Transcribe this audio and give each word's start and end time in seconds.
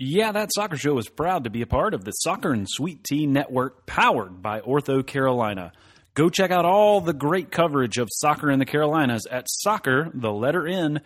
Yeah, 0.00 0.30
that 0.30 0.54
soccer 0.54 0.76
show 0.76 0.96
is 0.98 1.08
proud 1.08 1.42
to 1.42 1.50
be 1.50 1.62
a 1.62 1.66
part 1.66 1.92
of 1.92 2.04
the 2.04 2.12
Soccer 2.12 2.52
and 2.52 2.68
Sweet 2.70 3.02
Tea 3.02 3.26
Network 3.26 3.84
powered 3.84 4.40
by 4.40 4.60
OrthoCarolina. 4.60 5.72
Go 6.14 6.30
check 6.30 6.52
out 6.52 6.64
all 6.64 7.00
the 7.00 7.12
great 7.12 7.50
coverage 7.50 7.98
of 7.98 8.08
soccer 8.12 8.48
in 8.48 8.60
the 8.60 8.64
Carolinas 8.64 9.26
at 9.28 9.46
soccer, 9.48 10.08
the 10.14 10.30
letter 10.30 10.68
N, 10.68 11.00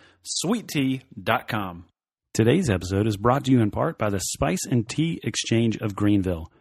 sweettea.com. 0.45 1.85
Today's 2.35 2.69
episode 2.69 3.07
is 3.07 3.17
brought 3.17 3.45
to 3.45 3.51
you 3.51 3.61
in 3.61 3.71
part 3.71 3.97
by 3.97 4.11
the 4.11 4.19
Spice 4.19 4.63
and 4.69 4.87
Tea 4.87 5.19
Exchange 5.23 5.77
of 5.77 5.95
Greenville. 5.95 6.51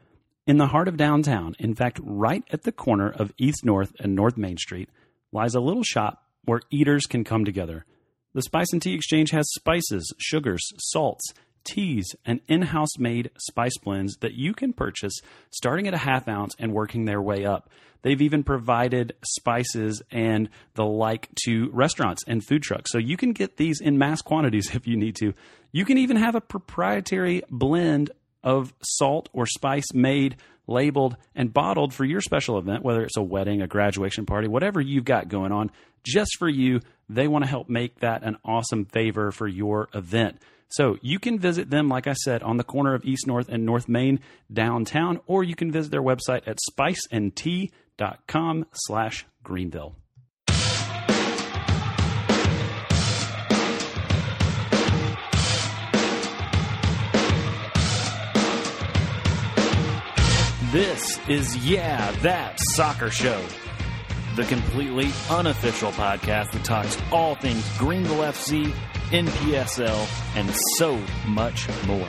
In 0.47 0.57
the 0.57 0.69
heart 0.69 0.89
of 0.89 0.97
downtown, 0.97 1.55
in 1.59 1.75
fact, 1.75 2.01
right 2.03 2.45
at 2.51 2.63
the 2.63 2.73
corner 2.73 3.11
of 3.11 3.35
East 3.37 3.63
North 3.63 3.93
and 4.01 4.15
North 4.15 4.39
Main 4.39 4.57
Street, 4.57 4.89
lies 5.33 5.55
a 5.55 5.61
little 5.61 5.83
shop 5.83 6.23
where 6.47 6.63
eaters 6.71 7.05
can 7.05 7.25
come 7.25 7.45
together. 7.45 7.85
The 8.33 8.41
Spice 8.41 8.73
and 8.73 8.81
Tea 8.81 8.95
Exchange 8.95 9.33
has 9.33 9.45
spices, 9.53 10.15
sugars, 10.19 10.67
salts, 10.79 11.35
teas, 11.65 12.15
and 12.25 12.41
in 12.49 12.63
house 12.63 12.99
made 12.99 13.31
spice 13.39 13.77
blends 13.83 14.17
that 14.17 14.35
you 14.35 14.55
can 14.55 14.73
purchase 14.73 15.15
starting 15.51 15.87
at 15.87 15.95
a 15.95 15.99
half 15.99 16.29
ounce 16.29 16.55
and 16.59 16.73
working 16.73 17.05
their 17.05 17.21
way 17.21 17.45
up. 17.45 17.71
They've 18.03 18.21
even 18.21 18.43
provided 18.43 19.15
spices 19.25 20.03
and 20.11 20.49
the 20.75 20.85
like 20.85 21.29
to 21.45 21.71
restaurants 21.73 22.23
and 22.27 22.45
food 22.45 22.63
trucks. 22.63 22.91
So 22.91 22.99
you 22.99 23.17
can 23.17 23.33
get 23.33 23.57
these 23.57 23.81
in 23.81 23.97
mass 23.97 24.23
quantities 24.23 24.71
if 24.75 24.87
you 24.87 24.97
need 24.97 25.17
to. 25.17 25.35
You 25.71 25.85
can 25.85 25.99
even 25.99 26.17
have 26.17 26.35
a 26.35 26.41
proprietary 26.41 27.43
blend 27.51 28.11
of 28.45 28.75
salt 28.83 29.29
or 29.33 29.47
spice 29.47 29.95
made, 29.95 30.37
labeled, 30.67 31.17
and 31.35 31.53
bottled 31.53 31.95
for 31.95 32.05
your 32.05 32.21
special 32.21 32.59
event, 32.59 32.83
whether 32.83 33.03
it's 33.03 33.17
a 33.17 33.23
wedding, 33.23 33.63
a 33.63 33.69
graduation 33.69 34.27
party, 34.27 34.49
whatever 34.49 34.81
you've 34.81 35.05
got 35.05 35.29
going 35.29 35.53
on, 35.53 35.71
just 36.03 36.37
for 36.39 36.49
you. 36.49 36.81
They 37.09 37.29
want 37.29 37.45
to 37.45 37.51
help 37.51 37.69
make 37.69 38.01
that 38.01 38.23
an 38.23 38.37
awesome 38.45 38.87
favor 38.87 39.31
for 39.31 39.47
your 39.47 39.89
event. 39.95 40.41
So 40.73 40.97
you 41.03 41.19
can 41.19 41.39
visit 41.39 41.69
them, 41.71 41.89
like 41.89 42.07
I 42.07 42.15
said, 42.15 42.43
on 42.43 42.57
the 42.57 42.65
corner 42.65 42.95
of 42.95 43.05
East 43.05 43.27
North 43.27 43.49
and 43.51 43.67
North 43.67 43.89
Main 43.89 44.21
downtown, 44.51 45.21
or 45.27 45.45
you 45.45 45.55
can 45.55 45.71
visit 45.71 45.91
their 45.91 46.03
website 46.03 46.43
at 46.47 46.59
spiceandtea.com 46.71 48.67
slash 48.73 49.27
Greenville. 49.43 49.97
This 60.73 61.21
is 61.29 61.55
Yeah, 61.59 62.11
That 62.23 62.59
Soccer 62.73 63.11
Show, 63.11 63.45
the 64.37 64.45
completely 64.45 65.11
unofficial 65.31 65.93
podcast 65.93 66.53
that 66.53 66.65
talks 66.65 66.97
all 67.11 67.35
things 67.35 67.67
Greenville 67.79 68.19
FC, 68.19 68.73
NPSL, 69.11 70.37
and 70.37 70.51
so 70.77 70.99
much 71.27 71.69
more. 71.87 72.09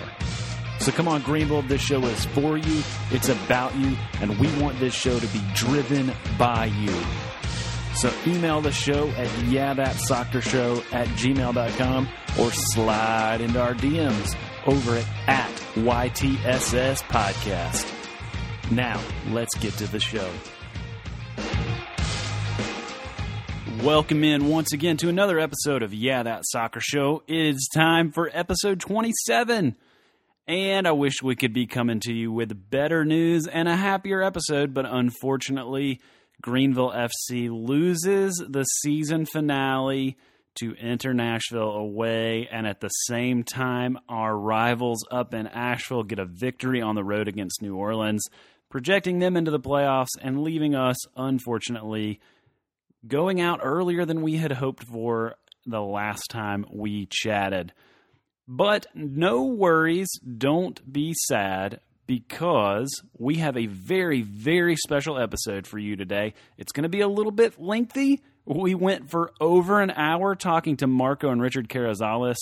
So 0.79 0.91
come 0.91 1.07
on, 1.07 1.21
Greenville, 1.21 1.61
this 1.61 1.81
show 1.81 2.03
is 2.05 2.25
for 2.25 2.57
you, 2.57 2.83
it's 3.11 3.29
about 3.29 3.75
you, 3.75 3.95
and 4.19 4.37
we 4.39 4.47
want 4.61 4.79
this 4.79 4.93
show 4.93 5.17
to 5.17 5.27
be 5.27 5.41
driven 5.53 6.11
by 6.37 6.65
you. 6.65 6.93
So 7.95 8.11
email 8.25 8.59
the 8.59 8.71
show 8.71 9.07
at 9.09 9.27
yeahthatsoccershow 9.47 10.93
at 10.93 11.07
gmail.com 11.09 12.09
or 12.39 12.51
slide 12.51 13.41
into 13.41 13.61
our 13.61 13.75
DMs 13.75 14.35
over 14.65 14.95
at, 14.97 15.07
at 15.27 15.51
YTSS 15.75 17.03
Podcast. 17.03 17.89
Now, 18.71 18.99
let's 19.29 19.55
get 19.57 19.73
to 19.75 19.87
the 19.87 19.99
show. 19.99 20.29
Welcome 23.83 24.23
in 24.23 24.47
once 24.47 24.71
again 24.71 24.95
to 24.97 25.09
another 25.09 25.37
episode 25.39 25.83
of 25.83 25.93
Yeah, 25.93 26.23
That 26.23 26.43
Soccer 26.45 26.79
Show. 26.79 27.21
It's 27.27 27.67
time 27.67 28.13
for 28.13 28.31
episode 28.33 28.79
27. 28.79 29.75
And 30.47 30.87
I 30.87 30.91
wish 30.93 31.21
we 31.21 31.35
could 31.35 31.51
be 31.51 31.67
coming 31.67 31.99
to 31.99 32.13
you 32.13 32.31
with 32.31 32.69
better 32.69 33.03
news 33.03 33.45
and 33.45 33.67
a 33.67 33.75
happier 33.75 34.23
episode, 34.23 34.73
but 34.73 34.85
unfortunately, 34.85 35.99
Greenville 36.41 36.91
FC 36.91 37.49
loses 37.51 38.41
the 38.47 38.63
season 38.63 39.25
finale 39.25 40.15
to 40.55 40.75
Inter 40.79 41.11
Nashville 41.11 41.71
away, 41.71 42.47
and 42.49 42.65
at 42.65 42.79
the 42.79 42.87
same 42.87 43.43
time, 43.43 43.99
our 44.07 44.33
rivals 44.37 45.05
up 45.11 45.33
in 45.33 45.45
Asheville 45.45 46.03
get 46.03 46.19
a 46.19 46.25
victory 46.25 46.81
on 46.81 46.95
the 46.95 47.03
road 47.03 47.27
against 47.27 47.61
New 47.61 47.75
Orleans, 47.75 48.23
projecting 48.69 49.19
them 49.19 49.35
into 49.35 49.51
the 49.51 49.59
playoffs 49.59 50.15
and 50.21 50.41
leaving 50.41 50.73
us, 50.73 50.95
unfortunately, 51.17 52.21
going 53.07 53.41
out 53.41 53.59
earlier 53.63 54.05
than 54.05 54.21
we 54.21 54.37
had 54.37 54.51
hoped 54.51 54.83
for 54.83 55.35
the 55.65 55.81
last 55.81 56.29
time 56.29 56.65
we 56.71 57.07
chatted. 57.09 57.73
But 58.47 58.87
no 58.93 59.43
worries, 59.43 60.09
don't 60.37 60.91
be 60.91 61.13
sad 61.27 61.79
because 62.05 63.01
we 63.17 63.35
have 63.35 63.55
a 63.55 63.67
very, 63.67 64.21
very 64.21 64.75
special 64.75 65.17
episode 65.17 65.65
for 65.65 65.79
you 65.79 65.95
today. 65.95 66.33
It's 66.57 66.73
going 66.73 66.83
to 66.83 66.89
be 66.89 67.01
a 67.01 67.07
little 67.07 67.31
bit 67.31 67.59
lengthy. 67.59 68.21
We 68.45 68.75
went 68.75 69.09
for 69.09 69.31
over 69.39 69.79
an 69.79 69.91
hour 69.91 70.35
talking 70.35 70.75
to 70.77 70.87
Marco 70.87 71.29
and 71.29 71.41
Richard 71.41 71.69
Carrizales, 71.69 72.35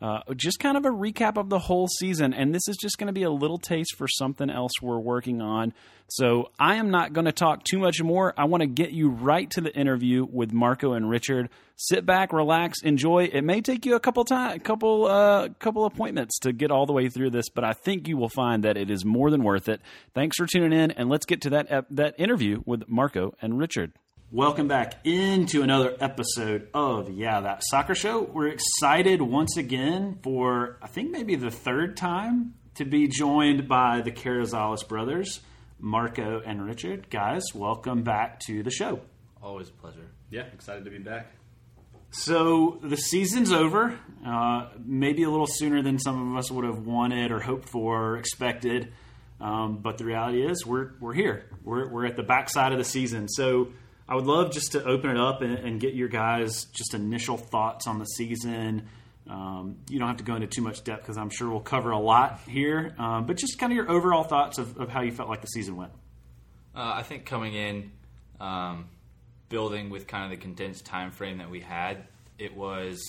uh, 0.00 0.20
just 0.36 0.60
kind 0.60 0.76
of 0.76 0.84
a 0.84 0.90
recap 0.90 1.36
of 1.36 1.48
the 1.48 1.58
whole 1.58 1.88
season. 1.88 2.32
And 2.32 2.54
this 2.54 2.68
is 2.68 2.76
just 2.76 2.96
going 2.96 3.08
to 3.08 3.12
be 3.12 3.24
a 3.24 3.30
little 3.30 3.58
taste 3.58 3.96
for 3.96 4.06
something 4.06 4.50
else 4.50 4.70
we're 4.80 5.00
working 5.00 5.42
on. 5.42 5.74
So 6.06 6.50
I 6.60 6.76
am 6.76 6.90
not 6.90 7.12
going 7.12 7.24
to 7.24 7.32
talk 7.32 7.64
too 7.64 7.80
much 7.80 8.00
more. 8.00 8.32
I 8.36 8.44
want 8.44 8.60
to 8.60 8.68
get 8.68 8.92
you 8.92 9.10
right 9.10 9.50
to 9.50 9.60
the 9.60 9.74
interview 9.74 10.24
with 10.30 10.52
Marco 10.52 10.92
and 10.92 11.10
Richard. 11.10 11.50
Sit 11.74 12.06
back, 12.06 12.32
relax, 12.32 12.82
enjoy. 12.82 13.24
It 13.24 13.42
may 13.42 13.60
take 13.60 13.84
you 13.84 13.96
a 13.96 14.00
couple 14.00 14.24
time, 14.24 14.60
couple, 14.60 15.06
uh, 15.06 15.48
couple 15.58 15.86
appointments 15.86 16.38
to 16.40 16.52
get 16.52 16.70
all 16.70 16.86
the 16.86 16.92
way 16.92 17.08
through 17.08 17.30
this, 17.30 17.48
but 17.48 17.64
I 17.64 17.72
think 17.72 18.06
you 18.06 18.16
will 18.16 18.28
find 18.28 18.62
that 18.62 18.76
it 18.76 18.90
is 18.90 19.04
more 19.04 19.30
than 19.30 19.42
worth 19.42 19.68
it. 19.68 19.80
Thanks 20.14 20.36
for 20.36 20.46
tuning 20.46 20.72
in, 20.72 20.92
and 20.92 21.08
let's 21.08 21.26
get 21.26 21.40
to 21.42 21.50
that 21.50 21.86
that 21.90 22.14
interview 22.18 22.62
with 22.64 22.88
Marco 22.88 23.34
and 23.42 23.58
Richard. 23.58 23.92
Welcome 24.30 24.68
back 24.68 25.06
into 25.06 25.62
another 25.62 25.96
episode 26.00 26.68
of 26.74 27.08
Yeah 27.08 27.40
That 27.40 27.62
Soccer 27.64 27.94
Show. 27.94 28.20
We're 28.20 28.48
excited 28.48 29.22
once 29.22 29.56
again 29.56 30.18
for 30.22 30.76
I 30.82 30.86
think 30.86 31.10
maybe 31.10 31.34
the 31.36 31.50
third 31.50 31.96
time 31.96 32.52
to 32.74 32.84
be 32.84 33.08
joined 33.08 33.68
by 33.68 34.02
the 34.02 34.12
Carrizales 34.12 34.86
brothers, 34.86 35.40
Marco 35.80 36.42
and 36.44 36.62
Richard. 36.62 37.08
Guys, 37.08 37.42
welcome 37.54 38.02
back 38.02 38.40
to 38.40 38.62
the 38.62 38.70
show. 38.70 39.00
Always 39.42 39.70
a 39.70 39.72
pleasure. 39.72 40.10
Yeah, 40.28 40.42
excited 40.52 40.84
to 40.84 40.90
be 40.90 40.98
back. 40.98 41.32
So 42.10 42.80
the 42.82 42.98
season's 42.98 43.50
over, 43.50 43.98
uh, 44.26 44.68
maybe 44.84 45.22
a 45.22 45.30
little 45.30 45.46
sooner 45.46 45.80
than 45.80 45.98
some 45.98 46.32
of 46.32 46.38
us 46.38 46.50
would 46.50 46.66
have 46.66 46.86
wanted 46.86 47.32
or 47.32 47.40
hoped 47.40 47.66
for 47.70 48.10
or 48.12 48.16
expected. 48.18 48.92
Um, 49.40 49.78
but 49.78 49.96
the 49.96 50.04
reality 50.04 50.46
is, 50.46 50.66
we're 50.66 50.90
we're 51.00 51.14
here. 51.14 51.46
We're 51.64 51.88
we're 51.88 52.04
at 52.04 52.16
the 52.16 52.22
backside 52.22 52.72
of 52.72 52.78
the 52.78 52.84
season. 52.84 53.28
So 53.28 53.68
I 54.08 54.14
would 54.14 54.24
love 54.24 54.52
just 54.52 54.72
to 54.72 54.82
open 54.84 55.10
it 55.10 55.18
up 55.18 55.42
and, 55.42 55.58
and 55.58 55.80
get 55.80 55.94
your 55.94 56.08
guys 56.08 56.64
just 56.66 56.94
initial 56.94 57.36
thoughts 57.36 57.86
on 57.86 57.98
the 57.98 58.06
season. 58.06 58.88
Um, 59.28 59.76
you 59.90 59.98
don't 59.98 60.08
have 60.08 60.16
to 60.18 60.24
go 60.24 60.34
into 60.34 60.46
too 60.46 60.62
much 60.62 60.82
depth 60.82 61.02
because 61.02 61.18
I'm 61.18 61.28
sure 61.28 61.50
we'll 61.50 61.60
cover 61.60 61.90
a 61.90 61.98
lot 61.98 62.40
here. 62.48 62.94
Um, 62.98 63.26
but 63.26 63.36
just 63.36 63.58
kind 63.58 63.70
of 63.70 63.76
your 63.76 63.90
overall 63.90 64.24
thoughts 64.24 64.56
of, 64.56 64.78
of, 64.78 64.88
how 64.88 65.02
you 65.02 65.12
felt 65.12 65.28
like 65.28 65.42
the 65.42 65.48
season 65.48 65.76
went. 65.76 65.92
Uh, 66.74 66.92
I 66.96 67.02
think 67.02 67.26
coming 67.26 67.54
in, 67.54 67.92
um, 68.40 68.86
building 69.50 69.90
with 69.90 70.06
kind 70.06 70.24
of 70.24 70.30
the 70.30 70.42
condensed 70.42 70.86
time 70.86 71.10
frame 71.10 71.38
that 71.38 71.50
we 71.50 71.60
had, 71.60 72.04
it 72.38 72.56
was 72.56 73.02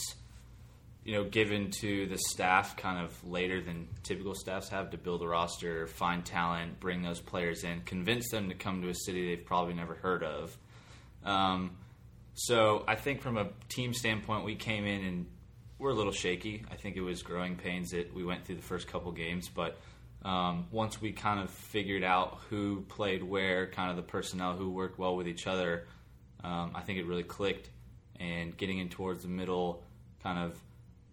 you 1.06 1.14
know 1.14 1.24
given 1.24 1.72
to 1.72 2.08
the 2.08 2.18
staff 2.18 2.76
kind 2.76 3.04
of 3.06 3.26
later 3.26 3.62
than 3.62 3.88
typical 4.04 4.36
staffs 4.36 4.68
have 4.70 4.90
to 4.92 4.98
build 4.98 5.22
a 5.22 5.28
roster, 5.28 5.88
find 5.88 6.26
talent, 6.26 6.81
bring 6.81 7.02
those 7.02 7.22
players 7.22 7.64
in, 7.64 7.80
convince 7.81 8.30
them 8.30 8.50
to 8.50 8.56
come 8.56 8.81
to 8.81 8.90
a 8.90 8.96
city 8.96 9.34
they've 9.34 9.46
probably 9.46 9.74
never 9.74 9.96
heard 9.96 10.24
of. 10.24 10.58
Um, 11.24 11.72
so 12.34 12.84
I 12.88 12.96
think 12.96 13.22
from 13.22 13.38
a 13.38 13.50
team 13.68 13.94
standpoint, 13.94 14.46
we 14.46 14.56
came 14.56 14.85
in 14.85 15.03
and 15.03 15.25
we're 15.78 15.91
a 15.91 15.96
little 15.96 16.12
shaky. 16.12 16.66
I 16.72 16.75
think 16.75 16.96
it 16.96 17.02
was 17.02 17.22
growing 17.22 17.56
pains 17.56 17.91
that 17.91 18.13
we 18.13 18.24
went 18.24 18.46
through 18.46 18.56
the 18.56 18.62
first 18.62 18.88
couple 18.88 19.12
games, 19.12 19.50
but 19.50 19.78
um, 20.24 20.68
once 20.71 21.01
we 21.01 21.12
kind 21.13 21.39
of 21.39 21.50
figured 21.50 22.04
out 22.04 22.39
who 22.50 22.81
played 22.89 23.24
where, 23.24 23.68
kind 23.68 23.89
of 23.89 23.95
the 23.95 24.04
personnel 24.04 24.56
who 24.56 24.69
worked 24.69 25.00
well 25.00 25.16
with 25.16 25.27
each 25.27 25.48
other, 25.48 25.88
um, 26.44 26.71
I 26.75 26.81
think 26.81 27.00
it 27.00 27.06
really 27.06 27.24
clicked. 27.24 27.69
And 28.19 28.56
getting 28.57 28.80
in 28.80 28.89
towards 28.89 29.24
the 29.24 29.30
middle, 29.30 29.83
kind 30.21 30.39
of 30.39 30.60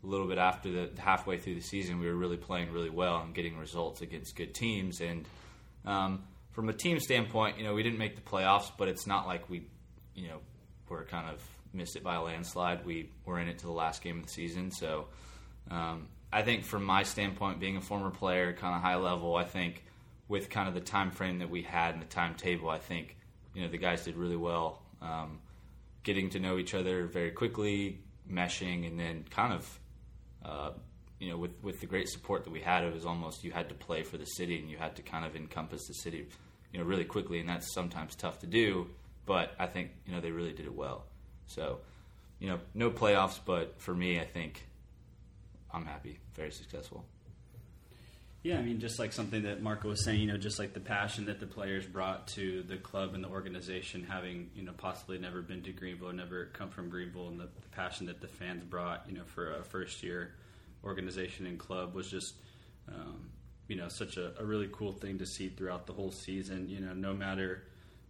a 0.03 0.07
little 0.07 0.27
bit 0.27 0.39
after 0.39 0.71
the 0.71 1.01
halfway 1.01 1.39
through 1.39 1.55
the 1.55 1.61
season, 1.61 2.01
we 2.01 2.07
were 2.07 2.17
really 2.17 2.37
playing 2.37 2.73
really 2.73 2.91
well 2.91 3.21
and 3.21 3.33
getting 3.33 3.57
results 3.57 4.01
against 4.01 4.35
good 4.35 4.55
teams. 4.55 5.01
And 5.01 5.25
um, 5.85 6.25
from 6.51 6.69
a 6.69 6.73
team 6.73 6.99
standpoint, 6.99 7.59
you 7.59 7.65
know, 7.65 7.75
we 7.75 7.85
didn't 7.85 7.99
make 7.99 8.17
the 8.17 8.23
playoffs, 8.23 8.73
but 8.77 8.89
it's 8.89 9.07
not 9.07 9.29
like 9.29 9.49
we 9.49 9.67
you 10.17 10.29
know, 10.29 10.39
were 10.89 11.05
kind 11.05 11.31
of 11.31 11.43
missed 11.73 11.97
it 11.97 12.03
by 12.03 12.17
a 12.17 12.23
landslide. 12.23 12.85
We 12.85 13.11
were 13.25 13.39
in 13.39 13.49
it 13.49 13.59
to 13.59 13.67
the 13.67 13.73
last 13.73 14.03
game 14.03 14.19
of 14.19 14.27
the 14.27 14.33
season. 14.33 14.71
So 14.71 15.07
um, 15.71 16.09
I 16.33 16.43
think 16.43 16.65
from 16.65 16.85
my 16.85 17.03
standpoint, 17.03 17.61
being 17.61 17.77
a 17.77 17.81
former 17.81 18.11
player, 18.11 18.53
kind 18.53 18.75
of 18.75 18.83
high 18.83 18.97
level, 18.97 19.37
I 19.37 19.45
think 19.45 19.85
with 20.29 20.51
kind 20.51 20.69
of 20.69 20.75
the 20.75 20.81
time 20.81 21.11
frame 21.11 21.39
that 21.39 21.51
we 21.51 21.63
had 21.63 21.95
and 21.95 22.03
the 22.03 22.07
timetable, 22.07 22.69
I 22.69 22.79
think 22.79 23.17
you 23.55 23.63
know 23.63 23.69
the 23.69 23.79
guys 23.79 24.05
did 24.05 24.17
really 24.17 24.37
well, 24.37 24.83
um, 25.01 25.39
getting 26.03 26.31
to 26.31 26.41
know 26.41 26.59
each 26.59 26.75
other 26.75 27.07
very 27.07 27.31
quickly, 27.31 28.01
meshing, 28.31 28.87
and 28.87 28.99
then 28.99 29.25
kind 29.31 29.53
of 29.53 29.81
uh, 30.45 30.71
you 31.19 31.31
know, 31.31 31.39
with 31.39 31.53
with 31.63 31.81
the 31.81 31.87
great 31.87 32.09
support 32.09 32.45
that 32.45 32.51
we 32.51 32.61
had, 32.61 32.85
it 32.85 32.93
was 32.93 33.07
almost 33.07 33.45
you 33.45 33.51
had 33.51 33.69
to 33.69 33.75
play 33.75 34.03
for 34.03 34.19
the 34.19 34.27
city 34.27 34.59
and 34.59 34.71
you 34.71 34.77
had 34.77 34.97
to 34.97 35.03
kind 35.03 35.25
of 35.25 35.35
encompass 35.35 35.87
the 35.87 35.95
city, 35.95 36.27
you 36.73 36.79
know, 36.79 36.85
really 36.85 37.05
quickly, 37.05 37.41
and 37.41 37.49
that's 37.49 37.73
sometimes 37.73 38.15
tough 38.15 38.39
to 38.41 38.47
do. 38.47 38.89
But 39.27 39.55
I 39.59 39.67
think 39.67 39.91
you 40.07 40.15
know 40.15 40.21
they 40.21 40.31
really 40.31 40.53
did 40.53 40.67
it 40.67 40.75
well. 40.75 41.05
So, 41.47 41.79
you 42.39 42.49
know, 42.49 42.59
no 42.75 42.91
playoffs, 42.91 43.39
but 43.45 43.81
for 43.81 43.95
me, 43.95 44.19
I 44.19 44.25
think 44.25 44.67
I'm 45.73 45.85
happy, 45.85 46.19
very 46.35 46.51
successful. 46.51 47.05
Yeah, 48.43 48.59
I 48.59 48.63
mean, 48.63 48.79
just 48.79 49.01
like 49.01 49.13
something 49.13 49.43
that 49.43 49.61
Marco 49.61 49.89
was 49.89 50.05
saying, 50.05 50.21
you 50.21 50.29
know, 50.29 50.37
just 50.37 50.61
like 50.61 50.73
the 50.73 50.79
passion 50.79 51.25
that 51.25 51.41
the 51.41 51.49
players 51.49 51.85
brought 51.85 52.29
to 52.29 52.63
the 52.63 52.77
club 52.77 53.15
and 53.15 53.25
the 53.25 53.29
organization, 53.29 54.07
having 54.09 54.51
you 54.55 54.63
know 54.63 54.73
possibly 54.77 55.19
never 55.19 55.43
been 55.43 55.63
to 55.63 55.73
Greenville, 55.73 56.13
never 56.13 56.47
come 56.53 56.71
from 56.71 56.89
Greenville, 56.89 57.27
and 57.29 57.41
the, 57.41 57.49
the 57.61 57.69
passion 57.73 58.07
that 58.07 58.21
the 58.21 58.29
fans 58.29 58.63
brought, 58.63 59.05
you 59.09 59.15
know, 59.15 59.25
for 59.25 59.57
a 59.57 59.65
first 59.65 60.03
year 60.05 60.35
organization 60.85 61.47
and 61.47 61.59
club 61.59 61.95
was 61.95 62.09
just, 62.09 62.35
um, 62.89 63.31
you 63.67 63.75
know, 63.75 63.89
such 63.89 64.17
a, 64.17 64.33
a, 64.39 64.45
really 64.45 64.69
cool 64.71 64.93
thing 64.93 65.19
to 65.19 65.27
see 65.27 65.49
throughout 65.49 65.87
the 65.87 65.93
whole 65.93 66.13
season. 66.13 66.69
You 66.69 66.79
know, 66.79 66.93
no 66.93 67.13
matter, 67.13 67.65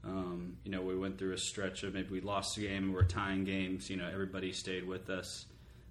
um, 0.07 0.57
you 0.65 0.71
know, 0.71 0.83
we 0.83 0.97
went 0.97 1.19
through 1.19 1.33
a 1.33 1.39
stretch 1.39 1.83
of 1.83 1.95
maybe 1.95 2.11
we 2.11 2.21
lost 2.21 2.57
a 2.59 2.61
game, 2.61 2.93
we're 2.93 3.03
tying 3.05 3.45
games. 3.45 3.91
You 3.91 3.97
know, 3.97 4.09
everybody 4.13 4.53
stayed 4.53 4.87
with 4.87 5.11
us 5.11 5.47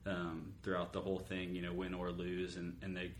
um, 0.05 0.53
throughout 0.63 0.93
the 0.93 1.01
whole 1.01 1.19
thing. 1.19 1.53
You 1.53 1.61
know, 1.61 1.73
win 1.73 1.93
or 1.93 2.11
lose, 2.11 2.55
and 2.55 2.77
and 2.81 2.95
they 2.95 3.11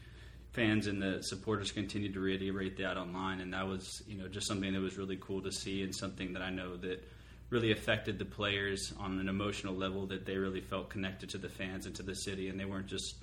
fans 0.54 0.88
and 0.88 1.02
the 1.02 1.22
supporters 1.22 1.72
continued 1.74 2.14
to 2.14 2.22
reiterate 2.22 2.78
that 2.78 2.98
online, 2.98 3.42
and 3.42 3.54
that 3.54 3.68
was 3.68 4.04
you 4.08 4.18
know 4.18 4.28
just 4.28 4.48
something 4.48 4.72
that 4.72 4.80
was 4.80 4.98
really 4.98 5.18
cool 5.20 5.42
to 5.42 5.52
see, 5.52 5.84
and 5.84 5.94
something 5.94 6.34
that 6.34 6.42
I 6.42 6.50
know 6.50 6.78
that 6.78 7.04
really 7.50 7.72
affected 7.72 8.18
the 8.18 8.26
players 8.26 8.94
on 8.98 9.20
an 9.20 9.30
emotional 9.30 9.76
level 9.76 10.08
that 10.08 10.26
they 10.26 10.38
really 10.38 10.62
felt 10.62 10.90
connected 10.90 11.30
to 11.30 11.38
the 11.38 11.50
fans 11.50 11.86
and 11.86 11.96
to 11.96 12.04
the 12.04 12.16
city, 12.16 12.50
and 12.50 12.60
they 12.60 12.66
weren't 12.66 12.88
just 12.88 13.16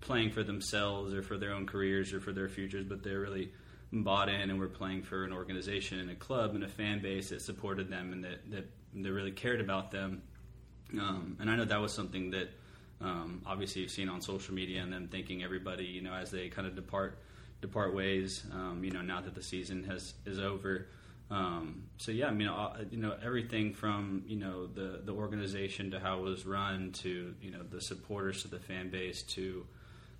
playing 0.00 0.30
for 0.30 0.42
themselves 0.42 1.12
or 1.12 1.22
for 1.22 1.36
their 1.36 1.52
own 1.52 1.66
careers 1.66 2.12
or 2.12 2.20
for 2.20 2.32
their 2.32 2.48
futures, 2.48 2.84
but 2.84 3.02
they're 3.02 3.20
really 3.20 3.50
bought 3.92 4.28
in 4.28 4.50
and 4.50 4.58
were 4.58 4.66
playing 4.66 5.02
for 5.02 5.24
an 5.24 5.32
organization 5.32 6.00
and 6.00 6.10
a 6.10 6.14
club 6.14 6.54
and 6.54 6.64
a 6.64 6.68
fan 6.68 7.00
base 7.00 7.30
that 7.30 7.40
supported 7.40 7.88
them 7.90 8.12
and 8.12 8.24
that 8.24 8.50
that, 8.50 8.70
that 8.94 9.12
really 9.12 9.32
cared 9.32 9.60
about 9.60 9.90
them. 9.90 10.22
Um, 10.92 11.36
and 11.40 11.50
I 11.50 11.56
know 11.56 11.64
that 11.64 11.80
was 11.80 11.92
something 11.92 12.30
that 12.30 12.48
um, 13.00 13.42
obviously 13.46 13.82
you've 13.82 13.90
seen 13.90 14.08
on 14.08 14.20
social 14.20 14.54
media 14.54 14.82
and 14.82 14.92
them 14.92 15.08
thanking 15.08 15.42
everybody, 15.42 15.84
you 15.84 16.02
know, 16.02 16.14
as 16.14 16.30
they 16.30 16.48
kind 16.48 16.66
of 16.66 16.74
depart 16.74 17.18
depart 17.60 17.94
ways. 17.94 18.44
Um, 18.52 18.82
you 18.82 18.90
know, 18.90 19.02
now 19.02 19.20
that 19.20 19.34
the 19.34 19.42
season 19.42 19.84
has 19.84 20.14
is 20.24 20.38
over. 20.38 20.88
Um, 21.28 21.84
so 21.96 22.12
yeah, 22.12 22.28
I 22.28 22.30
mean, 22.30 22.48
uh, 22.48 22.84
you 22.90 22.98
know, 22.98 23.16
everything 23.22 23.74
from 23.74 24.24
you 24.26 24.36
know 24.36 24.66
the 24.66 25.00
the 25.04 25.12
organization 25.12 25.90
to 25.90 26.00
how 26.00 26.18
it 26.18 26.22
was 26.22 26.46
run 26.46 26.92
to 26.92 27.34
you 27.42 27.50
know 27.50 27.62
the 27.68 27.80
supporters 27.80 28.42
to 28.42 28.48
the 28.48 28.60
fan 28.60 28.90
base 28.90 29.22
to 29.22 29.66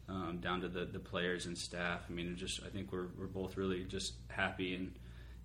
um, 0.08 0.38
down 0.40 0.60
to 0.60 0.68
the, 0.68 0.84
the 0.84 0.98
players 0.98 1.46
and 1.46 1.56
staff. 1.56 2.02
I 2.08 2.12
mean, 2.12 2.36
just 2.36 2.62
I 2.64 2.68
think 2.68 2.92
we're 2.92 3.08
we're 3.18 3.26
both 3.26 3.56
really 3.56 3.84
just 3.84 4.14
happy 4.28 4.74
and 4.74 4.92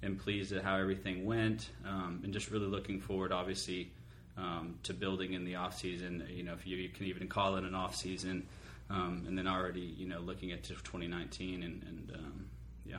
and 0.04 0.18
pleased 0.18 0.52
at 0.52 0.63
how 0.63 0.78
everything 0.78 1.25
went, 1.25 1.69
um, 1.86 2.22
and 2.24 2.34
just 2.34 2.50
really 2.50 2.66
looking 2.66 3.00
forward, 3.00 3.31
obviously 3.31 3.92
um, 4.38 4.75
to 4.84 4.94
building 4.94 5.34
in 5.34 5.46
the 5.46 5.56
off 5.56 5.78
season. 5.78 6.28
You 6.30 6.44
know, 6.44 6.54
if 6.54 6.66
you, 6.66 6.78
you 6.78 6.90
can 6.90 7.06
even 7.06 7.28
call 7.28 7.58
it 7.58 7.63
an 7.63 7.75
off 7.75 7.96
season, 7.96 8.48
um, 8.90 9.24
and 9.28 9.38
then 9.38 9.48
already 9.48 9.81
you 9.81 10.08
know 10.08 10.19
looking 10.19 10.52
at 10.52 10.63
2019 10.63 11.63
and, 11.63 11.84
and 11.84 12.12
um, 12.16 12.46
yeah. 12.86 12.98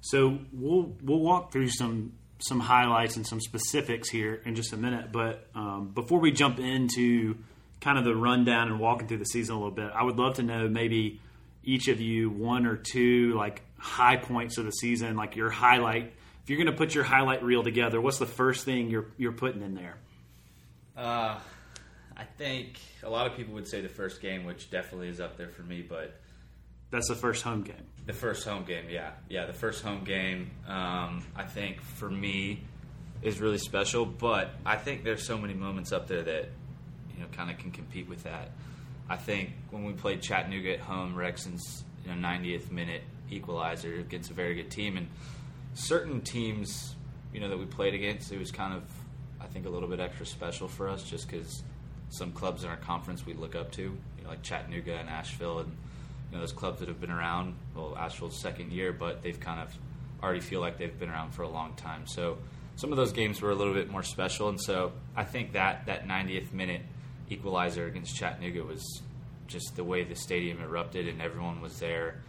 So 0.00 0.38
we'll 0.52 0.92
we'll 1.02 1.20
walk 1.20 1.52
through 1.52 1.70
some 1.70 2.12
some 2.38 2.60
highlights 2.60 3.16
and 3.16 3.26
some 3.26 3.40
specifics 3.40 4.10
here 4.10 4.42
in 4.44 4.54
just 4.54 4.72
a 4.72 4.76
minute. 4.76 5.10
But 5.12 5.46
um, 5.54 5.92
before 5.94 6.20
we 6.20 6.32
jump 6.32 6.58
into 6.58 7.36
kind 7.80 7.98
of 7.98 8.04
the 8.04 8.14
rundown 8.14 8.68
and 8.68 8.80
walking 8.80 9.08
through 9.08 9.18
the 9.18 9.24
season 9.24 9.54
a 9.54 9.58
little 9.58 9.74
bit, 9.74 9.90
I 9.94 10.02
would 10.02 10.16
love 10.16 10.36
to 10.36 10.42
know 10.42 10.68
maybe 10.68 11.20
each 11.64 11.88
of 11.88 12.00
you 12.00 12.30
one 12.30 12.66
or 12.66 12.76
two 12.76 13.34
like 13.34 13.62
high 13.78 14.16
points 14.16 14.58
of 14.58 14.64
the 14.64 14.70
season, 14.70 15.16
like 15.16 15.36
your 15.36 15.50
highlight. 15.50 16.12
If 16.42 16.50
you're 16.50 16.58
going 16.58 16.72
to 16.72 16.76
put 16.76 16.94
your 16.94 17.04
highlight 17.04 17.42
reel 17.42 17.62
together, 17.62 18.00
what's 18.00 18.18
the 18.18 18.26
first 18.26 18.64
thing 18.64 18.88
you're 18.88 19.06
you're 19.16 19.32
putting 19.32 19.62
in 19.62 19.74
there? 19.74 19.96
Uh, 20.96 21.38
I 22.16 22.24
think 22.38 22.78
a 23.02 23.10
lot 23.10 23.26
of 23.26 23.36
people 23.36 23.54
would 23.54 23.68
say 23.68 23.80
the 23.80 23.88
first 23.88 24.22
game, 24.22 24.44
which 24.44 24.70
definitely 24.70 25.08
is 25.08 25.20
up 25.20 25.36
there 25.36 25.48
for 25.48 25.62
me, 25.62 25.82
but 25.82 26.18
that's 26.90 27.08
the 27.08 27.14
first 27.14 27.42
home 27.42 27.62
game. 27.62 27.84
The 28.06 28.12
first 28.12 28.46
home 28.46 28.64
game, 28.64 28.84
yeah, 28.88 29.10
yeah, 29.28 29.46
the 29.46 29.52
first 29.52 29.82
home 29.82 30.04
game. 30.04 30.50
Um, 30.66 31.24
I 31.34 31.44
think 31.44 31.80
for 31.82 32.08
me 32.08 32.62
is 33.22 33.40
really 33.40 33.58
special, 33.58 34.06
but 34.06 34.50
I 34.64 34.76
think 34.76 35.04
there's 35.04 35.26
so 35.26 35.36
many 35.36 35.54
moments 35.54 35.92
up 35.92 36.06
there 36.06 36.22
that 36.22 36.48
you 37.16 37.22
know 37.22 37.28
kind 37.32 37.50
of 37.50 37.58
can 37.58 37.70
compete 37.70 38.08
with 38.08 38.22
that. 38.24 38.50
I 39.08 39.16
think 39.16 39.50
when 39.70 39.84
we 39.84 39.92
played 39.92 40.22
Chattanooga 40.22 40.74
at 40.74 40.80
home, 40.80 41.14
Rexon's 41.14 41.84
you 42.04 42.14
know 42.14 42.28
90th 42.28 42.70
minute 42.70 43.02
equalizer 43.30 43.94
against 43.94 44.30
a 44.30 44.34
very 44.34 44.54
good 44.54 44.70
team, 44.70 44.96
and 44.96 45.08
certain 45.74 46.20
teams 46.20 46.94
you 47.32 47.40
know 47.40 47.48
that 47.48 47.58
we 47.58 47.66
played 47.66 47.94
against, 47.94 48.32
it 48.32 48.38
was 48.38 48.50
kind 48.50 48.74
of 48.74 48.82
I 49.40 49.46
think 49.46 49.66
a 49.66 49.68
little 49.68 49.88
bit 49.88 50.00
extra 50.00 50.26
special 50.26 50.68
for 50.68 50.88
us 50.88 51.02
just 51.02 51.28
because 51.28 51.62
some 52.08 52.32
clubs 52.32 52.64
in 52.64 52.70
our 52.70 52.76
conference 52.76 53.26
we 53.26 53.34
look 53.34 53.54
up 53.54 53.72
to, 53.72 53.82
you 53.82 54.22
know, 54.22 54.30
like 54.30 54.42
Chattanooga 54.42 54.94
and 54.94 55.08
Asheville, 55.08 55.60
and 55.60 55.70
you 56.30 56.36
know 56.36 56.40
those 56.40 56.52
clubs 56.52 56.80
that 56.80 56.88
have 56.88 57.00
been 57.00 57.10
around. 57.10 57.54
Well, 57.74 57.96
Asheville's 57.96 58.38
second 58.38 58.72
year, 58.72 58.92
but 58.92 59.22
they've 59.22 59.38
kind 59.38 59.60
of 59.60 59.74
already 60.22 60.40
feel 60.40 60.60
like 60.60 60.78
they've 60.78 60.98
been 60.98 61.10
around 61.10 61.32
for 61.32 61.42
a 61.42 61.48
long 61.48 61.74
time. 61.74 62.06
So 62.06 62.38
some 62.76 62.90
of 62.90 62.96
those 62.96 63.12
games 63.12 63.40
were 63.40 63.50
a 63.50 63.54
little 63.54 63.74
bit 63.74 63.90
more 63.90 64.02
special, 64.02 64.48
and 64.48 64.60
so 64.60 64.92
I 65.14 65.24
think 65.24 65.52
that 65.52 65.86
that 65.86 66.06
90th 66.06 66.52
minute 66.52 66.82
equalizer 67.30 67.86
against 67.86 68.16
Chattanooga 68.16 68.62
was 68.64 69.02
just 69.46 69.76
the 69.76 69.84
way 69.84 70.04
the 70.04 70.16
stadium 70.16 70.60
erupted 70.60 71.08
and 71.08 71.20
everyone 71.22 71.60
was 71.60 71.78
there, 71.78 72.22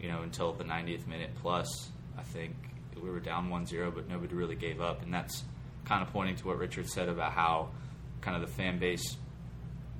you 0.00 0.08
know, 0.08 0.22
until 0.22 0.52
the 0.52 0.64
90th 0.64 1.06
minute 1.06 1.30
plus. 1.40 1.90
I 2.18 2.22
think. 2.22 2.54
We 3.00 3.08
were 3.08 3.20
down 3.20 3.48
1-0, 3.48 3.94
but 3.94 4.10
nobody 4.10 4.34
really 4.34 4.56
gave 4.56 4.82
up, 4.82 5.02
and 5.02 5.14
that's 5.14 5.42
kind 5.86 6.02
of 6.02 6.12
pointing 6.12 6.36
to 6.36 6.46
what 6.46 6.58
Richard 6.58 6.86
said 6.86 7.08
about 7.08 7.32
how 7.32 7.70
kind 8.20 8.36
of 8.36 8.46
the 8.46 8.54
fan 8.54 8.78
base, 8.78 9.16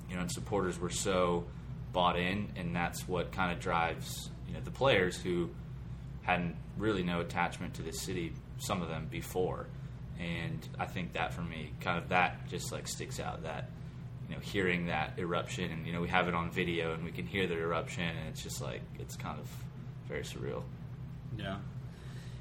you 0.07 0.15
know, 0.15 0.21
and 0.21 0.31
supporters 0.31 0.77
were 0.77 0.91
so 0.91 1.45
bought 1.93 2.19
in, 2.19 2.51
and 2.55 2.75
that's 2.75 3.07
what 3.07 3.31
kind 3.31 3.51
of 3.51 3.59
drives 3.59 4.29
you 4.47 4.53
know 4.53 4.59
the 4.63 4.71
players 4.71 5.17
who 5.17 5.49
hadn't 6.21 6.55
really 6.77 7.01
no 7.01 7.21
attachment 7.21 7.73
to 7.73 7.81
the 7.81 7.91
city, 7.91 8.33
some 8.59 8.83
of 8.83 8.89
them 8.89 9.07
before, 9.09 9.65
and 10.19 10.67
I 10.77 10.85
think 10.85 11.13
that 11.13 11.33
for 11.33 11.41
me, 11.41 11.73
kind 11.79 11.97
of 11.97 12.09
that 12.09 12.47
just 12.47 12.71
like 12.71 12.87
sticks 12.87 13.19
out 13.19 13.41
that 13.43 13.71
you 14.31 14.37
know 14.37 14.41
hearing 14.41 14.85
that 14.85 15.19
eruption, 15.19 15.69
and 15.71 15.85
you 15.85 15.91
know 15.91 15.99
we 15.99 16.07
have 16.07 16.29
it 16.29 16.33
on 16.33 16.49
video, 16.49 16.93
and 16.93 17.03
we 17.03 17.11
can 17.11 17.27
hear 17.27 17.47
the 17.47 17.57
eruption, 17.57 18.03
and 18.03 18.29
it's 18.29 18.41
just 18.41 18.61
like 18.61 18.81
it's 18.97 19.17
kind 19.17 19.37
of 19.37 19.49
very 20.07 20.21
surreal. 20.23 20.63
Yeah, 21.37 21.57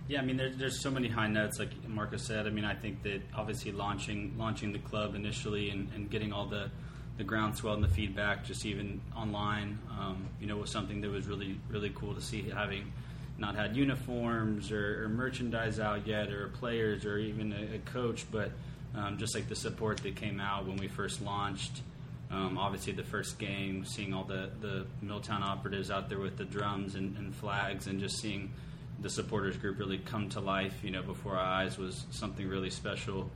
yeah, 0.07 0.21
I 0.21 0.25
mean, 0.25 0.37
there's 0.37 0.57
there's 0.57 0.81
so 0.81 0.91
many 0.91 1.09
high 1.09 1.27
notes, 1.27 1.59
like 1.59 1.71
Marcus 1.89 2.25
said. 2.25 2.47
I 2.47 2.51
mean, 2.51 2.65
I 2.65 2.75
think 2.75 3.03
that 3.03 3.23
obviously 3.35 3.73
launching 3.73 4.35
launching 4.39 4.73
the 4.73 4.79
club 4.79 5.17
initially 5.17 5.71
and, 5.71 5.91
and 5.93 6.09
getting 6.09 6.33
all 6.33 6.47
the 6.47 6.71
the 7.19 7.25
groundswell 7.25 7.75
and 7.75 7.83
the 7.83 7.89
feedback, 7.89 8.45
just 8.45 8.65
even 8.65 9.01
online, 9.17 9.79
um, 9.91 10.29
you 10.41 10.47
know, 10.47 10.57
was 10.57 10.71
something 10.71 11.01
that 11.01 11.11
was 11.11 11.27
really 11.27 11.59
really 11.69 11.91
cool 11.91 12.15
to 12.15 12.21
see. 12.21 12.49
Having 12.51 12.93
not 13.37 13.57
had 13.57 13.75
uniforms 13.75 14.71
or, 14.71 15.05
or 15.05 15.09
merchandise 15.09 15.81
out 15.81 16.07
yet, 16.07 16.31
or 16.31 16.49
players, 16.51 17.05
or 17.05 17.19
even 17.19 17.53
a, 17.53 17.77
a 17.77 17.79
coach, 17.79 18.27
but 18.31 18.53
um, 18.95 19.19
just 19.19 19.35
like 19.35 19.49
the 19.49 19.57
support 19.57 19.99
that 19.99 20.17
came 20.17 20.41
out 20.41 20.67
when 20.67 20.77
we 20.77 20.89
first 20.89 21.23
launched. 21.23 21.83
Um, 22.31 22.59
obviously, 22.59 22.93
the 22.93 23.03
first 23.03 23.39
game, 23.39 23.85
seeing 23.85 24.15
all 24.15 24.25
the, 24.25 24.51
the 24.61 24.87
Milltown 25.03 25.43
operatives 25.43 25.91
out 25.91 26.09
there 26.09 26.19
with 26.19 26.37
the 26.37 26.45
drums 26.45 26.95
and, 26.95 27.17
and 27.17 27.35
flags, 27.35 27.89
and 27.89 27.99
just 27.99 28.21
seeing 28.21 28.53
the 29.01 29.11
supporters 29.11 29.57
group 29.57 29.79
really 29.79 29.99
come 29.99 30.29
to 30.31 30.41
life, 30.41 30.75
you 30.83 30.91
know, 30.91 31.03
before 31.03 31.37
our 31.37 31.45
eyes 31.45 31.79
was 31.79 32.05
something 32.11 32.49
really 32.49 32.71
special. 32.71 33.31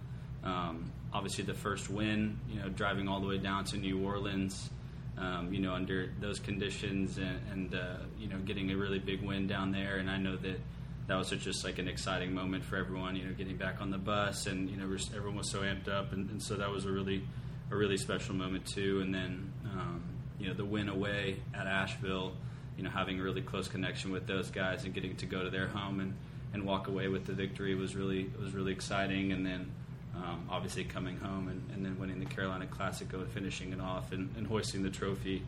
Um, 0.45 0.93
obviously, 1.13 1.43
the 1.45 1.55
first 1.55 1.91
win, 1.91 2.39
you 2.49 2.61
know, 2.61 2.69
driving 2.69 3.09
all 3.09 3.21
the 3.21 3.27
way 3.27 3.39
down 3.39 3.65
to 3.67 3.79
New 3.79 4.05
Orleans, 4.05 4.71
um, 5.19 5.53
you 5.53 5.61
know, 5.61 5.73
under 5.73 6.11
those 6.21 6.39
conditions, 6.39 7.19
and, 7.19 7.41
and 7.51 7.75
uh, 7.75 7.97
you 8.19 8.29
know, 8.29 8.39
getting 8.39 8.71
a 8.71 8.77
really 8.77 8.99
big 8.99 9.23
win 9.23 9.47
down 9.47 9.73
there. 9.73 9.97
And 9.97 10.11
I 10.11 10.19
know 10.19 10.37
that 10.37 10.61
that 11.07 11.17
was 11.17 11.29
just 11.31 11.65
like 11.65 11.79
an 11.79 11.89
exciting 11.89 12.35
moment 12.35 12.65
for 12.65 12.77
everyone, 12.77 13.17
you 13.17 13.25
know, 13.25 13.33
getting 13.33 13.57
back 13.57 13.81
on 13.81 13.91
the 13.91 13.99
bus, 13.99 14.47
and 14.47 14.71
you 14.71 14.77
know, 14.77 14.85
everyone 15.15 15.37
was 15.37 15.51
so 15.51 15.61
amped 15.61 15.89
up, 15.89 16.13
and, 16.13 16.31
and 16.31 16.43
so 16.43 16.57
that 16.57 16.71
was 16.71 16.87
a 16.87 16.91
really, 16.91 17.23
a 17.71 17.77
really 17.77 17.97
special 17.97 18.35
moment 18.35 18.67
too. 18.67 19.01
And 19.01 19.15
then, 19.15 19.53
um, 19.65 20.03
you 20.39 20.49
know, 20.49 20.55
the 20.55 20.65
win 20.65 20.89
away 20.89 21.41
at 21.55 21.67
Asheville 21.67 22.35
you 22.77 22.83
know 22.83 22.91
having 22.91 23.21
a 23.21 23.23
really 23.23 23.43
close 23.43 23.69
connection 23.69 24.11
with 24.11 24.27
those 24.27 24.51
guys 24.51 24.85
and 24.85 24.95
getting 24.95 25.17
to 25.17 25.27
go 25.27 25.43
to 25.43 25.51
their 25.51 25.69
home 25.69 26.01
and, 26.01 26.15
and 26.53 26.65
walk 26.65 26.89
away 26.89 27.09
with 27.09 27.25
the 27.25 27.33
victory 27.33 27.75
was 27.75 27.95
really 27.95 28.31
was 28.41 28.53
really 28.53 28.73
exciting. 28.73 29.33
And 29.33 29.47
then 29.47 29.71
um, 30.17 30.47
obviously 30.51 30.85
coming 30.85 31.17
home 31.17 31.49
and, 31.49 31.63
and, 31.73 31.85
then 31.85 31.99
winning 31.99 32.21
the 32.21 32.27
Carolina 32.27 32.67
Classic 32.67 33.13
and 33.13 33.29
finishing 33.33 33.73
it 33.73 33.81
off 33.81 34.13
and, 34.13 34.33
and 34.37 34.47
hoisting 34.47 34.85
the 34.85 34.91
trophy. 34.91 35.43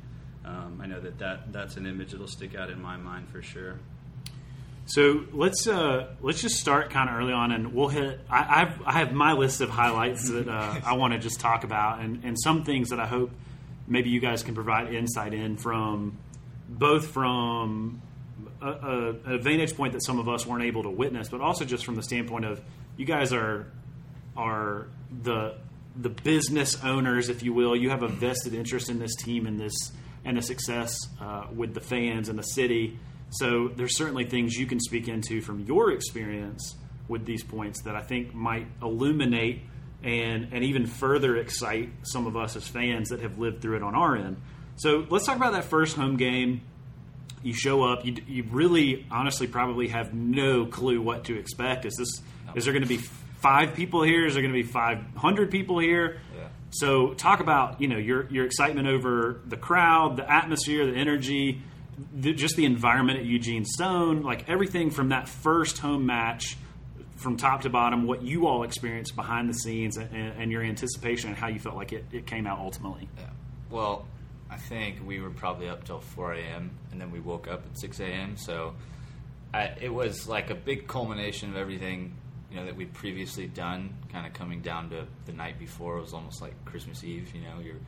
Um, 0.44 0.80
I 0.82 0.86
know 0.86 1.00
that, 1.00 1.18
that 1.18 1.52
that's 1.52 1.76
an 1.76 1.86
image 1.86 2.10
that'll 2.10 2.26
stick 2.26 2.56
out 2.56 2.70
in 2.70 2.80
my 2.80 2.96
mind 2.96 3.28
for 3.28 3.42
sure. 3.42 3.78
So 4.86 5.24
let's 5.32 5.66
uh, 5.66 6.14
let's 6.20 6.40
just 6.40 6.56
start 6.56 6.90
kind 6.90 7.10
of 7.10 7.16
early 7.16 7.32
on, 7.32 7.50
and 7.50 7.74
we'll 7.74 7.88
hit. 7.88 8.20
I, 8.30 8.62
I've, 8.62 8.82
I 8.82 8.92
have 8.92 9.12
my 9.12 9.32
list 9.32 9.60
of 9.60 9.68
highlights 9.68 10.30
that 10.30 10.48
uh, 10.48 10.80
I 10.84 10.94
want 10.94 11.12
to 11.12 11.18
just 11.18 11.40
talk 11.40 11.64
about, 11.64 12.00
and, 12.00 12.24
and 12.24 12.36
some 12.40 12.64
things 12.64 12.90
that 12.90 13.00
I 13.00 13.06
hope 13.06 13.30
maybe 13.88 14.10
you 14.10 14.20
guys 14.20 14.42
can 14.42 14.54
provide 14.54 14.92
insight 14.94 15.34
in 15.34 15.56
from 15.56 16.18
both 16.68 17.08
from 17.08 18.00
a, 18.60 18.68
a, 18.68 19.08
a 19.34 19.38
vantage 19.38 19.76
point 19.76 19.92
that 19.92 20.04
some 20.04 20.18
of 20.18 20.28
us 20.28 20.46
weren't 20.46 20.64
able 20.64 20.84
to 20.84 20.90
witness, 20.90 21.28
but 21.28 21.40
also 21.40 21.64
just 21.64 21.84
from 21.84 21.96
the 21.96 22.02
standpoint 22.02 22.44
of 22.44 22.60
you 22.96 23.04
guys 23.04 23.32
are 23.32 23.66
are 24.36 24.86
the 25.22 25.56
the 25.96 26.10
business 26.10 26.82
owners, 26.84 27.28
if 27.28 27.42
you 27.42 27.52
will. 27.52 27.74
You 27.74 27.90
have 27.90 28.02
a 28.02 28.08
vested 28.08 28.54
interest 28.54 28.88
in 28.88 28.98
this 28.98 29.16
team 29.16 29.46
and 29.46 29.58
this 29.58 29.92
and 30.24 30.36
the 30.36 30.42
success 30.42 30.96
uh, 31.20 31.46
with 31.54 31.74
the 31.74 31.80
fans 31.80 32.28
and 32.28 32.38
the 32.38 32.44
city. 32.44 32.98
So 33.38 33.68
there's 33.68 33.96
certainly 33.96 34.24
things 34.24 34.56
you 34.56 34.66
can 34.66 34.80
speak 34.80 35.08
into 35.08 35.40
from 35.40 35.60
your 35.60 35.92
experience 35.92 36.74
with 37.08 37.24
these 37.24 37.42
points 37.42 37.82
that 37.82 37.94
I 37.94 38.02
think 38.02 38.34
might 38.34 38.66
illuminate 38.82 39.62
and 40.02 40.48
and 40.52 40.62
even 40.64 40.86
further 40.86 41.36
excite 41.36 41.90
some 42.02 42.26
of 42.26 42.36
us 42.36 42.56
as 42.56 42.66
fans 42.68 43.08
that 43.08 43.20
have 43.20 43.38
lived 43.38 43.62
through 43.62 43.76
it 43.76 43.82
on 43.82 43.94
our 43.94 44.16
end. 44.16 44.36
So 44.76 45.06
let's 45.08 45.24
talk 45.26 45.36
about 45.36 45.52
that 45.52 45.64
first 45.64 45.96
home 45.96 46.16
game. 46.16 46.60
You 47.42 47.54
show 47.54 47.84
up. 47.84 48.04
You, 48.04 48.16
you 48.26 48.44
really, 48.50 49.06
honestly, 49.10 49.46
probably 49.46 49.88
have 49.88 50.12
no 50.12 50.66
clue 50.66 51.00
what 51.00 51.24
to 51.24 51.38
expect. 51.38 51.84
Is 51.84 51.94
this? 51.96 52.20
Is 52.54 52.64
there 52.64 52.72
going 52.72 52.82
to 52.82 52.88
be 52.88 52.98
five 52.98 53.74
people 53.74 54.02
here? 54.02 54.26
Is 54.26 54.34
there 54.34 54.42
going 54.42 54.54
to 54.54 54.62
be 54.62 54.68
five 54.68 54.98
hundred 55.16 55.50
people 55.50 55.78
here? 55.78 56.20
Yeah. 56.36 56.48
So 56.70 57.14
talk 57.14 57.40
about 57.40 57.80
you 57.80 57.88
know 57.88 57.98
your 57.98 58.26
your 58.30 58.44
excitement 58.44 58.88
over 58.88 59.40
the 59.46 59.56
crowd, 59.56 60.16
the 60.16 60.30
atmosphere, 60.30 60.86
the 60.86 60.96
energy, 60.96 61.62
the, 62.14 62.32
just 62.32 62.56
the 62.56 62.64
environment 62.64 63.18
at 63.18 63.24
Eugene 63.24 63.64
Stone, 63.64 64.22
like 64.22 64.48
everything 64.48 64.90
from 64.90 65.10
that 65.10 65.28
first 65.28 65.78
home 65.78 66.06
match, 66.06 66.56
from 67.16 67.36
top 67.36 67.62
to 67.62 67.70
bottom, 67.70 68.06
what 68.06 68.22
you 68.22 68.46
all 68.46 68.62
experienced 68.62 69.16
behind 69.16 69.48
the 69.48 69.54
scenes, 69.54 69.96
and, 69.96 70.12
and 70.12 70.52
your 70.52 70.62
anticipation 70.62 71.30
and 71.30 71.38
how 71.38 71.48
you 71.48 71.58
felt 71.58 71.76
like 71.76 71.92
it, 71.92 72.04
it 72.12 72.26
came 72.26 72.46
out 72.46 72.58
ultimately. 72.58 73.08
Yeah. 73.18 73.30
Well, 73.70 74.06
I 74.50 74.56
think 74.56 74.98
we 75.04 75.20
were 75.20 75.30
probably 75.30 75.68
up 75.68 75.84
till 75.84 76.00
4 76.00 76.34
a.m. 76.34 76.70
and 76.92 77.00
then 77.00 77.10
we 77.10 77.20
woke 77.20 77.48
up 77.48 77.64
at 77.66 77.78
6 77.78 78.00
a.m. 78.00 78.36
So 78.36 78.74
I, 79.52 79.72
it 79.80 79.92
was 79.92 80.28
like 80.28 80.50
a 80.50 80.54
big 80.54 80.86
culmination 80.86 81.50
of 81.50 81.56
everything 81.56 82.14
you 82.50 82.56
know 82.56 82.66
that 82.66 82.76
we'd 82.76 82.92
previously 82.92 83.46
done, 83.46 83.94
kind 84.12 84.26
of 84.26 84.32
coming 84.32 84.60
down 84.60 84.90
to 84.90 85.06
the 85.26 85.32
night 85.32 85.58
before. 85.58 85.98
It 85.98 86.02
was 86.02 86.14
almost 86.14 86.40
like 86.40 86.52
Christmas 86.64 87.02
Eve. 87.02 87.34
You 87.34 87.42
know, 87.42 87.60
you're 87.62 87.80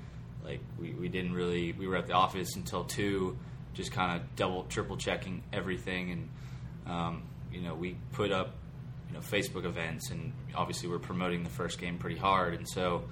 like 0.45 0.61
we, 0.79 0.93
we 0.93 1.09
didn't 1.09 1.33
really 1.33 1.73
we 1.73 1.87
were 1.87 1.97
at 1.97 2.07
the 2.07 2.15
office 2.15 2.57
until 2.57 2.85
two, 2.85 3.37
just 3.79 3.93
kind 3.93 4.21
of 4.21 4.37
double 4.37 4.65
triple 4.65 4.99
checking 4.99 5.43
everything, 5.53 6.11
and 6.11 6.93
um, 6.93 7.23
you 7.51 7.63
know 7.63 7.75
we 7.75 7.97
put 8.13 8.31
up 8.31 8.57
you 9.09 9.15
know 9.15 9.21
Facebook 9.21 9.65
events, 9.65 10.11
and 10.11 10.33
obviously 10.55 10.89
we're 10.91 10.99
promoting 10.99 11.45
the 11.45 11.51
first 11.51 11.79
game 11.79 11.97
pretty 11.97 12.19
hard, 12.19 12.53
and 12.55 12.69
so 12.69 13.05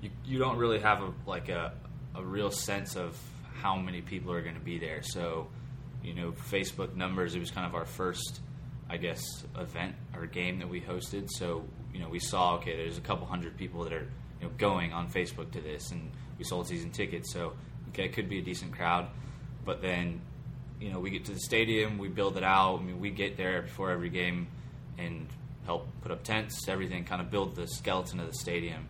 you 0.00 0.10
you 0.24 0.38
don't 0.38 0.56
really 0.56 0.78
have 0.78 1.02
a 1.02 1.12
like 1.26 1.50
a 1.50 1.74
a 2.14 2.24
real 2.24 2.50
sense 2.50 2.96
of 2.96 3.18
how 3.52 3.76
many 3.76 4.00
people 4.00 4.32
are 4.32 4.42
going 4.42 4.54
to 4.54 4.60
be 4.60 4.78
there. 4.78 5.02
So, 5.02 5.48
you 6.02 6.14
know, 6.14 6.32
Facebook 6.32 6.94
numbers, 6.94 7.34
it 7.34 7.40
was 7.40 7.50
kind 7.50 7.66
of 7.66 7.74
our 7.74 7.84
first, 7.84 8.40
I 8.88 8.96
guess, 8.96 9.22
event 9.58 9.94
or 10.14 10.26
game 10.26 10.58
that 10.60 10.68
we 10.68 10.80
hosted. 10.80 11.28
So, 11.30 11.64
you 11.92 12.00
know, 12.00 12.08
we 12.08 12.18
saw, 12.18 12.54
okay, 12.56 12.76
there's 12.76 12.98
a 12.98 13.02
couple 13.02 13.26
hundred 13.26 13.56
people 13.56 13.84
that 13.84 13.92
are, 13.92 14.08
you 14.40 14.46
know, 14.46 14.50
going 14.56 14.92
on 14.92 15.10
Facebook 15.10 15.50
to 15.52 15.60
this, 15.60 15.90
and 15.90 16.10
we 16.38 16.44
sold 16.44 16.68
season 16.68 16.90
tickets. 16.90 17.32
So, 17.32 17.54
okay, 17.88 18.04
it 18.04 18.12
could 18.12 18.28
be 18.28 18.38
a 18.38 18.42
decent 18.42 18.72
crowd. 18.72 19.08
But 19.66 19.82
then, 19.82 20.22
you 20.80 20.90
know, 20.90 21.00
we 21.00 21.10
get 21.10 21.26
to 21.26 21.32
the 21.32 21.40
stadium, 21.40 21.98
we 21.98 22.08
build 22.08 22.38
it 22.38 22.44
out. 22.44 22.78
I 22.80 22.82
mean, 22.82 23.00
we 23.00 23.10
get 23.10 23.36
there 23.36 23.60
before 23.60 23.90
every 23.90 24.08
game 24.08 24.46
and 24.96 25.26
help 25.66 25.88
put 26.00 26.10
up 26.10 26.22
tents, 26.22 26.66
everything, 26.68 27.04
kind 27.04 27.20
of 27.20 27.30
build 27.30 27.56
the 27.56 27.66
skeleton 27.66 28.20
of 28.20 28.26
the 28.28 28.38
stadium 28.38 28.88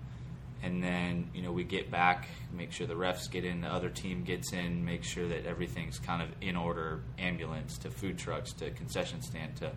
and 0.63 0.83
then 0.83 1.31
you 1.35 1.43
know 1.43 1.53
we 1.53 1.65
get 1.65 1.91
back, 1.91 2.29
make 2.53 2.73
sure 2.73 2.87
the 2.87 2.95
refs 2.95 3.31
get 3.31 3.45
in, 3.45 3.61
the 3.61 3.69
other 3.69 3.89
team 3.89 4.25
gets 4.25 4.53
in, 4.53 4.85
make 4.85 5.05
sure 5.05 5.29
that 5.29 5.47
everything's 5.47 5.99
kind 5.99 6.23
of 6.23 6.29
in 6.41 6.57
order, 6.57 7.03
ambulance 7.19 7.79
to 7.79 7.91
food 7.91 8.19
trucks 8.19 8.53
to 8.55 8.71
concession 8.71 9.23
stand 9.23 9.57
to 9.57 9.71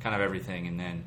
kind 0.00 0.14
of 0.14 0.20
everything, 0.20 0.66
and 0.66 0.78
then 0.78 1.04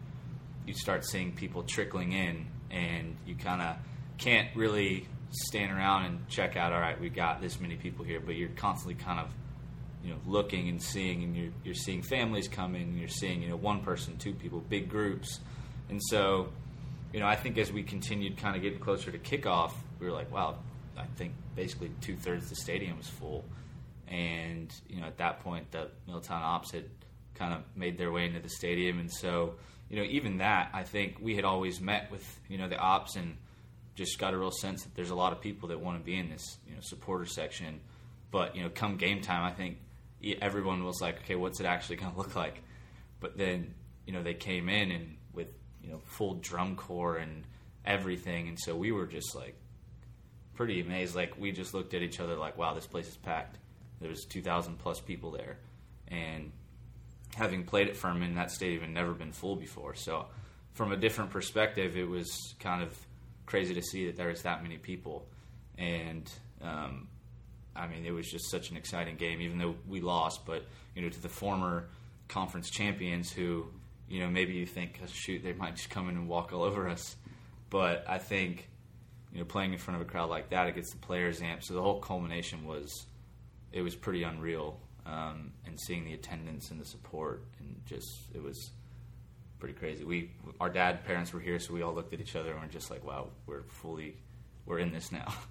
you 0.65 0.73
start 0.73 1.05
seeing 1.05 1.31
people 1.31 1.63
trickling 1.63 2.11
in, 2.11 2.47
and 2.69 3.15
you 3.25 3.35
kind 3.35 3.61
of 3.61 3.77
can't 4.17 4.53
really 4.55 5.07
stand 5.31 5.71
around 5.71 6.05
and 6.05 6.27
check 6.27 6.55
out. 6.57 6.73
All 6.73 6.79
right, 6.79 6.99
we 6.99 7.09
got 7.09 7.41
this 7.41 7.59
many 7.59 7.75
people 7.75 8.05
here, 8.05 8.19
but 8.19 8.35
you're 8.35 8.49
constantly 8.49 8.95
kind 8.95 9.19
of 9.19 9.29
you 10.03 10.11
know 10.11 10.19
looking 10.25 10.69
and 10.69 10.81
seeing, 10.81 11.23
and 11.23 11.35
you're 11.35 11.51
you're 11.63 11.75
seeing 11.75 12.01
families 12.01 12.47
come 12.47 12.75
in, 12.75 12.81
and 12.81 12.99
you're 12.99 13.07
seeing 13.07 13.41
you 13.41 13.49
know 13.49 13.55
one 13.55 13.81
person, 13.81 14.17
two 14.17 14.33
people, 14.33 14.59
big 14.59 14.89
groups, 14.89 15.39
and 15.89 16.01
so 16.03 16.49
you 17.13 17.19
know, 17.19 17.25
I 17.25 17.35
think 17.35 17.57
as 17.57 17.71
we 17.71 17.83
continued 17.83 18.37
kind 18.37 18.55
of 18.55 18.61
getting 18.61 18.79
closer 18.79 19.11
to 19.11 19.17
kickoff, 19.17 19.71
we 19.99 20.05
were 20.05 20.13
like, 20.13 20.31
wow, 20.31 20.57
I 20.97 21.05
think 21.15 21.33
basically 21.55 21.91
two 22.01 22.15
thirds 22.15 22.43
of 22.43 22.49
the 22.49 22.55
stadium 22.55 22.97
was 22.97 23.07
full. 23.07 23.45
And, 24.07 24.73
you 24.87 25.01
know, 25.01 25.07
at 25.07 25.17
that 25.17 25.41
point, 25.41 25.71
the 25.71 25.89
Milltown 26.07 26.41
Ops 26.41 26.71
had 26.71 26.85
kind 27.35 27.53
of 27.53 27.61
made 27.75 27.97
their 27.97 28.11
way 28.11 28.25
into 28.25 28.39
the 28.39 28.49
stadium. 28.49 28.99
And 28.99 29.11
so, 29.11 29.55
you 29.89 29.97
know, 29.97 30.03
even 30.03 30.37
that, 30.37 30.69
I 30.73 30.83
think 30.83 31.17
we 31.19 31.35
had 31.35 31.45
always 31.45 31.79
met 31.81 32.11
with, 32.11 32.39
you 32.47 32.57
know, 32.57 32.67
the 32.67 32.77
Ops 32.77 33.15
and 33.15 33.37
just 33.95 34.17
got 34.17 34.33
a 34.33 34.37
real 34.37 34.51
sense 34.51 34.83
that 34.83 34.95
there's 34.95 35.09
a 35.09 35.15
lot 35.15 35.33
of 35.33 35.41
people 35.41 35.69
that 35.69 35.79
want 35.79 35.97
to 35.97 36.03
be 36.03 36.17
in 36.17 36.29
this, 36.29 36.57
you 36.67 36.73
know, 36.73 36.81
supporter 36.81 37.25
section. 37.25 37.81
But, 38.31 38.55
you 38.55 38.63
know, 38.63 38.69
come 38.69 38.97
game 38.97 39.21
time, 39.21 39.43
I 39.43 39.51
think 39.51 39.77
everyone 40.41 40.83
was 40.83 41.01
like, 41.01 41.19
okay, 41.23 41.35
what's 41.35 41.59
it 41.59 41.65
actually 41.65 41.97
going 41.97 42.11
to 42.13 42.17
look 42.17 42.35
like? 42.35 42.61
But 43.19 43.37
then, 43.37 43.73
you 44.05 44.13
know, 44.13 44.23
they 44.23 44.33
came 44.33 44.69
in 44.69 44.91
and 44.91 45.17
with 45.33 45.49
you 45.83 45.91
know 45.91 45.99
full 46.05 46.35
drum 46.35 46.75
corps 46.75 47.17
and 47.17 47.43
everything, 47.85 48.47
and 48.47 48.59
so 48.59 48.75
we 48.75 48.91
were 48.91 49.05
just 49.05 49.35
like 49.35 49.55
pretty 50.55 50.81
amazed. 50.81 51.15
Like 51.15 51.37
we 51.37 51.51
just 51.51 51.73
looked 51.73 51.93
at 51.93 52.01
each 52.01 52.19
other 52.19 52.35
like, 52.35 52.57
wow, 52.57 52.73
this 52.73 52.87
place 52.87 53.07
is 53.07 53.17
packed. 53.17 53.57
There 53.99 54.09
was 54.09 54.25
two 54.25 54.41
thousand 54.41 54.79
plus 54.79 54.99
people 54.99 55.31
there, 55.31 55.57
and 56.07 56.51
having 57.35 57.63
played 57.63 57.87
at 57.87 57.95
Furman, 57.95 58.35
that 58.35 58.51
stadium 58.51 58.81
had 58.81 58.91
never 58.91 59.13
been 59.13 59.31
full 59.31 59.55
before. 59.55 59.95
So 59.95 60.25
from 60.71 60.91
a 60.91 60.97
different 60.97 61.31
perspective, 61.31 61.97
it 61.97 62.07
was 62.07 62.55
kind 62.59 62.81
of 62.81 62.97
crazy 63.49 63.73
to 63.73 63.81
see 63.81 64.05
that 64.05 64.15
there 64.15 64.29
was 64.29 64.43
that 64.43 64.63
many 64.63 64.77
people, 64.77 65.27
and 65.77 66.31
um, 66.61 67.07
I 67.75 67.87
mean, 67.87 68.05
it 68.05 68.11
was 68.11 68.29
just 68.29 68.49
such 68.49 68.69
an 68.71 68.77
exciting 68.77 69.15
game, 69.15 69.41
even 69.41 69.57
though 69.57 69.75
we 69.87 70.01
lost. 70.01 70.45
But 70.45 70.65
you 70.95 71.01
know, 71.01 71.09
to 71.09 71.21
the 71.21 71.29
former 71.29 71.89
conference 72.27 72.69
champions 72.69 73.31
who 73.31 73.67
you 74.09 74.19
know, 74.19 74.29
maybe 74.29 74.53
you 74.53 74.65
think, 74.65 74.99
shoot, 75.13 75.43
they 75.43 75.53
might 75.53 75.75
just 75.75 75.89
come 75.89 76.09
in 76.09 76.15
and 76.17 76.27
walk 76.27 76.51
all 76.51 76.63
over 76.63 76.89
us. 76.89 77.15
But 77.69 78.03
I 78.09 78.17
think, 78.17 78.67
you 79.31 79.39
know, 79.39 79.45
playing 79.45 79.71
in 79.71 79.77
front 79.77 80.01
of 80.01 80.07
a 80.07 80.09
crowd 80.09 80.29
like 80.29 80.49
that, 80.49 80.67
it 80.67 80.75
gets 80.75 80.91
the 80.91 80.97
players 80.97 81.39
amped. 81.39 81.65
So 81.65 81.75
the 81.75 81.81
whole 81.81 81.99
culmination 81.99 82.65
was, 82.65 83.05
it 83.71 83.81
was 83.83 83.95
pretty 83.95 84.23
unreal. 84.23 84.79
Um, 85.05 85.53
and 85.65 85.79
seeing 85.79 86.05
the 86.05 86.13
attendance 86.13 86.71
and 86.71 86.81
the 86.81 86.85
support, 86.85 87.43
and 87.59 87.81
just 87.85 88.27
it 88.33 88.43
was 88.43 88.71
pretty 89.59 89.75
crazy. 89.75 90.03
We, 90.03 90.31
our 90.59 90.69
dad, 90.69 91.05
parents 91.05 91.33
were 91.33 91.39
here, 91.39 91.59
so 91.59 91.73
we 91.73 91.81
all 91.81 91.93
looked 91.93 92.13
at 92.13 92.19
each 92.19 92.35
other 92.35 92.51
and 92.51 92.61
were 92.61 92.67
just 92.67 92.89
like, 92.89 93.05
"Wow, 93.05 93.27
we're 93.45 93.63
fully, 93.63 94.15
we're 94.65 94.79
in 94.79 94.91
this 94.91 95.11
now." 95.11 95.33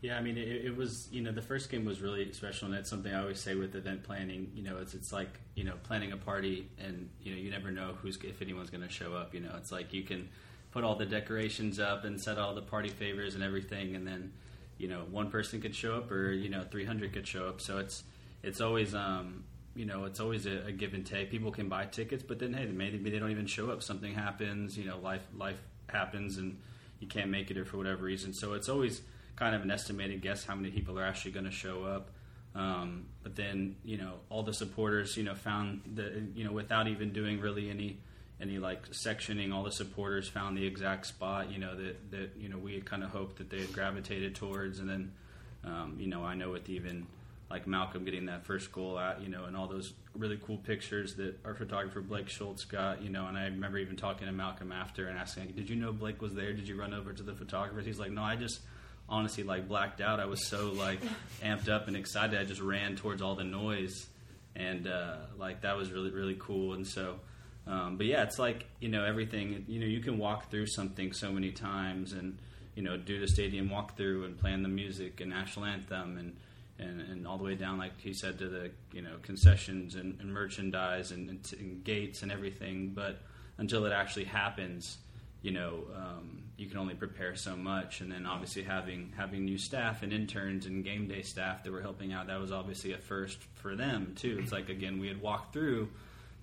Yeah, 0.00 0.16
I 0.16 0.20
mean, 0.20 0.38
it, 0.38 0.66
it, 0.66 0.76
was 0.76 1.08
you 1.10 1.22
know 1.22 1.32
the 1.32 1.42
first 1.42 1.70
game 1.70 1.84
was 1.84 2.00
really 2.00 2.32
special, 2.32 2.66
and 2.66 2.76
that's 2.76 2.88
something 2.88 3.12
I 3.12 3.20
always 3.20 3.40
say 3.40 3.56
with 3.56 3.74
event 3.74 4.04
planning. 4.04 4.52
You 4.54 4.62
know, 4.62 4.76
it's 4.76 4.94
it's 4.94 5.12
like 5.12 5.40
you 5.56 5.64
know 5.64 5.74
planning 5.82 6.12
a 6.12 6.16
party, 6.16 6.68
and 6.78 7.08
you 7.20 7.32
know 7.32 7.38
you 7.40 7.50
never 7.50 7.72
know 7.72 7.94
who's 8.00 8.16
if 8.22 8.40
anyone's 8.40 8.70
going 8.70 8.84
to 8.84 8.88
show 8.88 9.14
up. 9.14 9.34
You 9.34 9.40
know, 9.40 9.54
it's 9.56 9.72
like 9.72 9.92
you 9.92 10.04
can 10.04 10.28
put 10.70 10.84
all 10.84 10.94
the 10.94 11.06
decorations 11.06 11.80
up 11.80 12.04
and 12.04 12.20
set 12.20 12.38
all 12.38 12.54
the 12.54 12.62
party 12.62 12.90
favors 12.90 13.34
and 13.34 13.42
everything, 13.42 13.96
and 13.96 14.06
then 14.06 14.32
you 14.76 14.86
know 14.86 15.00
one 15.10 15.32
person 15.32 15.60
could 15.60 15.74
show 15.74 15.96
up, 15.96 16.12
or 16.12 16.30
you 16.30 16.48
know 16.48 16.62
three 16.70 16.84
hundred 16.84 17.12
could 17.12 17.26
show 17.26 17.48
up. 17.48 17.60
So 17.60 17.78
it's 17.78 18.04
it's 18.44 18.60
always 18.60 18.94
um, 18.94 19.42
you 19.78 19.86
know 19.86 20.04
it's 20.06 20.18
always 20.18 20.44
a, 20.44 20.66
a, 20.66 20.72
give 20.72 20.92
and 20.92 21.06
take. 21.06 21.30
People 21.30 21.52
can 21.52 21.68
buy 21.68 21.84
tickets, 21.84 22.24
but 22.26 22.40
then 22.40 22.52
hey, 22.52 22.66
maybe 22.66 23.10
they 23.10 23.18
don't 23.20 23.30
even 23.30 23.46
show 23.46 23.70
up. 23.70 23.80
Something 23.80 24.12
happens. 24.12 24.76
You 24.76 24.86
know, 24.86 24.98
life 24.98 25.22
life 25.36 25.60
happens, 25.86 26.36
and 26.36 26.58
you 26.98 27.06
can't 27.06 27.30
make 27.30 27.52
it 27.52 27.56
or 27.56 27.64
for 27.64 27.76
whatever 27.76 28.02
reason. 28.02 28.34
So 28.34 28.54
it's 28.54 28.68
always 28.68 29.02
kind 29.36 29.54
of 29.54 29.62
an 29.62 29.70
estimated 29.70 30.20
guess 30.20 30.44
how 30.44 30.56
many 30.56 30.72
people 30.72 30.98
are 30.98 31.04
actually 31.04 31.30
going 31.30 31.44
to 31.44 31.52
show 31.52 31.84
up. 31.84 32.10
Um, 32.56 33.06
but 33.22 33.36
then 33.36 33.76
you 33.84 33.98
know 33.98 34.14
all 34.30 34.42
the 34.42 34.52
supporters 34.52 35.16
you 35.16 35.22
know 35.22 35.36
found 35.36 35.82
the 35.94 36.24
you 36.34 36.42
know 36.42 36.52
without 36.52 36.88
even 36.88 37.12
doing 37.12 37.40
really 37.40 37.70
any 37.70 37.98
any 38.40 38.58
like 38.58 38.90
sectioning, 38.90 39.54
all 39.54 39.62
the 39.62 39.70
supporters 39.70 40.28
found 40.28 40.58
the 40.58 40.66
exact 40.66 41.06
spot 41.06 41.52
you 41.52 41.58
know 41.60 41.76
that 41.76 42.10
that 42.10 42.30
you 42.36 42.48
know 42.48 42.58
we 42.58 42.74
had 42.74 42.84
kind 42.84 43.04
of 43.04 43.10
hoped 43.10 43.36
that 43.36 43.48
they 43.48 43.60
had 43.60 43.72
gravitated 43.72 44.34
towards, 44.34 44.80
and 44.80 44.90
then 44.90 45.12
um, 45.62 45.94
you 46.00 46.08
know 46.08 46.24
I 46.24 46.34
know 46.34 46.50
with 46.50 46.68
even 46.68 47.06
like 47.50 47.66
Malcolm 47.66 48.04
getting 48.04 48.26
that 48.26 48.44
first 48.44 48.70
goal 48.72 48.98
out, 48.98 49.22
you 49.22 49.28
know, 49.28 49.44
and 49.44 49.56
all 49.56 49.66
those 49.66 49.94
really 50.14 50.38
cool 50.44 50.58
pictures 50.58 51.14
that 51.14 51.34
our 51.44 51.54
photographer 51.54 52.00
Blake 52.00 52.28
Schultz 52.28 52.64
got, 52.64 53.02
you 53.02 53.08
know, 53.08 53.26
and 53.26 53.38
I 53.38 53.44
remember 53.44 53.78
even 53.78 53.96
talking 53.96 54.26
to 54.26 54.32
Malcolm 54.32 54.70
after 54.70 55.08
and 55.08 55.18
asking, 55.18 55.46
like, 55.46 55.56
"Did 55.56 55.70
you 55.70 55.76
know 55.76 55.92
Blake 55.92 56.20
was 56.20 56.34
there? 56.34 56.52
Did 56.52 56.68
you 56.68 56.78
run 56.78 56.92
over 56.92 57.12
to 57.12 57.22
the 57.22 57.34
photographer?" 57.34 57.80
He's 57.80 57.98
like, 57.98 58.10
"No, 58.10 58.22
I 58.22 58.36
just." 58.36 58.60
honestly 59.08 59.42
like 59.42 59.68
blacked 59.68 60.00
out. 60.00 60.20
I 60.20 60.26
was 60.26 60.46
so 60.46 60.72
like 60.72 61.00
amped 61.42 61.68
up 61.68 61.88
and 61.88 61.96
excited. 61.96 62.38
I 62.38 62.44
just 62.44 62.60
ran 62.60 62.96
towards 62.96 63.22
all 63.22 63.34
the 63.34 63.44
noise, 63.44 64.06
and 64.54 64.86
uh, 64.86 65.16
like 65.38 65.62
that 65.62 65.76
was 65.76 65.90
really 65.90 66.10
really 66.10 66.36
cool. 66.38 66.74
And 66.74 66.86
so, 66.86 67.18
um, 67.66 67.96
but 67.96 68.06
yeah, 68.06 68.22
it's 68.22 68.38
like 68.38 68.66
you 68.80 68.88
know 68.88 69.04
everything. 69.04 69.64
You 69.68 69.80
know, 69.80 69.86
you 69.86 70.00
can 70.00 70.18
walk 70.18 70.50
through 70.50 70.66
something 70.66 71.12
so 71.12 71.32
many 71.32 71.52
times, 71.52 72.12
and 72.12 72.38
you 72.74 72.82
know 72.82 72.96
do 72.96 73.18
the 73.18 73.28
stadium 73.28 73.68
walkthrough 73.68 74.24
and 74.24 74.38
plan 74.38 74.62
the 74.62 74.68
music 74.68 75.20
and 75.20 75.30
national 75.30 75.66
anthem 75.66 76.18
and 76.18 76.36
and, 76.78 77.00
and 77.00 77.26
all 77.26 77.38
the 77.38 77.44
way 77.44 77.54
down, 77.54 77.78
like 77.78 78.00
he 78.00 78.12
said, 78.12 78.38
to 78.38 78.48
the 78.48 78.70
you 78.92 79.02
know 79.02 79.16
concessions 79.22 79.94
and, 79.94 80.18
and 80.20 80.32
merchandise 80.32 81.10
and, 81.10 81.28
and, 81.28 81.54
and 81.58 81.84
gates 81.84 82.22
and 82.22 82.30
everything. 82.30 82.92
But 82.94 83.20
until 83.58 83.84
it 83.86 83.92
actually 83.92 84.24
happens, 84.24 84.98
you 85.42 85.50
know, 85.50 85.84
um, 85.94 86.42
you 86.56 86.66
can 86.66 86.78
only 86.78 86.94
prepare 86.94 87.34
so 87.34 87.56
much. 87.56 88.00
And 88.00 88.10
then 88.10 88.26
obviously 88.26 88.62
having 88.62 89.12
having 89.16 89.44
new 89.44 89.58
staff 89.58 90.02
and 90.02 90.12
interns 90.12 90.66
and 90.66 90.84
game 90.84 91.08
day 91.08 91.22
staff 91.22 91.64
that 91.64 91.72
were 91.72 91.82
helping 91.82 92.12
out, 92.12 92.28
that 92.28 92.40
was 92.40 92.52
obviously 92.52 92.92
a 92.92 92.98
first 92.98 93.38
for 93.54 93.76
them 93.76 94.14
too. 94.16 94.38
It's 94.40 94.52
like 94.52 94.68
again 94.68 94.98
we 94.98 95.08
had 95.08 95.20
walked 95.20 95.52
through, 95.52 95.88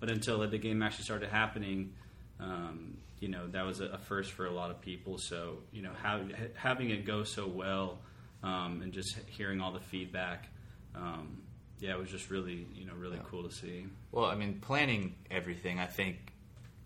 but 0.00 0.10
until 0.10 0.46
the 0.46 0.58
game 0.58 0.82
actually 0.82 1.04
started 1.04 1.30
happening. 1.30 1.92
Um, 2.38 2.98
you 3.18 3.28
know 3.28 3.46
that 3.48 3.64
was 3.64 3.80
a, 3.80 3.96
first 3.96 4.32
for 4.32 4.46
a 4.46 4.50
lot 4.50 4.70
of 4.70 4.80
people. 4.80 5.16
So 5.16 5.58
you 5.72 5.82
know 5.82 5.92
how, 6.02 6.20
having 6.54 6.90
it 6.90 7.06
go 7.06 7.24
so 7.24 7.46
well 7.46 7.98
um, 8.42 8.80
and 8.82 8.92
just 8.92 9.16
hearing 9.26 9.60
all 9.60 9.72
the 9.72 9.80
feedback, 9.80 10.48
um, 10.94 11.42
yeah, 11.78 11.92
it 11.92 11.98
was 11.98 12.10
just 12.10 12.30
really 12.30 12.66
you 12.74 12.86
know 12.86 12.94
really 12.94 13.16
yeah. 13.16 13.22
cool 13.28 13.48
to 13.48 13.54
see. 13.54 13.86
Well, 14.12 14.26
I 14.26 14.34
mean, 14.34 14.60
planning 14.60 15.14
everything. 15.30 15.78
I 15.78 15.86
think 15.86 16.32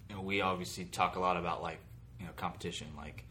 you 0.08 0.16
know, 0.16 0.22
we 0.22 0.40
obviously 0.40 0.84
talk 0.84 1.16
a 1.16 1.20
lot 1.20 1.36
about 1.36 1.62
like 1.62 1.78
you 2.18 2.26
know 2.26 2.32
competition, 2.36 2.88
like 2.96 3.24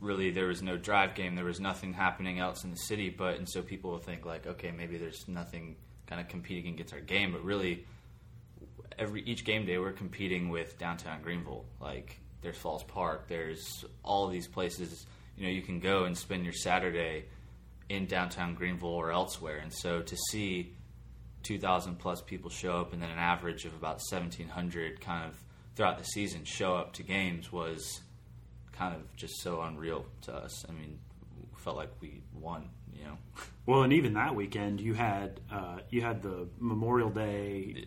really 0.00 0.30
there 0.30 0.46
was 0.46 0.62
no 0.62 0.76
drive 0.76 1.14
game, 1.14 1.34
there 1.34 1.44
was 1.44 1.60
nothing 1.60 1.92
happening 1.92 2.38
else 2.38 2.64
in 2.64 2.70
the 2.70 2.76
city, 2.76 3.10
but 3.10 3.36
and 3.36 3.48
so 3.48 3.62
people 3.62 3.90
will 3.90 3.98
think 3.98 4.24
like, 4.24 4.46
okay, 4.46 4.70
maybe 4.70 4.96
there's 4.96 5.26
nothing 5.28 5.76
kind 6.06 6.20
of 6.20 6.28
competing 6.28 6.74
against 6.74 6.92
our 6.92 7.00
game, 7.00 7.32
but 7.32 7.44
really 7.44 7.84
every 8.98 9.22
each 9.22 9.44
game 9.44 9.66
day 9.66 9.78
we're 9.78 9.92
competing 9.92 10.48
with 10.48 10.78
downtown 10.78 11.20
Greenville. 11.22 11.64
Like 11.80 12.20
there's 12.42 12.56
Falls 12.56 12.84
Park, 12.84 13.28
there's 13.28 13.84
all 14.02 14.28
these 14.28 14.46
places 14.46 15.06
you 15.36 15.44
know 15.44 15.50
you 15.50 15.62
can 15.62 15.80
go 15.80 16.04
and 16.04 16.16
spend 16.16 16.44
your 16.44 16.52
Saturday 16.52 17.26
in 17.88 18.06
downtown 18.06 18.54
Greenville 18.54 18.88
or 18.88 19.10
elsewhere. 19.10 19.58
And 19.58 19.72
so 19.72 20.00
to 20.00 20.16
see 20.30 20.74
2,000 21.42 21.98
plus 21.98 22.22
people 22.22 22.50
show 22.50 22.80
up 22.80 22.92
and 22.92 23.02
then 23.02 23.10
an 23.10 23.18
average 23.18 23.66
of 23.66 23.74
about 23.74 24.00
1,700 24.10 25.00
kind 25.00 25.28
of 25.28 25.38
throughout 25.76 25.98
the 25.98 26.04
season 26.04 26.44
show 26.44 26.74
up 26.74 26.94
to 26.94 27.02
games 27.02 27.52
was 27.52 28.00
kind 28.72 28.94
of 28.94 29.14
just 29.16 29.40
so 29.42 29.60
unreal 29.60 30.06
to 30.22 30.34
us. 30.34 30.64
I 30.68 30.72
mean, 30.72 30.98
felt 31.64 31.76
like 31.76 31.90
we 32.00 32.22
won. 32.32 32.68
You 32.92 33.04
know. 33.04 33.18
Well, 33.66 33.82
and 33.82 33.94
even 33.94 34.12
that 34.12 34.34
weekend, 34.34 34.78
you 34.78 34.92
had 34.92 35.40
uh, 35.50 35.78
you 35.88 36.02
had 36.02 36.20
the 36.22 36.46
Memorial 36.58 37.08
Day 37.08 37.86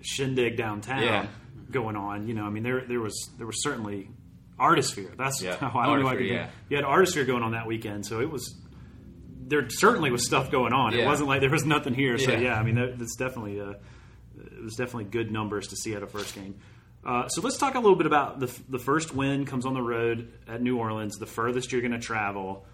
shindig 0.00 0.56
downtown 0.56 1.02
yeah. 1.02 1.26
going 1.72 1.96
on. 1.96 2.28
You 2.28 2.34
know, 2.34 2.44
I 2.44 2.50
mean, 2.50 2.62
there 2.62 2.84
there 2.86 3.00
was 3.00 3.28
there 3.36 3.46
was 3.48 3.60
certainly 3.64 4.10
artisphere. 4.58 5.12
That's 5.16 5.42
yeah. 5.42 5.56
how 5.56 5.78
I 5.78 5.86
don't 5.86 6.02
know. 6.02 6.12
yeah. 6.12 6.50
You 6.68 6.76
had 6.76 6.84
artisphere 6.84 7.24
going 7.24 7.42
on 7.42 7.52
that 7.52 7.66
weekend, 7.66 8.06
so 8.06 8.20
it 8.20 8.30
was 8.30 8.54
there 9.48 9.68
certainly 9.70 10.10
was 10.10 10.26
stuff 10.26 10.50
going 10.50 10.72
on. 10.72 10.92
Yeah. 10.92 11.04
It 11.04 11.06
wasn't 11.06 11.28
like 11.28 11.40
there 11.40 11.50
was 11.50 11.64
nothing 11.64 11.94
here. 11.94 12.18
So 12.18 12.32
yeah, 12.32 12.40
yeah 12.40 12.54
I 12.54 12.62
mean, 12.62 12.96
that's 12.96 13.16
definitely 13.16 13.60
uh, 13.60 13.74
it 14.36 14.62
was 14.62 14.76
definitely 14.76 15.04
good 15.04 15.30
numbers 15.30 15.68
to 15.68 15.76
see 15.76 15.94
at 15.94 16.02
a 16.02 16.06
first 16.06 16.34
game. 16.34 16.56
Uh, 17.04 17.28
so 17.28 17.40
let's 17.40 17.56
talk 17.56 17.74
a 17.74 17.80
little 17.80 17.96
bit 17.96 18.06
about 18.06 18.40
the 18.40 18.52
the 18.68 18.78
first 18.78 19.14
win 19.14 19.46
comes 19.46 19.64
on 19.64 19.74
the 19.74 19.82
road 19.82 20.32
at 20.46 20.60
New 20.60 20.78
Orleans, 20.78 21.16
the 21.18 21.26
furthest 21.26 21.72
you're 21.72 21.80
going 21.80 21.92
to 21.92 21.98
travel. 21.98 22.66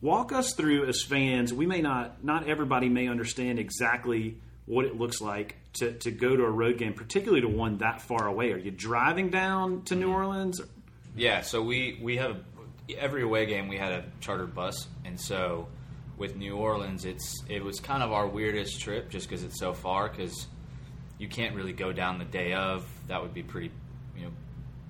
Walk 0.00 0.32
us 0.32 0.54
through 0.54 0.86
as 0.86 1.02
fans. 1.02 1.52
We 1.52 1.66
may 1.66 1.80
not 1.80 2.24
not 2.24 2.48
everybody 2.48 2.88
may 2.88 3.08
understand 3.08 3.58
exactly 3.58 4.38
what 4.66 4.84
it 4.84 4.96
looks 4.96 5.20
like 5.20 5.56
to, 5.72 5.92
to 5.92 6.10
go 6.10 6.36
to 6.36 6.44
a 6.44 6.50
road 6.50 6.76
game, 6.76 6.92
particularly 6.92 7.40
to 7.40 7.48
one 7.48 7.78
that 7.78 8.02
far 8.02 8.26
away. 8.26 8.52
Are 8.52 8.58
you 8.58 8.70
driving 8.70 9.30
down 9.30 9.82
to 9.84 9.96
New 9.96 10.12
Orleans? 10.12 10.60
Yeah, 11.18 11.40
so 11.40 11.60
we 11.62 11.98
we 12.00 12.16
have 12.18 12.36
every 12.96 13.22
away 13.22 13.46
game 13.46 13.66
we 13.66 13.76
had 13.76 13.92
a 13.92 14.04
chartered 14.20 14.54
bus, 14.54 14.86
and 15.04 15.20
so 15.20 15.66
with 16.16 16.36
New 16.36 16.56
Orleans, 16.56 17.04
it's 17.04 17.42
it 17.48 17.62
was 17.62 17.80
kind 17.80 18.04
of 18.04 18.12
our 18.12 18.28
weirdest 18.28 18.80
trip 18.80 19.10
just 19.10 19.28
because 19.28 19.42
it's 19.42 19.58
so 19.58 19.72
far. 19.72 20.08
Because 20.08 20.46
you 21.18 21.26
can't 21.26 21.56
really 21.56 21.72
go 21.72 21.92
down 21.92 22.18
the 22.18 22.24
day 22.24 22.52
of. 22.52 22.86
That 23.08 23.20
would 23.20 23.34
be 23.34 23.42
pretty, 23.42 23.72
you 24.16 24.26
know, 24.26 24.30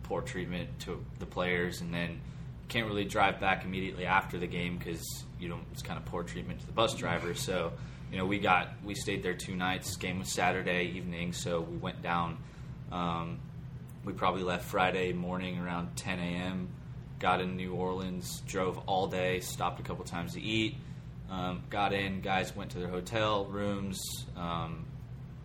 poor 0.02 0.20
treatment 0.20 0.68
to 0.80 1.02
the 1.18 1.24
players, 1.24 1.80
and 1.80 1.94
then 1.94 2.20
can't 2.68 2.86
really 2.86 3.04
drive 3.04 3.40
back 3.40 3.64
immediately 3.64 4.04
after 4.04 4.38
the 4.38 4.46
game 4.46 4.76
because 4.76 5.02
you 5.40 5.48
know 5.48 5.58
it's 5.72 5.80
kind 5.80 5.98
of 5.98 6.04
poor 6.04 6.22
treatment 6.22 6.60
to 6.60 6.66
the 6.66 6.72
bus 6.72 6.94
driver. 6.94 7.32
So 7.32 7.72
you 8.12 8.18
know 8.18 8.26
we 8.26 8.38
got 8.38 8.68
we 8.84 8.94
stayed 8.94 9.22
there 9.22 9.32
two 9.32 9.56
nights. 9.56 9.96
Game 9.96 10.18
was 10.18 10.30
Saturday 10.30 10.92
evening, 10.94 11.32
so 11.32 11.62
we 11.62 11.78
went 11.78 12.02
down. 12.02 12.36
Um, 12.92 13.40
we 14.04 14.12
probably 14.12 14.42
left 14.42 14.64
Friday 14.64 15.12
morning 15.12 15.58
around 15.58 15.96
10 15.96 16.18
a.m. 16.18 16.68
Got 17.18 17.40
in 17.40 17.56
New 17.56 17.74
Orleans, 17.74 18.42
drove 18.46 18.78
all 18.86 19.06
day, 19.08 19.40
stopped 19.40 19.80
a 19.80 19.82
couple 19.82 20.04
times 20.04 20.34
to 20.34 20.40
eat. 20.40 20.76
Um, 21.30 21.62
got 21.68 21.92
in, 21.92 22.20
guys 22.20 22.54
went 22.56 22.70
to 22.70 22.78
their 22.78 22.88
hotel 22.88 23.44
rooms. 23.46 24.00
Um, 24.36 24.86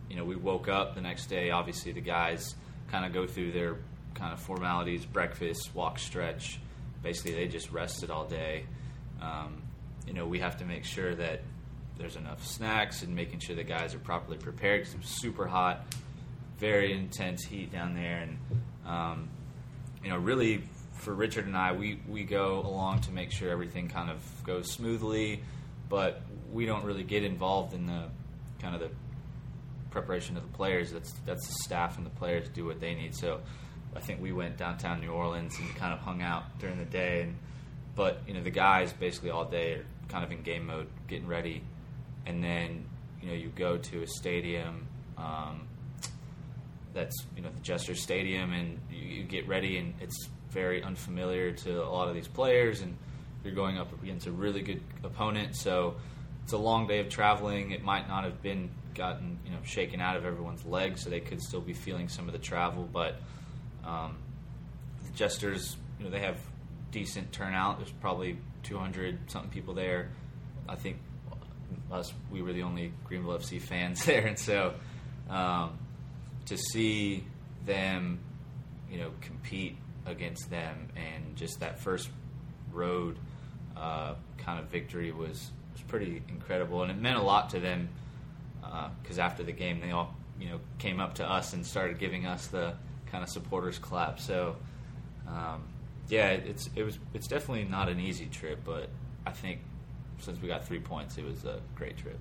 you 0.10 0.16
know, 0.16 0.24
we 0.24 0.36
woke 0.36 0.70
up 0.70 0.96
the 0.96 1.02
next 1.02 1.28
day. 1.28 1.50
Obviously, 1.50 1.92
the 1.92 2.02
guys 2.02 2.56
kind 2.90 3.06
of 3.06 3.14
go 3.14 3.26
through 3.26 3.52
their 3.52 3.78
kind 4.14 4.32
of 4.32 4.40
formalities, 4.40 5.06
breakfast, 5.06 5.74
walk, 5.74 6.00
stretch. 6.00 6.60
Basically, 7.02 7.34
they 7.34 7.48
just 7.48 7.72
rested 7.72 8.12
all 8.12 8.26
day. 8.26 8.66
Um, 9.22 9.64
you 10.08 10.14
know, 10.14 10.26
we 10.26 10.40
have 10.40 10.58
to 10.58 10.66
make 10.66 10.86
sure 10.86 11.16
that 11.16 11.42
there's 11.98 12.16
enough 12.16 12.46
snacks 12.46 13.04
and 13.04 13.16
making 13.16 13.40
sure 13.40 13.56
the 13.56 13.64
guys 13.64 13.94
are 13.94 14.00
properly 14.00 14.38
prepared 14.38 14.82
because 14.82 14.94
it 14.94 15.00
was 15.00 15.10
super 15.10 15.48
hot 15.48 15.86
very 16.64 16.94
intense 16.94 17.44
heat 17.44 17.74
down 17.74 17.94
there, 17.94 18.26
and 18.26 18.38
um, 18.88 19.28
you 20.02 20.10
know, 20.10 20.16
really 20.18 20.64
for 20.94 21.14
Richard 21.14 21.46
and 21.46 21.58
I, 21.58 21.74
we 21.74 22.00
we 22.08 22.24
go 22.24 22.62
along 22.62 23.02
to 23.02 23.12
make 23.12 23.34
sure 23.34 23.50
everything 23.50 23.90
kind 23.90 24.10
of 24.10 24.22
goes 24.46 24.72
smoothly, 24.72 25.44
but 25.90 26.22
we 26.54 26.66
don't 26.66 26.86
really 26.86 27.04
get 27.04 27.26
involved 27.26 27.74
in 27.74 27.86
the 27.86 28.06
kind 28.62 28.76
of 28.76 28.80
the 28.80 28.92
preparation 29.92 30.38
of 30.38 30.44
the 30.44 30.58
players. 30.58 30.94
That's 30.94 31.12
that's 31.26 31.46
the 31.46 31.54
staff 31.66 31.98
and 31.98 32.06
the 32.06 32.12
players 32.12 32.48
do 32.48 32.66
what 32.66 32.80
they 32.80 32.96
need. 32.96 33.14
So 33.14 33.42
I 33.94 34.00
think 34.00 34.22
we 34.22 34.32
went 34.32 34.56
downtown 34.56 35.02
New 35.02 35.12
Orleans 35.12 35.54
and 35.60 35.76
kind 35.76 35.94
of 35.94 36.00
hung 36.00 36.22
out 36.22 36.44
during 36.60 36.78
the 36.78 36.86
day, 36.86 37.24
and 37.24 37.36
but 37.94 38.22
you 38.26 38.34
know 38.34 38.42
the 38.42 38.52
guys 38.52 38.94
basically 38.94 39.32
all 39.32 39.44
day 39.44 39.74
are 39.74 39.86
kind 40.08 40.24
of 40.24 40.32
in 40.32 40.42
game 40.44 40.68
mode, 40.68 40.88
getting 41.10 41.28
ready, 41.28 41.62
and 42.26 42.42
then 42.42 42.86
you 43.22 43.28
know 43.28 43.34
you 43.34 43.50
go 43.50 43.76
to 43.76 44.04
a 44.04 44.08
stadium. 44.08 44.88
Um, 45.18 45.68
that's 46.94 47.16
you 47.36 47.42
know 47.42 47.50
the 47.50 47.60
Jester 47.62 47.96
Stadium, 47.96 48.54
and 48.54 48.80
you, 48.92 49.00
you, 49.00 49.24
get 49.24 49.48
ready, 49.48 49.78
and 49.78 49.94
it's 50.00 50.30
very 50.50 50.84
unfamiliar 50.84 51.52
to 51.52 51.84
a 51.84 51.90
lot 51.90 52.08
of 52.08 52.16
these 52.16 52.28
players, 52.28 52.82
and 52.82 52.96
you're 53.44 53.54
going 53.54 53.78
up 53.78 53.92
against 54.02 54.28
a 54.28 54.32
really 54.32 54.62
good 54.62 54.82
opponent. 55.04 55.56
So 55.56 55.96
it's 56.44 56.54
a 56.54 56.58
long 56.58 56.88
day 56.88 57.00
of 57.00 57.10
traveling. 57.10 57.72
It 57.72 57.84
might 57.84 58.08
not 58.08 58.24
have 58.24 58.42
been 58.42 58.70
gotten 58.94 59.40
you 59.46 59.52
know 59.52 59.58
shaken 59.64 60.00
out 60.00 60.16
of 60.16 60.26
everyone's 60.26 60.66
legs, 60.66 61.04
so 61.04 61.10
they 61.10 61.20
could 61.20 61.42
still 61.42 61.62
be 61.62 61.74
feeling 61.74 62.08
some 62.08 62.28
of 62.28 62.34
the 62.34 62.40
travel. 62.40 62.88
But 62.92 63.16
um, 63.84 64.18
the 65.04 65.12
Jesters, 65.18 65.76
you 65.98 66.06
know, 66.06 66.12
they 66.12 66.22
have 66.22 66.38
decent 66.92 67.32
turnout. 67.32 67.80
There's 67.80 67.92
probably 67.92 68.38
200 68.64 69.32
something 69.32 69.50
people 69.50 69.74
there. 69.74 70.10
I 70.70 70.76
think 70.76 70.98
us 71.92 72.14
we 72.32 72.42
were 72.42 72.54
the 72.54 72.64
only 72.64 72.94
Greenville 73.04 73.38
FC 73.38 73.60
fans 73.60 74.06
there, 74.06 74.26
and 74.28 74.38
so. 74.38 74.76
Um, 75.30 75.80
to 76.46 76.58
see 76.58 77.24
them, 77.66 78.20
you 78.92 78.98
know, 79.00 79.12
compete 79.22 79.78
against 80.06 80.50
them 80.50 80.90
and 80.96 81.36
just 81.36 81.60
that 81.62 81.80
first 81.80 82.10
road 82.72 83.18
uh, 83.78 84.16
kind 84.38 84.60
of 84.60 84.68
victory 84.68 85.12
was 85.12 85.52
was 85.72 85.82
pretty 85.88 86.22
incredible, 86.30 86.84
and 86.84 86.92
it 86.92 87.00
meant 87.00 87.18
a 87.18 87.22
lot 87.22 87.50
to 87.52 87.60
them 87.60 87.90
because 89.02 89.20
uh, 89.20 89.24
after 89.24 89.44
the 89.44 89.52
game 89.52 89.80
they 89.80 89.92
all 89.92 90.16
you 90.40 90.50
know 90.50 90.60
came 90.78 91.00
up 91.00 91.16
to 91.16 91.30
us 91.30 91.54
and 91.54 91.66
started 91.66 92.00
giving 92.00 92.26
us 92.26 92.48
the 92.48 92.74
kind 93.12 93.24
of 93.24 93.30
supporters 93.30 93.80
clap. 93.80 94.20
So 94.20 94.56
um, 95.28 95.64
yeah, 96.10 96.30
it's 96.30 96.70
it 96.76 96.84
was 96.84 97.00
it's 97.14 97.28
definitely 97.28 97.66
not 97.66 97.90
an 97.90 98.00
easy 98.00 98.28
trip, 98.28 98.60
but 98.66 98.90
I 99.26 99.32
think 99.32 99.60
since 100.20 100.42
we 100.42 100.48
got 100.48 100.66
three 100.66 100.80
points, 100.80 101.18
it 101.18 101.26
was 101.26 101.46
a 101.46 101.60
great 101.76 101.98
trip. 101.98 102.20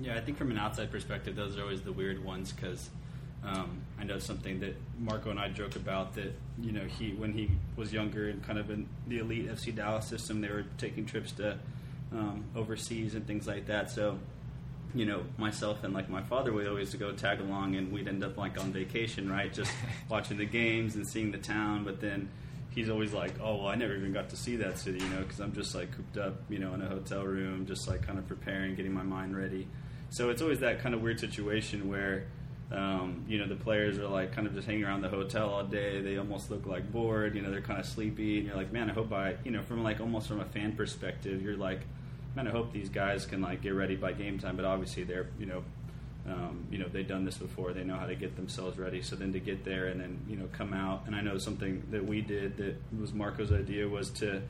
Yeah, 0.00 0.16
I 0.16 0.20
think 0.20 0.38
from 0.38 0.50
an 0.50 0.58
outside 0.58 0.90
perspective, 0.90 1.36
those 1.36 1.56
are 1.56 1.62
always 1.62 1.82
the 1.82 1.92
weird 1.92 2.24
ones 2.24 2.52
because 2.52 2.90
um, 3.46 3.82
I 3.98 4.04
know 4.04 4.18
something 4.18 4.60
that 4.60 4.74
Marco 4.98 5.30
and 5.30 5.38
I 5.38 5.48
joke 5.48 5.76
about 5.76 6.14
that 6.14 6.32
you 6.60 6.72
know 6.72 6.84
he 6.84 7.12
when 7.12 7.32
he 7.32 7.50
was 7.76 7.92
younger 7.92 8.28
and 8.28 8.42
kind 8.42 8.58
of 8.58 8.70
in 8.70 8.88
the 9.06 9.18
elite 9.18 9.48
FC 9.48 9.74
Dallas 9.74 10.06
system, 10.06 10.40
they 10.40 10.48
were 10.48 10.64
taking 10.78 11.04
trips 11.04 11.32
to 11.32 11.58
um, 12.12 12.44
overseas 12.56 13.14
and 13.14 13.26
things 13.26 13.46
like 13.46 13.66
that. 13.66 13.90
So 13.90 14.18
you 14.94 15.04
know 15.04 15.24
myself 15.36 15.84
and 15.84 15.92
like 15.92 16.08
my 16.08 16.22
father 16.22 16.52
we 16.52 16.66
always 16.68 16.94
go 16.94 17.12
tag 17.12 17.40
along 17.40 17.74
and 17.76 17.92
we'd 17.92 18.08
end 18.08 18.24
up 18.24 18.36
like 18.36 18.58
on 18.58 18.72
vacation, 18.72 19.30
right? 19.30 19.52
Just 19.52 19.72
watching 20.08 20.38
the 20.38 20.46
games 20.46 20.94
and 20.94 21.06
seeing 21.06 21.30
the 21.30 21.38
town, 21.38 21.84
but 21.84 22.00
then. 22.00 22.28
He's 22.70 22.90
always 22.90 23.12
like, 23.12 23.34
oh 23.40 23.58
well, 23.58 23.68
I 23.68 23.76
never 23.76 23.94
even 23.94 24.12
got 24.12 24.30
to 24.30 24.36
see 24.36 24.56
that 24.56 24.80
city, 24.80 24.98
you 24.98 25.08
know, 25.10 25.20
because 25.20 25.38
I'm 25.38 25.52
just 25.52 25.76
like 25.76 25.92
cooped 25.92 26.16
up, 26.16 26.42
you 26.48 26.58
know, 26.58 26.74
in 26.74 26.82
a 26.82 26.88
hotel 26.88 27.22
room, 27.22 27.66
just 27.66 27.86
like 27.86 28.04
kind 28.04 28.18
of 28.18 28.26
preparing, 28.26 28.74
getting 28.74 28.92
my 28.92 29.04
mind 29.04 29.36
ready. 29.36 29.68
So 30.10 30.30
it's 30.30 30.42
always 30.42 30.58
that 30.58 30.80
kind 30.80 30.92
of 30.92 31.00
weird 31.00 31.20
situation 31.20 31.88
where 31.88 32.26
um, 32.72 33.24
you 33.28 33.38
know, 33.38 33.46
the 33.46 33.56
players 33.56 33.98
are 33.98 34.08
like 34.08 34.32
kind 34.32 34.46
of 34.46 34.54
just 34.54 34.66
hanging 34.66 34.84
around 34.84 35.02
the 35.02 35.08
hotel 35.08 35.50
all 35.50 35.64
day. 35.64 36.00
They 36.00 36.16
almost 36.16 36.50
look 36.50 36.66
like 36.66 36.90
bored. 36.90 37.34
You 37.34 37.42
know, 37.42 37.50
they're 37.50 37.60
kind 37.60 37.78
of 37.78 37.86
sleepy, 37.86 38.38
and 38.38 38.46
you're 38.46 38.56
like, 38.56 38.72
man, 38.72 38.90
I 38.90 38.94
hope 38.94 39.12
I, 39.12 39.36
you 39.44 39.50
know, 39.50 39.62
from 39.62 39.82
like 39.82 40.00
almost 40.00 40.28
from 40.28 40.40
a 40.40 40.44
fan 40.44 40.72
perspective, 40.72 41.42
you're 41.42 41.56
like, 41.56 41.80
man, 42.34 42.48
I 42.48 42.50
hope 42.50 42.72
these 42.72 42.88
guys 42.88 43.26
can 43.26 43.42
like 43.42 43.62
get 43.62 43.74
ready 43.74 43.96
by 43.96 44.12
game 44.12 44.38
time. 44.38 44.56
But 44.56 44.64
obviously, 44.64 45.04
they're 45.04 45.28
you 45.38 45.46
know, 45.46 45.64
um, 46.26 46.66
you 46.70 46.78
know, 46.78 46.88
they've 46.88 47.06
done 47.06 47.24
this 47.24 47.36
before. 47.36 47.72
They 47.72 47.84
know 47.84 47.96
how 47.96 48.06
to 48.06 48.14
get 48.14 48.34
themselves 48.34 48.78
ready. 48.78 49.02
So 49.02 49.14
then 49.14 49.32
to 49.34 49.40
get 49.40 49.64
there 49.64 49.86
and 49.86 50.00
then 50.00 50.18
you 50.28 50.36
know 50.36 50.48
come 50.52 50.72
out. 50.72 51.02
And 51.06 51.14
I 51.14 51.20
know 51.20 51.38
something 51.38 51.82
that 51.90 52.04
we 52.04 52.22
did 52.22 52.56
that 52.56 52.76
was 52.98 53.12
Marco's 53.12 53.52
idea 53.52 53.86
was 53.88 54.10
to. 54.10 54.42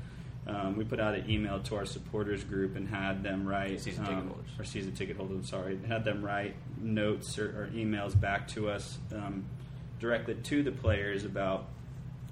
Um, 0.47 0.77
we 0.77 0.85
put 0.85 1.01
out 1.01 1.15
an 1.15 1.29
email 1.31 1.61
to 1.61 1.77
our 1.77 1.87
supporters 1.87 2.45
group 2.45 2.77
and 2.77 2.87
had 2.87 3.23
them 3.23 3.47
write 3.47 3.81
Season 3.81 4.05
ticket 4.05 4.19
um, 4.19 4.29
holders. 4.29 4.51
or 4.59 4.65
season 4.65 4.93
ticket 4.93 5.17
holders. 5.17 5.49
Sorry, 5.49 5.79
had 5.89 6.05
them 6.05 6.23
write 6.23 6.55
notes 6.79 7.39
or, 7.39 7.63
or 7.63 7.71
emails 7.75 8.19
back 8.19 8.49
to 8.49 8.69
us 8.69 8.99
um, 9.15 9.45
directly 10.01 10.35
to 10.35 10.63
the 10.63 10.73
players 10.73 11.25
about 11.25 11.69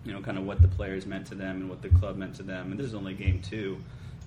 you 0.04 0.12
know 0.12 0.20
kind 0.20 0.36
of 0.36 0.44
what 0.44 0.60
the 0.60 0.68
players 0.68 1.06
meant 1.06 1.26
to 1.28 1.34
them 1.34 1.56
and 1.56 1.70
what 1.70 1.80
the 1.80 1.88
club 1.88 2.16
meant 2.16 2.34
to 2.36 2.42
them. 2.42 2.70
And 2.70 2.78
this 2.78 2.86
is 2.86 2.94
only 2.94 3.14
game 3.14 3.40
two 3.40 3.78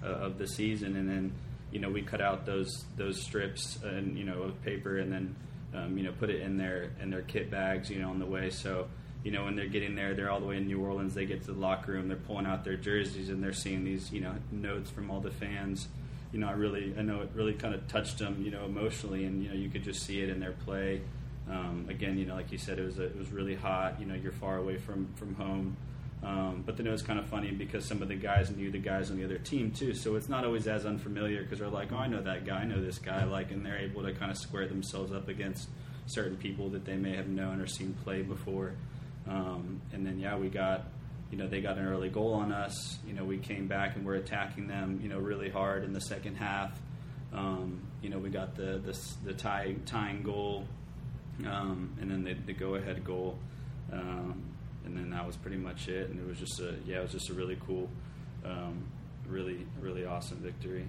uh, 0.03 0.07
of 0.07 0.37
the 0.39 0.47
season, 0.47 0.95
and 0.95 1.07
then 1.07 1.31
you 1.71 1.79
know 1.79 1.89
we 1.89 2.01
cut 2.01 2.21
out 2.21 2.45
those 2.45 2.85
those 2.97 3.21
strips 3.21 3.77
and 3.83 4.17
you 4.17 4.23
know 4.23 4.41
of 4.43 4.63
paper 4.63 4.97
and 4.97 5.11
then 5.11 5.35
um, 5.75 5.97
you 5.97 6.03
know 6.03 6.11
put 6.13 6.31
it 6.31 6.41
in 6.41 6.57
their 6.57 6.89
in 7.01 7.11
their 7.11 7.21
kit 7.21 7.51
bags 7.51 7.89
you 7.91 7.99
know 7.99 8.09
on 8.09 8.17
the 8.17 8.25
way. 8.25 8.49
So 8.49 8.87
you 9.25 9.31
know 9.31 9.43
when 9.45 9.55
they're 9.55 9.67
getting 9.67 9.95
there, 9.95 10.13
they're 10.13 10.29
all 10.29 10.39
the 10.39 10.45
way 10.45 10.57
in 10.57 10.67
New 10.67 10.79
Orleans. 10.79 11.15
They 11.15 11.25
get 11.25 11.41
to 11.45 11.51
the 11.51 11.59
locker 11.59 11.93
room, 11.93 12.07
they're 12.07 12.15
pulling 12.15 12.45
out 12.45 12.63
their 12.63 12.77
jerseys 12.77 13.29
and 13.29 13.43
they're 13.43 13.53
seeing 13.53 13.83
these 13.83 14.13
you 14.13 14.21
know 14.21 14.35
notes 14.51 14.91
from 14.91 15.09
all 15.09 15.19
the 15.19 15.31
fans. 15.31 15.87
You 16.31 16.39
know, 16.39 16.47
I 16.47 16.51
really, 16.51 16.93
I 16.97 17.01
know 17.01 17.21
it 17.21 17.29
really 17.33 17.53
kind 17.53 17.73
of 17.73 17.87
touched 17.87 18.19
them, 18.19 18.41
you 18.43 18.51
know, 18.51 18.65
emotionally, 18.65 19.25
and 19.25 19.41
you 19.41 19.49
know, 19.49 19.55
you 19.55 19.69
could 19.69 19.83
just 19.83 20.03
see 20.03 20.21
it 20.21 20.29
in 20.29 20.39
their 20.39 20.51
play. 20.51 21.01
Um, 21.49 21.87
again, 21.89 22.19
you 22.19 22.25
know, 22.25 22.35
like 22.35 22.51
you 22.51 22.59
said, 22.59 22.77
it 22.77 22.85
was 22.85 22.99
it 22.99 23.17
was 23.17 23.31
really 23.31 23.55
hot. 23.55 23.99
You 23.99 24.05
know, 24.05 24.13
you're 24.13 24.31
far 24.31 24.57
away 24.57 24.77
from 24.77 25.07
from 25.15 25.33
home. 25.33 25.75
Um, 26.23 26.63
but 26.65 26.77
then 26.77 26.85
it 26.85 26.91
was 26.91 27.01
kind 27.01 27.19
of 27.19 27.25
funny 27.27 27.51
because 27.51 27.85
some 27.85 28.01
of 28.03 28.07
the 28.07 28.15
guys 28.15 28.49
knew 28.51 28.71
the 28.71 28.79
guys 28.79 29.09
on 29.09 29.17
the 29.17 29.23
other 29.23 29.37
team 29.37 29.71
too, 29.71 29.93
so 29.93 30.15
it's 30.15 30.29
not 30.29 30.45
always 30.45 30.67
as 30.67 30.85
unfamiliar 30.85 31.41
because 31.41 31.59
they're 31.59 31.67
like, 31.67 31.91
"Oh, 31.91 31.97
I 31.97 32.07
know 32.07 32.21
that 32.21 32.45
guy, 32.45 32.59
I 32.59 32.65
know 32.65 32.81
this 32.81 32.99
guy," 32.99 33.23
like, 33.25 33.51
and 33.51 33.65
they're 33.65 33.77
able 33.77 34.03
to 34.03 34.13
kind 34.13 34.31
of 34.31 34.37
square 34.37 34.67
themselves 34.67 35.11
up 35.11 35.27
against 35.27 35.67
certain 36.05 36.37
people 36.37 36.69
that 36.69 36.85
they 36.85 36.95
may 36.95 37.15
have 37.15 37.27
known 37.27 37.59
or 37.59 37.67
seen 37.67 37.95
play 38.03 38.21
before. 38.21 38.73
Um, 39.27 39.81
and 39.91 40.05
then 40.05 40.19
yeah, 40.19 40.37
we 40.37 40.49
got, 40.49 40.85
you 41.31 41.37
know, 41.37 41.47
they 41.47 41.61
got 41.61 41.77
an 41.77 41.87
early 41.87 42.09
goal 42.09 42.33
on 42.33 42.51
us. 42.51 42.99
You 43.07 43.13
know, 43.13 43.23
we 43.23 43.37
came 43.37 43.67
back 43.67 43.95
and 43.95 44.05
we're 44.05 44.15
attacking 44.15 44.67
them, 44.67 44.99
you 45.01 45.09
know, 45.09 45.19
really 45.19 45.49
hard 45.49 45.83
in 45.83 45.93
the 45.93 46.01
second 46.01 46.35
half. 46.35 46.71
Um, 47.33 47.81
you 48.01 48.09
know, 48.09 48.19
we 48.19 48.29
got 48.29 48.55
the 48.55 48.77
the, 48.77 48.99
the 49.25 49.33
tie, 49.33 49.75
tying 49.85 50.23
goal, 50.23 50.65
um, 51.45 51.95
and 51.99 52.09
then 52.09 52.23
the, 52.23 52.33
the 52.33 52.53
go 52.53 52.75
ahead 52.75 53.03
goal. 53.03 53.37
Um, 53.91 54.43
and 54.85 54.95
then 54.95 55.09
that 55.09 55.25
was 55.25 55.35
pretty 55.35 55.57
much 55.57 55.87
it. 55.87 56.09
And 56.09 56.19
it 56.19 56.27
was 56.27 56.37
just 56.37 56.59
a 56.59 56.75
yeah, 56.85 56.99
it 56.99 57.03
was 57.03 57.11
just 57.11 57.29
a 57.29 57.33
really 57.33 57.57
cool, 57.65 57.89
um, 58.45 58.85
really 59.27 59.65
really 59.81 60.05
awesome 60.05 60.37
victory. 60.37 60.85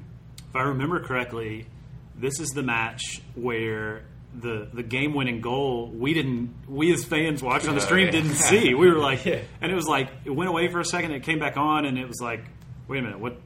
If 0.48 0.54
I 0.54 0.62
remember 0.62 1.00
correctly, 1.00 1.66
this 2.14 2.38
is 2.38 2.48
the 2.50 2.62
match 2.62 3.22
where 3.34 4.04
the 4.40 4.68
the 4.72 4.82
game 4.82 5.14
winning 5.14 5.40
goal 5.40 5.88
we 5.90 6.12
didn't 6.14 6.54
we 6.68 6.92
as 6.92 7.04
fans 7.04 7.42
watching 7.42 7.70
on 7.70 7.74
the 7.74 7.80
stream 7.80 8.10
didn't 8.10 8.34
see. 8.34 8.74
We 8.74 8.90
were 8.90 8.98
like, 8.98 9.24
Yeah. 9.24 9.40
and 9.60 9.72
it 9.72 9.74
was 9.74 9.86
like 9.86 10.08
it 10.24 10.30
went 10.30 10.48
away 10.50 10.68
for 10.68 10.80
a 10.80 10.84
second, 10.84 11.12
it 11.12 11.22
came 11.22 11.38
back 11.38 11.56
on, 11.56 11.84
and 11.84 11.98
it 11.98 12.06
was 12.08 12.20
like, 12.20 12.44
wait 12.88 12.98
a 12.98 13.02
minute, 13.02 13.20
what? 13.20 13.36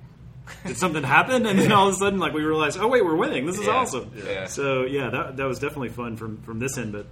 Did 0.66 0.76
something 0.76 1.04
happen? 1.04 1.46
And 1.46 1.58
then 1.58 1.70
all 1.70 1.86
of 1.88 1.94
a 1.94 1.96
sudden, 1.96 2.18
like 2.18 2.32
we 2.32 2.42
realized, 2.42 2.76
oh 2.80 2.88
wait, 2.88 3.04
we're 3.04 3.14
winning. 3.14 3.46
This 3.46 3.58
is 3.58 3.66
Yeah. 3.66 3.72
awesome. 3.72 4.10
Yeah. 4.16 4.46
So 4.46 4.82
yeah, 4.84 5.10
that 5.10 5.36
that 5.36 5.46
was 5.46 5.58
definitely 5.60 5.90
fun 5.90 6.16
from 6.16 6.38
from 6.42 6.58
this 6.58 6.76
end, 6.76 6.92
but 6.92 7.06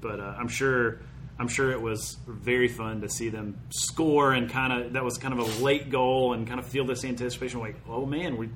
but 0.00 0.20
uh, 0.20 0.34
I'm 0.38 0.48
sure. 0.48 1.00
I'm 1.38 1.48
sure 1.48 1.70
it 1.70 1.82
was 1.82 2.16
very 2.26 2.66
fun 2.68 3.02
to 3.02 3.10
see 3.10 3.28
them 3.28 3.60
score 3.68 4.32
and 4.32 4.48
kind 4.48 4.72
of 4.72 4.94
that 4.94 5.04
was 5.04 5.18
kind 5.18 5.38
of 5.38 5.40
a 5.40 5.62
late 5.62 5.90
goal 5.90 6.32
and 6.32 6.46
kind 6.48 6.58
of 6.58 6.66
feel 6.66 6.86
this 6.86 7.04
anticipation 7.04 7.60
like 7.60 7.76
oh 7.86 8.06
man 8.06 8.38
we 8.38 8.48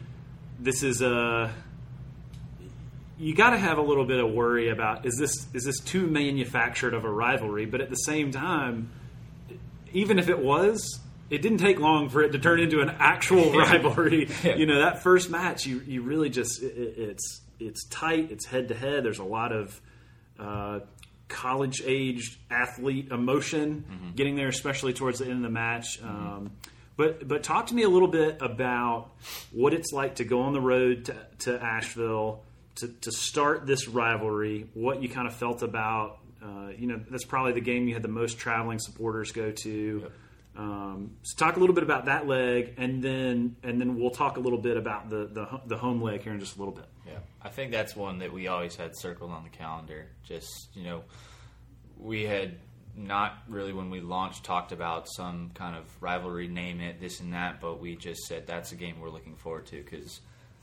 this 0.60 0.84
is 0.84 1.02
a 1.02 1.54
you 3.18 3.34
got 3.36 3.52
to 3.52 3.58
have 3.58 3.78
a 3.78 3.82
little 3.82 4.06
bit 4.06 4.20
of 4.24 4.32
worry 4.32 4.70
about 4.70 5.06
is 5.06 5.16
this 5.18 5.48
is 5.54 5.64
this 5.66 5.80
too 5.80 6.08
manufactured 6.08 6.94
of 6.94 7.06
a 7.06 7.10
rivalry? 7.10 7.66
But 7.66 7.80
at 7.82 7.90
the 7.90 7.96
same 7.96 8.32
time, 8.32 8.92
even 9.94 10.20
if 10.20 10.28
it 10.28 10.40
was, 10.40 11.00
it 11.30 11.42
didn't 11.42 11.60
take 11.60 11.80
long 11.80 12.10
for 12.10 12.22
it 12.22 12.34
to 12.34 12.40
turn 12.40 12.60
into 12.60 12.82
an 12.82 12.90
actual 13.00 13.54
rivalry. 13.58 14.28
You 14.44 14.66
know, 14.66 14.80
that 14.80 15.02
first 15.02 15.30
match, 15.30 15.66
you 15.66 15.80
you 15.88 16.02
really 16.02 16.30
just 16.30 16.62
it- 16.62 16.76
it's 16.98 17.40
it's 17.60 17.86
tight, 17.86 18.32
it's 18.32 18.46
head 18.46 18.68
to 18.70 18.76
head. 18.76 19.04
There's 19.04 19.20
a 19.20 19.24
lot 19.24 19.52
of 19.52 19.82
uh, 20.40 20.80
college 21.28 21.82
aged 21.86 22.38
athlete 22.50 23.10
emotion 23.12 23.86
getting 24.16 24.36
there, 24.36 24.48
especially 24.48 24.94
towards 24.94 25.20
the 25.20 25.26
end 25.26 25.36
of 25.36 25.42
the 25.42 25.50
match. 25.50 26.02
Um, 26.04 26.52
but 26.98 27.28
but 27.28 27.44
talk 27.44 27.68
to 27.68 27.76
me 27.76 27.84
a 27.84 27.90
little 27.90 28.08
bit 28.08 28.42
about 28.42 29.12
what 29.52 29.74
it's 29.74 29.94
like 29.94 30.16
to 30.16 30.26
go 30.26 30.42
on 30.42 30.54
the 30.54 30.62
road 30.62 31.06
to, 31.06 31.16
to 31.40 31.64
Asheville 31.64 32.44
to, 32.76 32.88
to 32.88 33.12
start 33.12 33.66
this 33.66 33.88
rivalry. 33.88 34.68
What 34.74 35.02
you 35.02 35.10
kind 35.10 35.28
of 35.28 35.34
felt 35.34 35.62
about 35.64 36.20
uh, 36.44 36.70
you 36.78 36.88
know 36.88 37.00
that's 37.10 37.26
probably 37.26 37.54
the 37.54 37.62
game 37.62 37.88
you 37.88 37.94
had 37.94 38.04
the 38.04 38.10
most 38.10 38.38
traveling 38.38 38.80
supporters 38.80 39.32
go 39.32 39.52
to. 39.52 40.12
Um, 40.58 41.12
so 41.24 41.38
talk 41.38 41.56
a 41.56 41.60
little 41.60 41.76
bit 41.76 41.84
about 41.84 42.06
that 42.06 42.28
leg, 42.28 42.74
and 42.78 43.02
then 43.02 43.56
and 43.64 43.80
then 43.80 43.98
we'll 43.98 44.10
talk 44.10 44.38
a 44.38 44.40
little 44.40 44.60
bit 44.60 44.78
about 44.78 45.10
the 45.10 45.30
the, 45.32 45.62
the 45.68 45.78
home 45.78 46.02
leg 46.02 46.22
here 46.24 46.34
in 46.34 46.40
just 46.40 46.58
a 46.58 46.60
little 46.60 46.74
bit. 46.74 46.86
I 47.42 47.50
think 47.50 47.72
that's 47.72 47.96
one 47.96 48.20
that 48.20 48.34
we 48.34 48.48
always 48.48 48.76
had 48.76 48.98
circled 48.98 49.32
on 49.32 49.44
the 49.44 49.50
calendar. 49.50 50.08
Just 50.24 50.70
you 50.74 50.84
know, 50.84 51.04
we 51.98 52.24
had 52.24 52.56
not 52.96 53.38
really 53.48 53.72
when 53.72 53.90
we 53.90 54.02
launched 54.02 54.44
talked 54.44 54.72
about 54.72 55.08
some 55.10 55.52
kind 55.54 55.76
of 55.76 55.86
rivalry, 56.02 56.48
name 56.48 56.82
it 56.82 57.00
this 57.00 57.20
and 57.20 57.34
that, 57.34 57.62
but 57.62 57.80
we 57.80 57.96
just 57.96 58.22
said 58.22 58.46
that's 58.46 58.72
a 58.72 58.76
game 58.76 59.00
we're 59.00 59.10
looking 59.10 59.36
forward 59.36 59.66
to 59.68 59.82
because 59.82 60.20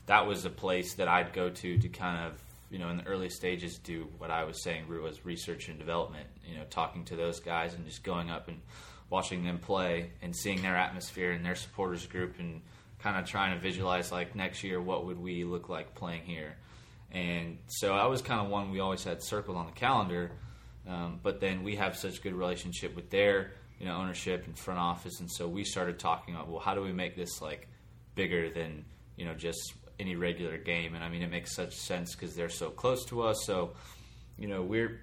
that 0.07 0.27
was 0.27 0.45
a 0.45 0.51
place 0.51 0.95
that 0.95 1.09
I'd 1.09 1.33
go 1.33 1.51
to 1.51 1.79
to 1.79 1.89
kind 1.89 2.27
of 2.27 2.43
you 2.71 2.79
know 2.79 2.89
in 2.91 2.99
the 2.99 3.07
early 3.07 3.31
stages 3.31 3.79
do 3.79 4.09
what 4.19 4.31
I 4.31 4.45
was 4.45 4.63
saying 4.63 4.89
was 4.89 5.25
research 5.25 5.69
and 5.69 5.79
development. 5.79 6.27
You 6.47 6.59
know, 6.59 6.65
talking 6.71 7.05
to 7.07 7.17
those 7.17 7.41
guys 7.41 7.75
and 7.75 7.85
just 7.87 8.03
going 8.03 8.31
up 8.31 8.49
and 8.49 8.61
watching 9.09 9.45
them 9.45 9.59
play 9.59 10.11
and 10.23 10.35
seeing 10.37 10.63
their 10.63 10.77
atmosphere 10.77 11.33
and 11.33 11.45
their 11.45 11.55
supporters 11.55 12.07
group 12.07 12.39
and 12.39 12.61
kind 13.07 13.23
of 13.23 13.25
trying 13.25 13.55
to 13.55 13.61
visualize 13.61 14.11
like 14.11 14.35
next 14.35 14.65
year 14.65 14.81
what 14.81 15.07
would 15.07 15.21
we 15.21 15.45
look 15.45 15.69
like 15.69 15.95
playing 15.95 16.23
here? 16.23 16.57
And 17.13 17.59
so 17.69 17.95
that 17.95 18.11
was 18.11 18.21
kind 18.21 18.41
of 18.41 18.49
one 18.49 18.73
we 18.73 18.81
always 18.81 19.05
had 19.05 19.23
circled 19.23 19.57
on 19.57 19.67
the 19.67 19.73
calendar 19.73 20.33
um, 20.89 21.21
but 21.23 21.41
then 21.41 21.63
we 21.63 21.77
have 21.77 21.97
such 21.97 22.21
good 22.21 22.35
relationship 22.35 22.97
with 22.97 23.11
their 23.11 23.53
you 23.79 23.87
know 23.87 23.95
ownership 23.95 24.45
and 24.47 24.59
front 24.59 24.81
office 24.81 25.21
and 25.21 25.31
so 25.31 25.47
we 25.47 25.63
started 25.63 26.01
talking 26.01 26.35
about 26.35 26.49
well 26.49 26.59
how 26.59 26.75
do 26.75 26.83
we 26.83 26.93
make 26.93 27.15
this 27.15 27.41
like 27.41 27.69
bigger 28.17 28.51
than 28.51 28.85
you 29.17 29.25
know 29.25 29.35
just 29.35 29.75
any 30.01 30.17
regular 30.17 30.59
game? 30.59 30.97
And 30.97 31.05
i 31.05 31.09
mean 31.09 31.23
it 31.23 31.31
makes 31.31 31.55
such 31.55 31.77
sense 31.77 32.15
because 32.17 32.35
they're 32.35 32.49
so 32.49 32.71
close 32.71 33.05
to 33.07 33.23
us. 33.23 33.37
So 33.45 33.75
you 34.37 34.49
know 34.49 34.63
we're 34.63 35.01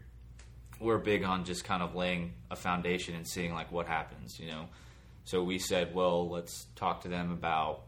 we're 0.79 0.97
big 0.97 1.23
on 1.23 1.45
just 1.45 1.63
kind 1.63 1.81
of 1.81 1.95
laying 1.95 2.33
a 2.51 2.57
foundation 2.57 3.15
and 3.15 3.25
seeing 3.25 3.53
like 3.53 3.71
what 3.71 3.87
happens, 3.87 4.39
you 4.39 4.51
know. 4.51 4.65
So 5.25 5.41
we 5.41 5.57
said, 5.57 5.95
well, 5.95 6.29
let's 6.29 6.67
talk 6.75 7.01
to 7.03 7.07
them 7.07 7.31
about 7.31 7.83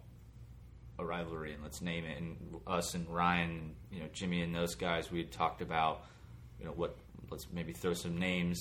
a 0.97 1.05
rivalry 1.05 1.53
and 1.53 1.63
let's 1.63 1.81
name 1.81 2.05
it. 2.05 2.17
And 2.17 2.37
us 2.67 2.93
and 2.93 3.07
Ryan, 3.09 3.75
you 3.91 3.99
know, 3.99 4.07
Jimmy 4.13 4.41
and 4.41 4.53
those 4.53 4.75
guys, 4.75 5.11
we 5.11 5.19
had 5.19 5.31
talked 5.31 5.61
about, 5.61 6.03
you 6.59 6.65
know, 6.65 6.71
what 6.71 6.95
let's 7.29 7.47
maybe 7.51 7.73
throw 7.73 7.93
some 7.93 8.17
names, 8.17 8.59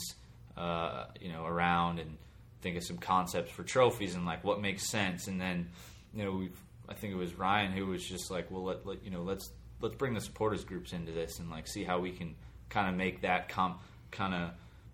uh, 0.57 1.07
you 1.21 1.31
know, 1.31 1.45
around 1.45 1.99
and 1.99 2.17
think 2.61 2.77
of 2.77 2.85
some 2.85 2.99
concepts 2.99 3.51
for 3.51 3.63
trophies 3.63 4.15
and 4.15 4.25
like 4.25 4.43
what 4.43 4.61
makes 4.61 4.89
sense. 4.89 5.27
And 5.29 5.41
then, 5.41 5.69
you 6.15 6.25
know, 6.25 6.33
we 6.33 6.51
I 6.89 6.95
think 6.95 7.13
it 7.13 7.17
was 7.17 7.35
Ryan 7.35 7.73
who 7.73 7.87
was 7.87 8.05
just 8.05 8.31
like, 8.31 8.51
well, 8.51 8.65
let, 8.65 8.87
let 8.87 9.05
you 9.05 9.11
know, 9.11 9.23
let's 9.23 9.51
let's 9.81 9.95
bring 9.97 10.15
the 10.15 10.21
supporters 10.21 10.65
groups 10.65 10.93
into 10.93 11.13
this 11.13 11.39
and 11.39 11.51
like 11.51 11.67
see 11.67 11.85
how 11.85 11.99
we 12.01 12.11
can 12.11 12.35
kind 12.69 12.89
of 12.89 12.95
make 12.95 13.23
that 13.23 13.49
com 13.49 13.79
kind 14.11 14.35
of 14.35 14.51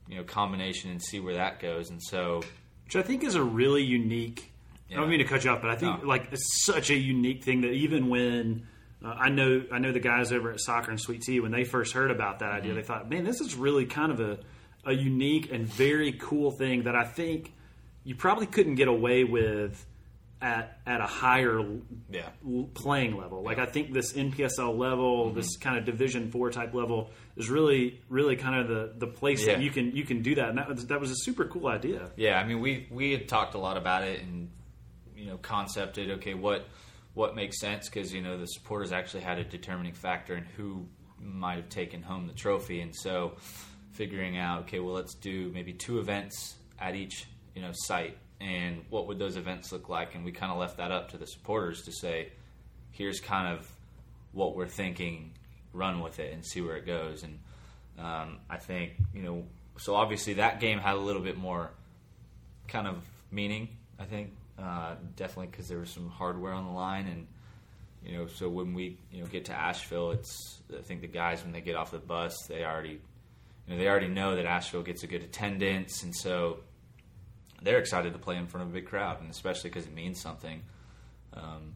you 0.09 0.17
know 0.17 0.25
combination 0.25 0.91
and 0.91 1.03
see 1.03 1.21
where 1.21 1.35
that 1.35 1.61
goes. 1.61 1.91
And 1.91 2.03
so 2.03 2.43
which 2.85 2.97
I 2.97 3.07
think 3.07 3.23
is 3.23 3.37
a 3.37 3.43
really 3.43 3.85
unique. 3.85 4.50
I 4.91 4.95
don't 4.97 5.09
mean 5.09 5.19
to 5.21 5.25
cut 5.25 5.45
you 5.45 5.51
off, 5.51 5.61
but 5.63 5.71
I 5.71 5.77
think 5.77 6.03
No. 6.03 6.09
like 6.09 6.29
it's 6.33 6.65
such 6.65 6.91
a 6.91 6.97
unique 6.97 7.45
thing 7.45 7.61
that 7.63 7.73
even 7.73 8.09
when 8.09 8.67
uh, 9.05 9.09
I 9.09 9.29
know 9.31 9.63
I 9.73 9.79
know 9.79 9.93
the 9.93 10.01
guys 10.01 10.33
over 10.33 10.51
at 10.51 10.61
Soccer 10.61 10.91
and 10.91 11.01
Sweet 11.01 11.23
Tea 11.23 11.41
when 11.41 11.53
they 11.53 11.65
first 11.65 11.93
heard 11.95 12.11
about 12.11 12.41
that 12.41 12.53
idea, 12.53 12.75
they 12.75 12.83
thought, 12.83 13.09
man, 13.09 13.25
this 13.25 13.41
is 13.41 13.55
really 13.55 13.87
kind 13.87 14.13
of 14.13 14.21
a 14.21 14.39
a 14.85 14.93
unique 14.93 15.53
and 15.53 15.67
very 15.67 16.13
cool 16.13 16.51
thing 16.51 16.85
that 16.85 16.97
I 16.97 17.05
think 17.05 17.53
you 18.05 18.15
probably 18.15 18.47
couldn't 18.47 18.77
get 18.77 18.89
away 18.89 19.25
with 19.25 19.87
at 20.43 20.81
at 20.87 21.01
a 21.03 21.07
higher 21.07 21.61
Yeah. 22.11 22.31
l- 22.47 22.71
playing 22.73 23.15
level. 23.17 23.43
Like 23.43 23.59
I 23.59 23.67
think 23.67 23.93
this 23.93 24.15
NPSL 24.15 24.77
level, 24.77 25.33
this 25.35 25.57
kind 25.59 25.77
of 25.77 25.85
Division 25.85 26.31
Four 26.31 26.51
type 26.51 26.73
level, 26.73 27.11
is 27.37 27.51
really 27.51 28.01
really 28.09 28.37
kind 28.37 28.59
of 28.61 28.69
the 28.69 28.93
the 28.99 29.07
place 29.13 29.45
that 29.47 29.61
you 29.61 29.71
can 29.71 29.95
you 29.95 30.05
can 30.05 30.23
do 30.23 30.35
that. 30.37 30.49
And 30.49 30.59
that 30.59 30.69
was 30.69 30.87
that 30.87 30.99
was 31.01 31.11
a 31.11 31.17
super 31.17 31.45
cool 31.45 31.67
idea. 31.69 32.11
Yeah, 32.17 32.39
I 32.41 32.45
mean, 32.47 32.61
we 32.61 32.89
we 32.91 33.13
had 33.13 33.29
talked 33.29 33.55
a 33.55 33.59
lot 33.59 33.77
about 33.77 34.03
it 34.03 34.23
and 34.23 34.51
you 35.21 35.27
know 35.27 35.37
concepted. 35.37 36.11
Okay, 36.13 36.35
what 36.35 36.67
what 37.15 37.37
makes 37.37 37.61
sense 37.61 37.89
because 37.89 38.13
you 38.13 38.23
know 38.23 38.39
the 38.39 38.47
supporters 38.47 38.93
actually 38.93 39.23
had 39.23 39.39
a 39.39 39.45
determining 39.45 39.93
factor 39.93 40.35
in 40.35 40.45
who 40.57 40.87
might 41.21 41.57
have 41.57 41.69
taken 41.69 42.03
home 42.03 42.27
the 42.27 42.33
trophy, 42.33 42.81
and 42.81 42.97
so 42.97 43.35
figuring 43.93 44.39
out 44.39 44.63
okay, 44.63 44.81
well, 44.81 44.95
let's 44.95 45.15
do 45.15 45.51
maybe 45.53 45.73
two 45.73 45.99
events 45.99 46.57
at 46.79 46.95
each 46.95 47.27
you 47.55 47.61
know 47.61 47.71
site, 47.73 48.17
and 48.41 48.83
what 48.89 49.07
would 49.07 49.19
those 49.19 49.37
events 49.37 49.71
look 49.73 49.89
like? 49.89 50.15
And 50.15 50.25
we 50.25 50.33
kind 50.33 50.51
of 50.51 50.59
left 50.59 50.79
that 50.79 50.91
up 50.91 51.11
to 51.11 51.19
the 51.19 51.27
supporters 51.27 51.83
to 51.83 51.93
say, 51.93 52.33
here's 52.93 53.21
kind 53.21 53.47
of 53.47 53.71
what 54.33 54.57
we're 54.57 54.67
thinking, 54.67 55.33
run 55.75 56.01
with 56.01 56.19
it 56.19 56.33
and 56.33 56.45
see 56.47 56.63
where 56.63 56.77
it 56.77 56.87
goes. 56.87 57.25
And 57.25 57.39
um, 57.99 58.39
I 58.49 58.57
think 58.57 58.93
you 59.13 59.23
know, 59.23 59.45
so 59.77 59.95
obviously 59.95 60.35
that 60.35 60.61
game 60.61 60.79
had 60.79 60.95
a 60.95 61.01
little 61.01 61.23
bit 61.23 61.37
more 61.37 61.71
kind 62.69 62.87
of 62.87 63.05
meaning. 63.31 63.69
I 63.99 64.05
think 64.05 64.31
uh, 64.61 64.95
definitely 65.17 65.49
because 65.49 65.69
there 65.69 65.79
was 65.79 65.91
some 65.91 66.09
hardware 66.09 66.53
on 66.53 66.65
the 66.67 66.73
line, 66.73 67.07
and 67.07 67.27
you 68.05 68.17
know, 68.17 68.27
so 68.27 68.49
when 68.49 68.75
we 68.75 68.99
you 69.13 69.23
know 69.23 69.27
get 69.27 69.47
to 69.47 69.53
Asheville, 69.53 70.13
it's 70.13 70.61
I 70.77 70.83
think 70.83 71.01
the 71.01 71.07
guys 71.07 71.43
when 71.43 71.53
they 71.53 71.61
get 71.61 71.77
off 71.77 71.91
the 71.91 71.99
bus, 71.99 72.35
they 72.49 72.65
already 72.65 73.01
you 73.67 73.75
know 73.75 73.79
they 73.79 73.89
already 73.89 74.09
know 74.09 74.37
that 74.37 74.47
Asheville 74.47 74.83
gets 74.83 75.03
a 75.03 75.07
good 75.07 75.23
attendance, 75.23 76.03
and 76.03 76.15
so 76.15 76.61
they're 77.63 77.79
excited 77.79 78.13
to 78.13 78.19
play 78.19 78.37
in 78.37 78.47
front 78.47 78.67
of 78.67 78.71
a 78.71 78.75
big 78.75 78.87
crowd, 78.87 79.21
and 79.21 79.31
especially 79.31 79.71
because 79.71 79.87
it 79.87 79.95
means 79.95 80.21
something. 80.21 80.63
Um, 81.35 81.75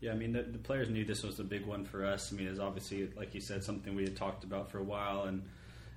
Yeah, 0.00 0.12
I 0.12 0.14
mean, 0.14 0.32
the, 0.32 0.42
the 0.42 0.58
players 0.58 0.88
knew 0.90 1.04
this 1.04 1.22
was 1.22 1.40
a 1.40 1.44
big 1.44 1.66
one 1.66 1.84
for 1.84 2.04
us. 2.04 2.32
I 2.32 2.36
mean, 2.36 2.46
it's 2.46 2.60
obviously, 2.60 3.08
like 3.16 3.34
you 3.34 3.40
said, 3.40 3.64
something 3.64 3.96
we 3.96 4.04
had 4.04 4.16
talked 4.16 4.44
about 4.44 4.70
for 4.70 4.78
a 4.78 4.84
while, 4.84 5.24
and 5.24 5.42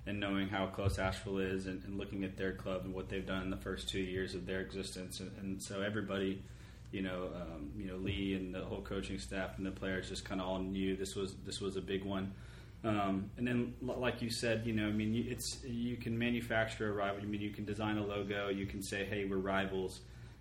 and 0.06 0.20
knowing 0.20 0.50
how 0.50 0.66
close 0.68 0.98
Asheville 0.98 1.40
is, 1.40 1.68
and, 1.68 1.84
and 1.84 1.98
looking 1.98 2.24
at 2.24 2.38
their 2.38 2.54
club 2.54 2.82
and 2.86 2.94
what 2.94 3.10
they've 3.10 3.26
done 3.26 3.44
in 3.44 3.50
the 3.50 3.58
first 3.58 3.88
two 3.90 4.00
years 4.00 4.34
of 4.34 4.46
their 4.46 4.62
existence, 4.62 5.20
and, 5.20 5.32
and 5.40 5.62
so 5.62 5.82
everybody, 5.82 6.42
you 6.92 7.02
know, 7.02 7.30
um, 7.36 7.72
you 7.78 7.88
know, 7.88 7.98
Lee 7.98 8.34
and 8.34 8.54
the 8.54 8.62
whole 8.62 8.82
coaching 8.82 9.20
staff 9.20 9.58
and 9.58 9.66
the 9.66 9.72
players 9.72 10.10
just 10.10 10.26
kind 10.26 10.42
of 10.42 10.48
all 10.48 10.60
knew 10.60 10.96
this 10.96 11.16
was 11.16 11.36
this 11.46 11.62
was 11.62 11.76
a 11.76 11.82
big 11.82 12.04
one. 12.04 12.34
Um, 12.84 13.30
and 13.38 13.48
then, 13.48 13.76
like 13.82 14.24
you 14.24 14.32
said, 14.32 14.64
you 14.66 14.74
know, 14.74 14.88
I 14.88 14.92
mean, 14.92 15.28
it's 15.30 15.64
you 15.64 15.98
can 15.98 16.18
manufacture 16.18 16.90
a 16.90 16.94
rival. 16.94 17.22
I 17.22 17.26
mean, 17.26 17.42
you 17.42 17.52
can 17.52 17.64
design 17.64 17.98
a 17.98 18.06
logo. 18.06 18.50
You 18.50 18.66
can 18.66 18.82
say, 18.82 19.06
"Hey, 19.06 19.26
we're 19.26 19.38
rivals." 19.38 20.00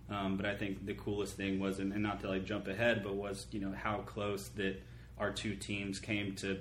Um, 0.09 0.37
but 0.37 0.45
I 0.45 0.55
think 0.55 0.85
the 0.85 0.95
coolest 0.95 1.37
thing 1.37 1.59
was, 1.59 1.79
and, 1.79 1.93
and 1.93 2.01
not 2.01 2.19
to 2.21 2.29
like 2.29 2.43
jump 2.45 2.67
ahead, 2.67 3.03
but 3.03 3.13
was 3.13 3.45
you 3.51 3.59
know 3.59 3.73
how 3.73 3.99
close 3.99 4.47
that 4.49 4.81
our 5.17 5.31
two 5.31 5.55
teams 5.55 5.99
came 5.99 6.35
to 6.35 6.59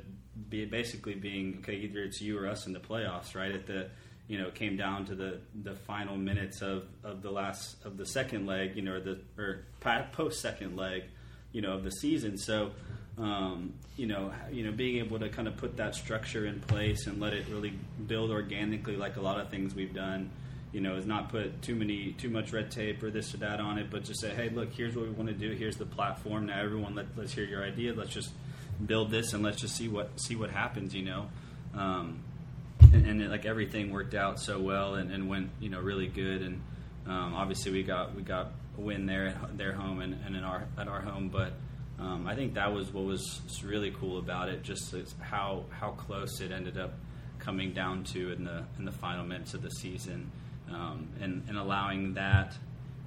be 0.49 0.65
basically 0.65 1.15
being 1.15 1.59
okay. 1.61 1.75
Either 1.75 2.01
it's 2.01 2.21
you 2.21 2.39
or 2.39 2.47
us 2.47 2.67
in 2.67 2.73
the 2.73 2.81
playoffs, 2.81 3.35
right? 3.35 3.53
At 3.53 3.67
the 3.67 3.89
you 4.29 4.39
know 4.39 4.51
came 4.51 4.77
down 4.77 5.07
to 5.07 5.15
the 5.15 5.41
the 5.63 5.75
final 5.75 6.17
minutes 6.17 6.63
of, 6.63 6.85
of 7.05 7.23
the 7.23 7.31
last 7.31 7.77
of 7.85 7.97
the 7.97 8.07
second 8.07 8.47
leg, 8.47 8.77
you 8.77 8.83
know, 8.83 8.95
or 8.95 9.01
the 9.01 9.21
or 9.39 9.65
post 10.13 10.41
second 10.41 10.77
leg, 10.77 11.05
you 11.53 11.63
know, 11.63 11.73
of 11.75 11.85
the 11.85 11.93
season. 11.93 12.39
So. 12.39 12.73
Um, 13.19 13.75
you 13.99 14.07
know, 14.07 14.33
you 14.51 14.65
know, 14.65 14.73
being 14.73 14.97
able 15.05 15.19
to 15.19 15.29
kind 15.29 15.47
of 15.47 15.59
put 15.59 15.77
that 15.77 15.95
structure 15.95 16.47
in 16.47 16.59
place 16.61 17.07
and 17.07 17.21
let 17.21 17.35
it 17.35 17.45
really 17.51 17.75
build 18.07 18.31
organically, 18.31 18.97
like 18.97 19.17
a 19.17 19.21
lot 19.21 19.39
of 19.39 19.51
things 19.51 19.75
we've 19.75 19.93
done, 19.93 20.31
you 20.73 20.81
know, 20.81 20.97
is 20.97 21.07
not 21.07 21.31
put 21.31 21.63
too 21.63 21.75
many 21.75 22.13
too 22.13 22.31
much 22.31 22.53
red 22.53 22.71
tape 22.71 23.03
or 23.03 23.11
this 23.11 23.35
or 23.35 23.39
that 23.39 23.61
on 23.61 23.79
it, 23.79 23.91
but 23.91 24.05
just 24.05 24.21
say, 24.21 24.31
hey, 24.31 24.49
look, 24.51 24.73
here's 24.73 24.95
what 24.95 25.07
we 25.07 25.11
want 25.11 25.29
to 25.29 25.35
do. 25.35 25.53
Here's 25.53 25.77
the 25.77 25.87
platform. 25.87 26.47
Now, 26.47 26.61
everyone, 26.61 26.95
let, 26.95 27.07
let's 27.17 27.33
hear 27.33 27.45
your 27.45 27.65
idea. 27.65 27.93
Let's 27.93 28.13
just 28.13 28.31
build 28.85 29.11
this 29.11 29.33
and 29.33 29.43
let's 29.43 29.61
just 29.61 29.77
see 29.77 29.89
what 29.89 30.21
see 30.21 30.37
what 30.37 30.51
happens. 30.51 30.95
You 30.95 31.03
know, 31.03 31.27
um, 31.75 32.21
and, 32.81 33.07
and 33.07 33.23
it, 33.23 33.31
like 33.31 33.47
everything 33.47 33.91
worked 33.91 34.15
out 34.15 34.41
so 34.41 34.61
well 34.61 34.95
and, 34.95 35.11
and 35.11 35.29
went 35.29 35.51
you 35.61 35.71
know 35.71 35.81
really 35.81 36.07
good. 36.07 36.43
And 36.43 36.63
um, 37.07 37.35
obviously, 37.35 37.73
we 37.73 37.83
got 37.83 38.15
we 38.15 38.23
got 38.23 38.53
a 38.79 38.81
win 38.81 39.07
there 39.07 39.27
at 39.27 39.59
their 39.59 39.73
home 39.73 40.01
and, 40.01 40.17
and 40.25 40.37
in 40.37 40.45
our 40.45 40.67
at 40.79 40.89
our 40.89 41.01
home, 41.01 41.29
but. 41.29 41.53
Um, 41.99 42.27
I 42.27 42.35
think 42.35 42.55
that 42.55 42.73
was 42.73 42.91
what 42.95 43.05
was 43.05 43.43
really 43.63 43.91
cool 43.91 44.17
about 44.17 44.49
it, 44.49 44.63
just 44.63 44.95
how 45.19 45.65
how 45.69 45.91
close 45.91 46.41
it 46.41 46.51
ended 46.51 46.79
up 46.79 46.95
coming 47.41 47.73
down 47.73 48.05
to 48.05 48.33
in 48.33 48.45
the 48.45 48.65
in 48.79 48.87
the 48.87 48.93
final 48.93 49.25
minutes 49.25 49.53
of 49.53 49.61
the 49.61 49.71
season, 49.71 50.31
um, 50.73 51.09
and 51.21 51.43
and 51.49 51.59
allowing 51.59 52.15
that 52.15 52.55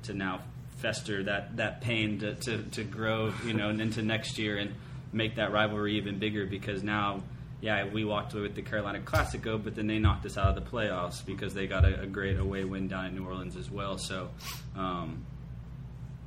to 0.04 0.14
now 0.14 0.42
fester 0.78 1.24
that 1.24 1.56
that 1.58 1.82
pain 1.82 2.20
to, 2.20 2.36
to, 2.36 2.62
to 2.64 2.84
grow, 2.84 3.34
you 3.46 3.54
know, 3.54 3.70
and 3.70 3.82
into 3.82 4.02
next 4.02 4.38
year 4.38 4.58
and 4.58 4.74
make 5.12 5.36
that 5.36 5.52
rivalry 5.52 5.98
even 5.98 6.20
bigger 6.20 6.46
because 6.46 6.84
now. 6.84 7.24
Yeah, 7.62 7.88
we 7.88 8.04
walked 8.04 8.34
away 8.34 8.42
with 8.42 8.56
the 8.56 8.62
Carolina 8.62 9.00
Classico, 9.00 9.64
but 9.64 9.74
then 9.74 9.88
they 9.88 9.98
knocked 9.98 10.26
us 10.26 10.38
out 10.38 10.50
of 10.50 10.56
the 10.56 10.70
playoffs 10.70 11.26
because 11.26 11.54
they 11.54 11.66
got 11.66 11.86
a, 11.86 12.02
a 12.02 12.06
great 12.06 12.38
away 12.38 12.66
win 12.66 12.90
down 12.90 13.06
in 13.06 13.16
New 13.16 13.26
Orleans 13.26 13.56
as 13.56 13.72
well. 13.72 13.98
So, 13.98 14.32
um, 14.76 15.26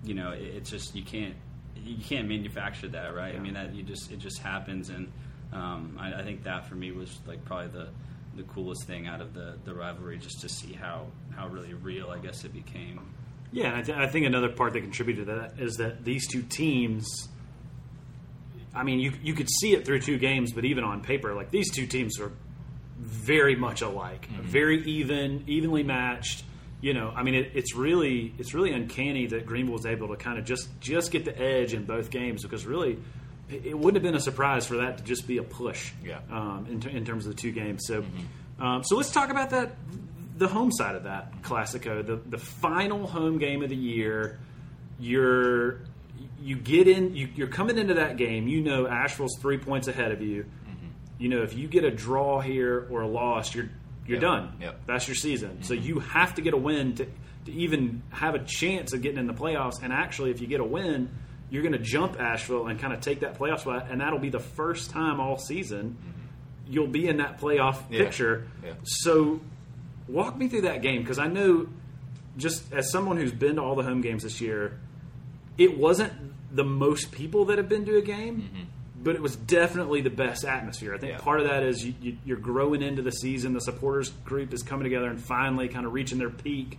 you 0.03 0.15
know, 0.15 0.31
it, 0.31 0.41
it's 0.41 0.71
just 0.71 0.95
you 0.95 1.03
can't 1.03 1.35
you 1.85 2.03
can't 2.03 2.27
manufacture 2.27 2.89
that, 2.89 3.15
right? 3.15 3.35
I 3.35 3.39
mean, 3.39 3.53
that 3.53 3.75
you 3.75 3.83
just 3.83 4.11
it 4.11 4.19
just 4.19 4.39
happens, 4.39 4.89
and 4.89 5.13
um, 5.53 5.99
I, 6.01 6.15
I 6.15 6.23
think 6.23 6.45
that 6.45 6.69
for 6.69 6.75
me 6.75 6.91
was 6.93 7.19
like 7.27 7.45
probably 7.45 7.69
the 7.69 7.89
the 8.37 8.43
coolest 8.45 8.87
thing 8.87 9.07
out 9.07 9.21
of 9.21 9.35
the 9.35 9.59
the 9.65 9.75
rivalry, 9.75 10.19
just 10.19 10.41
to 10.41 10.49
see 10.49 10.73
how 10.73 11.07
how 11.37 11.49
really 11.49 11.75
real 11.75 12.11
I 12.11 12.19
guess 12.19 12.45
it 12.45 12.53
became. 12.53 13.01
Yeah, 13.53 13.67
and 13.69 13.77
I, 13.77 13.83
th- 13.83 13.99
I 13.99 14.07
think 14.09 14.27
another 14.27 14.49
part 14.49 14.73
that 14.73 14.81
contributed 14.81 15.27
to 15.27 15.33
that 15.35 15.61
is 15.61 15.77
that 15.77 16.05
these 16.05 16.27
two 16.27 16.43
teams. 16.43 17.29
I 18.75 18.83
mean, 18.83 18.99
you 19.01 19.13
you 19.23 19.35
could 19.35 19.49
see 19.49 19.73
it 19.73 19.85
through 19.87 20.01
two 20.01 20.19
games, 20.19 20.53
but 20.53 20.65
even 20.65 20.85
on 20.85 21.03
paper, 21.03 21.35
like 21.35 21.51
these 21.51 21.71
two 21.71 21.87
teams 21.87 22.21
are 22.21 22.33
very 22.99 23.57
much 23.57 23.83
alike, 23.83 24.27
very 24.43 24.83
even, 24.85 25.45
evenly 25.47 25.83
matched. 25.83 26.45
You 26.83 26.93
know, 26.93 27.11
I 27.15 27.23
mean, 27.23 27.35
it, 27.35 27.53
it's 27.55 27.75
really 27.75 28.35
it's 28.39 28.53
really 28.53 28.73
uncanny 28.73 29.27
that 29.29 29.47
Greenville 29.47 29.75
was 29.75 29.87
able 29.87 30.09
to 30.09 30.17
kind 30.17 30.39
of 30.39 30.45
just 30.45 30.69
just 30.81 31.11
get 31.11 31.25
the 31.25 31.39
edge 31.41 31.73
in 31.73 31.85
both 31.85 32.11
games 32.11 32.43
because 32.43 32.67
really. 32.67 32.99
It 33.49 33.79
wouldn't 33.79 33.95
have 33.95 34.03
been 34.03 34.17
a 34.17 34.21
surprise 34.21 34.67
for 34.67 34.79
that 34.79 34.99
to 34.99 35.05
just 35.05 35.29
be 35.29 35.39
a 35.39 35.43
push, 35.45 35.93
Yeah. 36.05 36.19
um, 36.33 36.67
in, 36.69 36.81
t- 36.81 36.91
in 36.91 37.05
terms 37.05 37.27
of 37.27 37.37
the 37.37 37.41
two 37.41 37.53
games. 37.53 37.85
So, 37.87 38.05
um, 38.59 38.83
so 38.83 38.97
let's 38.97 39.13
talk 39.13 39.31
about 39.31 39.51
that, 39.51 39.77
the 40.37 40.49
home 40.49 40.71
side 40.73 40.95
of 40.95 41.05
that 41.05 41.43
Classico, 41.43 42.05
the 42.07 42.17
the 42.17 42.39
final 42.39 43.07
home 43.07 43.39
game 43.39 43.63
of 43.63 43.71
the 43.71 43.77
year. 43.77 44.39
You're 44.99 45.81
you 46.41 46.57
get 46.57 46.89
in, 46.89 47.15
you, 47.15 47.29
you're 47.35 47.49
coming 47.49 47.77
into 47.79 47.95
that 47.95 48.17
game. 48.17 48.49
You 48.49 48.63
know 48.63 48.87
Asheville's 48.87 49.37
three 49.41 49.59
points 49.59 49.89
ahead 49.89 50.13
of 50.13 50.23
you. 50.23 50.45
Mm-hmm. 50.45 50.87
You 51.19 51.29
know 51.29 51.43
if 51.43 51.55
you 51.55 51.69
get 51.69 51.85
a 51.85 51.91
draw 51.91 52.41
here 52.41 52.87
or 52.91 53.03
a 53.03 53.09
loss, 53.09 53.55
you're 53.55 53.69
you're 54.07 54.17
Yep. 54.17 54.21
done. 54.23 54.53
Yep. 54.61 54.81
That's 54.87 55.09
your 55.09 55.17
season. 55.17 55.63
So 55.63 55.75
mm-hmm. 55.75 55.85
you 55.85 55.99
have 56.01 56.35
to 56.37 56.43
get 56.43 56.55
a 56.55 56.57
win 56.59 56.95
to 56.97 57.07
to 57.47 57.53
even 57.53 58.03
have 58.11 58.35
a 58.35 58.41
chance 58.45 58.93
of 58.93 59.03
getting 59.03 59.19
in 59.19 59.27
the 59.27 59.35
playoffs. 59.35 59.83
And 59.83 59.93
actually, 59.93 60.31
if 60.31 60.41
you 60.41 60.47
get 60.47 60.61
a 60.61 60.65
win, 60.65 61.11
you're 61.51 61.63
going 61.63 61.73
to 61.73 61.79
jump 61.79 62.21
Asheville 62.21 62.67
and 62.67 62.79
kind 62.81 62.93
of 62.93 63.01
take 63.01 63.21
that 63.21 63.39
playoff 63.39 63.61
spot, 63.61 63.87
and 63.91 64.01
that'll 64.01 64.19
be 64.19 64.31
the 64.31 64.41
first 64.41 64.91
time 64.91 65.21
all 65.21 65.39
season 65.39 65.97
mm-hmm. 66.01 66.73
you'll 66.73 66.89
be 66.89 67.07
in 67.09 67.19
that 67.19 67.39
playoff 67.41 67.83
Yeah. 67.91 67.99
picture. 68.05 68.49
Yeah. 68.65 68.73
So, 68.83 69.41
walk 70.09 70.37
me 70.37 70.49
through 70.49 70.63
that 70.63 70.83
game 70.83 71.03
because 71.03 71.19
I 71.19 71.27
know, 71.29 71.69
just 72.37 72.73
as 72.73 72.91
someone 72.91 73.17
who's 73.17 73.33
been 73.33 73.57
to 73.57 73.63
all 73.63 73.75
the 73.77 73.83
home 73.83 74.01
games 74.01 74.23
this 74.23 74.41
year, 74.41 74.79
it 75.59 75.79
wasn't 75.79 76.13
the 76.55 76.65
most 76.65 77.13
people 77.13 77.47
that 77.47 77.59
have 77.59 77.69
been 77.69 77.85
to 77.87 77.97
a 77.97 78.03
game, 78.03 78.69
but 79.03 79.15
it 79.15 79.23
was 79.23 79.37
definitely 79.37 80.01
the 80.01 80.11
best 80.11 80.45
atmosphere. 80.45 80.95
I 80.95 80.99
think 80.99 81.13
Yeah. 81.13 81.19
part 81.19 81.41
of 81.41 81.49
that 81.49 81.63
is 81.63 81.85
you, 81.85 81.95
you, 82.01 82.17
you're 82.25 82.37
growing 82.39 82.83
into 82.83 83.03
the 83.03 83.13
season. 83.13 83.53
The 83.53 83.61
supporters 83.61 84.11
group 84.25 84.53
is 84.55 84.63
coming 84.63 84.85
together 84.85 85.09
and 85.09 85.21
finally 85.21 85.69
kind 85.69 85.87
of 85.87 85.93
reaching 85.93 86.19
their 86.19 86.31
peak. 86.31 86.79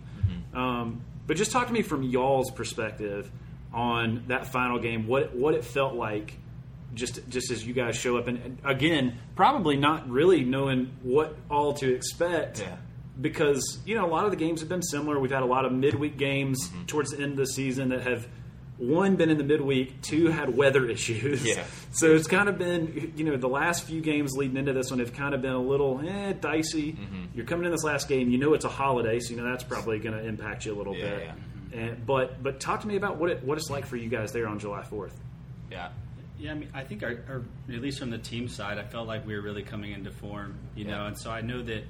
Um, 0.54 1.02
but 1.26 1.36
just 1.36 1.52
talk 1.52 1.66
to 1.66 1.72
me 1.72 1.82
from 1.82 2.02
y'all's 2.02 2.50
perspective 2.50 3.30
on 3.72 4.24
that 4.28 4.46
final 4.46 4.78
game. 4.78 5.06
What 5.06 5.34
what 5.34 5.54
it 5.54 5.64
felt 5.64 5.94
like 5.94 6.34
just 6.94 7.28
just 7.28 7.50
as 7.50 7.66
you 7.66 7.74
guys 7.74 7.96
show 7.96 8.16
up 8.16 8.26
and, 8.28 8.38
and 8.38 8.58
again 8.64 9.18
probably 9.36 9.76
not 9.76 10.08
really 10.08 10.42
knowing 10.42 10.90
what 11.02 11.36
all 11.50 11.74
to 11.74 11.94
expect 11.94 12.60
Yeah. 12.60 12.76
Because 13.20 13.78
you 13.84 13.94
know 13.94 14.04
a 14.06 14.10
lot 14.10 14.24
of 14.24 14.30
the 14.30 14.36
games 14.36 14.60
have 14.60 14.68
been 14.68 14.82
similar 14.82 15.18
we've 15.18 15.30
had 15.30 15.42
a 15.42 15.46
lot 15.46 15.64
of 15.64 15.72
midweek 15.72 16.16
games 16.16 16.68
Mm-hmm. 16.68 16.84
towards 16.86 17.10
the 17.10 17.22
end 17.22 17.32
of 17.32 17.38
the 17.38 17.46
season 17.46 17.88
that 17.90 18.02
have 18.02 18.26
one 18.76 19.16
been 19.16 19.28
in 19.28 19.38
the 19.38 19.44
midweek 19.44 20.00
two 20.02 20.28
had 20.28 20.56
weather 20.56 20.86
issues 20.90 21.44
Yeah. 21.44 21.64
so 21.90 22.14
it's 22.14 22.28
kind 22.28 22.48
of 22.48 22.58
been 22.58 23.12
you 23.16 23.24
know 23.24 23.36
the 23.36 23.48
last 23.48 23.84
few 23.84 24.00
games 24.00 24.36
leading 24.36 24.56
into 24.56 24.72
this 24.72 24.90
one 24.90 25.00
have 25.00 25.12
kind 25.12 25.34
of 25.34 25.42
been 25.42 25.52
a 25.52 25.60
little 25.60 26.00
eh, 26.06 26.32
dicey 26.34 26.92
Mm-hmm. 26.92 27.24
you're 27.34 27.46
coming 27.46 27.66
in 27.66 27.72
this 27.72 27.82
last 27.84 28.08
game 28.08 28.30
you 28.30 28.38
know 28.38 28.54
it's 28.54 28.64
a 28.64 28.68
holiday 28.68 29.18
so 29.18 29.30
you 29.34 29.40
know 29.40 29.48
that's 29.50 29.64
probably 29.64 29.98
going 29.98 30.14
to 30.16 30.24
impact 30.24 30.64
you 30.64 30.74
a 30.74 30.76
little 30.78 30.94
Yeah, 30.96 31.10
bit 31.10 31.22
yeah. 31.24 31.34
And, 31.80 32.06
but 32.06 32.42
but 32.42 32.60
talk 32.60 32.80
to 32.82 32.86
me 32.86 32.96
about 32.96 33.18
what 33.18 33.30
it 33.30 33.44
what 33.44 33.58
it's 33.58 33.68
like 33.68 33.84
for 33.84 33.96
you 33.96 34.08
guys 34.08 34.32
there 34.32 34.46
on 34.46 34.58
July 34.58 34.82
4th 34.82 35.12
Yeah. 35.70 35.88
Yeah, 36.40 36.52
I 36.52 36.54
mean, 36.54 36.68
I 36.72 36.84
think 36.84 37.02
our, 37.02 37.18
our, 37.28 37.42
at 37.74 37.82
least 37.82 37.98
from 37.98 38.10
the 38.10 38.18
team 38.18 38.46
side, 38.46 38.78
I 38.78 38.84
felt 38.84 39.08
like 39.08 39.26
we 39.26 39.34
were 39.34 39.40
really 39.42 39.64
coming 39.64 39.90
into 39.90 40.12
form, 40.12 40.56
you 40.76 40.84
Yeah. 40.84 40.92
know, 40.98 41.06
and 41.06 41.18
so 41.18 41.32
I 41.32 41.40
know 41.40 41.62
that 41.64 41.82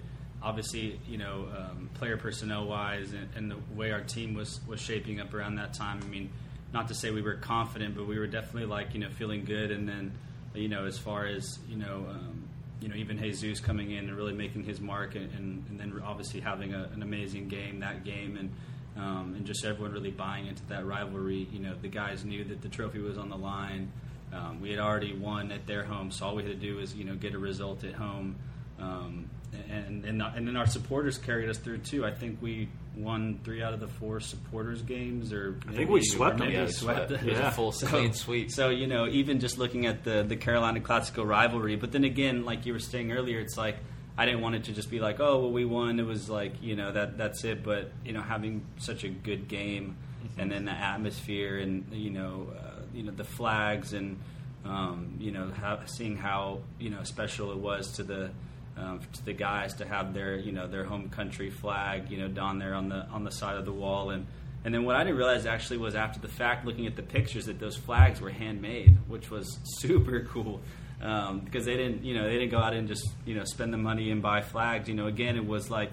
obviously, 0.42 1.00
you 1.08 1.18
know, 1.18 1.46
um, 1.56 1.90
player 1.94 2.16
personnel 2.16 2.66
wise 2.66 3.12
and, 3.12 3.28
and 3.34 3.50
the 3.50 3.56
way 3.74 3.90
our 3.90 4.02
team 4.02 4.34
was 4.34 4.60
was 4.66 4.80
shaping 4.80 5.20
up 5.20 5.34
around 5.34 5.56
that 5.56 5.74
time. 5.74 6.00
I 6.02 6.06
mean, 6.06 6.30
not 6.72 6.88
to 6.88 6.94
say 6.94 7.10
we 7.10 7.22
were 7.22 7.34
confident, 7.34 7.96
but 7.96 8.06
we 8.06 8.18
were 8.18 8.26
definitely 8.26 8.66
like 8.66 8.94
you 8.94 9.00
know 9.00 9.10
feeling 9.10 9.44
good, 9.44 9.70
and 9.70 9.88
then 9.88 10.12
you 10.54 10.68
know 10.68 10.84
as 10.84 10.98
far 10.98 11.26
as 11.26 11.58
you 11.68 11.76
know. 11.76 12.06
Um, 12.08 12.44
you 12.80 12.88
know, 12.88 12.94
even 12.94 13.18
Jesus 13.18 13.58
coming 13.58 13.90
in 13.90 14.08
and 14.08 14.16
really 14.16 14.32
making 14.32 14.62
his 14.62 14.80
mark, 14.80 15.16
and, 15.16 15.28
and, 15.32 15.64
and 15.68 15.80
then 15.80 16.00
obviously 16.04 16.38
having 16.38 16.74
a, 16.74 16.88
an 16.94 17.02
amazing 17.02 17.48
game 17.48 17.80
that 17.80 18.04
game, 18.04 18.36
and 18.36 18.52
um, 18.96 19.34
and 19.36 19.46
just 19.46 19.64
everyone 19.64 19.92
really 19.92 20.10
buying 20.10 20.46
into 20.46 20.64
that 20.68 20.86
rivalry. 20.86 21.48
You 21.52 21.60
know, 21.60 21.74
the 21.80 21.88
guys 21.88 22.24
knew 22.24 22.44
that 22.44 22.62
the 22.62 22.68
trophy 22.68 23.00
was 23.00 23.18
on 23.18 23.30
the 23.30 23.36
line. 23.36 23.90
Um, 24.32 24.60
we 24.60 24.70
had 24.70 24.78
already 24.78 25.12
won 25.12 25.50
at 25.52 25.66
their 25.66 25.84
home, 25.84 26.10
so 26.10 26.26
all 26.26 26.36
we 26.36 26.42
had 26.42 26.52
to 26.52 26.58
do 26.58 26.76
was 26.76 26.94
you 26.94 27.04
know 27.04 27.14
get 27.14 27.34
a 27.34 27.38
result 27.38 27.84
at 27.84 27.94
home, 27.94 28.36
um, 28.78 29.30
and 29.70 30.04
and 30.04 30.22
and 30.22 30.46
then 30.46 30.56
our 30.56 30.66
supporters 30.66 31.18
carried 31.18 31.48
us 31.48 31.58
through 31.58 31.78
too. 31.78 32.04
I 32.04 32.10
think 32.12 32.40
we 32.42 32.68
won 32.96 33.38
three 33.44 33.62
out 33.62 33.72
of 33.74 33.80
the 33.80 33.88
four 33.88 34.20
supporters 34.20 34.82
games, 34.82 35.32
or 35.32 35.58
I 35.68 35.72
think 35.72 35.90
we 35.90 36.02
swept 36.02 36.38
maybe 36.38 36.52
them. 36.52 36.60
Yeah, 36.62 36.66
we 36.66 36.72
swept 36.72 37.10
was 37.10 37.20
them. 37.20 37.28
a 37.28 37.32
Yeah. 37.32 37.50
full 37.50 37.72
clean 37.72 38.12
sweep. 38.12 38.50
So 38.50 38.68
you 38.70 38.86
know, 38.86 39.06
even 39.06 39.40
just 39.40 39.58
looking 39.58 39.86
at 39.86 40.04
the 40.04 40.22
the 40.22 40.36
Carolina 40.36 40.80
Classico 40.80 41.26
rivalry, 41.26 41.76
but 41.76 41.92
then 41.92 42.04
again, 42.04 42.44
like 42.44 42.66
you 42.66 42.72
were 42.72 42.78
saying 42.78 43.12
earlier, 43.12 43.40
it's 43.40 43.56
like 43.56 43.76
I 44.16 44.26
didn't 44.26 44.40
want 44.40 44.56
it 44.56 44.64
to 44.64 44.72
just 44.72 44.90
be 44.90 44.98
like, 44.98 45.20
oh, 45.20 45.38
well, 45.40 45.52
we 45.52 45.64
won. 45.64 46.00
It 46.00 46.06
was 46.06 46.28
like 46.28 46.60
you 46.62 46.76
know 46.76 46.92
that 46.92 47.16
that's 47.18 47.44
it. 47.44 47.62
But 47.62 47.92
you 48.04 48.12
know, 48.12 48.22
having 48.22 48.66
such 48.78 49.04
a 49.04 49.08
good 49.08 49.48
game, 49.48 49.96
and 50.36 50.50
then 50.50 50.64
the 50.64 50.72
atmosphere, 50.72 51.58
and 51.58 51.86
you 51.92 52.10
know, 52.10 52.48
uh, 52.58 52.80
you 52.92 53.04
know 53.04 53.12
the 53.12 53.24
flags, 53.24 53.92
and 53.92 54.18
um, 54.64 55.14
you 55.20 55.30
know, 55.30 55.50
how, 55.52 55.78
seeing 55.86 56.16
how 56.16 56.60
you 56.80 56.90
know 56.90 57.04
special 57.04 57.52
it 57.52 57.58
was 57.58 57.92
to 57.92 58.02
the 58.02 58.30
um, 58.78 59.00
to 59.12 59.24
the 59.24 59.32
guys 59.32 59.74
to 59.74 59.86
have 59.86 60.14
their 60.14 60.36
you 60.36 60.52
know 60.52 60.66
their 60.66 60.84
home 60.84 61.08
country 61.08 61.50
flag 61.50 62.10
you 62.10 62.18
know 62.18 62.28
down 62.28 62.58
there 62.58 62.74
on 62.74 62.88
the 62.88 63.06
on 63.06 63.24
the 63.24 63.30
side 63.30 63.56
of 63.56 63.64
the 63.64 63.72
wall. 63.72 64.10
And 64.10 64.26
and 64.64 64.74
then 64.74 64.84
what 64.84 64.96
I 64.96 65.04
didn't 65.04 65.18
realize 65.18 65.46
actually 65.46 65.78
was 65.78 65.94
after 65.94 66.20
the 66.20 66.28
fact 66.28 66.64
looking 66.64 66.86
at 66.86 66.96
the 66.96 67.02
pictures 67.02 67.46
that 67.46 67.58
those 67.58 67.76
flags 67.76 68.20
were 68.20 68.30
handmade 68.30 68.96
which 69.08 69.30
was 69.30 69.58
super 69.78 70.20
cool. 70.30 70.60
Um, 71.00 71.40
because 71.40 71.64
they 71.64 71.76
didn't 71.76 72.04
you 72.04 72.14
know 72.14 72.24
they 72.24 72.38
didn't 72.38 72.50
go 72.50 72.58
out 72.58 72.74
and 72.74 72.88
just 72.88 73.08
you 73.24 73.34
know 73.34 73.44
spend 73.44 73.72
the 73.72 73.78
money 73.78 74.10
and 74.10 74.22
buy 74.22 74.42
flags. 74.42 74.88
You 74.88 74.94
know 74.94 75.06
again 75.06 75.36
it 75.36 75.46
was 75.46 75.70
like 75.70 75.92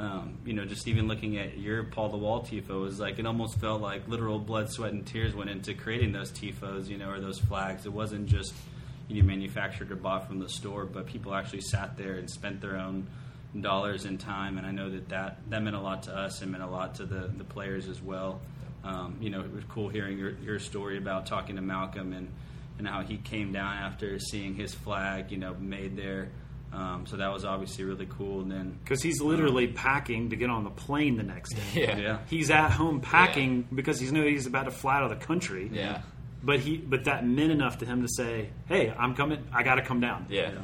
um, 0.00 0.38
you 0.46 0.54
know, 0.54 0.64
just 0.64 0.88
even 0.88 1.08
looking 1.08 1.36
at 1.36 1.58
your 1.58 1.84
Paul 1.84 2.08
the 2.08 2.16
Wall 2.16 2.40
tifo, 2.40 2.70
it 2.70 2.72
was 2.72 2.98
like 2.98 3.18
it 3.18 3.26
almost 3.26 3.60
felt 3.60 3.82
like 3.82 4.08
literal 4.08 4.38
blood, 4.38 4.70
sweat, 4.70 4.92
and 4.92 5.06
tears 5.06 5.34
went 5.34 5.50
into 5.50 5.74
creating 5.74 6.12
those 6.12 6.32
tifos, 6.32 6.88
you 6.88 6.96
know, 6.96 7.10
or 7.10 7.20
those 7.20 7.38
flags. 7.38 7.84
It 7.84 7.92
wasn't 7.92 8.26
just 8.26 8.54
you 9.10 9.22
know, 9.22 9.26
manufactured 9.26 9.90
or 9.90 9.96
bought 9.96 10.26
from 10.28 10.38
the 10.38 10.48
store, 10.48 10.84
but 10.84 11.06
people 11.06 11.34
actually 11.34 11.60
sat 11.62 11.96
there 11.96 12.14
and 12.14 12.30
spent 12.30 12.60
their 12.60 12.76
own 12.76 13.06
dollars 13.60 14.04
and 14.04 14.20
time. 14.20 14.56
And 14.56 14.66
I 14.66 14.70
know 14.70 14.88
that 14.90 15.08
that, 15.08 15.38
that 15.50 15.62
meant 15.62 15.74
a 15.74 15.80
lot 15.80 16.04
to 16.04 16.16
us 16.16 16.40
and 16.42 16.52
meant 16.52 16.62
a 16.62 16.68
lot 16.68 16.94
to 16.96 17.04
the, 17.04 17.30
the 17.36 17.44
players 17.44 17.88
as 17.88 18.00
well. 18.00 18.40
Um, 18.84 19.16
you 19.20 19.28
know, 19.30 19.40
it 19.40 19.52
was 19.52 19.64
cool 19.68 19.88
hearing 19.88 20.16
your, 20.16 20.30
your 20.38 20.58
story 20.60 20.96
about 20.96 21.26
talking 21.26 21.56
to 21.56 21.62
Malcolm 21.62 22.12
and, 22.12 22.28
and 22.78 22.86
how 22.86 23.02
he 23.02 23.16
came 23.16 23.52
down 23.52 23.76
after 23.76 24.18
seeing 24.20 24.54
his 24.54 24.72
flag, 24.72 25.32
you 25.32 25.38
know, 25.38 25.54
made 25.54 25.96
there. 25.96 26.30
Um, 26.72 27.04
so 27.04 27.16
that 27.16 27.32
was 27.32 27.44
obviously 27.44 27.82
really 27.82 28.06
cool. 28.08 28.42
And 28.42 28.50
then 28.52 28.78
Because 28.84 29.02
he's 29.02 29.20
literally 29.20 29.66
packing 29.66 30.30
to 30.30 30.36
get 30.36 30.50
on 30.50 30.62
the 30.62 30.70
plane 30.70 31.16
the 31.16 31.24
next 31.24 31.54
day. 31.54 31.82
Yeah. 31.82 31.98
Yeah. 31.98 32.18
He's 32.28 32.48
at 32.50 32.70
home 32.70 33.00
packing 33.00 33.66
because 33.74 33.98
he's 33.98 34.12
know 34.12 34.22
he's 34.22 34.46
about 34.46 34.66
to 34.66 34.70
fly 34.70 34.98
out 34.98 35.02
of 35.02 35.10
the 35.10 35.26
country. 35.26 35.68
Yeah. 35.72 36.02
But 36.42 36.60
he, 36.60 36.78
but 36.78 37.04
that 37.04 37.26
meant 37.26 37.50
enough 37.52 37.78
to 37.78 37.86
him 37.86 38.02
to 38.02 38.08
say, 38.08 38.48
"Hey, 38.66 38.92
I'm 38.96 39.14
coming. 39.14 39.44
I 39.52 39.62
got 39.62 39.74
to 39.74 39.82
come 39.82 40.00
down." 40.00 40.26
Yeah. 40.30 40.52
Yeah. 40.52 40.58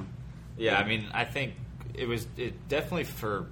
Yeah, 0.58 0.78
I 0.78 0.84
mean, 0.84 1.04
I 1.12 1.24
think 1.24 1.54
it 1.94 2.08
was 2.08 2.26
it 2.36 2.68
definitely 2.68 3.04
for 3.04 3.46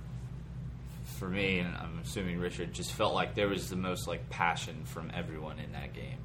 for 1.19 1.29
me, 1.29 1.59
and 1.59 1.75
I'm 1.77 1.99
assuming 2.03 2.39
Richard 2.39 2.73
just 2.73 2.93
felt 2.93 3.15
like 3.15 3.35
there 3.35 3.49
was 3.49 3.69
the 3.69 3.77
most 3.77 4.09
like 4.09 4.29
passion 4.31 4.85
from 4.85 5.11
everyone 5.15 5.59
in 5.59 5.73
that 5.73 5.93
game. 5.93 6.19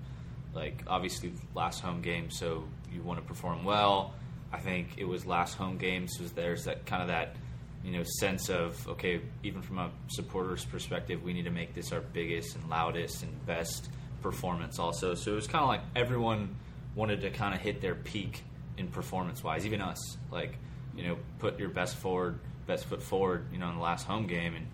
Like 0.54 0.84
obviously 0.88 1.34
last 1.54 1.82
home 1.82 2.02
game, 2.02 2.32
so 2.32 2.64
you 2.92 3.02
want 3.02 3.20
to 3.20 3.26
perform 3.26 3.64
well. 3.64 4.14
I 4.52 4.60
think 4.60 4.96
it 4.98 5.06
was 5.06 5.26
last 5.26 5.56
home 5.56 5.78
game, 5.78 6.08
so 6.08 6.24
there's 6.24 6.66
that 6.66 6.86
kind 6.86 7.02
of 7.02 7.10
that 7.10 7.36
you 7.84 7.92
know 7.92 8.04
sense 8.04 8.50
of 8.50 8.88
okay, 8.88 9.22
even 9.44 9.62
from 9.62 9.80
a 9.80 9.92
supporter's 10.08 10.66
perspective, 10.66 11.24
we 11.24 11.34
need 11.34 11.46
to 11.46 11.52
make 11.52 11.76
this 11.76 11.92
our 11.92 12.02
biggest 12.02 12.56
and 12.56 12.70
loudest 12.70 13.22
and 13.24 13.46
best 13.46 13.90
performance 14.22 14.80
also. 14.80 15.16
So 15.16 15.32
it 15.32 15.36
was 15.36 15.48
kind 15.48 15.64
of 15.64 15.68
like 15.70 15.82
everyone 15.96 16.56
wanted 16.96 17.22
to 17.22 17.30
kind 17.32 17.54
of 17.54 17.62
hit 17.62 17.82
their 17.82 17.96
peak 17.96 18.44
in 18.78 18.88
performance 18.88 19.44
wise, 19.44 19.66
even 19.66 19.82
us. 19.82 20.18
Like, 20.32 20.58
you 20.96 21.04
know, 21.04 21.18
put 21.40 21.60
your 21.60 21.70
best 21.70 21.96
forward, 21.98 22.40
best 22.66 22.86
foot 22.86 23.02
forward, 23.02 23.48
you 23.52 23.60
know, 23.60 23.70
in 23.70 23.76
the 23.76 23.82
last 23.82 24.08
home 24.08 24.28
game, 24.28 24.56
and 24.56 24.68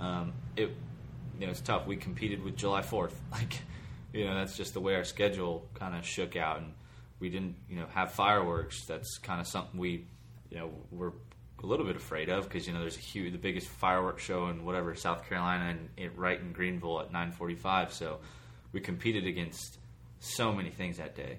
um, 0.00 0.32
it, 0.56 0.70
you 1.38 1.46
know, 1.46 1.50
it's 1.50 1.60
tough. 1.60 1.86
We 1.86 1.96
competed 1.96 2.42
with 2.42 2.56
July 2.56 2.82
Fourth, 2.82 3.18
like, 3.32 3.60
you 4.12 4.24
know, 4.24 4.34
that's 4.34 4.56
just 4.56 4.74
the 4.74 4.80
way 4.80 4.94
our 4.94 5.04
schedule 5.04 5.68
kind 5.74 5.96
of 5.96 6.04
shook 6.04 6.36
out, 6.36 6.58
and 6.58 6.72
we 7.20 7.28
didn't, 7.30 7.56
you 7.68 7.76
know, 7.76 7.86
have 7.92 8.12
fireworks. 8.12 8.84
That's 8.84 9.18
kind 9.18 9.40
of 9.40 9.46
something 9.46 9.78
we, 9.78 10.06
you 10.50 10.58
know, 10.58 10.70
we're 10.90 11.12
a 11.62 11.66
little 11.66 11.86
bit 11.86 11.96
afraid 11.96 12.28
of 12.28 12.44
because 12.44 12.66
you 12.66 12.72
know 12.72 12.80
there's 12.80 12.96
a 12.96 13.00
huge, 13.00 13.32
the 13.32 13.38
biggest 13.38 13.68
fireworks 13.68 14.22
show 14.22 14.48
in 14.48 14.64
whatever 14.64 14.94
South 14.94 15.28
Carolina 15.28 15.70
and 15.70 15.88
it, 15.96 16.16
right 16.16 16.40
in 16.40 16.52
Greenville 16.52 17.00
at 17.00 17.12
9:45. 17.12 17.92
So 17.92 18.18
we 18.72 18.80
competed 18.80 19.26
against 19.26 19.78
so 20.20 20.52
many 20.52 20.70
things 20.70 20.98
that 20.98 21.14
day. 21.14 21.38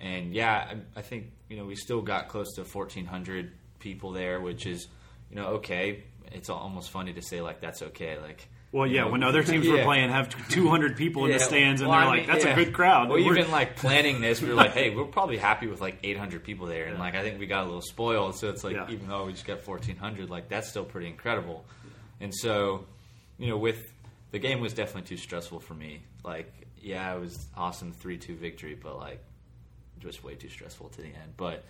And 0.00 0.34
yeah, 0.34 0.72
I, 0.96 0.98
I 0.98 1.02
think 1.02 1.30
you 1.48 1.56
know 1.56 1.64
we 1.64 1.76
still 1.76 2.02
got 2.02 2.28
close 2.28 2.54
to 2.54 2.62
1,400 2.62 3.52
people 3.78 4.12
there, 4.12 4.40
which 4.40 4.66
is 4.66 4.88
you 5.30 5.36
know 5.36 5.46
okay. 5.58 6.04
It's 6.32 6.48
almost 6.48 6.90
funny 6.90 7.12
to 7.12 7.22
say 7.22 7.40
like 7.42 7.60
that's 7.60 7.82
okay. 7.82 8.18
Like 8.18 8.48
Well, 8.72 8.86
you 8.86 8.94
yeah. 8.96 9.04
know, 9.04 9.10
When 9.10 9.22
other 9.22 9.42
teams 9.42 9.68
were 9.68 9.82
playing, 9.84 10.08
have 10.08 10.34
200 10.48 10.96
people 10.96 11.26
in 11.26 11.30
the 11.32 11.36
Yeah, 11.38 11.44
stands, 11.44 11.82
and 11.82 11.90
well, 11.90 12.00
they're 12.00 12.08
I 12.08 12.16
like, 12.16 12.26
"That's 12.26 12.44
yeah. 12.46 12.52
a 12.52 12.64
good 12.64 12.72
crowd." 12.72 13.10
Well, 13.10 13.22
We're- 13.22 13.38
even 13.38 13.50
like 13.50 13.76
planning 13.76 14.22
this, 14.22 14.40
we 14.40 14.48
were 14.48 14.54
like, 14.54 14.72
"Hey, 14.72 14.94
we're 14.94 15.04
probably 15.04 15.36
happy 15.36 15.66
with 15.66 15.82
like 15.82 15.98
800 16.02 16.42
people 16.42 16.66
there," 16.66 16.86
and 16.86 16.98
like 16.98 17.14
I 17.14 17.22
think 17.22 17.38
we 17.38 17.46
got 17.46 17.64
a 17.64 17.66
little 17.66 17.82
spoiled. 17.82 18.38
So 18.38 18.48
it's 18.48 18.64
like, 18.64 18.74
Yeah. 18.76 18.86
even 18.90 19.08
though 19.08 19.26
we 19.26 19.32
just 19.32 19.44
got 19.44 19.58
1,400, 19.66 20.30
like 20.30 20.48
that's 20.48 20.68
still 20.70 20.84
pretty 20.86 21.08
incredible. 21.08 21.66
And 22.18 22.34
so, 22.34 22.86
you 23.38 23.48
know, 23.48 23.58
with 23.58 23.91
the 24.32 24.38
game 24.38 24.60
was 24.60 24.74
definitely 24.74 25.08
too 25.08 25.16
stressful 25.16 25.60
for 25.60 25.74
me. 25.74 26.02
Like, 26.24 26.52
yeah, 26.80 27.14
it 27.14 27.20
was 27.20 27.46
awesome 27.56 27.92
three 27.92 28.18
two 28.18 28.34
victory, 28.34 28.74
but 28.74 28.98
like 28.98 29.22
just 30.00 30.24
way 30.24 30.34
too 30.34 30.48
stressful 30.48 30.88
to 30.88 31.00
the 31.00 31.08
end. 31.08 31.36
But 31.36 31.64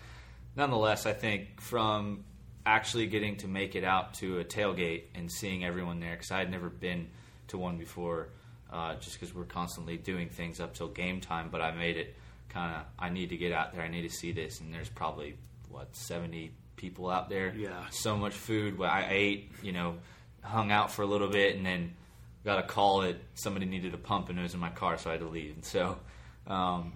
nonetheless, 0.56 1.04
I 1.04 1.12
think 1.12 1.60
from 1.60 2.24
actually 2.64 3.06
getting 3.08 3.36
to 3.38 3.48
make 3.48 3.74
it 3.74 3.84
out 3.84 4.14
to 4.14 4.38
a 4.38 4.44
tailgate 4.44 5.02
and 5.14 5.30
seeing 5.30 5.64
everyone 5.64 6.00
there, 6.00 6.12
because 6.12 6.30
I 6.30 6.38
had 6.38 6.50
never 6.50 6.70
been 6.70 7.08
to 7.48 7.58
one 7.58 7.76
before, 7.76 8.28
uh, 8.72 8.94
just 8.94 9.20
because 9.20 9.34
we're 9.34 9.44
constantly 9.44 9.96
doing 9.96 10.28
things 10.28 10.60
up 10.60 10.74
till 10.74 10.88
game 10.88 11.20
time. 11.20 11.48
But 11.50 11.60
I 11.60 11.72
made 11.72 11.96
it 11.96 12.14
kind 12.48 12.76
of, 12.76 12.82
I 12.98 13.10
need 13.10 13.30
to 13.30 13.36
get 13.36 13.52
out 13.52 13.74
there, 13.74 13.82
I 13.82 13.88
need 13.88 14.08
to 14.08 14.14
see 14.14 14.32
this, 14.32 14.60
and 14.60 14.72
there's 14.72 14.88
probably 14.88 15.36
what 15.68 15.94
seventy 15.96 16.52
people 16.76 17.10
out 17.10 17.28
there. 17.28 17.52
Yeah. 17.54 17.84
so 17.90 18.16
much 18.16 18.34
food. 18.34 18.80
I 18.80 19.06
ate, 19.10 19.50
you 19.62 19.72
know, 19.72 19.96
hung 20.42 20.70
out 20.70 20.90
for 20.92 21.02
a 21.02 21.06
little 21.06 21.28
bit, 21.28 21.56
and 21.56 21.66
then 21.66 21.94
got 22.44 22.58
a 22.58 22.62
call 22.62 23.02
that 23.02 23.16
somebody 23.34 23.66
needed 23.66 23.94
a 23.94 23.98
pump, 23.98 24.28
and 24.28 24.38
it 24.38 24.42
was 24.42 24.54
in 24.54 24.60
my 24.60 24.70
car, 24.70 24.98
so 24.98 25.10
I 25.10 25.12
had 25.14 25.20
to 25.20 25.28
leave. 25.28 25.54
And 25.54 25.64
so, 25.64 25.98
um, 26.46 26.92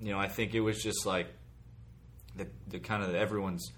you 0.00 0.10
know, 0.12 0.18
I 0.18 0.28
think 0.28 0.54
it 0.54 0.60
was 0.60 0.82
just 0.82 1.06
like 1.06 1.28
the 2.36 2.46
the 2.68 2.78
kind 2.78 3.02
of 3.02 3.14
everyone's 3.14 3.72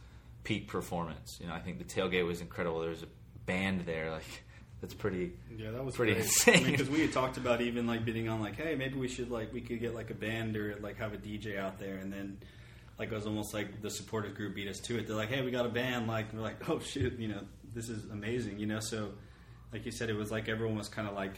peak 0.44 0.68
performance. 0.68 1.38
You 1.40 1.48
know, 1.48 1.54
I 1.54 1.60
think 1.60 1.78
the 1.78 1.84
tailgate 1.84 2.26
was 2.26 2.40
incredible. 2.40 2.80
There 2.80 2.90
was 2.90 3.02
a 3.02 3.08
band 3.46 3.82
there, 3.86 4.10
like 4.10 4.24
that's 4.80 4.94
pretty. 4.94 5.32
Yeah, 5.56 5.70
that 5.72 5.84
was 5.84 5.94
Pretty 5.96 6.12
great. 6.14 6.24
insane. 6.24 6.70
because 6.70 6.88
we 6.88 7.00
had 7.00 7.12
talked 7.12 7.36
about 7.36 7.60
even 7.60 7.86
like 7.86 8.04
bidding 8.04 8.28
on 8.28 8.40
like, 8.40 8.56
hey, 8.56 8.74
maybe 8.74 8.94
we 8.98 9.08
should 9.08 9.30
like 9.30 9.52
we 9.52 9.60
could 9.60 9.80
get 9.80 9.94
like 9.94 10.10
a 10.10 10.14
band 10.14 10.56
or 10.56 10.76
like 10.80 10.96
have 10.98 11.12
a 11.12 11.18
DJ 11.18 11.58
out 11.58 11.78
there, 11.78 11.96
and 11.96 12.12
then 12.12 12.38
like 12.98 13.10
it 13.10 13.14
was 13.14 13.26
almost 13.26 13.54
like 13.54 13.80
the 13.82 13.90
supportive 13.90 14.34
group 14.34 14.54
beat 14.54 14.68
us 14.68 14.78
to 14.80 14.98
it. 14.98 15.06
They're 15.06 15.16
like, 15.16 15.30
hey, 15.30 15.42
we 15.42 15.50
got 15.50 15.66
a 15.66 15.70
band. 15.70 16.06
Like 16.06 16.32
we're 16.32 16.40
like, 16.40 16.68
oh 16.68 16.80
shit, 16.80 17.18
you 17.18 17.28
know, 17.28 17.40
this 17.74 17.88
is 17.88 18.04
amazing, 18.10 18.58
you 18.58 18.66
know. 18.66 18.80
So, 18.80 19.12
like 19.72 19.84
you 19.86 19.92
said, 19.92 20.10
it 20.10 20.16
was 20.16 20.30
like 20.30 20.48
everyone 20.48 20.76
was 20.76 20.88
kind 20.88 21.08
of 21.08 21.14
like 21.14 21.34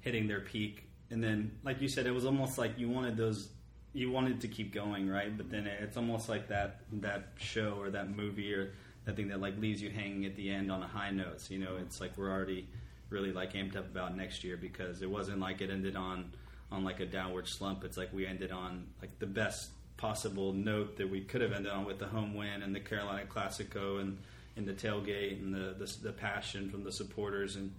hitting 0.00 0.26
their 0.26 0.40
peak, 0.40 0.84
and 1.10 1.22
then 1.22 1.52
like 1.64 1.80
you 1.80 1.88
said, 1.88 2.06
it 2.06 2.12
was 2.12 2.24
almost 2.24 2.58
like 2.58 2.78
you 2.78 2.88
wanted 2.88 3.16
those. 3.16 3.48
You 3.94 4.10
wanted 4.10 4.40
to 4.42 4.48
keep 4.48 4.72
going, 4.72 5.08
right? 5.08 5.34
But 5.36 5.50
then 5.50 5.66
it's 5.66 5.96
almost 5.96 6.28
like 6.28 6.48
that 6.48 6.80
that 6.92 7.28
show 7.38 7.76
or 7.78 7.90
that 7.90 8.14
movie 8.14 8.52
or 8.54 8.72
that 9.04 9.16
thing 9.16 9.28
that 9.28 9.40
like 9.40 9.58
leaves 9.58 9.80
you 9.80 9.90
hanging 9.90 10.26
at 10.26 10.36
the 10.36 10.50
end 10.50 10.70
on 10.70 10.82
a 10.82 10.86
high 10.86 11.10
note. 11.10 11.40
So, 11.40 11.54
you 11.54 11.60
know, 11.60 11.76
it's 11.80 12.00
like 12.00 12.16
we're 12.16 12.30
already 12.30 12.68
really 13.08 13.32
like 13.32 13.54
amped 13.54 13.76
up 13.76 13.86
about 13.86 14.14
next 14.14 14.44
year 14.44 14.56
because 14.56 15.00
it 15.00 15.10
wasn't 15.10 15.40
like 15.40 15.62
it 15.62 15.70
ended 15.70 15.96
on 15.96 16.30
on 16.70 16.84
like 16.84 17.00
a 17.00 17.06
downward 17.06 17.48
slump. 17.48 17.84
It's 17.84 17.96
like 17.96 18.12
we 18.12 18.26
ended 18.26 18.52
on 18.52 18.86
like 19.00 19.18
the 19.18 19.26
best 19.26 19.70
possible 19.96 20.52
note 20.52 20.96
that 20.98 21.10
we 21.10 21.22
could 21.22 21.40
have 21.40 21.52
ended 21.52 21.72
on 21.72 21.84
with 21.84 21.98
the 21.98 22.06
home 22.06 22.34
win 22.34 22.62
and 22.62 22.74
the 22.74 22.80
Carolina 22.80 23.22
Classico 23.26 24.00
and 24.00 24.18
and 24.58 24.68
the 24.68 24.74
tailgate 24.74 25.40
and 25.40 25.54
the 25.54 25.74
the, 25.78 25.96
the 26.02 26.12
passion 26.12 26.68
from 26.68 26.84
the 26.84 26.92
supporters 26.92 27.56
and 27.56 27.72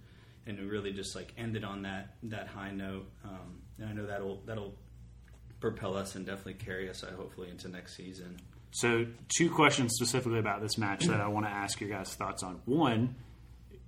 and 0.46 0.58
it 0.58 0.64
really 0.64 0.92
just 0.92 1.14
like 1.14 1.32
ended 1.38 1.64
on 1.64 1.82
that 1.82 2.14
that 2.24 2.48
high 2.48 2.72
note. 2.72 3.06
Um, 3.24 3.60
and 3.78 3.88
I 3.88 3.92
know 3.92 4.06
that'll 4.06 4.40
that'll 4.46 4.74
propel 5.60 5.96
us 5.96 6.14
and 6.14 6.26
definitely 6.26 6.54
carry 6.54 6.88
us, 6.88 7.04
I 7.04 7.12
hopefully 7.12 7.50
into 7.50 7.68
next 7.68 7.96
season. 7.96 8.38
So, 8.72 9.06
two 9.36 9.50
questions 9.50 9.92
specifically 9.94 10.38
about 10.38 10.62
this 10.62 10.78
match 10.78 11.04
that 11.06 11.20
I 11.20 11.28
want 11.28 11.46
to 11.46 11.50
ask 11.50 11.80
your 11.80 11.90
guys' 11.90 12.14
thoughts 12.14 12.42
on. 12.42 12.60
One, 12.66 13.16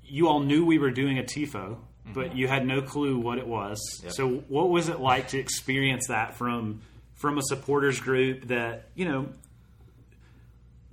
you 0.02 0.28
all 0.28 0.40
knew 0.40 0.66
we 0.66 0.78
were 0.78 0.90
doing 0.90 1.18
a 1.18 1.22
TIFO, 1.22 1.76
but 2.12 2.36
you 2.36 2.48
had 2.48 2.66
no 2.66 2.82
clue 2.82 3.18
what 3.18 3.38
it 3.38 3.46
was. 3.46 3.78
Yep. 4.02 4.12
So, 4.12 4.28
what 4.48 4.70
was 4.70 4.88
it 4.88 5.00
like 5.00 5.28
to 5.28 5.38
experience 5.38 6.08
that 6.08 6.34
from 6.34 6.82
from 7.14 7.38
a 7.38 7.42
supporters 7.42 8.00
group 8.00 8.48
that 8.48 8.88
you 8.94 9.04
know? 9.04 9.28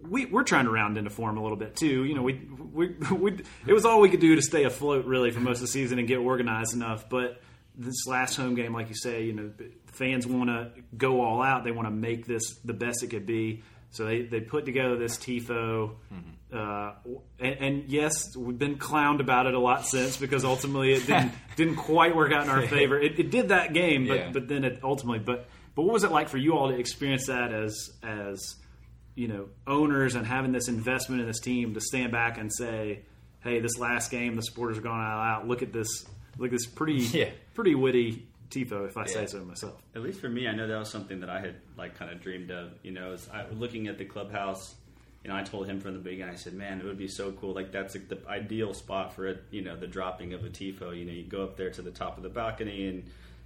We, 0.07 0.25
we're 0.25 0.43
trying 0.43 0.65
to 0.65 0.71
round 0.71 0.97
into 0.97 1.09
form 1.09 1.37
a 1.37 1.41
little 1.41 1.57
bit 1.57 1.75
too. 1.75 2.03
You 2.05 2.15
know, 2.15 2.21
we, 2.21 2.33
we, 2.73 2.87
we 3.11 3.31
it 3.67 3.73
was 3.73 3.85
all 3.85 3.99
we 4.01 4.09
could 4.09 4.19
do 4.21 4.35
to 4.35 4.41
stay 4.41 4.63
afloat 4.63 5.05
really 5.05 5.31
for 5.31 5.39
most 5.39 5.57
of 5.57 5.61
the 5.61 5.67
season 5.67 5.99
and 5.99 6.07
get 6.07 6.17
organized 6.17 6.73
enough. 6.73 7.09
But 7.09 7.41
this 7.75 8.07
last 8.07 8.35
home 8.35 8.55
game, 8.55 8.73
like 8.73 8.89
you 8.89 8.95
say, 8.95 9.23
you 9.23 9.33
know, 9.33 9.51
fans 9.87 10.27
want 10.27 10.49
to 10.49 10.71
go 10.97 11.21
all 11.21 11.41
out. 11.41 11.63
They 11.63 11.71
want 11.71 11.87
to 11.87 11.91
make 11.93 12.25
this 12.25 12.55
the 12.65 12.73
best 12.73 13.03
it 13.03 13.07
could 13.07 13.25
be. 13.25 13.63
So 13.91 14.05
they, 14.05 14.21
they 14.21 14.39
put 14.39 14.65
together 14.65 14.97
this 14.97 15.17
tifo, 15.17 15.95
uh, 16.53 16.91
and, 17.39 17.55
and 17.59 17.83
yes, 17.89 18.35
we've 18.37 18.57
been 18.57 18.77
clowned 18.77 19.19
about 19.19 19.47
it 19.47 19.55
a 19.55 19.59
lot 19.59 19.85
since 19.87 20.15
because 20.15 20.45
ultimately 20.45 20.93
it 20.93 21.07
didn't 21.07 21.31
didn't 21.55 21.75
quite 21.77 22.15
work 22.15 22.31
out 22.31 22.43
in 22.43 22.49
our 22.49 22.67
favor. 22.67 22.99
It, 22.99 23.19
it 23.19 23.31
did 23.31 23.49
that 23.49 23.73
game, 23.73 24.07
but 24.07 24.17
Yeah. 24.17 24.29
but 24.31 24.47
then 24.47 24.63
it 24.63 24.79
ultimately. 24.83 25.19
But 25.19 25.47
but 25.73 25.83
what 25.83 25.93
was 25.93 26.03
it 26.03 26.11
like 26.11 26.29
for 26.29 26.37
you 26.37 26.55
all 26.55 26.69
to 26.69 26.77
experience 26.77 27.27
that 27.27 27.51
as 27.51 27.89
as 28.03 28.57
you 29.19 29.27
know 29.27 29.49
owners 29.67 30.15
and 30.15 30.25
having 30.25 30.53
this 30.53 30.69
investment 30.69 31.19
in 31.19 31.27
this 31.27 31.41
team 31.41 31.73
to 31.73 31.81
stand 31.81 32.09
back 32.11 32.37
and 32.37 32.51
say, 32.53 33.01
hey, 33.41 33.59
this 33.59 33.77
last 33.77 34.11
game 34.11 34.37
the 34.37 34.41
supporters 34.41 34.77
are 34.77 34.81
going 34.81 34.95
all 34.95 35.01
out. 35.21 35.45
Look 35.45 35.61
at 35.61 35.73
this, 35.73 36.05
look 36.37 36.47
at 36.47 36.51
this 36.51 36.65
pretty 36.65 36.93
Yeah. 37.17 37.29
pretty 37.53 37.75
witty 37.75 38.25
tifo, 38.49 38.87
if 38.87 38.95
I 38.95 39.05
say 39.05 39.25
so 39.25 39.43
myself. 39.43 39.83
At 39.93 40.03
least 40.03 40.21
for 40.21 40.29
me, 40.29 40.47
I 40.47 40.55
know 40.55 40.67
that 40.67 40.79
was 40.79 40.89
something 40.89 41.19
that 41.19 41.29
I 41.29 41.41
had 41.41 41.55
like 41.77 41.95
kind 41.95 42.11
of 42.11 42.21
dreamed 42.21 42.49
of. 42.49 42.71
You 42.81 42.91
know, 42.91 43.11
as 43.11 43.27
I 43.29 43.45
looking 43.51 43.87
at 43.87 43.97
the 43.97 44.05
clubhouse. 44.05 44.75
You 45.21 45.29
know, 45.29 45.35
I 45.35 45.43
told 45.43 45.67
him 45.67 45.81
from 45.81 45.95
the 45.95 45.99
beginning. 45.99 46.33
I 46.33 46.37
said, 46.37 46.53
"Man, 46.53 46.79
it 46.79 46.85
would 46.85 46.97
be 46.97 47.09
so 47.09 47.33
cool. 47.33 47.53
Like 47.53 47.73
that's 47.73 47.93
like, 47.93 48.07
the 48.07 48.19
ideal 48.29 48.73
spot 48.73 49.13
for 49.13 49.27
it. 49.27 49.43
You 49.51 49.61
know, 49.61 49.75
the 49.75 49.85
dropping 49.85 50.33
of 50.33 50.45
a 50.45 50.49
tifo. 50.49 50.97
You 50.97 51.03
know, 51.03 51.11
you 51.11 51.23
go 51.23 51.43
up 51.43 51.57
there 51.57 51.71
to 51.71 51.81
the 51.81 51.91
top 51.91 52.15
of 52.15 52.23
the 52.23 52.29
balcony 52.29 52.87
and 52.87 53.03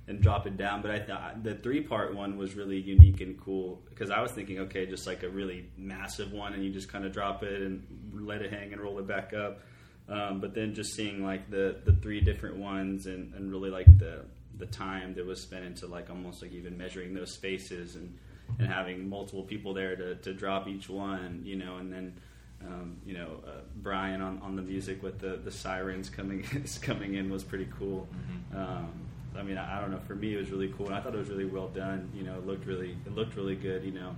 and 0.08 0.22
drop 0.22 0.48
it 0.48 0.58
down. 0.58 0.82
But 0.82 0.92
I 0.92 1.00
thought 1.00 1.44
the 1.44 1.56
three 1.56 1.82
part 1.82 2.16
one 2.16 2.38
was 2.38 2.56
really 2.56 2.80
unique 2.80 3.22
and 3.22 3.40
cool 3.40 3.82
because 3.90 4.10
I 4.10 4.22
was 4.22 4.32
thinking, 4.32 4.60
okay, 4.60 4.86
just 4.86 5.08
like 5.08 5.24
a 5.24 5.30
really 5.30 5.66
massive 5.78 6.32
one, 6.32 6.54
and 6.54 6.64
you 6.64 6.72
just 6.72 6.90
kind 6.90 7.06
of 7.06 7.12
drop 7.12 7.44
it 7.44 7.62
and 7.62 7.84
let 8.14 8.42
it 8.42 8.52
hang 8.52 8.74
and 8.74 8.82
roll 8.82 9.00
it 9.00 9.08
back 9.08 9.34
up. 9.34 9.62
Um, 10.10 10.42
but 10.42 10.54
then 10.54 10.74
just 10.74 10.94
seeing 10.96 11.24
like 11.24 11.50
the 11.50 11.78
the 11.86 11.94
three 11.94 12.22
different 12.22 12.58
ones 12.58 13.06
and, 13.06 13.34
and 13.34 13.52
really 13.52 13.70
like 13.70 13.98
the 13.98 14.26
the 14.58 14.66
time 14.66 15.14
that 15.16 15.26
was 15.26 15.42
spent 15.42 15.66
into 15.66 15.88
like 15.88 16.10
almost 16.10 16.42
like 16.42 16.52
even 16.52 16.78
measuring 16.78 17.14
those 17.14 17.34
spaces 17.34 17.96
and 17.96 18.18
and 18.60 18.68
having 18.68 19.10
multiple 19.10 19.44
people 19.44 19.74
there 19.74 19.96
to, 19.96 20.16
to 20.16 20.34
drop 20.34 20.68
each 20.68 20.90
one, 20.90 21.42
you 21.44 21.56
know, 21.56 21.78
and 21.78 21.92
then 21.92 22.14
um, 22.62 22.98
you 23.06 23.14
know 23.14 23.42
uh, 23.48 23.62
Brian 23.78 24.22
on, 24.22 24.40
on 24.42 24.56
the 24.56 24.62
music 24.62 25.02
with 25.02 25.20
the, 25.20 25.38
the 25.38 25.52
sirens 25.52 26.10
coming 26.10 26.44
coming 26.82 27.16
in 27.16 27.30
was 27.30 27.44
pretty 27.44 27.68
cool. 27.78 28.08
Um, 28.56 29.03
I 29.38 29.44
mean, 29.44 29.58
I, 29.58 29.78
I 29.78 29.82
don't 29.82 29.92
know. 29.92 30.00
For 30.08 30.16
me, 30.16 30.36
it 30.36 30.38
was 30.38 30.52
really 30.52 30.74
cool, 30.78 30.88
and 30.88 30.96
I 30.96 31.02
thought 31.02 31.14
it 31.16 31.20
was 31.20 31.30
really 31.30 31.46
well 31.46 31.68
done. 31.68 32.10
You 32.14 32.24
know, 32.24 32.38
it 32.38 32.46
looked 32.46 32.66
really 32.66 32.98
it 33.06 33.16
looked 33.16 33.36
really 33.36 33.56
good. 33.56 33.84
You 33.84 33.92
know, 33.92 34.16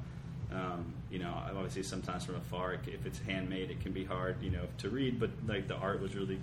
um, 0.51 0.93
you 1.09 1.20
know, 1.20 1.34
obviously 1.47 1.84
sometimes 1.84 2.26
from 2.26 2.36
afar, 2.36 2.74
it, 2.74 2.82
if 2.88 3.05
it's 3.05 3.20
handmade, 3.20 3.72
it 3.72 3.82
can 3.82 3.91
be 3.91 4.03
hard, 4.03 4.41
you 4.41 4.51
know, 4.51 4.66
to 4.80 4.89
read. 4.89 5.20
But 5.20 5.32
like 5.47 5.68
the 5.68 5.76
art 5.76 6.01
was 6.01 6.16
really 6.16 6.39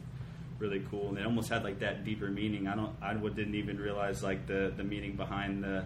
really 0.58 0.82
cool, 0.90 1.08
and 1.08 1.18
it 1.18 1.26
almost 1.26 1.48
had 1.48 1.64
like 1.64 1.80
that 1.80 2.04
deeper 2.04 2.28
meaning. 2.28 2.68
I 2.68 2.76
don't, 2.76 2.94
I 3.02 3.14
didn't 3.14 3.54
even 3.54 3.78
realize 3.78 4.22
like 4.22 4.46
the 4.46 4.72
the 4.76 4.84
meaning 4.84 5.16
behind 5.16 5.62
the 5.62 5.84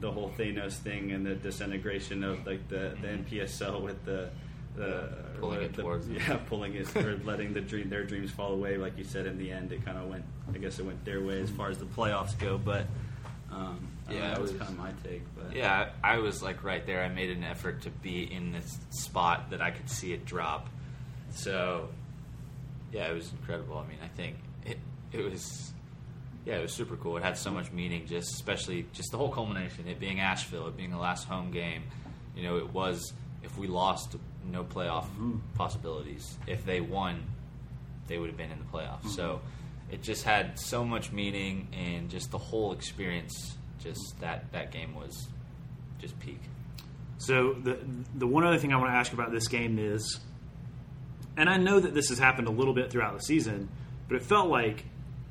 the 0.00 0.12
whole 0.12 0.30
Thanos 0.38 0.74
thing 0.74 1.10
and 1.10 1.26
the 1.26 1.34
disintegration 1.34 2.22
of 2.22 2.46
like 2.46 2.68
the 2.68 2.96
the 3.00 3.08
NPSL 3.08 3.82
with 3.82 4.04
the. 4.04 4.30
The, 4.78 5.08
Pulling 5.40 5.62
it 5.62 5.72
the- 5.74 5.82
towards 5.82 6.06
them. 6.06 6.16
yeah, 6.16 6.36
pulling 6.46 6.74
it 6.74 6.94
or 6.96 7.16
letting 7.24 7.52
the 7.52 7.60
dream, 7.60 7.88
their 7.90 8.04
dreams 8.04 8.30
fall 8.30 8.52
away. 8.52 8.76
Like 8.76 8.96
you 8.98 9.04
said, 9.04 9.26
in 9.26 9.36
the 9.38 9.50
end, 9.52 9.72
it 9.72 9.84
kind 9.84 9.98
of 9.98 10.08
went. 10.08 10.24
I 10.54 10.58
guess 10.58 10.78
it 10.78 10.86
went 10.86 11.04
their 11.04 11.22
way 11.22 11.40
as 11.40 11.50
far 11.50 11.68
as 11.70 11.78
the 11.78 11.84
playoffs 11.86 12.36
go. 12.38 12.58
But 12.58 12.86
um, 13.52 13.88
Yeah, 14.10 14.28
that 14.30 14.40
was 14.40 14.52
was- 14.52 14.60
kind 14.60 14.72
of 14.72 14.78
my 14.78 14.92
take. 15.04 15.22
But 15.36 15.54
Yeah, 15.54 15.90
I 16.02 16.14
I 16.14 16.18
was 16.18 16.42
like 16.42 16.62
right 16.64 16.84
there. 16.86 17.02
I 17.02 17.08
made 17.08 17.30
an 17.30 17.44
effort 17.44 17.82
to 17.82 17.90
be 17.90 18.22
in 18.32 18.52
this 18.52 18.78
spot 18.90 19.50
that 19.50 19.60
I 19.60 19.70
could 19.70 19.88
see 19.90 20.12
it 20.12 20.24
drop. 20.24 20.68
So, 21.30 21.88
yeah, 22.92 23.08
it 23.10 23.14
was 23.14 23.30
incredible. 23.32 23.78
I 23.78 23.86
mean, 23.86 23.98
I 24.02 24.08
think 24.08 24.36
it 24.64 24.78
it 25.12 25.24
was 25.30 25.72
yeah, 26.44 26.56
it 26.58 26.62
was 26.62 26.72
super 26.72 26.96
cool. 26.96 27.16
It 27.16 27.22
had 27.22 27.36
so 27.36 27.50
much 27.50 27.70
meaning, 27.72 28.06
just 28.06 28.32
especially 28.34 28.86
just 28.92 29.10
the 29.12 29.18
whole 29.18 29.30
culmination. 29.30 29.86
It 29.88 30.00
being 30.00 30.20
Asheville, 30.20 30.66
it 30.68 30.76
being 30.76 30.90
the 30.90 30.98
last 30.98 31.26
home 31.28 31.50
game. 31.50 31.82
You 32.36 32.42
know, 32.44 32.56
it 32.56 32.72
was 32.72 33.12
if 33.42 33.56
we 33.58 33.66
lost, 33.66 34.16
no 34.50 34.64
playoff 34.64 35.04
hmm. 35.06 35.38
possibilities. 35.54 36.36
If 36.46 36.64
they 36.64 36.80
won, 36.80 37.22
they 38.06 38.18
would 38.18 38.28
have 38.28 38.36
been 38.36 38.50
in 38.50 38.58
the 38.58 38.64
playoffs. 38.64 39.02
Hmm. 39.02 39.08
So 39.08 39.40
it 39.90 40.02
just 40.02 40.24
had 40.24 40.58
so 40.58 40.84
much 40.84 41.12
meaning, 41.12 41.68
and 41.72 42.10
just 42.10 42.30
the 42.30 42.38
whole 42.38 42.72
experience. 42.72 43.56
Just 43.78 44.18
that 44.20 44.50
that 44.52 44.72
game 44.72 44.94
was 44.94 45.28
just 46.00 46.18
peak. 46.18 46.40
So 47.18 47.54
the 47.54 47.78
the 48.14 48.26
one 48.26 48.44
other 48.44 48.58
thing 48.58 48.72
I 48.72 48.76
want 48.76 48.90
to 48.90 48.96
ask 48.96 49.12
about 49.12 49.32
this 49.32 49.48
game 49.48 49.78
is, 49.78 50.20
and 51.36 51.48
I 51.48 51.56
know 51.56 51.78
that 51.78 51.94
this 51.94 52.08
has 52.08 52.18
happened 52.18 52.48
a 52.48 52.52
little 52.52 52.74
bit 52.74 52.90
throughout 52.90 53.16
the 53.16 53.22
season, 53.22 53.68
but 54.08 54.16
it 54.16 54.22
felt 54.22 54.48
like 54.48 54.84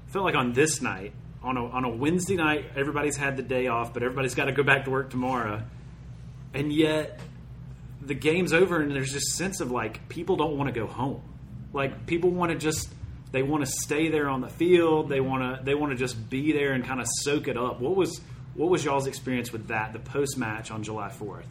felt 0.07 0.25
like 0.25 0.35
on 0.35 0.53
this 0.53 0.81
night, 0.81 1.13
on 1.43 1.57
a 1.57 1.65
on 1.65 1.85
a 1.85 1.89
Wednesday 1.89 2.35
night, 2.35 2.65
everybody's 2.75 3.17
had 3.17 3.37
the 3.37 3.43
day 3.43 3.67
off, 3.67 3.93
but 3.93 4.03
everybody's 4.03 4.35
got 4.35 4.45
to 4.45 4.51
go 4.51 4.63
back 4.63 4.85
to 4.85 4.91
work 4.91 5.09
tomorrow, 5.09 5.63
and 6.53 6.71
yet 6.71 7.19
the 8.07 8.15
game's 8.15 8.53
over, 8.53 8.81
and 8.81 8.91
there's 8.91 9.13
this 9.13 9.35
sense 9.35 9.59
of 9.59 9.71
like 9.71 10.09
people 10.09 10.35
don't 10.35 10.57
want 10.57 10.73
to 10.73 10.79
go 10.79 10.87
home, 10.87 11.21
like 11.73 12.05
people 12.05 12.31
want 12.31 12.51
to 12.51 12.57
just. 12.57 12.89
They 13.29 13.43
want 13.43 13.65
to 13.65 13.69
stay 13.83 14.07
there 14.07 14.29
on 14.29 14.39
the 14.39 14.47
field. 14.47 15.09
They 15.09 15.19
want 15.19 15.43
to. 15.43 15.63
They 15.63 15.75
want 15.75 15.91
to 15.91 15.97
just 15.97 16.29
be 16.29 16.53
there 16.53 16.71
and 16.71 16.85
kind 16.85 17.01
of 17.01 17.07
soak 17.23 17.49
it 17.49 17.57
up. 17.57 17.81
What 17.81 17.95
was 17.95 18.21
what 18.55 18.69
was 18.69 18.85
y'all's 18.85 19.05
experience 19.05 19.51
with 19.51 19.67
that? 19.67 19.91
The 19.91 19.99
post 19.99 20.37
match 20.37 20.71
on 20.71 20.81
July 20.81 21.09
fourth. 21.09 21.45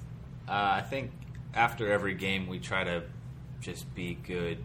Uh, 0.48 0.52
I 0.52 0.80
think 0.80 1.10
after 1.52 1.92
every 1.92 2.14
game, 2.14 2.46
we 2.46 2.60
try 2.60 2.82
to 2.82 3.02
just 3.60 3.94
be 3.94 4.14
good 4.14 4.58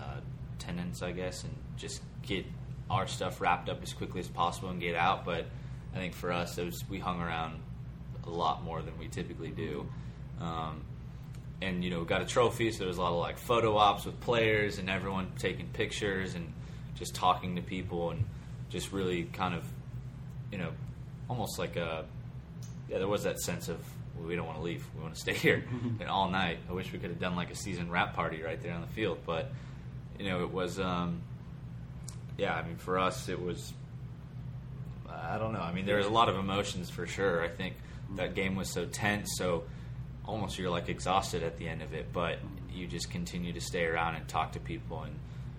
uh, 0.00 0.20
tenants, 0.58 1.02
I 1.02 1.12
guess, 1.12 1.44
and 1.44 1.54
just 1.76 2.00
get 2.22 2.46
our 2.88 3.06
stuff 3.06 3.40
wrapped 3.40 3.68
up 3.68 3.82
as 3.82 3.92
quickly 3.92 4.20
as 4.20 4.28
possible 4.28 4.70
and 4.70 4.80
get 4.80 4.94
out. 4.94 5.26
But 5.26 5.44
I 5.94 5.98
think 5.98 6.14
for 6.14 6.32
us, 6.32 6.56
was, 6.56 6.84
we 6.88 6.98
hung 6.98 7.20
around 7.20 7.60
a 8.26 8.30
lot 8.30 8.64
more 8.64 8.80
than 8.82 8.98
we 8.98 9.08
typically 9.08 9.50
do. 9.50 9.86
Um, 10.40 10.82
and 11.62 11.84
you 11.84 11.90
know, 11.90 12.00
we 12.00 12.06
got 12.06 12.22
a 12.22 12.26
trophy, 12.26 12.70
so 12.72 12.78
there 12.78 12.88
was 12.88 12.98
a 12.98 13.02
lot 13.02 13.12
of 13.12 13.18
like 13.18 13.38
photo 13.38 13.76
ops 13.76 14.04
with 14.04 14.18
players 14.20 14.78
and 14.78 14.88
everyone 14.88 15.32
taking 15.38 15.66
pictures 15.68 16.34
and 16.34 16.52
just 16.94 17.14
talking 17.14 17.56
to 17.56 17.62
people 17.62 18.10
and 18.10 18.24
just 18.70 18.92
really 18.92 19.24
kind 19.24 19.54
of, 19.54 19.64
you 20.50 20.58
know, 20.58 20.70
almost 21.28 21.58
like 21.58 21.76
a 21.76 22.04
yeah, 22.88 22.98
there 22.98 23.08
was 23.08 23.22
that 23.24 23.38
sense 23.40 23.68
of 23.68 23.78
well, 24.16 24.26
we 24.26 24.36
don't 24.36 24.46
want 24.46 24.58
to 24.58 24.64
leave. 24.64 24.84
We 24.96 25.02
want 25.02 25.14
to 25.14 25.20
stay 25.20 25.34
here 25.34 25.64
and 26.00 26.08
all 26.08 26.28
night. 26.28 26.58
I 26.68 26.72
wish 26.72 26.92
we 26.92 26.98
could 26.98 27.10
have 27.10 27.20
done 27.20 27.36
like 27.36 27.50
a 27.50 27.56
season 27.56 27.90
wrap 27.90 28.14
party 28.14 28.42
right 28.42 28.60
there 28.60 28.74
on 28.74 28.80
the 28.80 28.88
field, 28.88 29.18
but 29.26 29.50
you 30.18 30.28
know, 30.28 30.42
it 30.42 30.52
was. 30.52 30.78
Um, 30.78 31.22
yeah, 32.36 32.54
I 32.54 32.62
mean, 32.62 32.76
for 32.76 32.98
us, 32.98 33.28
it 33.28 33.40
was. 33.40 33.72
I 35.08 35.38
don't 35.38 35.52
know. 35.52 35.60
I 35.60 35.72
mean, 35.72 35.86
there 35.86 35.96
was 35.96 36.06
a 36.06 36.10
lot 36.10 36.28
of 36.28 36.36
emotions 36.36 36.88
for 36.88 37.06
sure. 37.06 37.42
I 37.42 37.48
think 37.48 37.74
that 38.16 38.34
game 38.34 38.56
was 38.56 38.70
so 38.70 38.86
tense, 38.86 39.30
so 39.36 39.64
almost 40.30 40.58
you're 40.58 40.70
like 40.70 40.88
exhausted 40.88 41.42
at 41.42 41.58
the 41.58 41.68
end 41.68 41.82
of 41.82 41.92
it, 41.92 42.12
but 42.12 42.38
you 42.72 42.86
just 42.86 43.10
continue 43.10 43.52
to 43.52 43.60
stay 43.60 43.84
around 43.84 44.14
and 44.14 44.26
talk 44.28 44.52
to 44.52 44.60
people 44.60 45.02
and 45.02 45.18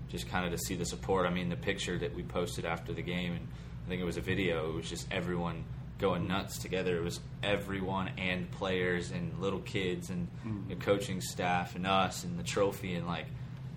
just 0.10 0.30
kind 0.30 0.46
of 0.46 0.52
to 0.52 0.58
see 0.58 0.76
the 0.76 0.86
support. 0.86 1.26
I 1.26 1.30
mean, 1.30 1.50
the 1.50 1.56
picture 1.56 1.98
that 2.00 2.16
we 2.16 2.24
posted 2.24 2.66
after 2.66 2.94
the 2.94 3.02
game, 3.02 3.34
and 3.34 3.48
I 3.86 3.90
think 3.90 4.02
it 4.02 4.06
was 4.06 4.18
a 4.18 4.22
video. 4.22 4.70
It 4.70 4.76
was 4.76 4.90
just 4.90 5.08
everyone 5.12 5.66
going 6.00 6.28
nuts 6.28 6.58
together. 6.58 6.98
It 6.98 7.04
was 7.04 7.20
everyone 7.44 8.10
and 8.18 8.50
players 8.52 9.12
and 9.12 9.38
little 9.40 9.60
kids 9.60 10.10
and 10.10 10.28
the 10.68 10.76
coaching 10.76 11.22
staff 11.22 11.76
and 11.76 11.86
us 11.86 12.24
and 12.24 12.40
the 12.40 12.44
trophy 12.44 12.96
and 12.96 13.08
like 13.08 13.28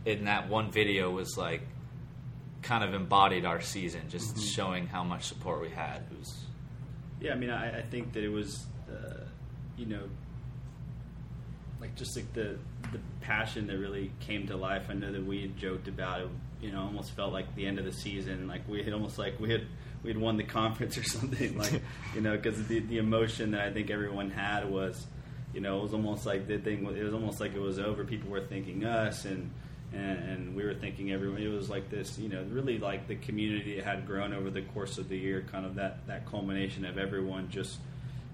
in 0.07 0.25
that 0.25 0.49
one 0.49 0.71
video 0.71 1.11
was 1.11 1.37
like 1.37 1.63
kind 2.63 2.83
of 2.83 2.95
embodied 2.95 3.45
our 3.45 3.61
season, 3.61 4.03
just 4.09 4.41
showing 4.55 4.87
how 4.87 5.05
much 5.05 5.25
support 5.25 5.61
we 5.61 5.69
had. 5.69 6.03
It 6.11 6.19
was 6.19 6.47
Yeah, 7.21 7.33
I 7.33 7.37
mean, 7.37 7.51
I, 7.51 7.79
I 7.79 7.83
think 7.83 8.13
that 8.15 8.25
it 8.25 8.31
was, 8.31 8.67
uh, 8.91 9.25
you 9.77 9.87
know, 9.87 10.03
just 11.97 12.17
like 12.17 12.33
the 12.33 12.57
the 12.93 13.01
passion 13.21 13.67
that 13.67 13.79
really 13.79 14.11
came 14.21 14.47
to 14.47 14.57
life. 14.57 14.87
I 14.89 14.95
know 14.95 15.13
that 15.13 15.25
we 15.25 15.43
had 15.43 15.57
joked 15.57 15.89
about 15.89 16.23
it. 16.23 16.29
You 16.61 16.73
know, 16.73 16.83
almost 16.83 17.11
felt 17.13 17.33
like 17.33 17.55
the 17.57 17.67
end 17.67 17.79
of 17.79 17.85
the 17.85 17.93
season. 17.93 18.47
Like 18.47 18.67
we 18.69 18.83
had 18.83 18.93
almost 18.93 19.19
like 19.19 19.39
we 19.39 19.51
had 19.51 19.67
we 20.03 20.11
had 20.11 20.19
won 20.19 20.37
the 20.37 20.45
conference 20.61 20.97
or 20.97 21.05
something. 21.05 21.57
Like 21.59 21.83
you 22.15 22.21
know, 22.21 22.37
because 22.37 22.67
the 22.67 22.81
the 22.81 22.99
emotion 22.99 23.53
that 23.53 23.63
I 23.63 23.73
think 23.73 23.91
everyone 23.91 24.31
had 24.31 24.71
was, 24.71 25.07
you 25.53 25.61
know, 25.61 25.79
it 25.79 25.83
was 25.83 25.95
almost 25.95 26.27
like 26.27 26.47
the 26.47 26.59
thing. 26.59 26.87
It 26.87 27.03
was 27.03 27.15
almost 27.15 27.41
like 27.41 27.55
it 27.55 27.61
was 27.61 27.79
over. 27.79 28.05
People 28.05 28.31
were 28.31 28.45
thinking 28.45 28.85
us 28.85 29.25
and. 29.25 29.51
And, 29.93 30.19
and 30.29 30.57
we 30.57 30.65
were 30.65 30.75
thinking 30.75 31.13
everyone. 31.13 31.41
It 31.41 31.47
was 31.47 31.71
like 31.71 31.89
this, 31.89 32.19
you 32.19 32.29
know, 32.29 32.45
really 32.51 32.79
like 32.79 33.07
the 33.07 33.15
community 33.15 33.81
had 33.81 34.09
grown 34.09 34.35
over 34.35 34.51
the 34.51 34.63
course 34.63 34.99
of 34.99 35.09
the 35.09 35.17
year. 35.17 35.47
Kind 35.53 35.65
of 35.65 35.77
that 35.77 36.05
that 36.09 36.27
culmination 36.29 36.85
of 36.85 36.99
everyone 36.99 37.49
just 37.49 37.79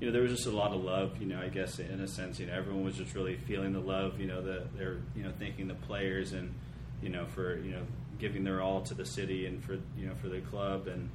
you 0.01 0.07
know, 0.07 0.13
there 0.13 0.23
was 0.23 0.33
just 0.33 0.47
a 0.47 0.51
lot 0.51 0.73
of 0.73 0.83
love. 0.83 1.21
You 1.21 1.27
know, 1.27 1.41
I 1.41 1.49
guess 1.49 1.79
in 1.79 2.01
a 2.01 2.09
sense, 2.09 2.41
you 2.41 2.47
know, 2.47 2.55
everyone 2.55 2.85
was 2.85 2.97
just 2.97 3.15
really 3.15 3.37
feeling 3.37 3.73
the 3.73 3.81
love. 3.81 4.19
You 4.19 4.27
know, 4.27 4.41
that 4.43 4.77
they're 4.77 4.97
you 5.15 5.23
know 5.23 5.33
thanking 5.39 5.69
the 5.69 5.75
players 5.75 6.33
and 6.33 6.55
you 7.03 7.11
know 7.11 7.27
for 7.27 7.59
you 7.59 7.73
know 7.73 7.83
giving 8.19 8.45
their 8.45 8.63
all 8.63 8.81
to 8.83 8.95
the 8.95 9.05
city 9.05 9.47
and 9.47 9.63
for 9.63 9.75
you 9.97 10.07
know 10.07 10.15
for 10.15 10.29
the 10.29 10.41
club 10.41 10.87
and 10.87 11.09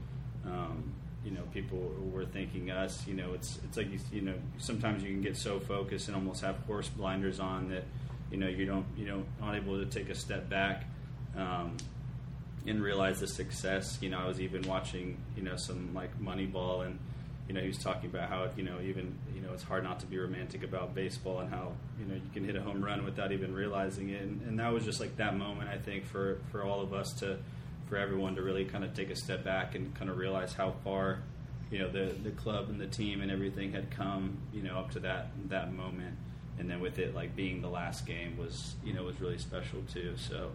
um, 0.46 0.94
you 1.24 1.32
know 1.32 1.42
people 1.52 1.92
were 2.12 2.26
thanking 2.26 2.70
us. 2.70 3.06
You 3.08 3.16
know, 3.16 3.34
it's 3.34 3.60
it's 3.66 3.76
like 3.76 3.92
you, 3.92 4.00
you 4.12 4.22
know 4.22 4.36
sometimes 4.60 5.04
you 5.04 5.10
can 5.10 5.22
get 5.22 5.36
so 5.36 5.60
focused 5.60 6.08
and 6.08 6.16
almost 6.16 6.42
have 6.42 6.58
horse 6.68 6.90
blinders 6.90 7.40
on 7.40 7.70
that 7.70 7.86
you 8.32 8.38
know 8.38 8.48
you 8.48 8.68
don't 8.68 8.86
you 8.96 9.08
know 9.08 9.24
not 9.42 9.56
able 9.56 9.84
to 9.84 9.86
take 9.86 10.10
a 10.10 10.16
step 10.16 10.48
back. 10.48 10.86
Um, 11.36 11.76
and 12.68 12.82
realize 12.82 13.20
the 13.20 13.28
success. 13.28 14.00
You 14.02 14.10
know, 14.10 14.20
I 14.20 14.28
was 14.28 14.42
even 14.42 14.64
watching, 14.64 15.18
you 15.36 15.44
know, 15.44 15.56
some 15.56 15.94
like 15.94 16.20
Moneyball, 16.20 16.86
and 16.86 16.98
you 17.48 17.54
know, 17.54 17.62
he 17.62 17.68
was 17.68 17.78
talking 17.78 18.10
about 18.10 18.30
how 18.30 18.48
you 18.58 18.64
know 18.64 18.80
even 18.82 19.16
you 19.34 19.42
know 19.42 19.54
it's 19.54 19.64
hard 19.64 19.84
not 19.84 20.00
to 20.00 20.06
be 20.06 20.18
romantic 20.18 20.64
about 20.64 20.96
baseball 20.96 21.40
and 21.40 21.50
how 21.50 21.74
you 22.00 22.06
know 22.06 22.16
you 22.16 22.30
can 22.34 22.44
hit 22.44 22.56
a 22.56 22.62
home 22.62 22.84
run 22.84 23.06
without 23.06 23.32
even 23.32 23.54
realizing 23.54 24.10
it. 24.10 24.22
And, 24.22 24.42
and 24.42 24.60
that 24.60 24.74
was 24.74 24.84
just 24.84 25.00
like 25.00 25.18
that 25.18 25.38
moment, 25.38 25.70
I 25.70 25.78
think, 25.78 26.06
for 26.06 26.40
for 26.52 26.64
all 26.64 26.82
of 26.82 26.94
us 26.94 27.14
to, 27.20 27.38
for 27.88 27.98
everyone 27.98 28.36
to 28.36 28.42
really 28.42 28.66
kind 28.66 28.84
of 28.84 28.94
take 28.94 29.12
a 29.12 29.16
step 29.16 29.44
back 29.44 29.76
and 29.76 29.94
kind 29.96 30.10
of 30.10 30.18
realize 30.18 30.54
how 30.54 30.74
far, 30.84 31.20
you 31.70 31.80
know, 31.80 31.90
the 31.90 32.16
the 32.24 32.32
club 32.32 32.70
and 32.70 32.82
the 32.82 32.88
team 32.88 33.22
and 33.22 33.32
everything 33.32 33.72
had 33.72 33.92
come, 33.92 34.38
you 34.52 34.64
know, 34.64 34.78
up 34.78 34.92
to 34.92 35.00
that 35.02 35.28
that 35.50 35.74
moment. 35.74 36.16
And 36.58 36.70
then 36.70 36.80
with 36.80 37.00
it 37.00 37.14
like 37.14 37.36
being 37.36 37.62
the 37.62 37.70
last 37.70 38.06
game 38.08 38.38
was 38.38 38.76
you 38.84 38.94
know 38.94 39.04
was 39.04 39.20
really 39.22 39.38
special 39.38 39.82
too. 39.92 40.14
So 40.18 40.52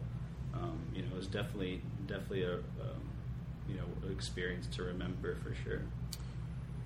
um, 0.54 0.80
you 0.94 1.02
know, 1.02 1.08
it 1.12 1.16
was 1.16 1.26
definitely 1.26 1.82
definitely 2.06 2.42
a 2.42 2.54
um, 2.54 3.08
you 3.68 3.76
know 3.76 4.10
experience 4.10 4.66
to 4.74 4.82
remember 4.82 5.36
for 5.36 5.54
sure. 5.54 5.82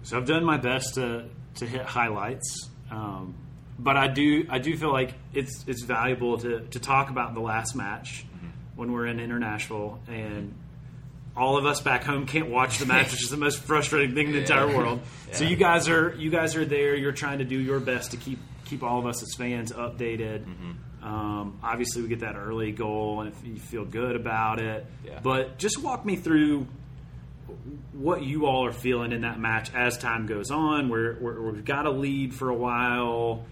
So 0.04 0.18
I've 0.18 0.26
done 0.26 0.44
my 0.44 0.58
best 0.58 0.94
to 0.94 1.24
to 1.56 1.66
hit 1.66 1.82
highlights, 1.82 2.68
um, 2.90 3.34
but 3.78 3.96
I 3.96 4.08
do 4.08 4.46
I 4.48 4.58
do 4.58 4.76
feel 4.76 4.92
like 4.92 5.14
it's 5.32 5.64
it's 5.66 5.82
valuable 5.82 6.38
to 6.38 6.60
to 6.60 6.78
talk 6.78 7.10
about 7.10 7.34
the 7.34 7.40
last 7.40 7.74
match 7.74 8.24
mm-hmm. 8.26 8.48
when 8.76 8.92
we're 8.92 9.06
in 9.06 9.18
Inter 9.18 9.38
Nashville 9.38 10.00
and. 10.06 10.54
All 11.36 11.58
of 11.58 11.66
us 11.66 11.80
back 11.80 12.04
home 12.04 12.26
can't 12.26 12.48
watch 12.48 12.78
the 12.78 12.86
match, 12.86 13.10
which 13.10 13.24
is 13.24 13.28
the 13.28 13.36
most 13.36 13.58
frustrating 13.58 14.14
thing 14.14 14.28
in 14.28 14.32
the 14.34 14.38
yeah. 14.38 14.44
entire 14.44 14.68
world. 14.68 15.00
Yeah. 15.28 15.34
So 15.34 15.44
you 15.46 15.56
guys 15.56 15.88
are 15.88 16.14
you 16.14 16.30
guys 16.30 16.54
are 16.54 16.64
there. 16.64 16.94
You're 16.94 17.10
trying 17.10 17.38
to 17.38 17.44
do 17.44 17.58
your 17.58 17.80
best 17.80 18.12
to 18.12 18.16
keep 18.16 18.38
keep 18.64 18.84
all 18.84 19.00
of 19.00 19.06
us 19.06 19.20
as 19.20 19.34
fans 19.34 19.72
updated. 19.72 20.44
Mm-hmm. 20.44 21.04
Um, 21.04 21.58
obviously, 21.60 22.02
we 22.02 22.08
get 22.08 22.20
that 22.20 22.36
early 22.36 22.70
goal, 22.70 23.20
and 23.20 23.32
if 23.32 23.44
you 23.44 23.56
feel 23.56 23.84
good 23.84 24.14
about 24.14 24.60
it. 24.60 24.86
Yeah. 25.04 25.18
But 25.22 25.58
just 25.58 25.82
walk 25.82 26.06
me 26.06 26.14
through 26.14 26.68
what 27.92 28.22
you 28.22 28.46
all 28.46 28.66
are 28.66 28.72
feeling 28.72 29.12
in 29.12 29.22
that 29.22 29.38
match 29.38 29.72
as 29.74 29.98
time 29.98 30.26
goes 30.26 30.50
on. 30.50 30.88
We're, 30.88 31.18
we 31.20 31.56
have 31.56 31.64
got 31.64 31.86
a 31.86 31.90
lead 31.90 32.34
for 32.34 32.48
a 32.48 32.54
while. 32.54 33.44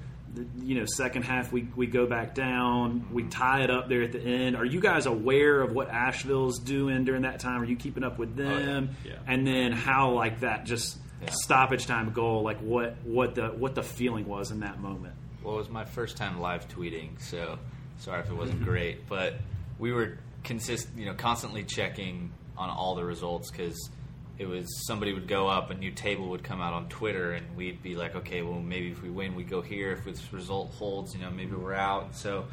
You 0.61 0.81
know, 0.81 0.87
second 0.87 1.25
half 1.25 1.53
we, 1.53 1.69
we 1.77 1.87
go 1.87 2.07
back 2.07 2.35
down. 2.35 3.07
We 3.13 3.25
tie 3.25 3.65
it 3.65 3.71
up 3.71 3.89
there 3.89 4.03
at 4.03 4.13
the 4.13 4.21
end. 4.21 4.57
Are 4.57 4.65
you 4.65 4.81
guys 4.81 5.07
aware 5.07 5.61
of 5.61 5.73
what 5.73 5.91
Asheville's 5.91 6.59
doing 6.59 7.05
during 7.05 7.23
that 7.23 7.41
time? 7.41 7.61
Are 7.61 7.67
you 7.67 7.77
keeping 7.77 8.03
up 8.03 8.19
with 8.19 8.35
them? 8.35 8.91
Oh, 8.91 8.97
yeah. 9.05 9.13
Yeah. 9.13 9.19
And 9.27 9.47
then 9.47 9.73
how 9.73 10.13
like 10.13 10.41
that 10.41 10.65
just 10.65 10.99
yeah. 11.23 11.31
stoppage 11.31 11.87
time 11.87 12.13
goal, 12.13 12.43
like 12.43 12.61
what 12.61 12.97
what 13.05 13.35
the 13.35 13.49
what 13.49 13.75
the 13.75 13.83
feeling 13.83 14.27
was 14.27 14.51
in 14.51 14.61
that 14.61 14.81
moment? 14.81 15.15
Well, 15.43 15.55
it 15.55 15.59
was 15.59 15.69
my 15.69 15.85
first 15.85 16.17
time 16.17 16.41
live 16.41 16.69
tweeting, 16.69 17.21
so 17.21 17.59
sorry 17.99 18.21
if 18.21 18.31
it 18.31 18.35
wasn't 18.35 18.61
mm-hmm. 18.61 18.71
great. 18.71 19.09
But 19.09 19.35
we 19.79 19.93
were 19.93 20.19
consist, 20.45 20.89
you 20.97 21.07
know, 21.07 21.15
constantly 21.15 21.65
checking 21.65 22.33
on 22.57 22.71
all 22.71 22.95
the 22.95 23.05
results 23.05 23.51
because 23.51 23.91
it 24.39 24.47
was 24.47 24.67
somebody 24.87 25.13
would 25.13 25.29
go 25.29 25.49
up, 25.49 25.71
a 25.71 25.75
new 25.75 25.91
table 25.91 26.29
would 26.31 26.43
come 26.43 26.61
out 26.61 26.73
on 26.73 26.89
Twitter, 26.89 27.33
and 27.33 27.57
we'd 27.57 27.83
be 27.83 27.95
like, 27.95 28.15
okay, 28.17 28.43
well, 28.43 28.61
maybe 28.61 28.91
if 28.91 29.03
we 29.03 29.11
win, 29.11 29.35
we 29.35 29.45
go 29.45 29.61
here. 29.61 29.93
If 29.93 30.05
this 30.05 30.33
result 30.33 30.73
holds, 30.73 31.15
you 31.15 31.21
know, 31.21 31.31
maybe 31.31 31.55
we're 31.55 31.75
out. 31.75 32.17
So 32.17 32.47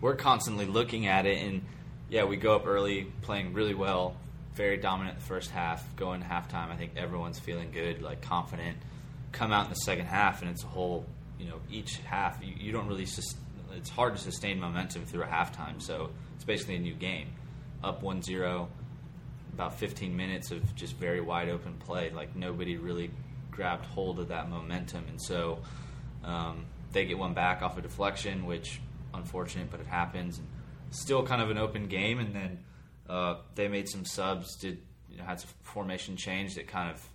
we're 0.00 0.16
constantly 0.16 0.66
looking 0.66 1.06
at 1.06 1.26
it, 1.26 1.38
and 1.38 1.62
yeah, 2.08 2.24
we 2.24 2.36
go 2.36 2.54
up 2.54 2.66
early, 2.66 3.06
playing 3.22 3.52
really 3.52 3.74
well, 3.74 4.16
very 4.54 4.76
dominant 4.76 5.18
the 5.18 5.24
first 5.24 5.50
half. 5.50 5.84
Going 5.96 6.20
to 6.20 6.26
halftime, 6.26 6.70
I 6.70 6.76
think 6.76 6.92
everyone's 6.96 7.38
feeling 7.38 7.70
good, 7.72 8.02
like 8.02 8.22
confident. 8.22 8.78
Come 9.32 9.52
out 9.52 9.64
in 9.64 9.70
the 9.70 9.76
second 9.76 10.06
half, 10.06 10.42
and 10.42 10.50
it's 10.50 10.64
a 10.64 10.68
whole 10.68 11.04
you 11.40 11.46
know 11.48 11.60
each 11.70 11.96
half 11.98 12.38
you, 12.42 12.54
you 12.58 12.72
don't 12.72 12.86
really 12.86 13.06
sus- 13.06 13.36
it's 13.74 13.88
hard 13.88 14.14
to 14.14 14.20
sustain 14.20 14.60
momentum 14.60 15.04
through 15.06 15.22
a 15.22 15.26
halftime 15.26 15.80
so 15.80 16.10
it's 16.36 16.44
basically 16.44 16.76
a 16.76 16.80
new 16.80 16.94
game 16.94 17.28
up 17.82 18.02
1-0 18.02 18.68
about 19.52 19.78
15 19.78 20.16
minutes 20.16 20.50
of 20.50 20.74
just 20.74 20.96
very 20.96 21.20
wide 21.20 21.48
open 21.48 21.74
play 21.74 22.10
like 22.10 22.34
nobody 22.36 22.76
really 22.76 23.10
grabbed 23.50 23.84
hold 23.86 24.18
of 24.18 24.28
that 24.28 24.48
momentum. 24.48 25.04
And 25.08 25.20
so 25.20 25.60
um, 26.24 26.66
they 26.92 27.04
get 27.04 27.18
one 27.18 27.34
back 27.34 27.62
off 27.62 27.76
a 27.78 27.82
deflection 27.82 28.46
which 28.46 28.80
unfortunate 29.14 29.70
but 29.70 29.80
it 29.80 29.86
happens. 29.86 30.38
And 30.38 30.46
still 30.90 31.24
kind 31.24 31.42
of 31.42 31.50
an 31.50 31.58
open 31.58 31.86
game 31.86 32.18
and 32.18 32.34
then 32.34 32.58
uh, 33.08 33.36
they 33.54 33.68
made 33.68 33.88
some 33.88 34.04
subs 34.04 34.56
did 34.56 34.78
you 35.10 35.18
know, 35.18 35.24
had 35.24 35.40
some 35.40 35.50
formation 35.62 36.16
change 36.16 36.54
that 36.54 36.68
kind 36.68 36.90
of 36.90 37.08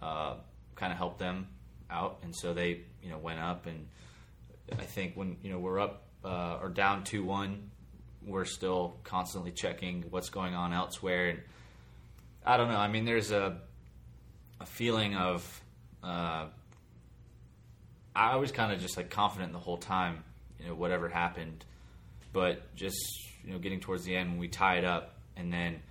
uh, 0.00 0.34
kind 0.76 0.92
of 0.92 0.98
helped 0.98 1.18
them 1.18 1.48
out. 1.90 2.18
And 2.22 2.34
so 2.34 2.54
they 2.54 2.82
you 3.02 3.10
know 3.10 3.18
went 3.18 3.40
up, 3.40 3.66
and 3.66 3.86
I 4.72 4.84
think 4.84 5.14
when 5.16 5.36
you 5.42 5.50
know 5.50 5.58
we're 5.58 5.80
up 5.80 6.04
uh, 6.24 6.58
or 6.62 6.68
down 6.68 7.04
two 7.04 7.24
one, 7.24 7.70
we're 8.24 8.44
still 8.44 8.96
constantly 9.04 9.52
checking 9.52 10.04
what's 10.10 10.30
going 10.30 10.54
on 10.54 10.72
elsewhere. 10.72 11.30
And 11.30 11.40
I 12.44 12.56
don't 12.56 12.68
know. 12.68 12.78
I 12.78 12.88
mean, 12.88 13.04
there's 13.04 13.30
a 13.30 13.58
a 14.60 14.66
feeling 14.66 15.16
of 15.16 15.62
uh, 16.02 16.46
I 18.14 18.36
was 18.36 18.52
kind 18.52 18.72
of 18.72 18.80
just 18.80 18.96
like 18.96 19.10
confident 19.10 19.52
the 19.52 19.58
whole 19.58 19.78
time, 19.78 20.24
you 20.60 20.68
know, 20.68 20.74
whatever 20.74 21.08
happened, 21.08 21.64
but 22.32 22.74
just 22.74 22.96
you 23.44 23.52
know 23.52 23.58
getting 23.58 23.80
towards 23.80 24.04
the 24.04 24.14
end 24.16 24.30
when 24.30 24.38
we 24.38 24.48
tie 24.48 24.76
it 24.76 24.84
up, 24.84 25.16
and 25.36 25.52
then 25.52 25.82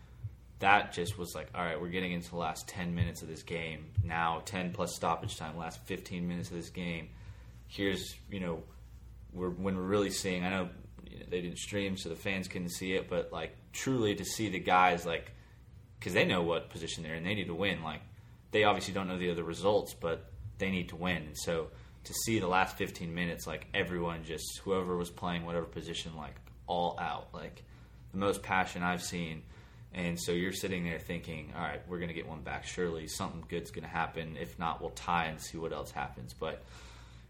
that 0.62 0.94
just 0.94 1.18
was 1.18 1.34
like, 1.36 1.50
all 1.56 1.64
right, 1.64 1.80
we're 1.80 1.90
getting 1.90 2.12
into 2.12 2.30
the 2.30 2.38
last 2.38 2.68
10 2.68 2.94
minutes 2.94 3.24
of 3.24 3.28
this 3.28 3.42
game. 3.42 3.86
Now, 4.04 4.44
10 4.46 4.72
plus 4.74 4.96
stoppage 4.96 5.36
time, 5.36 5.58
last 5.58 5.84
15 5.86 6.28
minutes 6.28 6.50
of 6.50 6.56
this 6.56 6.70
game. 6.70 7.10
Here's, 7.68 8.16
you 8.30 8.40
know, 8.40 8.64
we're, 9.34 9.50
when 9.50 9.76
we're 9.76 9.82
really 9.82 10.12
seeing, 10.12 10.46
I 10.46 10.50
know 10.50 10.70
they 11.30 11.42
didn't 11.42 11.58
stream 11.58 11.98
so 11.98 12.10
the 12.10 12.16
fans 12.16 12.48
couldn't 12.48 12.70
see 12.70 12.94
it, 12.94 13.10
but 13.10 13.34
like 13.34 13.56
truly 13.74 14.14
to 14.14 14.24
see 14.24 14.50
the 14.50 14.60
guys, 14.60 15.04
like, 15.04 15.32
because 16.02 16.14
they 16.14 16.26
know 16.26 16.42
what 16.42 16.70
position 16.70 17.04
they're 17.04 17.16
in, 17.16 17.24
they 17.24 17.36
need 17.36 17.48
to 17.48 17.56
win. 17.56 17.84
Like, 17.84 18.02
they 18.52 18.66
obviously 18.66 18.94
don't 18.94 19.08
know 19.08 19.18
the 19.18 19.32
other 19.32 19.44
results, 19.44 19.94
but 19.94 20.32
they 20.58 20.70
need 20.70 20.90
to 20.90 20.98
win. 20.98 21.18
And 21.18 21.38
so 21.38 21.68
to 22.04 22.14
see 22.26 22.40
the 22.40 22.48
last 22.48 22.76
15 22.76 23.14
minutes, 23.14 23.48
like, 23.48 23.68
everyone 23.74 24.24
just, 24.26 24.60
whoever 24.64 24.98
was 24.98 25.10
playing 25.10 25.46
whatever 25.46 25.66
position, 25.66 26.18
like, 26.18 26.36
all 26.68 27.00
out, 27.00 27.30
like, 27.34 27.64
the 28.12 28.18
most 28.18 28.44
passion 28.44 28.84
I've 28.84 29.04
seen 29.04 29.44
and 29.94 30.20
so 30.20 30.32
you're 30.32 30.54
sitting 30.54 30.86
there 30.86 31.00
thinking, 31.00 31.54
all 31.56 31.62
right, 31.62 31.82
we're 31.88 31.98
going 31.98 32.10
to 32.10 32.14
get 32.14 32.28
one 32.28 32.42
back. 32.42 32.66
Surely 32.66 33.08
something 33.08 33.44
good's 33.50 33.72
going 33.72 33.84
to 33.84 33.90
happen. 33.90 34.38
If 34.40 34.58
not, 34.58 34.80
we'll 34.80 34.92
tie 34.92 35.26
and 35.26 35.42
see 35.42 35.58
what 35.58 35.74
else 35.74 35.92
happens. 35.92 36.34
But 36.34 36.64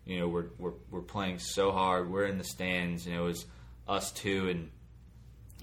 you 0.06 0.20
know, 0.20 0.28
we're 0.28 0.46
we're 0.60 0.74
we're 0.92 1.02
playing 1.02 1.40
so 1.40 1.72
hard. 1.72 2.12
We're 2.12 2.26
in 2.26 2.38
the 2.38 2.44
stands. 2.44 3.08
You 3.08 3.14
know, 3.14 3.24
it 3.24 3.28
was 3.28 3.46
us 3.88 4.12
two, 4.12 4.50
and 4.50 4.70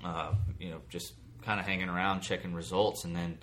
uh, 0.05 0.33
you 0.59 0.71
know, 0.71 0.81
just 0.89 1.13
kind 1.49 1.59
of 1.59 1.65
hanging 1.67 1.89
around, 1.89 2.21
checking 2.21 2.53
results, 2.53 3.07
and 3.07 3.17
then 3.17 3.39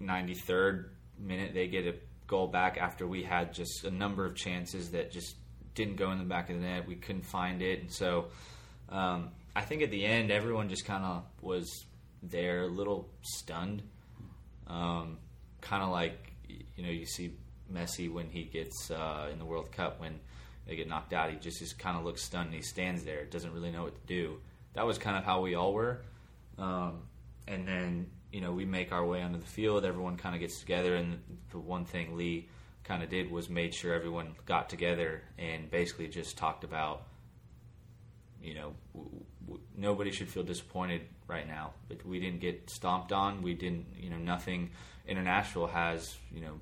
93rd 0.00 0.86
minute 1.18 1.52
they 1.52 1.66
get 1.66 1.84
a 1.84 1.94
goal 2.26 2.46
back 2.46 2.78
after 2.78 3.06
we 3.06 3.22
had 3.22 3.52
just 3.52 3.84
a 3.84 3.90
number 3.90 4.24
of 4.24 4.34
chances 4.34 4.92
that 4.92 5.12
just 5.12 5.36
didn't 5.74 5.96
go 5.96 6.12
in 6.12 6.18
the 6.18 6.24
back 6.24 6.48
of 6.48 6.56
the 6.56 6.62
net. 6.62 6.88
We 6.88 6.94
couldn't 6.96 7.26
find 7.26 7.60
it, 7.62 7.80
and 7.80 7.92
so. 7.92 8.28
Um, 8.90 9.32
I 9.54 9.62
think 9.62 9.82
at 9.82 9.90
the 9.90 10.06
end, 10.06 10.30
everyone 10.30 10.68
just 10.68 10.86
kind 10.86 11.04
of 11.04 11.24
was 11.42 11.84
they're 12.22 12.62
a 12.62 12.68
little 12.68 13.10
stunned. 13.20 13.82
Um, 14.66 15.18
kind 15.60 15.82
of 15.82 15.90
like 15.90 16.32
you 16.48 16.84
know 16.84 16.90
you 16.90 17.04
see 17.04 17.34
Messi 17.70 18.10
when 18.10 18.30
he 18.30 18.44
gets 18.44 18.90
uh, 18.90 19.28
in 19.30 19.38
the 19.38 19.44
World 19.44 19.72
Cup 19.72 20.00
when 20.00 20.20
they 20.66 20.76
get 20.76 20.88
knocked 20.88 21.12
out. 21.12 21.30
He 21.30 21.36
just, 21.36 21.58
just 21.58 21.78
kind 21.78 21.98
of 21.98 22.04
looks 22.04 22.22
stunned. 22.22 22.54
he 22.54 22.62
stands 22.62 23.04
there, 23.04 23.24
doesn't 23.24 23.52
really 23.52 23.70
know 23.70 23.82
what 23.82 23.94
to 23.94 24.06
do. 24.06 24.38
That 24.74 24.86
was 24.86 24.96
kind 24.96 25.16
of 25.18 25.24
how 25.24 25.42
we 25.42 25.54
all 25.54 25.74
were. 25.74 26.02
Um, 26.58 27.02
and 27.46 27.66
then 27.66 28.10
you 28.32 28.40
know 28.40 28.52
we 28.52 28.64
make 28.64 28.92
our 28.92 29.06
way 29.06 29.22
onto 29.22 29.38
the 29.38 29.46
field. 29.46 29.84
Everyone 29.84 30.16
kind 30.16 30.34
of 30.34 30.40
gets 30.40 30.60
together, 30.60 30.94
and 30.94 31.20
the 31.50 31.58
one 31.58 31.84
thing 31.84 32.16
Lee 32.16 32.48
kind 32.84 33.02
of 33.02 33.10
did 33.10 33.30
was 33.30 33.48
made 33.48 33.74
sure 33.74 33.92
everyone 33.94 34.34
got 34.46 34.68
together 34.68 35.22
and 35.38 35.70
basically 35.70 36.08
just 36.08 36.38
talked 36.38 36.64
about 36.64 37.02
you 38.42 38.54
know 38.54 38.74
w- 38.94 39.24
w- 39.46 39.62
nobody 39.76 40.10
should 40.10 40.28
feel 40.28 40.42
disappointed 40.42 41.02
right 41.26 41.46
now. 41.46 41.72
But 41.88 42.04
we 42.04 42.18
didn't 42.18 42.40
get 42.40 42.68
stomped 42.70 43.12
on. 43.12 43.42
We 43.42 43.54
didn't, 43.54 43.86
you 43.96 44.10
know, 44.10 44.16
nothing. 44.16 44.70
Inter 45.06 45.22
Nashville 45.22 45.66
has, 45.66 46.16
you 46.32 46.40
know, 46.40 46.60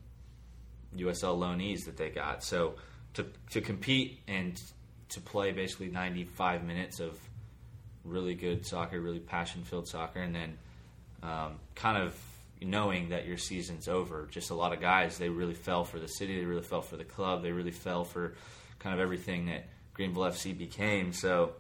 USL 0.96 1.38
loanees 1.38 1.84
that 1.84 1.96
they 1.96 2.10
got. 2.10 2.42
So 2.44 2.74
to 3.14 3.26
to 3.50 3.60
compete 3.60 4.20
and 4.28 4.60
to 5.08 5.20
play 5.20 5.52
basically 5.52 5.88
95 5.88 6.64
minutes 6.64 7.00
of 7.00 7.18
really 8.06 8.34
good 8.34 8.66
soccer, 8.66 9.00
really 9.00 9.20
passion 9.20 9.62
filled 9.62 9.88
soccer, 9.88 10.20
and 10.20 10.34
then 10.34 10.58
um, 11.22 11.56
kind 11.74 11.96
of 12.02 12.14
knowing 12.62 13.10
that 13.10 13.26
your 13.26 13.36
season's 13.36 13.88
over. 13.88 14.28
Just 14.30 14.50
a 14.50 14.54
lot 14.54 14.72
of 14.72 14.80
guys, 14.80 15.18
they 15.18 15.28
really 15.28 15.54
fell 15.54 15.84
for 15.84 15.98
the 15.98 16.08
city, 16.08 16.38
they 16.38 16.46
really 16.46 16.62
fell 16.62 16.82
for 16.82 16.96
the 16.96 17.04
club, 17.04 17.42
they 17.42 17.52
really 17.52 17.70
fell 17.70 18.04
for 18.04 18.34
kind 18.78 18.94
of 18.94 19.00
everything 19.00 19.46
that 19.46 19.68
Greenville 19.94 20.24
FC 20.24 20.56
became. 20.56 21.12
So, 21.12 21.52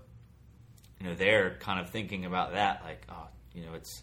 you 1.00 1.06
know, 1.06 1.14
they're 1.14 1.56
kind 1.60 1.80
of 1.80 1.90
thinking 1.90 2.24
about 2.24 2.52
that, 2.52 2.82
like, 2.84 3.06
oh, 3.10 3.28
you 3.54 3.64
know, 3.64 3.74
it's, 3.74 4.02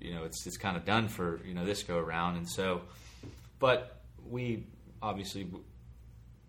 you 0.00 0.14
know, 0.14 0.24
it's 0.24 0.46
it's 0.46 0.56
kind 0.56 0.76
of 0.76 0.84
done 0.84 1.08
for 1.08 1.40
you 1.44 1.54
know 1.54 1.64
this 1.64 1.82
go 1.82 1.98
around, 1.98 2.36
and 2.36 2.48
so, 2.48 2.82
but 3.58 4.00
we 4.28 4.64
obviously 5.02 5.48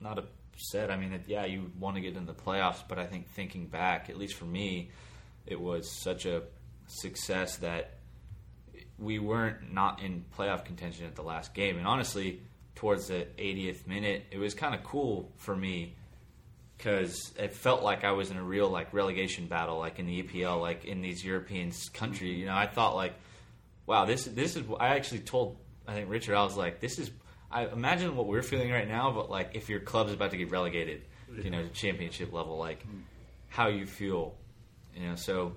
not 0.02 0.20
upset. 0.60 0.92
I 0.92 0.98
mean, 0.98 1.24
yeah, 1.28 1.46
you 1.46 1.72
want 1.80 1.96
to 1.96 2.02
get 2.02 2.16
into 2.16 2.34
the 2.34 2.40
playoffs, 2.40 2.84
but 2.88 3.00
I 3.00 3.06
think 3.06 3.30
thinking 3.30 3.68
back, 3.68 4.10
at 4.10 4.18
least 4.18 4.36
for 4.36 4.46
me, 4.46 4.92
it 5.46 5.60
was 5.60 5.90
such 5.90 6.26
a 6.26 6.44
success 6.88 7.58
that 7.58 8.00
we 8.98 9.20
weren't 9.20 9.74
not 9.74 10.02
in 10.02 10.26
playoff 10.38 10.66
contention 10.66 11.06
at 11.06 11.16
the 11.16 11.22
last 11.22 11.54
game. 11.54 11.78
And 11.78 11.88
honestly, 11.88 12.42
towards 12.76 13.08
the 13.08 13.28
80th 13.38 13.88
minute, 13.88 14.26
it 14.32 14.38
was 14.38 14.54
kind 14.54 14.76
of 14.76 14.84
cool 14.84 15.32
for 15.38 15.56
me 15.56 15.96
because 16.78 17.34
it 17.38 17.54
felt 17.54 17.82
like 17.82 18.04
I 18.04 18.12
was 18.12 18.30
in 18.30 18.38
a 18.38 18.44
real 18.44 18.70
like 18.70 18.94
relegation 18.94 19.48
battle, 19.48 19.80
like 19.80 19.98
in 19.98 20.06
the 20.08 20.24
EPL, 20.24 20.60
like 20.60 20.84
in 20.84 21.02
these 21.02 21.24
European 21.24 21.72
countries. 21.94 22.38
You 22.38 22.48
know, 22.48 22.56
I 22.56 22.68
thought 22.68 22.96
like, 22.96 23.14
wow, 23.86 24.06
this 24.06 24.26
this 24.26 24.58
is. 24.58 24.64
I 24.80 24.90
actually 24.90 25.20
told 25.20 25.58
I 25.88 25.94
think 25.94 26.10
Richard, 26.10 26.36
I 26.36 26.44
was 26.44 26.58
like, 26.58 26.82
this 26.82 27.00
is. 27.00 27.12
I 27.52 27.66
imagine 27.66 28.16
what 28.16 28.28
we're 28.28 28.44
feeling 28.44 28.72
right 28.72 28.88
now, 28.88 29.12
but 29.12 29.30
like 29.30 29.52
if 29.54 29.70
your 29.70 29.80
club's 29.80 30.14
about 30.14 30.32
to 30.32 30.38
get 30.38 30.52
relegated, 30.52 31.02
you 31.44 31.50
know, 31.50 31.64
to 31.64 31.70
championship 31.70 32.32
level, 32.32 32.58
like 32.58 32.86
how 33.48 33.68
you 33.68 33.86
feel, 33.86 34.36
you 34.96 35.08
know. 35.08 35.16
So 35.16 35.56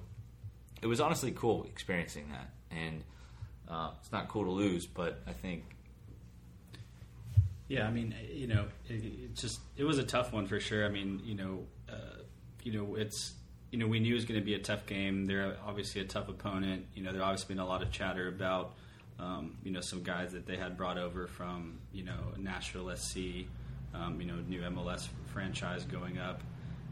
it 0.81 0.87
was 0.87 1.01
honestly 1.01 1.33
cool 1.33 1.65
experiencing 1.65 2.31
that, 2.31 2.51
and 2.71 3.03
uh, 3.69 3.91
it's 4.01 4.13
not 4.13 4.29
cool 4.29 4.45
to 4.45 4.51
lose, 4.51 4.87
but 4.87 5.21
I 5.27 5.33
think 5.33 5.65
Yeah, 7.69 7.87
I 7.87 7.91
mean, 7.91 8.15
you 8.31 8.47
know, 8.47 8.67
it, 8.89 9.05
it 9.05 9.35
just 9.35 9.61
it 9.77 9.85
was 9.85 9.99
a 9.99 10.05
tough 10.05 10.33
one 10.33 10.47
for 10.47 10.61
sure. 10.61 10.85
I 10.85 10.89
mean, 10.89 11.21
you 11.25 11.35
know, 11.35 11.67
uh, 11.91 12.23
you 12.63 12.73
know, 12.73 12.95
it's 12.97 13.35
you 13.71 13.79
know 13.79 13.87
we 13.87 14.01
knew 14.01 14.13
it 14.13 14.17
was 14.17 14.25
going 14.25 14.41
to 14.41 14.45
be 14.45 14.55
a 14.55 14.59
tough 14.59 14.87
game. 14.87 15.27
They're 15.27 15.57
obviously 15.67 16.01
a 16.01 16.05
tough 16.05 16.29
opponent. 16.29 16.87
You 16.95 17.03
know, 17.03 17.13
there 17.13 17.23
obviously 17.23 17.55
been 17.55 17.63
a 17.63 17.67
lot 17.67 17.83
of 17.83 17.91
chatter 17.91 18.29
about 18.29 18.75
um, 19.23 19.57
you 19.63 19.71
know 19.71 19.81
some 19.81 20.03
guys 20.03 20.33
that 20.33 20.47
they 20.47 20.57
had 20.57 20.77
brought 20.77 20.99
over 20.99 21.27
from 21.27 21.79
you 21.93 22.05
know 22.05 22.33
Nashville 22.37 22.95
SC, 22.97 23.47
um, 23.95 24.21
you 24.21 24.27
know, 24.27 24.37
new 24.49 24.61
MLS 24.63 25.09
franchise 25.33 25.85
going 25.85 26.19
up. 26.19 26.43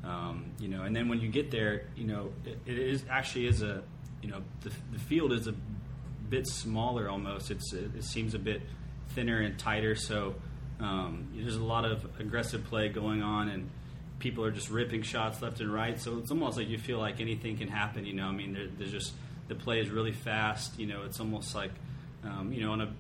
Um, 0.04 0.52
you 0.58 0.68
know, 0.68 0.82
and 0.82 0.94
then 0.94 1.08
when 1.08 1.20
you 1.20 1.28
get 1.28 1.50
there, 1.50 1.88
you 1.96 2.06
know, 2.06 2.32
it, 2.44 2.58
it 2.66 2.78
is 2.78 3.04
actually 3.10 3.46
is 3.46 3.62
a 3.62 3.82
you 4.22 4.30
know 4.30 4.42
the, 4.60 4.70
the 4.92 4.98
field 4.98 5.32
is 5.32 5.46
a 5.46 5.54
bit 6.28 6.46
smaller 6.46 7.08
almost. 7.08 7.50
It's 7.50 7.72
it 7.72 8.04
seems 8.04 8.34
a 8.34 8.38
bit 8.38 8.62
thinner 9.08 9.40
and 9.40 9.58
tighter. 9.58 9.94
So 9.96 10.36
um, 10.78 11.28
there's 11.34 11.56
a 11.56 11.64
lot 11.64 11.84
of 11.84 12.06
aggressive 12.20 12.64
play 12.64 12.88
going 12.88 13.22
on, 13.22 13.48
and 13.48 13.70
people 14.20 14.44
are 14.44 14.52
just 14.52 14.70
ripping 14.70 15.02
shots 15.02 15.42
left 15.42 15.60
and 15.60 15.72
right. 15.72 16.00
So 16.00 16.18
it's 16.18 16.30
almost 16.30 16.56
like 16.56 16.68
you 16.68 16.78
feel 16.78 16.98
like 16.98 17.20
anything 17.20 17.58
can 17.58 17.68
happen. 17.68 18.06
You 18.06 18.14
know, 18.14 18.26
I 18.26 18.32
mean, 18.32 18.54
there, 18.54 18.68
there's 18.78 18.92
just 18.92 19.14
the 19.48 19.56
play 19.56 19.80
is 19.80 19.90
really 19.90 20.12
fast. 20.12 20.78
You 20.78 20.86
know, 20.86 21.02
it's 21.02 21.18
almost 21.18 21.54
like 21.54 21.72
um, 22.24 22.52
you 22.52 22.62
know 22.64 22.72
on 22.72 22.80
a 22.80 22.92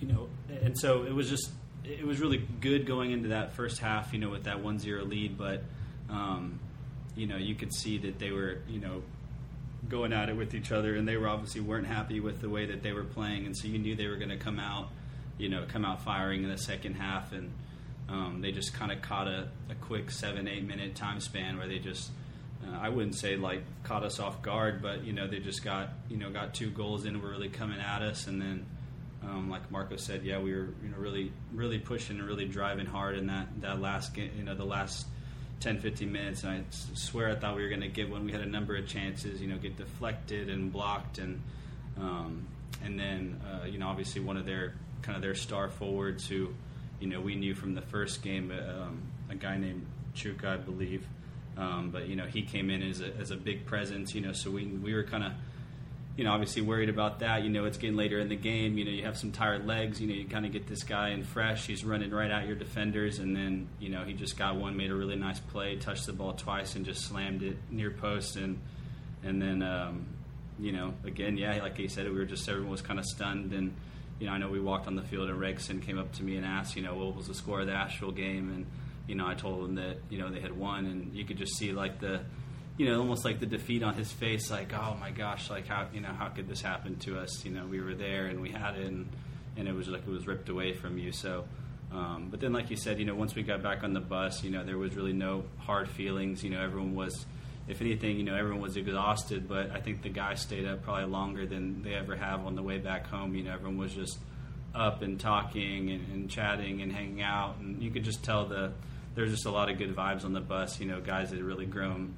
you 0.00 0.08
know, 0.08 0.28
and 0.62 0.78
so 0.78 1.04
it 1.04 1.14
was 1.14 1.28
just 1.28 1.50
it 1.84 2.04
was 2.04 2.20
really 2.20 2.38
good 2.60 2.86
going 2.86 3.10
into 3.12 3.28
that 3.28 3.54
first 3.54 3.78
half. 3.78 4.12
You 4.12 4.18
know, 4.18 4.30
with 4.30 4.44
that 4.44 4.58
1-0 4.58 5.08
lead, 5.08 5.38
but 5.38 5.62
um, 6.08 6.58
you 7.14 7.26
know, 7.26 7.36
you 7.36 7.54
could 7.54 7.72
see 7.72 7.98
that 7.98 8.18
they 8.18 8.30
were 8.30 8.58
you 8.68 8.80
know 8.80 9.02
going 9.88 10.12
at 10.12 10.28
it 10.28 10.36
with 10.36 10.54
each 10.54 10.72
other, 10.72 10.96
and 10.96 11.06
they 11.06 11.16
were 11.16 11.28
obviously 11.28 11.60
weren't 11.60 11.86
happy 11.86 12.20
with 12.20 12.40
the 12.40 12.48
way 12.48 12.66
that 12.66 12.82
they 12.82 12.92
were 12.92 13.04
playing, 13.04 13.46
and 13.46 13.56
so 13.56 13.68
you 13.68 13.78
knew 13.78 13.94
they 13.94 14.08
were 14.08 14.16
going 14.16 14.30
to 14.30 14.36
come 14.36 14.58
out, 14.58 14.88
you 15.38 15.48
know, 15.48 15.64
come 15.68 15.84
out 15.84 16.02
firing 16.02 16.42
in 16.42 16.50
the 16.50 16.58
second 16.58 16.94
half, 16.94 17.32
and 17.32 17.52
um, 18.08 18.40
they 18.40 18.52
just 18.52 18.74
kind 18.74 18.90
of 18.90 19.02
caught 19.02 19.28
a, 19.28 19.48
a 19.68 19.74
quick 19.74 20.10
seven 20.10 20.48
eight 20.48 20.66
minute 20.66 20.94
time 20.94 21.20
span 21.20 21.58
where 21.58 21.68
they 21.68 21.78
just. 21.78 22.10
Uh, 22.66 22.78
I 22.78 22.88
wouldn't 22.88 23.14
say 23.14 23.36
like 23.36 23.62
caught 23.84 24.04
us 24.04 24.20
off 24.20 24.42
guard, 24.42 24.82
but 24.82 25.04
you 25.04 25.12
know 25.12 25.26
they 25.26 25.38
just 25.38 25.64
got 25.64 25.90
you 26.08 26.16
know 26.16 26.30
got 26.30 26.54
two 26.54 26.70
goals 26.70 27.04
in, 27.04 27.20
were 27.20 27.30
really 27.30 27.48
coming 27.48 27.80
at 27.80 28.02
us, 28.02 28.26
and 28.26 28.40
then 28.40 28.66
um, 29.22 29.50
like 29.50 29.70
Marco 29.70 29.96
said, 29.96 30.24
yeah, 30.24 30.38
we 30.38 30.52
were 30.52 30.68
you 30.82 30.88
know 30.90 30.98
really 30.98 31.32
really 31.52 31.78
pushing 31.78 32.18
and 32.18 32.26
really 32.26 32.46
driving 32.46 32.86
hard 32.86 33.16
in 33.16 33.26
that 33.28 33.48
that 33.60 33.80
last 33.80 34.14
game, 34.14 34.30
you 34.36 34.44
know 34.44 34.54
the 34.54 34.64
last 34.64 35.06
10, 35.60 35.78
15 35.78 36.10
minutes, 36.10 36.42
and 36.42 36.52
I 36.52 36.64
swear 36.94 37.28
I 37.28 37.34
thought 37.34 37.54
we 37.54 37.62
were 37.62 37.68
going 37.68 37.82
to 37.82 37.88
get 37.88 38.08
one. 38.08 38.24
We 38.24 38.32
had 38.32 38.40
a 38.40 38.46
number 38.46 38.76
of 38.76 38.86
chances, 38.86 39.42
you 39.42 39.46
know, 39.46 39.58
get 39.58 39.76
deflected 39.76 40.48
and 40.48 40.72
blocked, 40.72 41.18
and 41.18 41.42
um, 41.98 42.46
and 42.82 42.98
then 42.98 43.40
uh, 43.44 43.66
you 43.66 43.78
know, 43.78 43.88
obviously 43.88 44.22
one 44.22 44.36
of 44.36 44.46
their 44.46 44.74
kind 45.02 45.16
of 45.16 45.22
their 45.22 45.34
star 45.34 45.68
forwards, 45.68 46.26
who 46.26 46.48
you 46.98 47.08
know 47.08 47.20
we 47.20 47.34
knew 47.34 47.54
from 47.54 47.74
the 47.74 47.82
first 47.82 48.22
game, 48.22 48.50
um, 48.50 49.02
a 49.28 49.34
guy 49.34 49.58
named 49.58 49.86
Chuka, 50.14 50.46
I 50.46 50.56
believe, 50.56 51.06
um, 51.60 51.90
but 51.90 52.08
you 52.08 52.16
know 52.16 52.26
he 52.26 52.42
came 52.42 52.70
in 52.70 52.82
as 52.82 53.00
a, 53.00 53.14
as 53.16 53.30
a 53.30 53.36
big 53.36 53.66
presence, 53.66 54.14
you 54.14 54.20
know, 54.20 54.32
so 54.32 54.50
we 54.50 54.66
we 54.66 54.94
were 54.94 55.04
kind 55.04 55.24
of 55.24 55.32
you 56.16 56.24
know, 56.24 56.32
obviously 56.32 56.60
worried 56.60 56.90
about 56.90 57.20
that. 57.20 57.44
You 57.44 57.48
know, 57.48 57.64
it's 57.64 57.78
getting 57.78 57.96
later 57.96 58.18
in 58.18 58.28
the 58.28 58.36
game. 58.36 58.76
You 58.76 58.84
know, 58.84 58.90
you 58.90 59.04
have 59.04 59.16
some 59.16 59.32
tired 59.32 59.66
legs. 59.66 60.02
You 60.02 60.06
know, 60.06 60.12
you 60.12 60.26
kind 60.26 60.44
of 60.44 60.52
get 60.52 60.66
this 60.66 60.82
guy 60.82 61.10
in 61.10 61.22
fresh. 61.24 61.66
He's 61.66 61.82
running 61.82 62.10
right 62.10 62.30
at 62.30 62.46
your 62.46 62.56
defenders, 62.56 63.18
and 63.18 63.34
then 63.34 63.68
you 63.78 63.88
know 63.88 64.04
he 64.04 64.12
just 64.12 64.36
got 64.36 64.56
one, 64.56 64.76
made 64.76 64.90
a 64.90 64.94
really 64.94 65.16
nice 65.16 65.40
play, 65.40 65.76
touched 65.76 66.04
the 66.04 66.12
ball 66.12 66.34
twice, 66.34 66.74
and 66.74 66.84
just 66.84 67.06
slammed 67.06 67.42
it 67.42 67.56
near 67.70 67.90
post, 67.90 68.36
and 68.36 68.58
and 69.22 69.40
then 69.40 69.62
um, 69.62 70.04
you 70.58 70.72
know 70.72 70.92
again, 71.04 71.38
yeah, 71.38 71.62
like 71.62 71.78
he 71.78 71.88
said, 71.88 72.06
we 72.06 72.18
were 72.18 72.24
just 72.24 72.46
everyone 72.48 72.72
was 72.72 72.82
kind 72.82 72.98
of 72.98 73.06
stunned, 73.06 73.52
and 73.52 73.74
you 74.18 74.26
know 74.26 74.32
I 74.32 74.36
know 74.36 74.50
we 74.50 74.60
walked 74.60 74.88
on 74.88 74.96
the 74.96 75.02
field, 75.02 75.30
and 75.30 75.40
Regson 75.40 75.80
came 75.80 75.98
up 75.98 76.12
to 76.16 76.22
me 76.22 76.36
and 76.36 76.44
asked, 76.44 76.76
you 76.76 76.82
know, 76.82 76.96
what 76.96 77.16
was 77.16 77.28
the 77.28 77.34
score 77.34 77.60
of 77.60 77.66
the 77.66 77.72
Asheville 77.72 78.12
game, 78.12 78.50
and 78.50 78.66
you 79.10 79.16
know 79.16 79.26
I 79.26 79.34
told 79.34 79.68
him 79.68 79.74
that 79.74 79.98
you 80.08 80.18
know 80.18 80.30
they 80.30 80.40
had 80.40 80.56
won, 80.56 80.86
and 80.86 81.14
you 81.14 81.24
could 81.24 81.36
just 81.36 81.56
see 81.58 81.72
like 81.72 82.00
the 82.00 82.20
you 82.80 82.86
know, 82.86 82.98
almost 82.98 83.26
like 83.26 83.40
the 83.40 83.46
defeat 83.46 83.82
on 83.82 83.92
his 83.92 84.10
face, 84.10 84.50
like, 84.50 84.72
oh 84.72 84.96
my 84.98 85.10
gosh, 85.10 85.50
like 85.50 85.66
how 85.66 85.86
you 85.92 86.00
know 86.00 86.08
how 86.08 86.28
could 86.28 86.48
this 86.48 86.62
happen 86.62 86.96
to 87.00 87.18
us? 87.18 87.44
You 87.44 87.50
know, 87.50 87.66
we 87.66 87.78
were 87.78 87.94
there 87.94 88.24
and 88.24 88.40
we 88.40 88.48
had 88.48 88.76
it, 88.76 88.86
and, 88.86 89.06
and 89.58 89.68
it 89.68 89.74
was 89.74 89.86
like 89.88 90.00
it 90.06 90.08
was 90.08 90.26
ripped 90.26 90.48
away 90.48 90.72
from 90.72 90.96
you. 90.96 91.12
So, 91.12 91.44
um, 91.92 92.28
but 92.30 92.40
then, 92.40 92.54
like 92.54 92.70
you 92.70 92.76
said, 92.76 92.98
you 92.98 93.04
know, 93.04 93.14
once 93.14 93.34
we 93.34 93.42
got 93.42 93.62
back 93.62 93.84
on 93.84 93.92
the 93.92 94.00
bus, 94.00 94.42
you 94.42 94.50
know, 94.50 94.64
there 94.64 94.78
was 94.78 94.96
really 94.96 95.12
no 95.12 95.44
hard 95.58 95.90
feelings. 95.90 96.42
You 96.42 96.48
know, 96.48 96.62
everyone 96.62 96.94
was, 96.94 97.26
if 97.68 97.82
anything, 97.82 98.16
you 98.16 98.22
know, 98.22 98.34
everyone 98.34 98.62
was 98.62 98.78
exhausted. 98.78 99.46
But 99.46 99.72
I 99.72 99.80
think 99.80 100.00
the 100.00 100.08
guys 100.08 100.40
stayed 100.40 100.64
up 100.64 100.82
probably 100.82 101.04
longer 101.04 101.44
than 101.44 101.82
they 101.82 101.92
ever 101.92 102.16
have 102.16 102.46
on 102.46 102.54
the 102.54 102.62
way 102.62 102.78
back 102.78 103.06
home. 103.08 103.34
You 103.34 103.42
know, 103.42 103.52
everyone 103.52 103.76
was 103.76 103.92
just 103.92 104.18
up 104.74 105.02
and 105.02 105.20
talking 105.20 105.90
and, 105.90 106.10
and 106.14 106.30
chatting 106.30 106.80
and 106.80 106.90
hanging 106.90 107.20
out, 107.20 107.58
and 107.58 107.82
you 107.82 107.90
could 107.90 108.04
just 108.04 108.24
tell 108.24 108.46
the 108.46 108.72
there's 109.14 109.30
just 109.30 109.46
a 109.46 109.50
lot 109.50 109.70
of 109.70 109.78
good 109.78 109.94
vibes 109.94 110.24
on 110.24 110.32
the 110.32 110.40
bus. 110.40 110.80
You 110.80 110.86
know, 110.86 111.00
guys 111.00 111.30
that 111.30 111.36
had 111.36 111.44
really 111.44 111.66
grown 111.66 112.14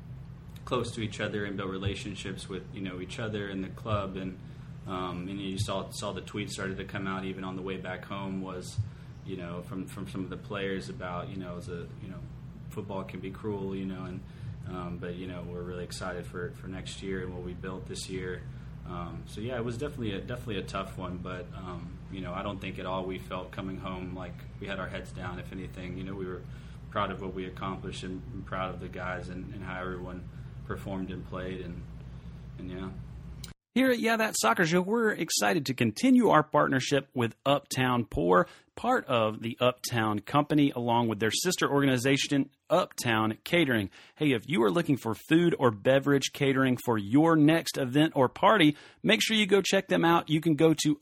close 0.64 0.92
to 0.92 1.00
each 1.00 1.20
other 1.20 1.44
and 1.44 1.56
built 1.56 1.70
relationships 1.70 2.48
with 2.48 2.62
you 2.72 2.80
know 2.80 3.00
each 3.00 3.18
other 3.18 3.48
and 3.48 3.64
the 3.64 3.68
club 3.68 4.16
and 4.16 4.38
um, 4.86 5.26
and 5.28 5.40
you 5.40 5.58
saw 5.58 5.88
saw 5.90 6.12
the 6.12 6.20
tweets 6.20 6.50
started 6.50 6.76
to 6.76 6.84
come 6.84 7.06
out 7.06 7.24
even 7.24 7.44
on 7.44 7.56
the 7.56 7.62
way 7.62 7.76
back 7.76 8.04
home 8.04 8.40
was 8.40 8.78
you 9.26 9.36
know 9.36 9.62
from 9.68 9.86
from 9.86 10.08
some 10.08 10.22
of 10.22 10.30
the 10.30 10.36
players 10.36 10.88
about 10.88 11.28
you 11.28 11.36
know 11.36 11.56
as 11.58 11.68
a 11.68 11.86
you 12.02 12.08
know 12.08 12.18
football 12.70 13.04
can 13.04 13.20
be 13.20 13.30
cruel 13.30 13.76
you 13.76 13.84
know 13.84 14.04
and 14.04 14.20
um, 14.68 14.98
but 15.00 15.16
you 15.16 15.26
know 15.26 15.42
we're 15.48 15.62
really 15.62 15.84
excited 15.84 16.24
for 16.24 16.52
for 16.60 16.68
next 16.68 17.02
year 17.02 17.22
and 17.22 17.32
what 17.32 17.42
we 17.42 17.52
built 17.52 17.86
this 17.88 18.08
year 18.08 18.42
um, 18.88 19.22
so 19.26 19.40
yeah 19.40 19.56
it 19.56 19.64
was 19.64 19.76
definitely 19.76 20.12
a 20.12 20.20
definitely 20.20 20.58
a 20.58 20.62
tough 20.62 20.96
one 20.96 21.18
but 21.22 21.46
um, 21.56 21.90
you 22.12 22.20
know 22.20 22.32
I 22.32 22.42
don't 22.42 22.60
think 22.60 22.78
at 22.78 22.86
all 22.86 23.04
we 23.04 23.18
felt 23.18 23.50
coming 23.50 23.78
home 23.78 24.14
like 24.16 24.34
we 24.60 24.66
had 24.66 24.78
our 24.78 24.88
heads 24.88 25.10
down 25.12 25.38
if 25.38 25.52
anything 25.52 25.98
you 25.98 26.04
know 26.04 26.14
we 26.14 26.26
were 26.26 26.42
proud 26.92 27.10
of 27.10 27.22
what 27.22 27.34
we 27.34 27.46
accomplished 27.46 28.04
and 28.04 28.22
proud 28.44 28.74
of 28.74 28.80
the 28.80 28.88
guys 28.88 29.30
and, 29.30 29.52
and 29.54 29.64
how 29.64 29.80
everyone 29.80 30.22
performed 30.66 31.10
and 31.10 31.26
played 31.28 31.62
and 31.62 31.82
and 32.58 32.70
yeah. 32.70 32.88
Here 33.74 33.90
at 33.90 34.00
Yeah 34.00 34.16
That 34.16 34.34
Soccer 34.38 34.66
Show, 34.66 34.82
we're 34.82 35.12
excited 35.12 35.64
to 35.66 35.74
continue 35.74 36.28
our 36.28 36.42
partnership 36.42 37.08
with 37.14 37.34
Uptown 37.46 38.04
Pour, 38.04 38.46
part 38.76 39.06
of 39.06 39.40
the 39.40 39.56
Uptown 39.60 40.18
Company, 40.18 40.70
along 40.76 41.08
with 41.08 41.20
their 41.20 41.30
sister 41.30 41.70
organization, 41.70 42.50
Uptown 42.68 43.38
Catering. 43.44 43.88
Hey, 44.16 44.32
if 44.32 44.42
you 44.46 44.62
are 44.62 44.70
looking 44.70 44.98
for 44.98 45.14
food 45.14 45.56
or 45.58 45.70
beverage 45.70 46.34
catering 46.34 46.76
for 46.84 46.98
your 46.98 47.34
next 47.34 47.78
event 47.78 48.12
or 48.14 48.28
party, 48.28 48.76
make 49.02 49.22
sure 49.22 49.38
you 49.38 49.46
go 49.46 49.62
check 49.62 49.88
them 49.88 50.04
out. 50.04 50.28
You 50.28 50.42
can 50.42 50.54
go 50.54 50.74
to 50.84 50.98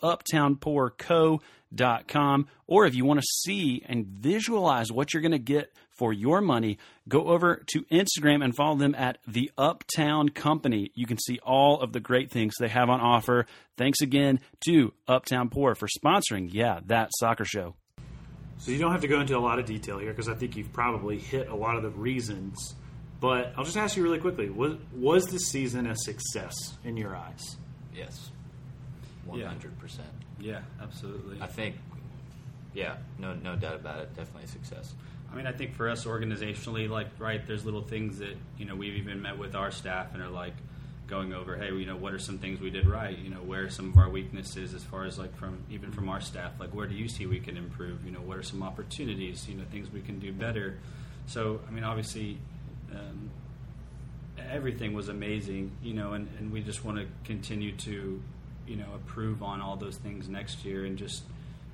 uptownpourco.com, 1.74 2.46
or 2.66 2.86
if 2.86 2.94
you 2.94 3.04
want 3.04 3.20
to 3.20 3.26
see 3.26 3.82
and 3.86 4.06
visualize 4.06 4.92
what 4.92 5.12
you're 5.12 5.22
going 5.22 5.32
to 5.32 5.38
get 5.38 5.72
for 5.90 6.12
your 6.12 6.40
money, 6.40 6.78
go 7.08 7.26
over 7.28 7.62
to 7.66 7.82
Instagram 7.84 8.42
and 8.42 8.54
follow 8.54 8.76
them 8.76 8.94
at 8.94 9.18
the 9.26 9.50
Uptown 9.58 10.30
Company. 10.30 10.90
You 10.94 11.06
can 11.06 11.18
see 11.18 11.38
all 11.42 11.80
of 11.80 11.92
the 11.92 12.00
great 12.00 12.30
things 12.30 12.54
they 12.58 12.68
have 12.68 12.88
on 12.88 13.00
offer. 13.00 13.46
Thanks 13.76 14.00
again 14.00 14.40
to 14.66 14.92
Uptown 15.08 15.50
Pour 15.50 15.74
for 15.74 15.88
sponsoring, 15.88 16.48
yeah, 16.52 16.80
that 16.86 17.10
soccer 17.18 17.44
show. 17.44 17.74
So 18.58 18.72
you 18.72 18.78
don't 18.78 18.92
have 18.92 19.00
to 19.00 19.08
go 19.08 19.20
into 19.20 19.36
a 19.36 19.40
lot 19.40 19.58
of 19.58 19.64
detail 19.64 19.98
here 19.98 20.10
because 20.10 20.28
I 20.28 20.34
think 20.34 20.56
you've 20.56 20.72
probably 20.72 21.18
hit 21.18 21.48
a 21.48 21.54
lot 21.54 21.76
of 21.76 21.82
the 21.82 21.90
reasons. 21.90 22.74
But 23.18 23.52
I'll 23.56 23.64
just 23.64 23.76
ask 23.76 23.96
you 23.96 24.02
really 24.02 24.18
quickly: 24.18 24.50
was 24.50 24.76
was 24.94 25.26
this 25.26 25.48
season 25.48 25.86
a 25.86 25.96
success 25.96 26.54
in 26.84 26.96
your 26.96 27.14
eyes? 27.16 27.56
yes, 27.94 28.30
one 29.24 29.40
hundred 29.40 29.78
percent. 29.78 30.08
Yeah, 30.40 30.60
absolutely. 30.82 31.40
I 31.40 31.46
think, 31.46 31.76
yeah, 32.74 32.96
no, 33.18 33.34
no 33.34 33.56
doubt 33.56 33.76
about 33.76 34.00
it. 34.00 34.14
Definitely 34.16 34.44
a 34.44 34.48
success. 34.48 34.94
I 35.32 35.36
mean, 35.36 35.46
I 35.46 35.52
think 35.52 35.74
for 35.74 35.88
us 35.88 36.04
organizationally, 36.06 36.88
like, 36.88 37.08
right, 37.18 37.46
there's 37.46 37.64
little 37.64 37.82
things 37.82 38.18
that 38.18 38.36
you 38.58 38.64
know 38.64 38.74
we've 38.74 38.94
even 38.94 39.22
met 39.22 39.38
with 39.38 39.54
our 39.54 39.70
staff 39.70 40.14
and 40.14 40.22
are 40.22 40.28
like 40.28 40.54
going 41.06 41.32
over, 41.32 41.56
hey, 41.56 41.72
you 41.72 41.86
know, 41.86 41.96
what 41.96 42.12
are 42.12 42.18
some 42.18 42.38
things 42.38 42.60
we 42.60 42.70
did 42.70 42.86
right? 42.86 43.16
You 43.18 43.30
know, 43.30 43.42
where 43.42 43.64
are 43.64 43.70
some 43.70 43.90
of 43.90 43.98
our 43.98 44.08
weaknesses 44.08 44.74
as 44.74 44.82
far 44.84 45.04
as 45.04 45.18
like 45.18 45.36
from 45.36 45.58
even 45.70 45.92
from 45.92 46.08
our 46.08 46.20
staff, 46.20 46.52
like 46.58 46.74
where 46.74 46.86
do 46.86 46.94
you 46.94 47.08
see 47.08 47.26
we 47.26 47.40
can 47.40 47.56
improve? 47.56 48.04
You 48.04 48.12
know, 48.12 48.20
what 48.20 48.38
are 48.38 48.42
some 48.42 48.62
opportunities? 48.62 49.48
You 49.48 49.56
know, 49.56 49.64
things 49.70 49.90
we 49.90 50.00
can 50.00 50.18
do 50.18 50.32
better. 50.32 50.78
So, 51.26 51.60
I 51.68 51.70
mean, 51.70 51.84
obviously. 51.84 52.38
Um, 52.92 53.30
everything 54.48 54.94
was 54.94 55.08
amazing, 55.08 55.70
you 55.82 55.94
know, 55.94 56.12
and, 56.12 56.28
and 56.38 56.52
we 56.52 56.60
just 56.60 56.84
want 56.84 56.98
to 56.98 57.06
continue 57.24 57.72
to, 57.72 58.22
you 58.70 58.76
know, 58.76 58.86
improve 58.94 59.42
on 59.42 59.60
all 59.60 59.76
those 59.76 59.96
things 59.96 60.28
next 60.28 60.64
year 60.64 60.84
and 60.84 60.96
just, 60.96 61.24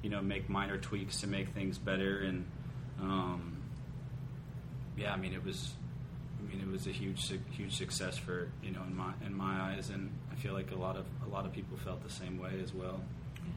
you 0.03 0.09
know, 0.09 0.23
make 0.23 0.49
minor 0.49 0.79
tweaks 0.79 1.21
to 1.21 1.27
make 1.27 1.51
things 1.51 1.77
better. 1.77 2.21
And, 2.21 2.47
um, 3.03 3.59
yeah, 4.97 5.13
I 5.13 5.19
mean, 5.19 5.35
it 5.35 5.45
was, 5.45 5.75
I 6.41 6.51
mean, 6.51 6.63
it 6.67 6.73
was 6.73 6.87
a 6.87 6.91
huge, 6.93 7.31
huge 7.51 7.77
success 7.77 8.17
for, 8.17 8.49
you 8.63 8.71
know, 8.71 8.81
in 8.89 8.97
my, 8.97 9.13
in 9.27 9.37
my 9.37 9.73
eyes. 9.73 9.91
And 9.91 10.11
I 10.33 10.37
feel 10.37 10.55
like 10.55 10.71
a 10.73 10.75
lot 10.75 10.97
of, 10.97 11.05
a 11.27 11.29
lot 11.29 11.45
of 11.45 11.53
people 11.53 11.77
felt 11.77 12.03
the 12.03 12.11
same 12.11 12.39
way 12.39 12.53
as 12.65 12.73
well. 12.73 12.99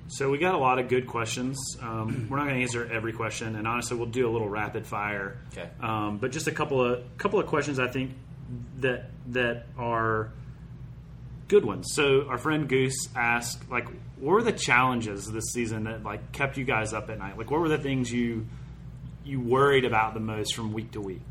So 0.10 0.30
we 0.30 0.38
got 0.38 0.54
a 0.54 0.58
lot 0.58 0.78
of 0.78 0.90
good 0.90 1.08
questions. 1.08 1.58
Um, 1.82 2.28
we're 2.30 2.38
not 2.38 2.44
going 2.44 2.58
to 2.58 2.62
answer 2.62 2.92
every 2.92 3.14
question, 3.14 3.56
and 3.56 3.68
honestly, 3.68 3.96
we'll 3.96 4.08
do 4.08 4.28
a 4.28 4.32
little 4.32 4.50
rapid 4.50 4.86
fire. 4.86 5.38
Okay. 5.54 5.70
Um, 5.80 6.18
but 6.18 6.32
just 6.32 6.48
a 6.48 6.52
couple 6.52 6.84
of 6.84 7.18
couple 7.18 7.40
of 7.40 7.48
questions 7.48 7.80
I 7.80 7.88
think 7.88 8.12
that 8.78 9.10
that 9.28 9.66
are 9.78 10.32
good 11.50 11.66
ones. 11.66 11.88
So 11.93 12.28
our 12.30 12.38
friend 12.38 12.70
Goose 12.70 13.10
asked, 13.16 13.70
like, 13.70 13.89
what 14.18 14.32
were 14.34 14.43
the 14.43 14.54
challenges 14.54 15.30
this 15.30 15.52
season 15.52 15.84
that 15.84 16.04
like 16.04 16.32
kept 16.32 16.58
you 16.58 16.64
guys 16.64 16.93
up 16.93 17.10
at 17.10 17.18
night? 17.18 17.38
Like, 17.38 17.52
what 17.52 17.60
were 17.60 17.68
the 17.68 17.78
things 17.78 18.12
you 18.14 18.47
you 19.26 19.41
worried 19.41 19.84
about 19.84 20.14
the 20.14 20.20
most 20.22 20.56
from 20.56 20.72
week 20.72 20.91
to 20.91 21.02
week? 21.02 21.22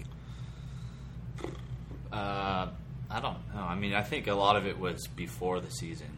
Uh, 2.12 2.68
I 3.10 3.20
don't 3.20 3.38
know. 3.54 3.60
I 3.60 3.74
mean, 3.74 3.94
I 3.94 4.02
think 4.02 4.26
a 4.26 4.34
lot 4.34 4.56
of 4.56 4.66
it 4.66 4.78
was 4.78 5.06
before 5.06 5.60
the 5.60 5.70
season. 5.70 6.10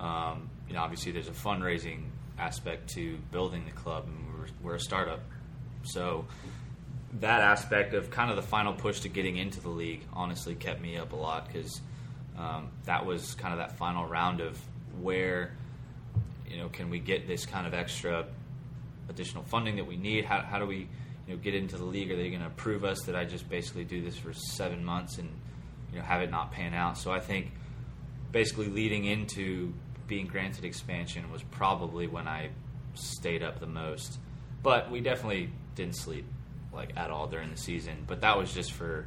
Um, 0.00 0.50
you 0.66 0.74
know, 0.74 0.80
obviously 0.80 1.12
there's 1.12 1.28
a 1.28 1.32
fundraising 1.32 2.04
aspect 2.38 2.90
to 2.94 3.16
building 3.30 3.64
the 3.64 3.72
club, 3.72 4.06
and 4.06 4.38
we're, 4.38 4.46
we're 4.62 4.74
a 4.76 4.80
startup, 4.80 5.20
so 5.84 6.26
that 7.20 7.40
aspect 7.40 7.94
of 7.94 8.10
kind 8.10 8.30
of 8.30 8.36
the 8.36 8.42
final 8.42 8.74
push 8.74 9.00
to 9.00 9.08
getting 9.08 9.36
into 9.36 9.60
the 9.60 9.68
league 9.68 10.02
honestly 10.12 10.54
kept 10.54 10.82
me 10.82 10.98
up 10.98 11.12
a 11.12 11.16
lot 11.16 11.46
because 11.46 11.80
um, 12.38 12.70
that 12.84 13.04
was 13.04 13.34
kind 13.34 13.52
of 13.52 13.58
that 13.58 13.76
final 13.76 14.06
round 14.06 14.40
of 14.40 14.58
where 15.00 15.52
you 16.48 16.58
know 16.58 16.68
can 16.68 16.90
we 16.90 16.98
get 16.98 17.26
this 17.26 17.46
kind 17.46 17.66
of 17.66 17.74
extra 17.74 18.26
additional 19.08 19.42
funding 19.44 19.76
that 19.76 19.86
we 19.86 19.96
need 19.96 20.24
how, 20.24 20.40
how 20.40 20.58
do 20.58 20.66
we 20.66 20.88
you 21.26 21.34
know 21.34 21.36
get 21.36 21.54
into 21.54 21.76
the 21.76 21.84
league 21.84 22.10
are 22.10 22.16
they 22.16 22.28
going 22.28 22.40
to 22.40 22.46
approve 22.46 22.84
us 22.84 23.02
that 23.02 23.14
i 23.14 23.24
just 23.24 23.48
basically 23.48 23.84
do 23.84 24.02
this 24.02 24.16
for 24.16 24.32
seven 24.32 24.84
months 24.84 25.18
and 25.18 25.28
you 25.92 25.98
know 25.98 26.04
have 26.04 26.22
it 26.22 26.30
not 26.30 26.50
pan 26.52 26.72
out 26.72 26.96
so 26.96 27.12
i 27.12 27.20
think 27.20 27.52
basically 28.32 28.68
leading 28.68 29.04
into 29.04 29.72
being 30.06 30.26
granted 30.26 30.64
expansion 30.64 31.30
was 31.30 31.42
probably 31.42 32.06
when 32.06 32.26
i 32.26 32.48
stayed 32.94 33.42
up 33.42 33.60
the 33.60 33.66
most 33.66 34.18
but 34.62 34.90
we 34.90 35.00
definitely 35.00 35.50
didn't 35.74 35.96
sleep 35.96 36.24
like 36.76 36.92
at 36.96 37.10
all 37.10 37.26
during 37.26 37.50
the 37.50 37.56
season. 37.56 38.04
But 38.06 38.20
that 38.20 38.38
was 38.38 38.52
just 38.52 38.72
for. 38.72 39.06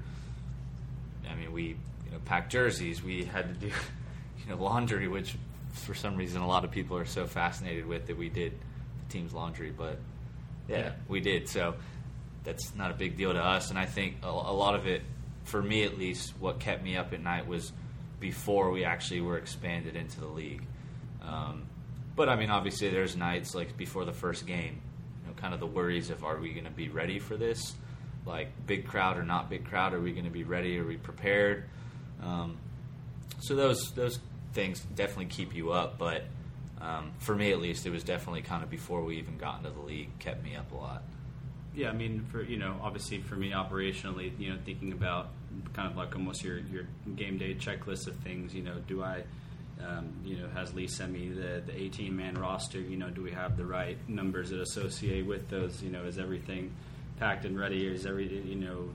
I 1.29 1.35
mean, 1.35 1.53
we 1.53 1.77
you 2.09 2.15
know 2.15 2.21
packed 2.25 2.51
jerseys. 2.51 3.03
We 3.03 3.23
had 3.25 3.47
to 3.47 3.67
do 3.67 3.67
you 4.37 4.49
know 4.49 4.61
laundry, 4.61 5.07
which 5.07 5.35
for 5.73 5.93
some 5.93 6.15
reason 6.15 6.41
a 6.41 6.47
lot 6.47 6.65
of 6.65 6.71
people 6.71 6.97
are 6.97 7.05
so 7.05 7.25
fascinated 7.25 7.85
with 7.85 8.07
that 8.07 8.17
we 8.17 8.29
did 8.29 8.53
the 8.53 9.11
team's 9.11 9.33
laundry. 9.33 9.71
But 9.71 9.99
yeah, 10.67 10.77
yeah. 10.77 10.91
we 11.07 11.19
did. 11.19 11.47
So 11.47 11.75
that's 12.43 12.75
not 12.75 12.91
a 12.91 12.93
big 12.93 13.17
deal 13.17 13.33
to 13.33 13.39
us. 13.39 13.69
And 13.69 13.79
I 13.79 13.85
think 13.85 14.17
a, 14.23 14.27
a 14.27 14.53
lot 14.53 14.75
of 14.75 14.87
it, 14.87 15.01
for 15.43 15.61
me 15.61 15.83
at 15.83 15.97
least, 15.97 16.33
what 16.39 16.59
kept 16.59 16.83
me 16.83 16.97
up 16.97 17.13
at 17.13 17.21
night 17.21 17.47
was 17.47 17.71
before 18.19 18.71
we 18.71 18.83
actually 18.83 19.21
were 19.21 19.37
expanded 19.37 19.95
into 19.95 20.19
the 20.19 20.27
league. 20.27 20.63
Um, 21.21 21.63
but 22.15 22.27
I 22.27 22.35
mean, 22.35 22.49
obviously, 22.49 22.89
there's 22.89 23.15
nights 23.15 23.55
like 23.55 23.77
before 23.77 24.03
the 24.03 24.13
first 24.13 24.45
game 24.45 24.81
kind 25.39 25.53
of 25.53 25.59
the 25.59 25.67
worries 25.67 26.09
of 26.09 26.23
are 26.23 26.37
we 26.37 26.51
going 26.51 26.65
to 26.65 26.71
be 26.71 26.89
ready 26.89 27.19
for 27.19 27.37
this? 27.37 27.75
Like 28.25 28.49
big 28.67 28.85
crowd 28.85 29.17
or 29.17 29.23
not 29.23 29.49
big 29.49 29.65
crowd? 29.65 29.93
Are 29.93 30.01
we 30.01 30.11
going 30.11 30.25
to 30.25 30.31
be 30.31 30.43
ready? 30.43 30.77
Are 30.77 30.85
we 30.85 30.97
prepared? 30.97 31.65
Um, 32.23 32.57
so 33.39 33.55
those 33.55 33.91
those 33.91 34.19
things 34.53 34.81
definitely 34.95 35.25
keep 35.25 35.55
you 35.55 35.71
up. 35.71 35.97
But 35.97 36.23
um, 36.81 37.11
for 37.19 37.35
me, 37.35 37.51
at 37.51 37.59
least, 37.59 37.85
it 37.85 37.91
was 37.91 38.03
definitely 38.03 38.41
kind 38.41 38.63
of 38.63 38.69
before 38.69 39.01
we 39.01 39.17
even 39.17 39.37
got 39.37 39.59
into 39.59 39.71
the 39.71 39.81
league, 39.81 40.09
kept 40.19 40.43
me 40.43 40.55
up 40.55 40.71
a 40.71 40.75
lot. 40.75 41.03
Yeah, 41.75 41.89
I 41.89 41.93
mean, 41.93 42.25
for 42.31 42.41
you 42.41 42.57
know, 42.57 42.75
obviously 42.81 43.19
for 43.19 43.35
me 43.35 43.51
operationally, 43.51 44.37
you 44.39 44.51
know, 44.51 44.57
thinking 44.65 44.91
about 44.91 45.29
kind 45.73 45.89
of 45.89 45.97
like 45.97 46.15
almost 46.15 46.43
your 46.43 46.59
your 46.59 46.87
game 47.15 47.37
day 47.37 47.55
checklist 47.55 48.07
of 48.07 48.15
things. 48.17 48.53
You 48.53 48.63
know, 48.63 48.75
do 48.87 49.03
I 49.03 49.23
um, 49.85 50.13
you 50.25 50.37
know, 50.37 50.47
has 50.49 50.73
Lee 50.73 50.87
sent 50.87 51.11
me 51.11 51.29
the, 51.29 51.61
the 51.65 51.75
18 51.75 52.15
man 52.15 52.35
roster? 52.35 52.79
You 52.79 52.97
know, 52.97 53.09
do 53.09 53.21
we 53.21 53.31
have 53.31 53.55
the 53.55 53.65
right 53.65 53.97
numbers 54.09 54.49
that 54.49 54.59
associate 54.59 55.25
with 55.25 55.49
those? 55.49 55.81
You 55.81 55.89
know, 55.89 56.03
is 56.03 56.17
everything 56.17 56.73
packed 57.17 57.45
and 57.45 57.57
ready? 57.57 57.87
Is 57.87 58.05
every, 58.05 58.27
you 58.27 58.55
know, 58.55 58.89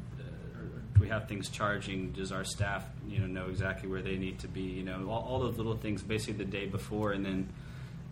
we 1.04 1.10
have 1.10 1.28
things 1.28 1.48
charging? 1.48 2.12
Does 2.12 2.32
our 2.32 2.44
staff, 2.44 2.84
you 3.08 3.18
know, 3.18 3.26
know 3.26 3.48
exactly 3.48 3.88
where 3.88 4.02
they 4.02 4.16
need 4.16 4.40
to 4.40 4.48
be? 4.48 4.62
You 4.62 4.82
know, 4.82 5.08
all, 5.08 5.22
all 5.28 5.40
those 5.40 5.56
little 5.56 5.76
things 5.76 6.02
basically 6.02 6.44
the 6.44 6.50
day 6.50 6.66
before 6.66 7.12
and 7.12 7.24
then, 7.24 7.48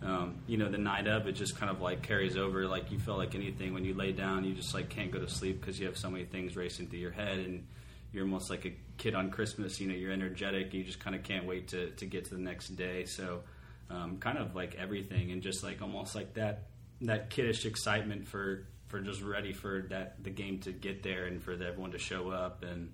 um, 0.03 0.35
you 0.47 0.57
know, 0.57 0.69
the 0.69 0.77
night 0.77 1.07
of, 1.07 1.27
it 1.27 1.33
just 1.33 1.57
kind 1.57 1.71
of 1.71 1.81
like 1.81 2.01
carries 2.01 2.37
over. 2.37 2.67
Like 2.67 2.91
you 2.91 2.99
feel 2.99 3.17
like 3.17 3.35
anything 3.35 3.73
when 3.73 3.85
you 3.85 3.93
lay 3.93 4.11
down, 4.11 4.43
you 4.43 4.53
just 4.53 4.73
like 4.73 4.89
can't 4.89 5.11
go 5.11 5.19
to 5.19 5.29
sleep 5.29 5.59
because 5.59 5.79
you 5.79 5.85
have 5.87 5.97
so 5.97 6.09
many 6.09 6.25
things 6.25 6.55
racing 6.55 6.87
through 6.87 6.99
your 6.99 7.11
head 7.11 7.39
and, 7.39 7.65
you're 8.13 8.23
almost 8.23 8.49
like 8.49 8.65
a 8.65 8.73
kid 8.97 9.15
on 9.15 9.31
Christmas. 9.31 9.81
You 9.81 9.87
know, 9.87 9.95
you're 9.95 10.11
energetic. 10.11 10.73
You 10.73 10.83
just 10.83 10.99
kind 10.99 11.15
of 11.15 11.23
can't 11.23 11.45
wait 11.45 11.69
to, 11.69 11.89
to 11.91 12.05
get 12.05 12.25
to 12.25 12.35
the 12.35 12.41
next 12.41 12.69
day. 12.75 13.05
So, 13.05 13.41
um, 13.89 14.17
kind 14.19 14.37
of 14.37 14.55
like 14.55 14.75
everything, 14.75 15.31
and 15.31 15.41
just 15.41 15.63
like 15.63 15.81
almost 15.81 16.15
like 16.15 16.35
that 16.35 16.67
that 17.01 17.29
kiddish 17.29 17.65
excitement 17.65 18.27
for 18.27 18.65
for 18.93 18.99
just 18.99 19.23
ready 19.23 19.53
for 19.53 19.87
that 19.89 20.23
the 20.23 20.29
game 20.29 20.59
to 20.59 20.71
get 20.71 21.01
there 21.01 21.25
and 21.25 21.41
for 21.41 21.53
everyone 21.53 21.89
to 21.89 21.97
show 21.97 22.29
up 22.29 22.63
and 22.63 22.93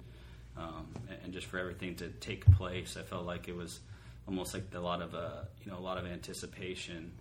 um, 0.56 0.88
and 1.26 1.34
just 1.34 1.47
for 1.47 1.60
everything 1.60 1.93
to 1.95 2.08
take 2.22 2.45
place. 2.56 2.95
I 2.97 3.04
felt 3.04 3.26
like 3.26 3.50
it 3.50 3.56
was 3.56 3.82
almost 4.26 4.54
like 4.54 4.64
a 4.74 4.80
lot 4.80 5.02
of 5.02 5.14
uh, 5.14 5.41
you 5.62 5.70
know 5.70 5.78
a 5.78 5.82
lot 5.82 5.97
of 5.97 6.06
anticipation. 6.06 7.12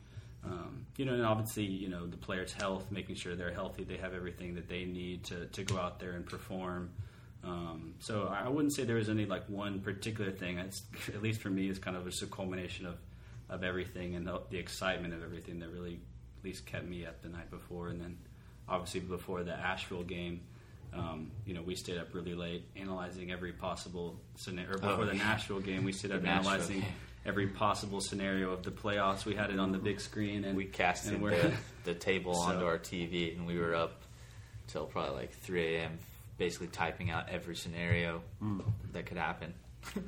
Um, 0.45 0.87
you 0.97 1.05
know, 1.05 1.15
and 1.15 1.27
obviously, 1.27 1.65
you 1.65 1.89
know, 1.89 2.07
the 2.07 2.17
players' 2.17 2.53
health, 2.53 2.87
making 2.93 3.17
sure 3.17 3.35
they're 3.35 3.53
healthy, 3.53 3.83
they 3.83 3.97
have 3.97 4.15
everything 4.15 4.55
that 4.55 4.69
they 4.69 4.85
need 4.85 5.25
to, 5.25 5.47
to 5.47 5.65
go 5.65 5.77
out 5.77 5.99
there 5.99 6.13
and 6.13 6.25
perform. 6.25 6.91
Um, 7.43 7.95
so 7.99 8.29
I 8.29 8.49
wouldn't 8.49 8.73
say 8.73 8.85
there 8.85 8.95
was 8.95 9.09
any 9.09 9.27
like 9.27 9.45
one 9.49 9.81
particular 9.81 10.31
thing. 10.31 10.59
It's, 10.59 10.83
at 11.09 11.21
least 11.21 11.41
for 11.41 11.51
me, 11.51 11.69
it's 11.69 11.81
kind 11.81 11.97
of 11.97 12.05
just 12.05 12.23
a 12.23 12.27
culmination 12.27 12.87
of, 12.87 12.95
of 13.51 13.65
everything 13.65 14.15
and 14.15 14.25
the, 14.25 14.41
the, 14.51 14.59
excitement 14.59 15.13
of 15.13 15.25
everything 15.25 15.59
that 15.59 15.71
really 15.71 15.99
at 16.39 16.45
least 16.45 16.65
kept 16.65 16.87
me 16.87 17.05
up 17.05 17.21
the 17.21 17.29
night 17.29 17.51
before. 17.51 17.89
And 17.89 18.01
then 18.01 18.17
obviously 18.69 19.01
before 19.01 19.43
the 19.43 19.53
Asheville 19.53 20.03
game, 20.03 20.41
um, 20.95 21.31
you 21.45 21.55
know, 21.55 21.63
we 21.63 21.75
stayed 21.75 21.99
up 21.99 22.15
really 22.15 22.35
late 22.35 22.65
analyzing 22.77 23.31
every 23.31 23.53
possible 23.53 24.19
scenario. 24.37 24.73
Or 24.73 24.79
before 24.79 25.05
oh, 25.05 25.07
the 25.07 25.15
Nashville 25.15 25.61
game, 25.61 25.85
we 25.85 25.93
stayed 25.93 26.13
up 26.13 26.25
analyzing 26.27 26.85
every 27.27 27.49
possible 27.49 28.01
scenario 28.01 28.51
of 28.53 28.63
the 28.63 28.71
playoffs. 28.71 29.25
We 29.25 29.35
had 29.35 29.51
it 29.51 29.59
on 29.59 29.73
the 29.73 29.79
big 29.79 30.01
screen, 30.01 30.45
and 30.45 30.57
we 30.57 30.65
casted 30.65 31.21
the, 31.21 31.53
the, 31.85 31.95
table 31.95 32.35
so, 32.35 32.41
onto 32.43 32.65
our 32.65 32.79
TV, 32.79 33.37
and 33.37 33.47
we 33.47 33.59
were 33.59 33.75
up 33.75 34.03
till 34.67 34.87
probably 34.87 35.17
like 35.17 35.33
3 35.33 35.77
a.m 35.77 35.99
basically 36.39 36.69
typing 36.69 37.11
out 37.11 37.29
every 37.29 37.57
scenario 37.57 38.23
mm. 38.43 38.63
that 38.93 39.05
could 39.05 39.19
happen. 39.19 39.53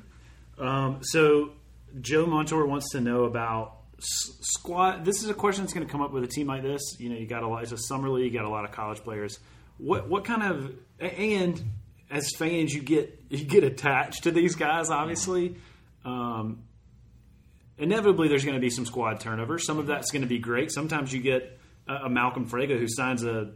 um, 0.57 0.99
so 1.01 1.51
Joe 1.99 2.25
Montour 2.25 2.65
wants 2.65 2.89
to 2.91 3.01
know 3.01 3.25
about 3.25 3.75
squad. 4.01 5.05
This 5.05 5.23
is 5.23 5.29
a 5.29 5.33
question 5.33 5.63
that's 5.63 5.73
going 5.73 5.85
to 5.85 5.91
come 5.91 6.01
up 6.01 6.11
with 6.11 6.23
a 6.23 6.27
team 6.27 6.47
like 6.47 6.63
this. 6.63 6.81
You 6.99 7.09
know, 7.09 7.15
you 7.15 7.27
got 7.27 7.43
a 7.43 7.47
lot. 7.47 7.63
It's 7.63 7.71
a 7.71 7.77
summer 7.77 8.09
league. 8.09 8.33
You 8.33 8.39
got 8.39 8.45
a 8.45 8.49
lot 8.49 8.65
of 8.65 8.71
college 8.71 8.99
players. 9.03 9.39
What 9.77 10.09
what 10.09 10.25
kind 10.25 10.43
of 10.43 10.75
and 10.99 11.63
as 12.11 12.29
fans 12.37 12.73
you 12.73 12.81
get 12.81 13.23
you 13.29 13.45
get 13.45 13.63
attached 13.63 14.23
to 14.23 14.31
these 14.31 14.55
guys. 14.55 14.89
Obviously, 14.89 15.55
um, 16.03 16.63
inevitably 17.77 18.27
there's 18.27 18.43
going 18.43 18.55
to 18.55 18.61
be 18.61 18.69
some 18.69 18.85
squad 18.85 19.19
turnover. 19.19 19.57
Some 19.57 19.79
of 19.79 19.87
that's 19.87 20.11
going 20.11 20.21
to 20.21 20.27
be 20.27 20.39
great. 20.39 20.71
Sometimes 20.71 21.13
you 21.13 21.21
get 21.21 21.57
a, 21.87 21.93
a 22.05 22.09
Malcolm 22.09 22.47
Frega 22.47 22.77
who 22.77 22.87
signs 22.87 23.23
a 23.23 23.53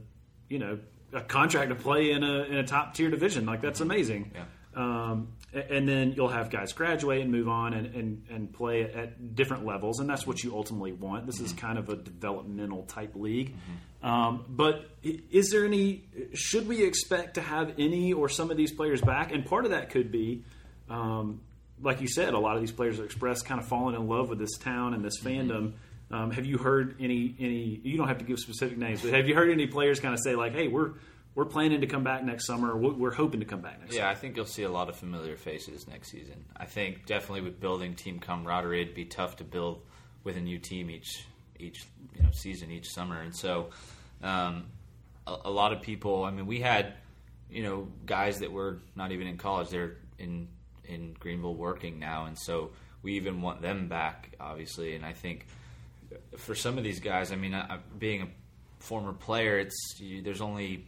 you 0.50 0.60
know 0.60 0.80
a 1.14 1.22
contract 1.22 1.70
to 1.70 1.76
play 1.76 2.12
in 2.12 2.24
a 2.24 2.43
in 2.43 2.56
a 2.56 2.64
top 2.64 2.96
tier 2.96 3.10
division. 3.10 3.46
Like 3.46 3.62
that's 3.62 3.82
amazing. 3.82 4.32
Yeah. 4.34 4.46
Um, 4.76 5.34
and 5.56 5.88
then 5.88 6.14
you'll 6.14 6.28
have 6.28 6.49
guys 6.49 6.74
graduate 6.74 7.22
and 7.22 7.32
move 7.32 7.47
on 7.47 7.74
and, 7.74 7.95
and, 7.95 8.26
and 8.30 8.53
play 8.53 8.84
at 8.84 9.36
different 9.36 9.66
levels, 9.66 9.99
and 9.99 10.10
that's 10.10 10.28
what 10.28 10.43
you 10.43 10.53
ultimately 10.56 10.91
want. 10.91 11.26
This 11.26 11.38
mm-hmm. 11.38 11.45
is 11.45 11.53
kind 11.53 11.78
of 11.78 11.88
a 11.89 11.95
developmental 11.95 12.84
type 12.84 13.16
league. 13.16 13.56
Mm-hmm. 13.56 14.06
Um, 14.06 14.45
but 14.49 14.89
is 15.03 15.49
there 15.51 15.66
any? 15.66 16.03
Should 16.34 16.68
we 16.68 16.84
expect 16.84 17.36
to 17.36 17.41
have 17.41 17.74
any 17.78 18.14
or 18.14 18.28
some 18.30 18.51
of 18.51 18.58
these 18.58 18.72
players 18.72 19.01
back? 19.01 19.32
And 19.32 19.45
part 19.45 19.66
of 19.66 19.72
that 19.72 19.89
could 19.89 20.12
be, 20.12 20.43
um, 20.89 21.41
like 21.82 22.01
you 22.01 22.08
said, 22.08 22.34
a 22.34 22.39
lot 22.39 22.56
of 22.56 22.62
these 22.62 22.72
players 22.72 22.97
have 22.97 23.06
expressed 23.06 23.45
kind 23.45 23.60
of 23.60 23.68
falling 23.68 23.95
in 23.95 24.08
love 24.08 24.30
with 24.30 24.39
this 24.39 24.58
town 24.58 24.93
and 24.93 25.03
this 25.03 25.20
fandom. 25.22 25.74
Um, 26.12 26.32
have 26.32 26.45
you 26.45 26.58
heard 26.58 26.97
any 26.99 27.36
any? 27.39 27.80
You 27.84 27.97
don't 27.97 28.08
have 28.08 28.20
to 28.20 28.26
give 28.26 28.39
specific 28.39 28.78
names, 28.78 29.01
but 29.01 29.14
have 29.14 29.28
you 29.28 29.34
heard 29.34 29.49
any 29.49 29.68
players 29.68 29.99
kind 29.99 30.14
of 30.14 30.20
say 30.20 30.36
like, 30.36 30.53
"Hey, 30.53 30.68
we're 30.68 30.91
we're 31.36 31.46
planning 31.46 31.82
to 31.82 31.88
come 31.88 32.04
back 32.04 32.24
next 32.24 32.48
summer. 32.48 32.76
We're 32.76 33.14
hoping 33.14 33.42
to 33.42 33.46
come 33.46 33.62
back 33.62 33.80
next." 33.80 33.94
Year. 33.94 34.02
Yeah, 34.02 34.08
summer. 34.08 34.18
I 34.18 34.20
think 34.20 34.36
you'll 34.36 34.46
see 34.46 34.64
a 34.64 34.72
lot 34.72 34.90
of 34.90 34.96
familiar 34.96 35.38
faces 35.38 35.88
next 35.88 36.10
season. 36.10 36.46
I 36.56 36.66
think 36.66 37.06
definitely 37.06 37.42
with 37.42 37.60
building 37.60 37.94
team 37.94 38.20
camaraderie, 38.20 38.82
it'd 38.82 38.96
be 38.96 39.06
tough 39.06 39.38
to 39.38 39.44
build 39.44 39.82
with 40.24 40.38
a 40.38 40.42
new 40.42 40.58
team 40.58 40.90
each 40.90 41.26
each 41.60 41.86
you 42.16 42.24
know 42.24 42.30
season, 42.32 42.72
each 42.72 42.90
summer, 42.90 43.22
and 43.22 43.36
so 43.36 43.70
um, 44.24 44.66
a, 45.28 45.36
a 45.46 45.52
lot 45.52 45.74
of 45.74 45.82
people. 45.82 46.24
I 46.24 46.32
mean, 46.32 46.48
we 46.48 46.60
had 46.60 46.94
you 47.50 47.64
know 47.64 47.88
guys 48.06 48.40
that 48.40 48.52
were 48.52 48.80
not 48.96 49.12
even 49.12 49.28
in 49.28 49.38
college; 49.38 49.70
they're 49.70 49.98
in 50.18 50.48
in 50.86 51.16
Greenville 51.20 51.56
working 51.56 52.00
now, 52.00 52.26
and 52.26 52.38
so 52.38 52.72
we 53.02 53.14
even 53.14 53.42
want 53.42 53.62
them 53.62 53.88
back, 53.88 54.36
obviously. 54.40 54.96
And 54.96 55.06
I 55.06 55.14
think 55.14 55.46
for 56.38 56.56
some 56.56 56.78
of 56.78 56.84
these 56.84 57.00
guys, 57.00 57.32
I 57.32 57.36
mean, 57.36 57.54
I, 57.54 57.78
being 57.98 58.24
a 58.24 58.28
former 58.80 59.14
player, 59.14 59.60
it's 59.60 59.96
you, 60.00 60.22
there's 60.22 60.42
only 60.42 60.86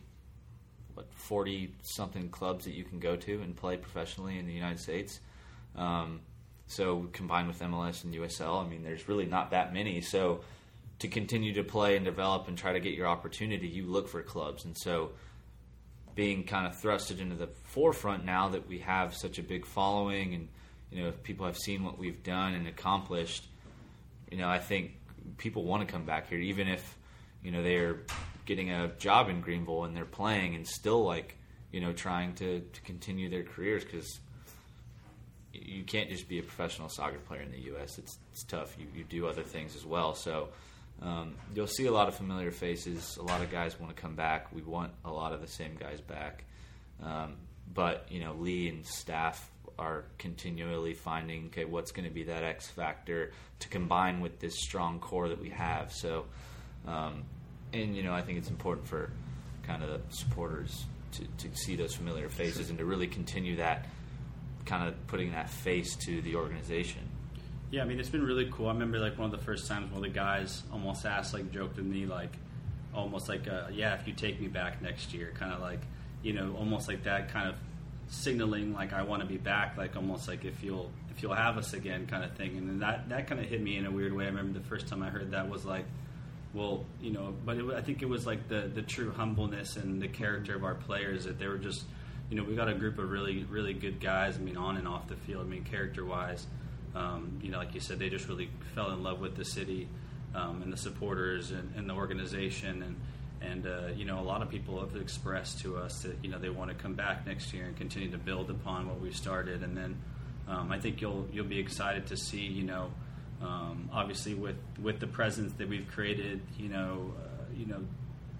what 0.97 1.13
forty 1.13 1.73
something 1.83 2.29
clubs 2.29 2.65
that 2.65 2.73
you 2.73 2.83
can 2.83 2.99
go 2.99 3.15
to 3.15 3.41
and 3.41 3.55
play 3.55 3.77
professionally 3.77 4.39
in 4.39 4.47
the 4.47 4.53
United 4.53 4.79
States. 4.79 5.19
Um, 5.75 6.21
so 6.65 7.07
combined 7.13 7.47
with 7.47 7.59
MLS 7.59 8.03
and 8.03 8.13
USL, 8.13 8.65
I 8.65 8.67
mean, 8.67 8.83
there's 8.83 9.07
really 9.07 9.27
not 9.27 9.51
that 9.51 9.73
many. 9.73 10.01
So 10.01 10.41
to 10.99 11.07
continue 11.07 11.53
to 11.53 11.63
play 11.63 11.95
and 11.95 12.03
develop 12.03 12.47
and 12.47 12.57
try 12.57 12.73
to 12.73 12.79
get 12.79 12.93
your 12.95 13.07
opportunity, 13.07 13.67
you 13.67 13.85
look 13.85 14.09
for 14.09 14.21
clubs, 14.23 14.65
and 14.65 14.75
so 14.75 15.11
being 16.15 16.43
kind 16.43 16.65
of 16.65 16.75
thrusted 16.75 17.19
into 17.19 17.35
the 17.35 17.45
forefront 17.65 18.25
now 18.25 18.49
that 18.49 18.67
we 18.67 18.79
have 18.79 19.15
such 19.15 19.37
a 19.37 19.43
big 19.43 19.63
following 19.63 20.33
and 20.33 20.47
you 20.91 21.03
know 21.03 21.11
people 21.21 21.45
have 21.45 21.55
seen 21.55 21.83
what 21.83 21.99
we've 21.99 22.23
done 22.23 22.55
and 22.55 22.67
accomplished 22.67 23.45
you 24.31 24.37
know 24.39 24.49
i 24.49 24.57
think 24.57 24.97
people 25.37 25.63
want 25.63 25.87
to 25.87 25.93
come 25.93 26.05
back 26.05 26.27
here 26.27 26.39
even 26.39 26.67
if 26.67 26.97
you 27.43 27.51
know 27.51 27.61
they're 27.61 27.99
getting 28.47 28.71
a 28.71 28.87
job 28.97 29.29
in 29.29 29.41
greenville 29.41 29.83
and 29.83 29.95
they're 29.95 30.05
playing 30.05 30.55
and 30.55 30.67
still 30.67 31.03
like 31.03 31.37
you 31.71 31.79
know 31.79 31.93
trying 31.93 32.33
to, 32.33 32.61
to 32.61 32.81
continue 32.81 33.29
their 33.29 33.43
careers 33.43 33.83
because 33.83 34.19
you 35.53 35.83
can't 35.83 36.09
just 36.09 36.27
be 36.27 36.39
a 36.39 36.43
professional 36.43 36.89
soccer 36.89 37.19
player 37.19 37.41
in 37.41 37.51
the 37.51 37.57
us 37.57 37.99
it's, 37.99 38.17
it's 38.31 38.43
tough 38.43 38.75
you, 38.79 38.87
you 38.95 39.03
do 39.03 39.27
other 39.27 39.43
things 39.43 39.75
as 39.75 39.85
well 39.85 40.15
so 40.15 40.49
um, 41.01 41.35
you'll 41.53 41.67
see 41.67 41.85
a 41.85 41.91
lot 41.91 42.07
of 42.07 42.15
familiar 42.15 42.51
faces. 42.51 43.17
A 43.17 43.23
lot 43.23 43.41
of 43.41 43.51
guys 43.51 43.79
want 43.79 43.95
to 43.95 44.01
come 44.01 44.15
back. 44.15 44.53
We 44.53 44.61
want 44.63 44.91
a 45.05 45.11
lot 45.11 45.33
of 45.33 45.41
the 45.41 45.47
same 45.47 45.75
guys 45.75 46.01
back. 46.01 46.43
Um, 47.03 47.35
but 47.73 48.07
you 48.09 48.19
know, 48.19 48.33
Lee 48.33 48.69
and 48.69 48.85
staff 48.85 49.51
are 49.77 50.05
continually 50.17 50.95
finding 50.95 51.47
okay, 51.47 51.65
what's 51.65 51.91
going 51.91 52.07
to 52.07 52.13
be 52.13 52.23
that 52.23 52.43
X 52.43 52.67
factor 52.67 53.31
to 53.59 53.69
combine 53.69 54.21
with 54.21 54.39
this 54.39 54.55
strong 54.59 54.99
core 54.99 55.29
that 55.29 55.39
we 55.39 55.49
have. 55.49 55.93
So, 55.93 56.25
um, 56.87 57.23
and 57.73 57.95
you 57.95 58.03
know, 58.03 58.13
I 58.13 58.21
think 58.21 58.37
it's 58.37 58.49
important 58.49 58.87
for 58.87 59.11
kind 59.63 59.83
of 59.83 59.89
the 59.89 60.15
supporters 60.15 60.85
to, 61.13 61.23
to 61.49 61.55
see 61.57 61.75
those 61.75 61.93
familiar 61.93 62.29
faces 62.29 62.69
and 62.69 62.77
to 62.79 62.85
really 62.85 63.07
continue 63.07 63.57
that 63.57 63.85
kind 64.65 64.87
of 64.87 65.07
putting 65.07 65.31
that 65.31 65.49
face 65.49 65.95
to 65.95 66.21
the 66.21 66.35
organization. 66.35 67.01
Yeah, 67.71 67.81
I 67.81 67.85
mean 67.85 67.99
it's 67.99 68.09
been 68.09 68.25
really 68.25 68.49
cool. 68.51 68.67
I 68.67 68.73
remember 68.73 68.99
like 68.99 69.17
one 69.17 69.25
of 69.25 69.37
the 69.37 69.45
first 69.45 69.67
times 69.67 69.91
one 69.91 69.97
of 69.97 70.03
the 70.03 70.09
guys 70.09 70.63
almost 70.71 71.05
asked, 71.05 71.33
like, 71.33 71.51
joked 71.51 71.77
with 71.77 71.85
me, 71.85 72.05
like, 72.05 72.31
almost 72.93 73.27
like, 73.27 73.47
uh, 73.47 73.67
"Yeah, 73.71 73.95
if 73.95 74.07
you 74.07 74.13
take 74.13 74.39
me 74.39 74.47
back 74.47 74.81
next 74.81 75.13
year," 75.13 75.33
kind 75.37 75.53
of 75.53 75.59
like, 75.59 75.81
you 76.23 76.33
know, 76.33 76.55
almost 76.57 76.87
like 76.87 77.03
that 77.03 77.29
kind 77.29 77.49
of 77.49 77.55
signaling, 78.09 78.73
like, 78.73 78.93
I 78.93 79.03
want 79.03 79.21
to 79.21 79.27
be 79.27 79.37
back, 79.37 79.75
like 79.77 79.95
almost 79.97 80.27
like 80.27 80.45
if 80.45 80.63
you'll 80.63 80.89
if 81.11 81.23
you'll 81.23 81.33
have 81.33 81.57
us 81.57 81.73
again, 81.73 82.05
kind 82.07 82.23
of 82.23 82.31
thing. 82.33 82.57
And 82.57 82.69
then 82.69 82.79
that 82.79 83.09
that 83.09 83.27
kind 83.27 83.41
of 83.41 83.47
hit 83.47 83.61
me 83.61 83.77
in 83.77 83.85
a 83.85 83.91
weird 83.91 84.13
way. 84.13 84.25
I 84.25 84.27
remember 84.27 84.57
the 84.57 84.65
first 84.65 84.87
time 84.87 85.01
I 85.03 85.09
heard 85.09 85.31
that 85.31 85.49
was 85.49 85.65
like, 85.65 85.85
well, 86.53 86.85
you 87.01 87.11
know, 87.11 87.33
but 87.45 87.57
it, 87.57 87.65
I 87.75 87.81
think 87.81 88.01
it 88.01 88.09
was 88.09 88.25
like 88.25 88.47
the 88.47 88.69
the 88.73 88.81
true 88.81 89.11
humbleness 89.11 89.75
and 89.75 90.01
the 90.01 90.07
character 90.07 90.55
of 90.55 90.63
our 90.63 90.75
players 90.75 91.25
that 91.25 91.39
they 91.39 91.47
were 91.47 91.57
just, 91.57 91.83
you 92.29 92.37
know, 92.37 92.43
we 92.43 92.55
got 92.55 92.69
a 92.69 92.73
group 92.73 92.97
of 92.97 93.09
really 93.09 93.43
really 93.45 93.73
good 93.73 93.99
guys. 93.99 94.37
I 94.37 94.39
mean, 94.39 94.57
on 94.57 94.77
and 94.77 94.87
off 94.87 95.07
the 95.07 95.15
field. 95.15 95.45
I 95.45 95.49
mean, 95.49 95.63
character 95.63 96.05
wise. 96.05 96.47
Um, 96.95 97.39
you 97.43 97.51
know, 97.51 97.59
like 97.59 97.75
you 97.75 97.79
said, 97.79 97.99
they 97.99 98.09
just 98.09 98.27
really 98.27 98.49
fell 98.73 98.91
in 98.91 99.03
love 99.03 99.19
with 99.19 99.35
the 99.35 99.45
city 99.45 99.87
um, 100.33 100.61
and 100.63 100.73
the 100.73 100.77
supporters 100.77 101.51
and, 101.51 101.73
and, 101.75 101.89
the 101.89 101.93
organization. 101.93 102.81
And, 102.81 102.95
and 103.51 103.67
uh, 103.67 103.87
you 103.95 104.05
know, 104.05 104.19
a 104.19 104.23
lot 104.23 104.41
of 104.41 104.49
people 104.49 104.79
have 104.79 104.95
expressed 104.95 105.59
to 105.59 105.77
us 105.77 106.01
that, 106.03 106.15
you 106.23 106.29
know, 106.29 106.39
they 106.39 106.49
want 106.49 106.71
to 106.71 106.75
come 106.75 106.93
back 106.93 107.25
next 107.27 107.53
year 107.53 107.65
and 107.65 107.75
continue 107.77 108.09
to 108.11 108.17
build 108.17 108.49
upon 108.49 108.87
what 108.87 108.99
we 108.99 109.11
started. 109.11 109.63
And 109.63 109.77
then 109.77 109.97
um, 110.47 110.71
I 110.71 110.79
think 110.79 111.01
you'll, 111.01 111.27
you'll 111.31 111.45
be 111.45 111.59
excited 111.59 112.07
to 112.07 112.17
see, 112.17 112.41
you 112.41 112.63
know, 112.63 112.91
um, 113.41 113.89
obviously 113.93 114.33
with, 114.33 114.57
with 114.81 114.99
the 114.99 115.07
presence 115.07 115.53
that 115.53 115.69
we've 115.69 115.87
created, 115.87 116.41
you 116.57 116.69
know, 116.69 117.13
uh, 117.17 117.53
you 117.55 117.65
know, 117.65 117.81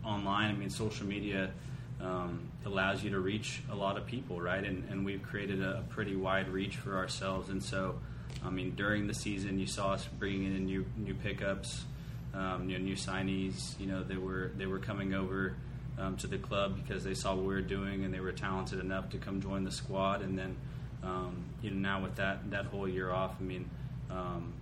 online, 0.03 0.49
I 0.49 0.53
mean, 0.53 0.69
social 0.69 1.05
media 1.05 1.51
um, 2.01 2.51
allows 2.65 3.03
you 3.03 3.09
to 3.11 3.19
reach 3.19 3.61
a 3.71 3.75
lot 3.75 3.97
of 3.97 4.05
people, 4.05 4.39
right? 4.39 4.63
And, 4.63 4.87
and 4.89 5.05
we've 5.05 5.23
created 5.23 5.61
a, 5.61 5.83
pretty 5.89 6.15
wide 6.15 6.49
reach 6.49 6.77
for 6.77 6.95
ourselves. 6.95 7.49
And 7.49 7.61
so, 7.63 7.99
I 8.43 8.49
mean, 8.49 8.75
during 8.75 9.07
the 9.07 9.13
season, 9.13 9.59
you 9.59 9.67
saw 9.67 9.93
us 9.93 10.07
bringing 10.19 10.55
in 10.55 10.65
new 10.65 10.85
new 10.95 11.15
pickups, 11.15 11.85
um, 12.33 12.69
you 12.69 12.77
know, 12.77 12.83
new 12.83 12.95
signees. 12.95 13.79
You 13.79 13.87
know, 13.87 14.03
they 14.03 14.17
were 14.17 14.51
they 14.57 14.67
were 14.67 14.79
coming 14.79 15.13
over 15.13 15.55
um, 15.97 16.17
to 16.17 16.27
the 16.27 16.37
club 16.37 16.75
because 16.75 17.03
they 17.03 17.15
saw 17.15 17.33
what 17.33 17.45
we 17.45 17.53
were 17.53 17.61
doing 17.61 18.03
and 18.03 18.13
they 18.13 18.19
were 18.19 18.31
talented 18.31 18.79
enough 18.79 19.09
to 19.11 19.17
come 19.17 19.41
join 19.41 19.63
the 19.63 19.71
squad. 19.71 20.21
And 20.21 20.37
then, 20.37 20.55
um, 21.03 21.43
you 21.61 21.71
know, 21.71 21.77
now 21.77 22.03
with 22.03 22.15
that 22.17 22.51
that 22.51 22.65
whole 22.65 22.87
year 22.87 23.11
off, 23.11 23.35
I 23.39 23.43
mean, 23.43 23.69
um, 24.11 24.53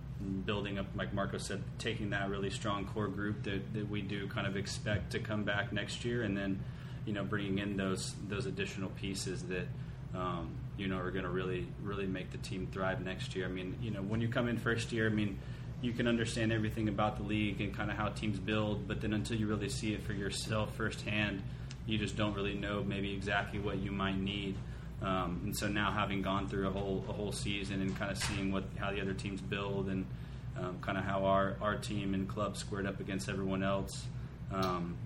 building 0.44 0.78
up, 0.78 0.86
like 0.94 1.12
Marco 1.12 1.38
said, 1.38 1.62
taking 1.78 2.10
that 2.10 2.30
really 2.30 2.50
strong 2.50 2.86
core 2.86 3.08
group 3.08 3.42
that, 3.44 3.74
that 3.74 3.90
we 3.90 4.02
do 4.02 4.26
kind 4.28 4.46
of 4.46 4.56
expect 4.56 5.12
to 5.12 5.18
come 5.18 5.44
back 5.44 5.72
next 5.72 6.04
year, 6.04 6.22
and 6.22 6.36
then, 6.36 6.60
you 7.04 7.12
know, 7.12 7.24
bringing 7.24 7.58
in 7.58 7.76
those 7.76 8.14
those 8.28 8.46
additional 8.46 8.90
pieces 8.90 9.42
that. 9.44 9.66
Um, 10.14 10.54
you 10.78 10.88
know, 10.88 10.98
are 10.98 11.10
going 11.10 11.24
to 11.24 11.30
really, 11.30 11.66
really 11.82 12.06
make 12.06 12.30
the 12.30 12.38
team 12.38 12.68
thrive 12.70 13.02
next 13.04 13.34
year. 13.34 13.46
I 13.46 13.48
mean, 13.48 13.76
you 13.82 13.90
know, 13.90 14.02
when 14.02 14.20
you 14.20 14.28
come 14.28 14.46
in 14.48 14.56
first 14.58 14.92
year, 14.92 15.06
I 15.06 15.10
mean, 15.10 15.38
you 15.80 15.92
can 15.92 16.06
understand 16.06 16.52
everything 16.52 16.88
about 16.88 17.16
the 17.16 17.22
league 17.22 17.60
and 17.60 17.74
kind 17.74 17.90
of 17.90 17.96
how 17.96 18.08
teams 18.08 18.38
build, 18.38 18.86
but 18.88 19.00
then 19.00 19.12
until 19.12 19.36
you 19.36 19.46
really 19.46 19.68
see 19.68 19.94
it 19.94 20.02
for 20.02 20.12
yourself 20.12 20.74
firsthand, 20.74 21.42
you 21.86 21.98
just 21.98 22.16
don't 22.16 22.34
really 22.34 22.54
know 22.54 22.82
maybe 22.82 23.12
exactly 23.12 23.58
what 23.58 23.78
you 23.78 23.90
might 23.90 24.18
need. 24.18 24.56
Um, 25.02 25.42
and 25.44 25.56
so 25.56 25.68
now, 25.68 25.92
having 25.92 26.22
gone 26.22 26.48
through 26.48 26.68
a 26.68 26.70
whole 26.70 27.04
a 27.08 27.12
whole 27.12 27.32
season 27.32 27.82
and 27.82 27.96
kind 27.96 28.10
of 28.10 28.18
seeing 28.18 28.50
what 28.50 28.64
how 28.78 28.90
the 28.90 29.00
other 29.00 29.12
teams 29.12 29.40
build 29.40 29.88
and 29.88 30.06
um, 30.58 30.78
kind 30.80 30.96
of 30.96 31.04
how 31.04 31.24
our 31.24 31.56
our 31.60 31.76
team 31.76 32.14
and 32.14 32.28
club 32.28 32.56
squared 32.56 32.86
up 32.86 32.98
against 33.00 33.28
everyone 33.28 33.62
else, 33.62 34.06
um, 34.52 34.96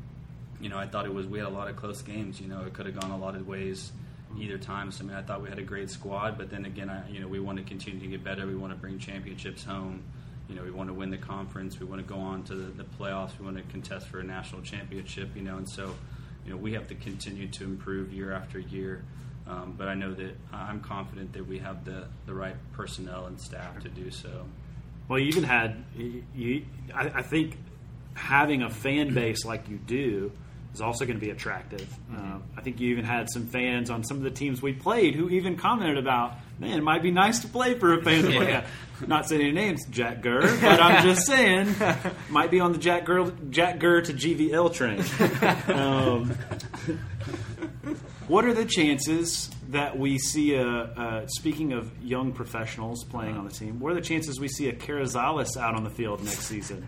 you 0.61 0.69
know, 0.69 0.79
I 0.79 0.87
thought 0.87 1.07
it 1.07 1.15
was 1.15 1.27
we 1.27 1.39
had 1.39 1.49
a 1.49 1.51
lot 1.51 1.69
of 1.69 1.77
close 1.77 2.03
games. 2.03 2.41
You 2.41 2.49
know, 2.49 2.63
it 2.63 2.73
could 2.73 2.87
have 2.87 2.99
gone 3.01 3.11
a 3.11 3.19
lot 3.19 3.35
of 3.35 3.47
ways 3.47 3.93
either 4.39 4.59
time. 4.59 4.93
So 4.93 5.05
I 5.05 5.09
mean, 5.09 5.17
I 5.17 5.23
thought 5.23 5.43
we 5.43 5.49
had 5.49 5.59
a 5.59 5.65
great 5.65 5.91
squad, 5.91 6.39
but 6.39 6.51
then 6.51 6.65
again, 6.67 6.89
I, 6.89 7.09
you 7.11 7.21
know, 7.21 7.29
we 7.29 7.41
want 7.41 7.59
to 7.59 7.65
continue 7.65 8.01
to 8.01 8.07
get 8.07 8.23
better. 8.23 8.47
We 8.47 8.55
want 8.55 8.73
to 8.73 8.79
bring 8.79 8.99
championships 8.99 9.65
home. 9.65 10.05
You 10.49 10.57
know, 10.57 10.63
we 10.63 10.71
want 10.71 10.89
to 10.89 10.95
win 10.95 11.11
the 11.11 11.19
conference. 11.19 11.79
We 11.79 11.87
want 11.87 12.01
to 12.01 12.09
go 12.13 12.19
on 12.19 12.43
to 12.45 12.55
the, 12.55 12.83
the 12.83 12.85
playoffs. 12.85 13.39
We 13.39 13.45
want 13.45 13.57
to 13.57 13.63
contest 13.65 14.09
for 14.09 14.21
a 14.21 14.25
national 14.25 14.63
championship. 14.63 15.31
You 15.35 15.43
know, 15.43 15.57
and 15.57 15.69
so, 15.69 15.95
you 16.45 16.51
know, 16.51 16.57
we 16.57 16.73
have 16.75 16.89
to 16.89 16.95
continue 16.95 17.49
to 17.49 17.65
improve 17.65 18.13
year 18.13 18.33
after 18.33 18.59
year. 18.59 19.05
Um, 19.47 19.75
but 19.77 19.89
I 19.89 19.95
know 19.95 20.13
that 20.15 20.37
I'm 20.53 20.81
confident 20.81 21.33
that 21.33 21.47
we 21.47 21.59
have 21.59 21.85
the, 21.85 22.07
the 22.27 22.35
right 22.35 22.55
personnel 22.73 23.27
and 23.27 23.41
staff 23.41 23.81
to 23.81 23.89
do 23.89 24.11
so. 24.11 24.47
Well, 25.09 25.19
you 25.19 25.27
even 25.27 25.43
had, 25.43 25.85
you, 25.97 26.65
I, 26.95 27.11
I 27.17 27.23
think, 27.23 27.57
having 28.15 28.63
a 28.63 28.71
fan 28.71 29.13
base 29.15 29.45
like 29.45 29.69
you 29.69 29.77
do 29.79 30.31
is 30.75 30.81
also 30.81 31.05
going 31.05 31.19
to 31.19 31.25
be 31.25 31.31
attractive. 31.31 31.89
Mm-hmm. 32.11 32.37
Uh, 32.37 32.39
I 32.57 32.61
think 32.61 32.81
you 32.81 32.91
even 32.91 33.05
had 33.05 33.29
some 33.31 33.47
fans 33.47 33.91
on 33.91 34.05
some 34.05 34.19
of 34.19 34.23
the 34.23 34.31
teams 34.31 34.63
we 34.63 34.73
played 34.73 35.15
who 35.15 35.29
even 35.31 35.57
commented 35.57 35.99
about, 35.99 36.35
man, 36.59 36.79
it 36.79 36.83
might 36.83 37.03
be 37.03 37.11
nice 37.11 37.41
to 37.41 37.49
play 37.49 37.75
for 37.79 37.95
a 37.95 38.03
fan. 38.03 38.31
yeah. 38.31 38.67
Not 39.07 39.27
saying 39.27 39.41
any 39.41 39.53
names, 39.53 39.87
Jack 39.87 40.21
Gurr, 40.21 40.43
but 40.43 40.81
I'm 40.81 41.03
just 41.03 41.27
saying, 41.27 41.75
might 42.29 42.51
be 42.51 42.61
on 42.61 42.73
the 42.73 42.79
Jack 42.79 43.07
Gurr, 43.07 43.33
Jack 43.49 43.79
Gurr 43.79 44.03
to 44.03 44.13
GVL 44.13 44.73
train. 44.73 45.03
Um, 45.71 46.37
what 48.31 48.45
are 48.45 48.55
the 48.55 48.65
chances 48.65 49.51
that 49.71 49.99
we 49.99 50.17
see 50.17 50.55
a, 50.55 50.65
uh, 50.65 51.27
speaking 51.27 51.73
of 51.73 51.91
young 52.01 52.31
professionals 52.33 53.03
playing 53.03 53.37
on 53.37 53.45
the 53.45 53.51
team, 53.51 53.81
what 53.81 53.91
are 53.91 53.97
the 53.97 54.01
chances 54.01 54.39
we 54.39 54.47
see 54.47 54.69
a 54.69 54.73
Carrizales 54.73 55.57
out 55.57 55.75
on 55.75 55.83
the 55.83 55.91
field 55.91 56.23
next 56.23 56.43
season? 56.43 56.87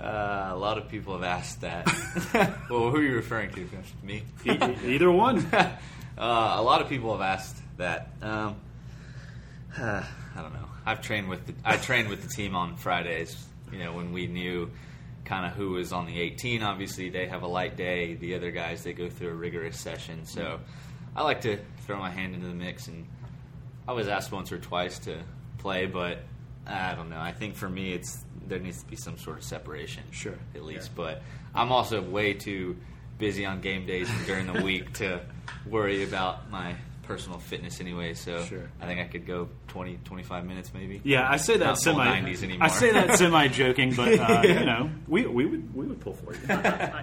Uh, 0.00 0.50
a 0.52 0.56
lot 0.56 0.78
of 0.78 0.88
people 0.88 1.14
have 1.14 1.24
asked 1.24 1.62
that. 1.62 1.86
well, 2.70 2.90
who 2.90 2.98
are 2.98 3.02
you 3.02 3.16
referring 3.16 3.50
to? 3.50 3.68
Me? 4.04 4.22
either 4.44 5.10
one. 5.10 5.44
uh, 5.52 5.76
a 6.16 6.62
lot 6.62 6.80
of 6.80 6.88
people 6.88 7.10
have 7.10 7.20
asked 7.20 7.56
that. 7.78 8.10
Um, 8.22 8.54
I 9.76 10.04
don't 10.36 10.52
know. 10.52 10.68
I've 10.84 11.00
trained 11.00 11.28
with 11.28 11.46
the, 11.46 11.54
I 11.64 11.78
trained 11.78 12.08
with 12.08 12.22
the 12.22 12.28
team 12.28 12.54
on 12.54 12.76
Fridays. 12.76 13.44
You 13.72 13.80
know, 13.80 13.92
when 13.92 14.12
we 14.12 14.28
knew 14.28 14.70
kind 15.26 15.44
of 15.44 15.52
who 15.52 15.76
is 15.76 15.92
on 15.92 16.06
the 16.06 16.18
18. 16.18 16.62
Obviously, 16.62 17.10
they 17.10 17.26
have 17.26 17.42
a 17.42 17.46
light 17.46 17.76
day. 17.76 18.14
The 18.14 18.34
other 18.34 18.50
guys 18.50 18.82
they 18.82 18.94
go 18.94 19.10
through 19.10 19.28
a 19.30 19.34
rigorous 19.34 19.78
session. 19.78 20.24
So 20.24 20.60
I 21.14 21.22
like 21.22 21.42
to 21.42 21.58
throw 21.84 21.98
my 21.98 22.10
hand 22.10 22.34
into 22.34 22.46
the 22.46 22.54
mix 22.54 22.88
and 22.88 23.06
I 23.86 23.92
was 23.92 24.08
asked 24.08 24.32
once 24.32 24.50
or 24.50 24.58
twice 24.58 24.98
to 25.00 25.18
play, 25.58 25.86
but 25.86 26.18
I 26.66 26.94
don't 26.94 27.10
know. 27.10 27.20
I 27.20 27.32
think 27.32 27.54
for 27.54 27.68
me, 27.68 27.92
it's 27.92 28.24
there 28.48 28.58
needs 28.58 28.82
to 28.82 28.88
be 28.88 28.96
some 28.96 29.18
sort 29.18 29.38
of 29.38 29.44
separation, 29.44 30.04
Sure. 30.10 30.38
at 30.54 30.64
least. 30.64 30.94
But 30.94 31.22
I'm 31.54 31.70
also 31.72 32.00
way 32.00 32.32
too 32.32 32.76
busy 33.18 33.44
on 33.44 33.60
game 33.60 33.86
days 33.86 34.08
and 34.10 34.26
during 34.26 34.46
the 34.46 34.62
week 34.64 34.92
to 34.94 35.20
worry 35.66 36.02
about 36.04 36.50
my 36.50 36.76
personal 37.06 37.38
fitness 37.38 37.80
anyway. 37.80 38.14
So 38.14 38.42
Sure. 38.44 38.68
I 38.80 38.86
think 38.86 39.00
I 39.00 39.04
could 39.04 39.26
go 39.26 39.48
20, 39.68 39.98
25 40.04 40.44
minutes 40.44 40.72
maybe. 40.74 41.00
Yeah, 41.04 41.26
I 41.30 41.36
say 41.36 41.56
that 41.56 41.64
Not 41.64 41.78
semi. 41.78 42.04
90s 42.20 42.42
anymore. 42.42 42.64
I 42.64 42.68
say 42.68 42.90
that 42.92 43.14
semi 43.18 43.48
joking, 43.48 43.94
but 43.94 44.18
uh, 44.18 44.42
you 44.44 44.64
know, 44.64 44.90
we 45.08 45.26
we 45.26 45.46
would 45.46 45.74
we 45.74 45.86
would 45.86 46.00
pull 46.00 46.14
for 46.14 46.34
you. 46.34 46.40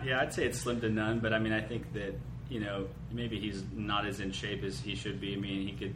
Yeah, 0.05 0.19
I'd 0.21 0.33
say 0.33 0.45
it's 0.45 0.59
slim 0.59 0.81
to 0.81 0.89
none, 0.89 1.19
but 1.19 1.33
I 1.33 1.39
mean, 1.39 1.53
I 1.53 1.61
think 1.61 1.93
that 1.93 2.13
you 2.49 2.59
know 2.59 2.87
maybe 3.11 3.39
he's 3.39 3.63
not 3.73 4.05
as 4.05 4.19
in 4.19 4.31
shape 4.31 4.63
as 4.63 4.79
he 4.79 4.95
should 4.95 5.19
be. 5.21 5.33
I 5.33 5.37
mean, 5.37 5.67
he 5.67 5.73
could, 5.73 5.95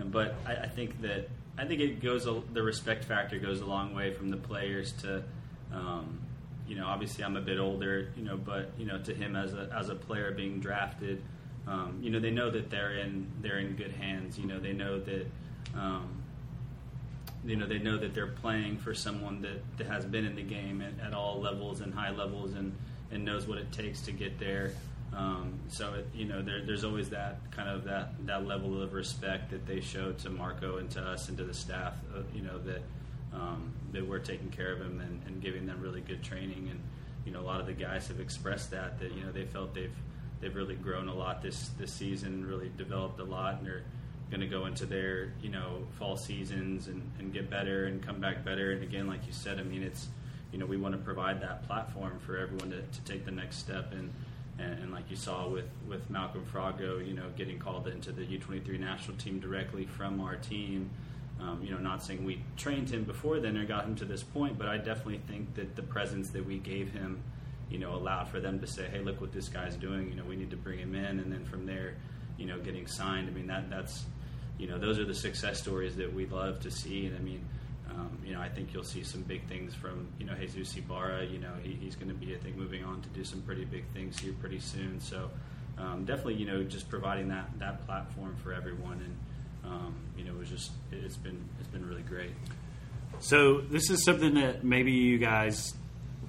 um, 0.00 0.10
but 0.10 0.36
I, 0.46 0.54
I 0.54 0.68
think 0.68 1.00
that 1.02 1.28
I 1.58 1.64
think 1.64 1.80
it 1.80 2.00
goes 2.02 2.26
a, 2.26 2.40
the 2.52 2.62
respect 2.62 3.04
factor 3.04 3.38
goes 3.38 3.60
a 3.60 3.66
long 3.66 3.94
way 3.94 4.12
from 4.12 4.28
the 4.30 4.36
players 4.36 4.92
to, 5.02 5.24
um, 5.72 6.20
you 6.68 6.76
know, 6.76 6.86
obviously 6.86 7.24
I'm 7.24 7.36
a 7.36 7.40
bit 7.40 7.58
older, 7.58 8.12
you 8.16 8.22
know, 8.22 8.36
but 8.36 8.70
you 8.78 8.86
know, 8.86 8.98
to 9.02 9.12
him 9.12 9.34
as 9.34 9.52
a 9.54 9.68
as 9.76 9.88
a 9.88 9.96
player 9.96 10.30
being 10.30 10.60
drafted, 10.60 11.20
um, 11.66 11.98
you 12.00 12.10
know, 12.10 12.20
they 12.20 12.30
know 12.30 12.50
that 12.50 12.70
they're 12.70 12.96
in 12.96 13.26
they're 13.40 13.58
in 13.58 13.76
good 13.76 13.92
hands. 13.92 14.38
You 14.38 14.46
know, 14.46 14.58
they 14.58 14.72
know 14.72 15.00
that. 15.00 15.26
Um, 15.74 16.22
you 17.44 17.56
know 17.56 17.66
they 17.66 17.78
know 17.78 17.96
that 17.96 18.14
they're 18.14 18.26
playing 18.26 18.78
for 18.78 18.94
someone 18.94 19.40
that, 19.42 19.62
that 19.78 19.86
has 19.86 20.04
been 20.04 20.24
in 20.24 20.34
the 20.34 20.42
game 20.42 20.82
at, 20.82 21.06
at 21.06 21.14
all 21.14 21.40
levels 21.40 21.80
and 21.80 21.94
high 21.94 22.10
levels 22.10 22.52
and, 22.54 22.74
and 23.10 23.24
knows 23.24 23.46
what 23.46 23.58
it 23.58 23.70
takes 23.72 24.00
to 24.02 24.12
get 24.12 24.38
there. 24.38 24.72
Um, 25.16 25.58
so 25.68 25.94
it, 25.94 26.06
you 26.14 26.26
know 26.26 26.42
there, 26.42 26.64
there's 26.64 26.84
always 26.84 27.10
that 27.10 27.38
kind 27.50 27.68
of 27.68 27.84
that, 27.84 28.26
that 28.26 28.46
level 28.46 28.82
of 28.82 28.92
respect 28.92 29.50
that 29.50 29.66
they 29.66 29.80
show 29.80 30.12
to 30.12 30.30
Marco 30.30 30.76
and 30.76 30.90
to 30.90 31.00
us 31.00 31.28
and 31.28 31.38
to 31.38 31.44
the 31.44 31.54
staff. 31.54 31.94
Uh, 32.14 32.20
you 32.34 32.42
know 32.42 32.58
that 32.58 32.82
um, 33.32 33.72
that 33.92 34.06
we're 34.06 34.18
taking 34.18 34.50
care 34.50 34.72
of 34.72 34.80
him 34.80 35.00
and, 35.00 35.22
and 35.26 35.40
giving 35.40 35.66
them 35.66 35.80
really 35.80 36.02
good 36.02 36.22
training. 36.22 36.68
And 36.70 36.80
you 37.24 37.32
know 37.32 37.40
a 37.40 37.46
lot 37.46 37.60
of 37.60 37.66
the 37.66 37.72
guys 37.72 38.08
have 38.08 38.20
expressed 38.20 38.70
that 38.72 38.98
that 39.00 39.12
you 39.12 39.24
know 39.24 39.32
they 39.32 39.44
felt 39.44 39.74
they've 39.74 39.96
they've 40.40 40.54
really 40.54 40.74
grown 40.74 41.08
a 41.08 41.14
lot 41.14 41.42
this 41.42 41.70
this 41.78 41.92
season, 41.92 42.46
really 42.46 42.70
developed 42.76 43.20
a 43.20 43.24
lot, 43.24 43.58
and 43.58 43.66
they're 43.66 43.84
going 44.30 44.40
to 44.40 44.46
go 44.46 44.66
into 44.66 44.86
their 44.86 45.32
you 45.42 45.50
know 45.50 45.86
fall 45.98 46.16
seasons 46.16 46.88
and, 46.88 47.02
and 47.18 47.32
get 47.32 47.48
better 47.50 47.86
and 47.86 48.04
come 48.04 48.20
back 48.20 48.44
better. 48.44 48.72
And 48.72 48.82
again, 48.82 49.06
like 49.06 49.26
you 49.26 49.32
said, 49.32 49.58
I 49.58 49.62
mean 49.62 49.82
it's 49.82 50.08
you 50.52 50.58
know 50.58 50.66
we 50.66 50.76
want 50.76 50.94
to 50.94 51.00
provide 51.00 51.40
that 51.42 51.66
platform 51.66 52.18
for 52.18 52.36
everyone 52.36 52.70
to, 52.70 52.82
to 52.82 53.00
take 53.04 53.24
the 53.24 53.32
next 53.32 53.58
step 53.58 53.92
and. 53.92 54.12
And, 54.60 54.82
and 54.82 54.92
like 54.92 55.08
you 55.08 55.14
saw 55.14 55.48
with, 55.48 55.68
with 55.86 56.10
Malcolm 56.10 56.44
Frago, 56.52 57.06
you 57.06 57.14
know, 57.14 57.26
getting 57.36 57.60
called 57.60 57.86
into 57.86 58.10
the 58.10 58.22
U23 58.22 58.80
national 58.80 59.16
team 59.16 59.38
directly 59.38 59.86
from 59.86 60.20
our 60.20 60.34
team, 60.34 60.90
um, 61.40 61.60
you 61.62 61.70
know, 61.70 61.78
not 61.78 62.02
saying 62.02 62.24
we 62.24 62.42
trained 62.56 62.90
him 62.90 63.04
before 63.04 63.38
then 63.40 63.56
or 63.56 63.64
got 63.64 63.84
him 63.84 63.94
to 63.96 64.04
this 64.04 64.22
point, 64.22 64.58
but 64.58 64.66
I 64.66 64.76
definitely 64.76 65.20
think 65.28 65.54
that 65.54 65.76
the 65.76 65.82
presence 65.82 66.30
that 66.30 66.44
we 66.44 66.58
gave 66.58 66.90
him, 66.92 67.22
you 67.70 67.78
know, 67.78 67.94
allowed 67.94 68.28
for 68.28 68.40
them 68.40 68.60
to 68.60 68.66
say, 68.66 68.88
"Hey, 68.88 69.00
look 69.00 69.20
what 69.20 69.32
this 69.32 69.48
guy's 69.48 69.76
doing. 69.76 70.08
You 70.10 70.16
know, 70.16 70.24
we 70.24 70.36
need 70.36 70.50
to 70.50 70.56
bring 70.56 70.78
him 70.78 70.94
in." 70.94 71.20
And 71.20 71.32
then 71.32 71.44
from 71.44 71.66
there, 71.66 71.94
you 72.36 72.46
know, 72.46 72.58
getting 72.58 72.86
signed. 72.86 73.28
I 73.28 73.32
mean, 73.32 73.46
that 73.48 73.68
that's, 73.68 74.04
you 74.58 74.66
know, 74.66 74.78
those 74.78 74.98
are 74.98 75.04
the 75.04 75.14
success 75.14 75.60
stories 75.60 75.96
that 75.96 76.12
we 76.12 76.26
love 76.26 76.60
to 76.60 76.70
see. 76.70 77.06
And 77.06 77.16
I 77.16 77.20
mean, 77.20 77.44
um, 77.90 78.18
you 78.24 78.34
know, 78.34 78.40
I 78.40 78.48
think 78.48 78.72
you'll 78.72 78.84
see 78.84 79.02
some 79.02 79.22
big 79.22 79.46
things 79.48 79.74
from 79.74 80.08
you 80.18 80.26
know 80.26 80.34
Jesus 80.34 80.76
Ibarra. 80.76 81.24
You 81.24 81.38
know, 81.38 81.52
he, 81.62 81.72
he's 81.72 81.96
going 81.96 82.08
to 82.08 82.14
be, 82.14 82.34
I 82.34 82.38
think, 82.38 82.56
moving 82.56 82.84
on 82.84 83.02
to 83.02 83.08
do 83.10 83.24
some 83.24 83.42
pretty 83.42 83.64
big 83.64 83.84
things 83.92 84.18
here 84.18 84.34
pretty 84.40 84.60
soon. 84.60 85.00
So 85.00 85.30
um, 85.78 86.04
definitely, 86.04 86.34
you 86.34 86.46
know, 86.46 86.62
just 86.62 86.88
providing 86.88 87.28
that 87.28 87.50
that 87.58 87.86
platform 87.86 88.36
for 88.42 88.52
everyone, 88.52 89.00
and 89.04 89.72
um, 89.72 89.94
you 90.16 90.24
know, 90.24 90.32
it 90.32 90.38
was 90.38 90.48
just 90.48 90.72
it's 90.92 91.16
been 91.16 91.42
it's 91.58 91.68
been 91.68 91.86
really 91.86 92.02
great. 92.02 92.30
So 93.20 93.60
this 93.60 93.90
is 93.90 94.04
something 94.04 94.34
that 94.34 94.64
maybe 94.64 94.92
you 94.92 95.18
guys 95.18 95.72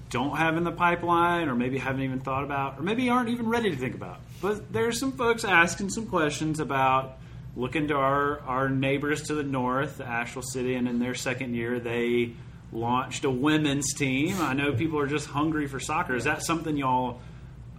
don't 0.09 0.37
have 0.37 0.57
in 0.57 0.63
the 0.63 0.71
pipeline, 0.71 1.49
or 1.49 1.55
maybe 1.55 1.77
haven't 1.77 2.01
even 2.01 2.19
thought 2.19 2.43
about, 2.43 2.79
or 2.79 2.83
maybe 2.83 3.09
aren't 3.09 3.29
even 3.29 3.47
ready 3.47 3.69
to 3.69 3.75
think 3.75 3.95
about. 3.95 4.19
But 4.41 4.71
there's 4.73 4.99
some 4.99 5.11
folks 5.11 5.43
asking 5.43 5.89
some 5.89 6.07
questions 6.07 6.59
about 6.59 7.17
looking 7.55 7.87
to 7.89 7.95
our 7.95 8.39
our 8.41 8.69
neighbors 8.69 9.23
to 9.23 9.35
the 9.35 9.43
north, 9.43 10.01
Asheville 10.01 10.43
City, 10.43 10.75
and 10.75 10.87
in 10.87 10.99
their 10.99 11.15
second 11.15 11.53
year 11.53 11.79
they 11.79 12.33
launched 12.71 13.25
a 13.25 13.29
women's 13.29 13.93
team. 13.93 14.39
I 14.39 14.53
know 14.53 14.73
people 14.73 14.99
are 14.99 15.07
just 15.07 15.27
hungry 15.27 15.67
for 15.67 15.79
soccer. 15.79 16.15
Is 16.15 16.25
that 16.25 16.43
something 16.43 16.77
y'all 16.77 17.19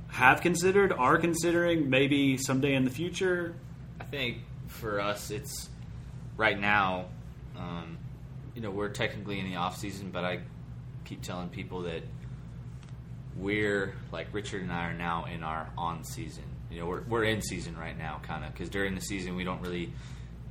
have 0.08 0.40
considered, 0.40 0.92
are 0.92 1.16
considering, 1.18 1.88
maybe 1.90 2.36
someday 2.36 2.74
in 2.74 2.84
the 2.84 2.90
future? 2.90 3.54
I 4.00 4.04
think 4.04 4.38
for 4.66 5.00
us, 5.00 5.30
it's 5.30 5.68
right 6.36 6.58
now. 6.58 7.06
Um, 7.56 7.98
you 8.54 8.62
know, 8.62 8.70
we're 8.70 8.88
technically 8.88 9.38
in 9.38 9.48
the 9.48 9.56
off 9.56 9.78
season, 9.78 10.10
but 10.10 10.24
I 10.24 10.40
keep 11.04 11.22
telling 11.22 11.48
people 11.48 11.82
that 11.82 12.02
we're 13.36 13.94
like 14.12 14.28
Richard 14.32 14.62
and 14.62 14.72
I 14.72 14.86
are 14.86 14.94
now 14.94 15.26
in 15.26 15.42
our 15.42 15.70
on 15.76 16.04
season. 16.04 16.44
You 16.70 16.80
know, 16.80 16.86
we're 16.86 17.02
we're 17.02 17.24
in 17.24 17.42
season 17.42 17.76
right 17.76 17.96
now, 17.96 18.20
kind 18.22 18.44
of, 18.44 18.52
because 18.52 18.68
during 18.68 18.94
the 18.94 19.00
season 19.00 19.36
we 19.36 19.44
don't 19.44 19.60
really, 19.60 19.92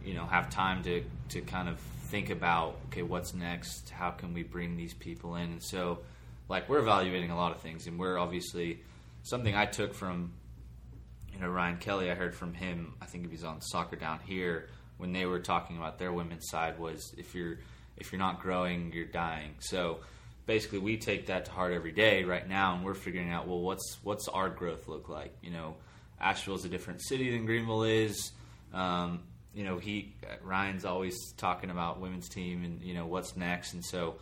you 0.04 0.14
know, 0.14 0.26
have 0.26 0.50
time 0.50 0.84
to 0.84 1.04
to 1.30 1.42
kind 1.42 1.70
of 1.70 1.80
think 2.10 2.30
about 2.30 2.78
okay, 2.88 3.04
what's 3.04 3.34
next? 3.34 3.90
How 3.90 4.12
can 4.12 4.34
we 4.34 4.44
bring 4.44 4.76
these 4.76 4.94
people 4.94 5.36
in? 5.36 5.52
And 5.52 5.64
so, 5.64 6.00
like, 6.48 6.68
we're 6.68 6.80
evaluating 6.80 7.32
a 7.32 7.36
lot 7.36 7.54
of 7.56 7.62
things, 7.62 7.88
and 7.88 8.00
we're 8.00 8.18
obviously 8.18 8.82
something 9.24 9.56
I 9.56 9.66
took 9.66 9.94
from 9.94 10.34
you 11.34 11.40
know 11.40 11.50
Ryan 11.50 11.78
Kelly. 11.78 12.12
I 12.12 12.16
heard 12.16 12.36
from 12.36 12.54
him. 12.54 12.94
I 13.02 13.06
think 13.06 13.26
he 13.26 13.32
was 13.32 13.44
on 13.44 13.62
Soccer 13.62 13.96
Down 13.96 14.20
Here 14.26 14.70
when 14.98 15.14
they 15.14 15.26
were 15.26 15.40
talking 15.40 15.78
about 15.78 15.98
their 15.98 16.12
women's 16.12 16.50
side 16.50 16.78
was 16.78 17.16
if 17.18 17.34
you're 17.34 17.60
if 17.98 18.12
you're 18.12 18.20
not 18.20 18.42
growing, 18.42 18.92
you're 18.94 19.06
dying. 19.06 19.56
So 19.60 20.00
basically, 20.50 20.80
we 20.80 20.98
take 20.98 21.28
that 21.28 21.46
to 21.46 21.52
heart 21.52 21.74
every 21.74 21.92
day 21.92 22.24
right 22.24 22.50
now, 22.50 22.74
and 22.74 22.84
we're 22.84 22.96
figuring 22.96 23.30
out 23.30 23.48
well, 23.48 23.62
what's 23.62 24.00
what's 24.02 24.28
our 24.28 24.50
growth 24.50 24.88
look 24.88 25.08
like? 25.08 25.32
You 25.44 25.52
know, 25.52 25.76
Asheville's 26.20 26.66
a 26.66 26.70
different 26.70 27.04
city 27.04 27.30
than 27.30 27.46
Greenville 27.46 27.84
is. 27.84 28.32
Um, 28.74 29.22
you 29.54 29.64
know, 29.64 29.78
he 29.78 30.16
Ryan's 30.42 30.86
always 30.86 31.34
talking 31.34 31.70
about 31.70 32.02
women's 32.02 32.28
team 32.28 32.64
and 32.64 32.82
you 32.82 32.96
know 32.96 33.06
what's 33.06 33.38
next, 33.38 33.74
and 33.74 33.86
so. 33.86 34.16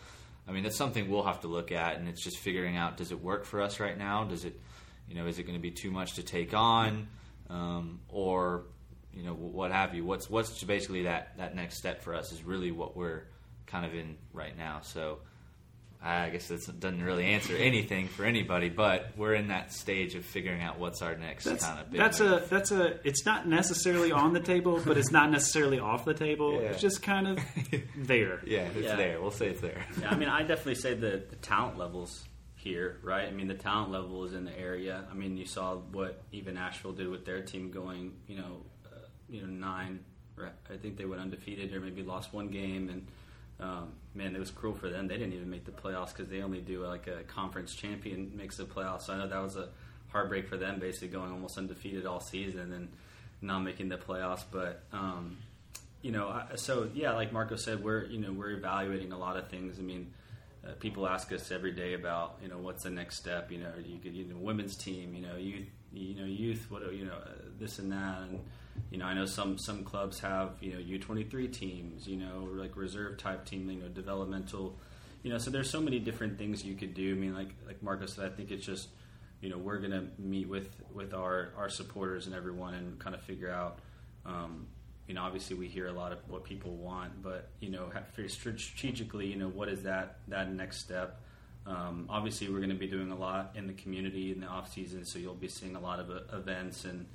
I 0.49 0.53
mean, 0.53 0.63
that's 0.63 0.78
something 0.78 1.09
we'll 1.09 1.23
have 1.23 1.41
to 1.41 1.49
look 1.49 1.73
at, 1.73 1.97
and 1.97 2.07
it's 2.07 2.23
just 2.23 2.38
figuring 2.38 2.78
out: 2.78 2.95
does 2.95 3.11
it 3.11 3.21
work 3.21 3.43
for 3.43 3.61
us 3.61 3.82
right 3.82 3.97
now? 3.97 4.23
Does 4.23 4.45
it, 4.45 4.57
you 5.09 5.15
know, 5.15 5.28
is 5.28 5.39
it 5.39 5.43
going 5.43 5.57
to 5.57 5.61
be 5.61 5.71
too 5.71 5.91
much 5.91 6.13
to 6.13 6.23
take 6.23 6.53
on, 6.53 7.09
um, 7.49 7.99
or 8.07 8.63
you 9.13 9.23
know, 9.23 9.34
what 9.34 9.71
have 9.71 9.93
you? 9.93 10.05
What's 10.05 10.30
what's 10.30 10.63
basically 10.63 11.03
that 11.03 11.38
that 11.38 11.53
next 11.53 11.78
step 11.78 12.01
for 12.01 12.15
us 12.15 12.32
is 12.32 12.43
really 12.43 12.71
what 12.71 12.95
we're 12.95 13.23
kind 13.65 13.86
of 13.86 13.93
in 13.93 14.15
right 14.32 14.57
now. 14.57 14.80
So 14.84 15.19
I 16.03 16.29
guess 16.29 16.47
that 16.49 16.79
doesn't 16.79 17.03
really 17.03 17.25
answer 17.25 17.55
anything 17.55 18.07
for 18.07 18.23
anybody, 18.23 18.69
but 18.69 19.11
we're 19.17 19.33
in 19.33 19.47
that 19.47 19.73
stage 19.73 20.13
of 20.15 20.23
figuring 20.25 20.61
out 20.61 20.77
what's 20.79 21.01
our 21.01 21.15
next 21.15 21.45
That's, 21.45 21.65
kind 21.65 21.79
of 21.79 21.89
big 21.91 21.99
that's 21.99 22.19
move. 22.19 22.43
a 22.43 22.49
that's 22.49 22.71
a 22.71 23.07
it's 23.07 23.25
not 23.25 23.47
necessarily 23.47 24.11
on 24.11 24.33
the 24.33 24.39
table, 24.39 24.79
but 24.85 24.97
it's 24.97 25.11
not 25.11 25.31
necessarily 25.31 25.79
off 25.79 26.05
the 26.05 26.13
table. 26.13 26.53
Yeah. 26.61 26.69
It's 26.69 26.81
just 26.81 27.01
kind 27.01 27.27
of 27.27 27.39
there. 27.97 28.41
yeah, 28.45 28.67
it's 28.67 28.77
Yeah. 28.77 28.95
there. 28.95 29.19
We'll 29.21 29.31
say 29.31 29.47
it's 29.47 29.61
there. 29.61 29.83
Yeah, 29.99 30.11
I 30.11 30.15
mean, 30.15 30.29
I 30.29 30.41
definitely 30.41 30.75
say 30.75 30.93
the, 30.93 31.23
the 31.29 31.35
talent 31.37 31.77
levels 31.79 32.23
here, 32.55 32.99
right? 33.03 33.27
I 33.27 33.31
mean, 33.31 33.47
the 33.47 33.53
talent 33.55 33.91
level 33.91 34.23
is 34.25 34.33
in 34.33 34.45
the 34.45 34.57
area. 34.57 35.03
I 35.09 35.13
mean, 35.15 35.35
you 35.35 35.45
saw 35.45 35.75
what 35.77 36.21
even 36.31 36.57
Asheville 36.57 36.93
did 36.93 37.09
with 37.09 37.25
their 37.25 37.41
team 37.41 37.71
going, 37.71 38.13
you 38.27 38.37
know, 38.37 38.61
uh, 38.85 38.97
you 39.29 39.41
know 39.41 39.47
nine. 39.47 40.01
Right? 40.35 40.51
I 40.71 40.77
think 40.77 40.97
they 40.97 41.05
went 41.05 41.21
undefeated 41.21 41.73
or 41.73 41.79
maybe 41.79 42.03
lost 42.03 42.31
one 42.33 42.49
game, 42.49 42.89
and 42.89 43.07
um, 43.59 43.93
man, 44.18 44.36
it 44.36 44.39
was 44.39 44.51
cruel 44.51 44.74
for 44.76 44.89
them. 44.89 45.07
They 45.07 45.18
didn't 45.18 45.34
even 45.34 45.49
make 45.49 45.65
the 45.65 45.72
playoffs 45.72 46.07
because 46.15 46.28
they 46.30 46.41
only 46.41 46.59
do 46.61 46.84
like 46.86 47.07
a 47.07 47.24
conference 47.24 47.76
champion 47.76 48.32
makes 48.36 48.57
the 48.57 48.63
playoffs. 48.65 49.03
So 49.03 49.13
I 49.13 49.18
know 49.18 49.28
that 49.28 49.41
was 49.41 49.55
a 49.55 49.70
heartbreak 50.09 50.47
for 50.47 50.57
them, 50.57 50.80
basically 50.80 51.09
going 51.09 51.32
almost 51.32 51.57
undefeated 51.57 52.05
all 52.05 52.20
season 52.20 52.74
and 52.74 52.88
not 53.41 53.59
making 53.59 53.89
the 53.89 53.97
playoffs. 53.97 54.43
But 54.51 54.84
um, 54.91 55.38
you 56.01 56.11
know, 56.11 56.28
I- 56.30 56.55
so 56.55 56.89
yeah, 56.93 57.13
like 57.13 57.32
Marco 57.32 57.55
said, 57.55 57.84
we're 57.84 58.05
you 58.05 58.20
know 58.20 58.32
we're 58.34 58.51
evaluating 58.51 59.11
a 59.11 59.18
lot 59.18 59.38
of 59.38 59.47
things. 59.49 59.78
I 59.80 59.84
mean, 59.84 60.11
uh, 60.65 60.72
people 60.80 61.07
ask 61.07 61.32
us 61.32 61.51
every 61.51 61.72
day 61.72 61.93
about 61.93 62.38
you 62.41 62.49
know 62.49 62.57
what's 62.57 62.84
the 62.84 62.89
next 62.89 63.18
step. 63.18 63.51
You 63.51 63.59
know, 63.59 63.72
you 63.86 63.99
could 63.99 64.15
you 64.15 64.26
know 64.26 64.38
women's 64.38 64.76
team, 64.76 65.13
you 65.15 65.22
know 65.28 65.36
youth, 65.38 65.68
you 65.93 66.15
know 66.15 66.26
youth, 66.26 66.65
what 66.70 66.91
you 66.93 67.05
know 67.05 67.13
uh, 67.13 67.30
this 67.59 67.80
and 67.80 67.91
that, 67.91 68.22
and 68.22 68.39
you 68.91 68.97
know 68.97 69.05
I 69.05 69.13
know 69.13 69.25
some 69.25 69.57
some 69.57 69.84
clubs 69.84 70.19
have 70.19 70.51
you 70.61 70.73
know 70.73 70.80
U 70.80 70.99
twenty 70.99 71.23
three 71.23 71.47
teams, 71.47 72.07
you 72.07 72.17
know 72.17 72.47
like 72.51 72.75
reserve 72.75 73.17
type 73.17 73.45
team, 73.45 73.69
you 73.69 73.80
know 73.80 73.88
developmental, 73.88 74.78
you 75.23 75.32
know 75.32 75.38
so 75.38 75.51
there's 75.51 75.69
so 75.69 75.82
many 75.82 75.99
different 75.99 76.38
things 76.38 76.63
you 76.63 76.75
could 76.75 76.93
do. 76.93 77.11
I 77.11 77.15
mean, 77.15 77.34
like 77.34 77.49
like 77.65 77.82
Marco 77.84 78.05
said, 78.05 78.25
I 78.25 78.36
think 78.36 78.51
it's 78.51 78.65
just 78.65 78.89
you 79.41 79.49
know 79.49 79.57
we're 79.57 79.80
gonna 79.80 80.05
meet 80.17 80.47
with 80.47 80.69
with 80.93 81.13
our 81.13 81.49
our 81.57 81.69
supporters 81.69 82.28
and 82.28 82.36
everyone 82.36 82.73
and 82.73 82.99
kind 82.99 83.15
of 83.15 83.21
figure 83.21 83.51
out. 83.51 83.80
Um, 84.25 84.67
you 85.07 85.13
know, 85.13 85.23
obviously 85.23 85.55
we 85.55 85.67
hear 85.69 85.88
a 85.88 85.93
lot 85.93 86.11
of 86.11 86.19
what 86.28 86.43
people 86.43 86.75
want, 86.75 87.23
but 87.23 87.49
you 87.61 87.69
know, 87.69 87.89
strategically, 88.28 89.28
you 89.28 89.38
know, 89.38 89.47
what 89.47 89.69
is 89.69 89.84
that 89.84 90.17
that 90.28 90.51
next 90.51 90.80
step? 90.80 91.21
Um, 91.65 92.05
obviously, 92.09 92.49
we're 92.49 92.59
going 92.59 92.69
to 92.69 92.75
be 92.75 92.88
doing 92.88 93.11
a 93.11 93.15
lot 93.15 93.53
in 93.55 93.67
the 93.67 93.73
community 93.73 94.32
in 94.32 94.39
the 94.39 94.47
off 94.47 94.73
season, 94.73 95.03
so 95.03 95.19
you'll 95.19 95.34
be 95.34 95.49
seeing 95.49 95.75
a 95.75 95.80
lot 95.80 95.99
of 95.99 96.09
uh, 96.09 96.19
events 96.34 96.86
and 96.86 97.05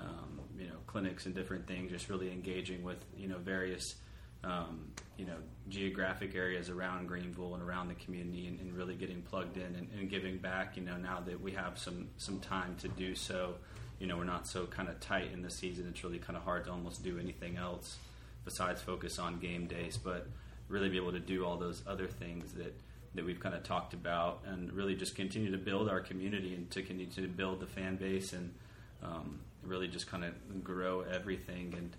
um, 0.00 0.40
you 0.58 0.66
know 0.66 0.76
clinics 0.86 1.26
and 1.26 1.34
different 1.34 1.66
things. 1.66 1.90
Just 1.90 2.08
really 2.08 2.30
engaging 2.30 2.82
with 2.82 2.98
you 3.16 3.28
know 3.28 3.38
various 3.38 3.96
um, 4.44 4.92
you 5.16 5.26
know 5.26 5.36
geographic 5.68 6.34
areas 6.34 6.70
around 6.70 7.06
Greenville 7.06 7.54
and 7.54 7.62
around 7.62 7.88
the 7.88 7.94
community, 7.94 8.46
and, 8.46 8.60
and 8.60 8.76
really 8.76 8.94
getting 8.94 9.22
plugged 9.22 9.56
in 9.56 9.74
and, 9.74 9.88
and, 9.98 10.10
giving 10.10 10.38
back. 10.38 10.76
You 10.76 10.82
know, 10.82 10.96
now 10.96 11.20
that 11.20 11.40
we 11.40 11.52
have 11.52 11.78
some 11.78 12.08
some 12.16 12.40
time 12.40 12.76
to 12.80 12.88
do 12.88 13.14
so, 13.14 13.54
you 13.98 14.06
know, 14.06 14.16
we're 14.16 14.24
not 14.24 14.46
so 14.46 14.66
kind 14.66 14.88
of 14.88 14.98
tight 15.00 15.30
in 15.32 15.42
the 15.42 15.50
season. 15.50 15.86
It's 15.88 16.02
really 16.02 16.18
kind 16.18 16.36
of 16.36 16.42
hard 16.42 16.64
to 16.64 16.70
almost 16.70 17.02
do 17.02 17.18
anything 17.18 17.56
else 17.56 17.98
besides 18.44 18.80
focus 18.80 19.18
on 19.18 19.38
game 19.38 19.66
days, 19.66 19.98
but 19.98 20.26
really 20.68 20.88
be 20.88 20.96
able 20.96 21.12
to 21.12 21.20
do 21.20 21.44
all 21.44 21.56
those 21.58 21.82
other 21.86 22.06
things 22.06 22.52
that 22.52 22.74
that 23.14 23.24
we've 23.24 23.40
kind 23.40 23.54
of 23.54 23.62
talked 23.64 23.92
about, 23.92 24.40
and 24.46 24.72
really 24.72 24.94
just 24.94 25.14
continue 25.16 25.50
to 25.50 25.58
build 25.58 25.88
our 25.88 26.00
community 26.00 26.54
and 26.54 26.70
to 26.70 26.82
continue 26.82 27.06
to 27.10 27.28
build 27.28 27.60
the 27.60 27.66
fan 27.66 27.96
base 27.96 28.32
and 28.32 28.54
um, 29.02 29.40
really 29.62 29.88
just 29.88 30.06
kind 30.06 30.24
of 30.24 30.64
grow 30.64 31.02
everything 31.02 31.74
and 31.76 31.96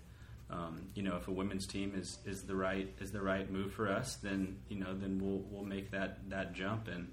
um, 0.52 0.82
you 0.94 1.02
know, 1.02 1.16
if 1.16 1.28
a 1.28 1.30
women's 1.30 1.66
team 1.66 1.94
is, 1.96 2.18
is 2.26 2.42
the 2.42 2.54
right 2.54 2.92
is 3.00 3.10
the 3.10 3.22
right 3.22 3.50
move 3.50 3.72
for 3.72 3.90
us, 3.90 4.16
then 4.16 4.58
you 4.68 4.78
know, 4.78 4.94
then 4.94 5.18
we'll 5.18 5.42
we'll 5.50 5.64
make 5.64 5.90
that 5.92 6.28
that 6.28 6.52
jump. 6.52 6.88
And 6.88 7.10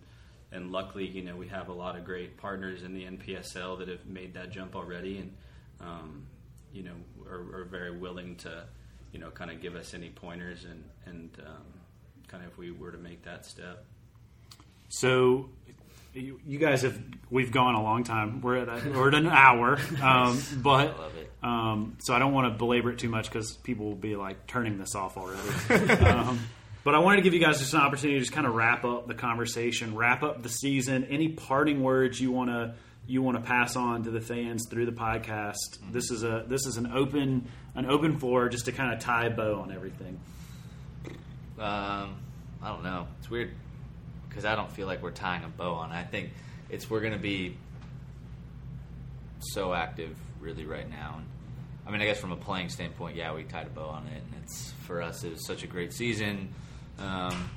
and 0.52 0.72
luckily, 0.72 1.08
you 1.08 1.24
know, 1.24 1.38
we 1.38 1.48
have 1.48 1.70
a 1.70 1.74
lot 1.74 1.98
of 1.98 2.04
great 2.04 2.38
partners 2.38 2.84
in 2.84 2.94
the 2.94 3.06
NPSL 3.06 3.80
that 3.80 3.88
have 3.88 4.06
made 4.06 4.34
that 4.34 4.52
jump 4.52 4.76
already, 4.76 5.20
and 5.20 5.34
um, 5.80 6.26
you 6.74 6.84
know, 6.84 6.96
are, 7.30 7.62
are, 7.62 7.66
very 7.66 7.98
willing 7.98 8.36
to, 8.36 8.66
you 9.14 9.20
know, 9.20 9.30
kind 9.30 9.50
of 9.50 9.62
give 9.62 9.76
us 9.76 9.94
any 9.94 10.10
pointers 10.10 10.66
and 10.66 10.84
and 11.06 11.30
um, 11.48 11.64
kind 12.28 12.44
of 12.44 12.52
if 12.52 12.58
we 12.58 12.72
were 12.72 12.92
to 12.92 12.98
make 12.98 13.24
that 13.24 13.46
step. 13.46 13.86
So 14.90 15.50
you, 16.14 16.40
you, 16.46 16.60
guys 16.60 16.82
have 16.82 17.00
we've 17.30 17.52
gone 17.52 17.76
a 17.76 17.84
long 17.84 18.04
time. 18.04 18.42
We're 18.42 18.58
at 18.58 18.68
a, 18.68 18.90
we're 18.90 19.10
at 19.10 19.14
an 19.14 19.28
hour, 19.28 19.80
um, 20.02 20.42
but 20.58 20.98
um, 21.44 21.98
so 22.00 22.14
I 22.14 22.20
don't 22.20 22.34
want 22.34 22.52
to 22.52 22.58
belabor 22.58 22.92
it 22.92 23.00
too 23.00 23.10
much 23.10 23.30
because 23.30 23.56
people 23.58 23.86
will 23.86 23.96
be 23.96 24.16
like 24.16 24.48
turning 24.48 24.78
this 24.78 24.96
off 24.96 25.18
already. 25.18 25.92
um, 26.04 26.40
but 26.84 26.96
I 26.96 27.00
wanted 27.00 27.18
to 27.18 27.22
give 27.24 27.34
you 27.34 27.40
guys 27.40 27.60
just 27.60 27.74
an 27.74 27.82
opportunity 27.82 28.18
to 28.18 28.22
just 28.22 28.34
kind 28.34 28.48
of 28.48 28.56
wrap 28.56 28.86
up 28.86 29.08
the 29.08 29.14
conversation, 29.14 29.96
wrap 29.96 30.24
up 30.24 30.42
the 30.42 30.50
season. 30.50 31.06
Any 31.06 31.30
parting 31.30 31.84
words 31.84 32.20
you 32.20 32.32
want 32.32 32.50
to 32.50 32.76
you 33.06 33.22
want 33.22 33.38
to 33.38 33.44
pass 33.44 33.76
on 33.76 34.04
to 34.04 34.12
the 34.12 34.22
fans 34.22 34.68
through 34.70 34.86
the 34.86 34.92
podcast? 34.92 35.56
Mm-hmm. 35.78 35.92
This 35.92 36.10
is 36.12 36.24
a 36.24 36.46
this 36.48 36.66
is 36.66 36.78
an 36.78 36.92
open 36.92 37.48
an 37.76 37.86
open 37.86 38.18
floor 38.20 38.50
just 38.50 38.66
to 38.66 38.72
kind 38.72 38.94
of 38.94 39.00
tie 39.00 39.28
a 39.28 39.30
bow 39.30 39.60
on 39.60 39.72
everything. 39.72 40.20
Um, 41.60 42.16
I 42.62 42.70
don't 42.70 42.84
know. 42.84 43.08
It's 43.20 43.30
weird 43.30 43.52
because 44.40 44.50
I 44.50 44.56
don't 44.56 44.72
feel 44.72 44.88
like 44.88 45.04
we're 45.04 45.12
tying 45.12 45.44
a 45.44 45.50
bow 45.50 45.74
on. 45.74 45.92
I 45.92 46.04
think 46.04 46.30
it's 46.70 46.90
we're 46.90 47.02
going 47.02 47.12
to 47.12 47.20
be 47.20 47.58
so 49.40 49.74
active 49.74 50.16
really 50.40 50.66
right 50.66 50.90
now. 50.90 51.16
And 51.18 51.26
I 51.86 51.92
mean, 51.92 52.02
I 52.02 52.06
guess 52.06 52.20
from 52.20 52.32
a 52.32 52.38
playing 52.38 52.70
standpoint, 52.70 53.18
yeah, 53.18 53.34
we 53.36 53.44
tied 53.44 53.68
a 53.68 53.70
bow 53.70 53.88
on 53.88 54.08
it, 54.08 54.24
and 54.24 54.42
it's 54.42 54.72
for 54.86 55.02
us. 55.02 55.26
It 55.26 55.32
was 55.32 55.46
such 55.46 55.64
a 55.64 55.68
great 55.68 55.92
season, 55.92 56.54
um, 57.00 57.50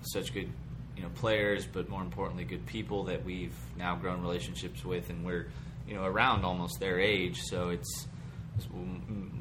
such 0.00 0.32
good 0.32 0.48
you 0.96 1.02
know 1.02 1.10
players, 1.14 1.66
but 1.66 1.90
more 1.90 2.00
importantly, 2.00 2.44
good 2.44 2.64
people 2.64 3.04
that 3.04 3.22
we've 3.22 3.56
now 3.76 3.96
grown 3.96 4.22
relationships 4.22 4.82
with, 4.82 5.10
and 5.10 5.26
we're 5.26 5.48
you 5.86 5.94
know 5.94 6.04
around 6.04 6.46
almost 6.46 6.80
their 6.80 6.98
age. 6.98 7.42
So 7.42 7.68
it's, 7.68 8.06
it's 8.56 8.66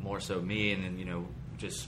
more 0.04 0.20
so 0.20 0.42
me, 0.42 0.74
and 0.74 0.84
then 0.84 1.00
you 1.00 1.06
know 1.06 1.26
just 1.58 1.88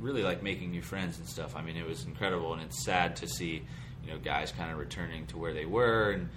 really 0.00 0.22
like 0.22 0.42
making 0.42 0.70
new 0.70 0.82
friends 0.82 1.18
and 1.18 1.28
stuff. 1.28 1.54
I 1.54 1.60
mean, 1.60 1.76
it 1.76 1.86
was 1.86 2.06
incredible, 2.06 2.54
and 2.54 2.62
it's 2.62 2.82
sad 2.82 3.16
to 3.16 3.28
see 3.28 3.62
you 4.04 4.10
know 4.10 4.18
guys 4.18 4.52
kind 4.52 4.70
of 4.70 4.78
returning 4.78 5.26
to 5.28 5.38
where 5.38 5.52
they 5.52 5.66
were, 5.66 6.12
and 6.12 6.28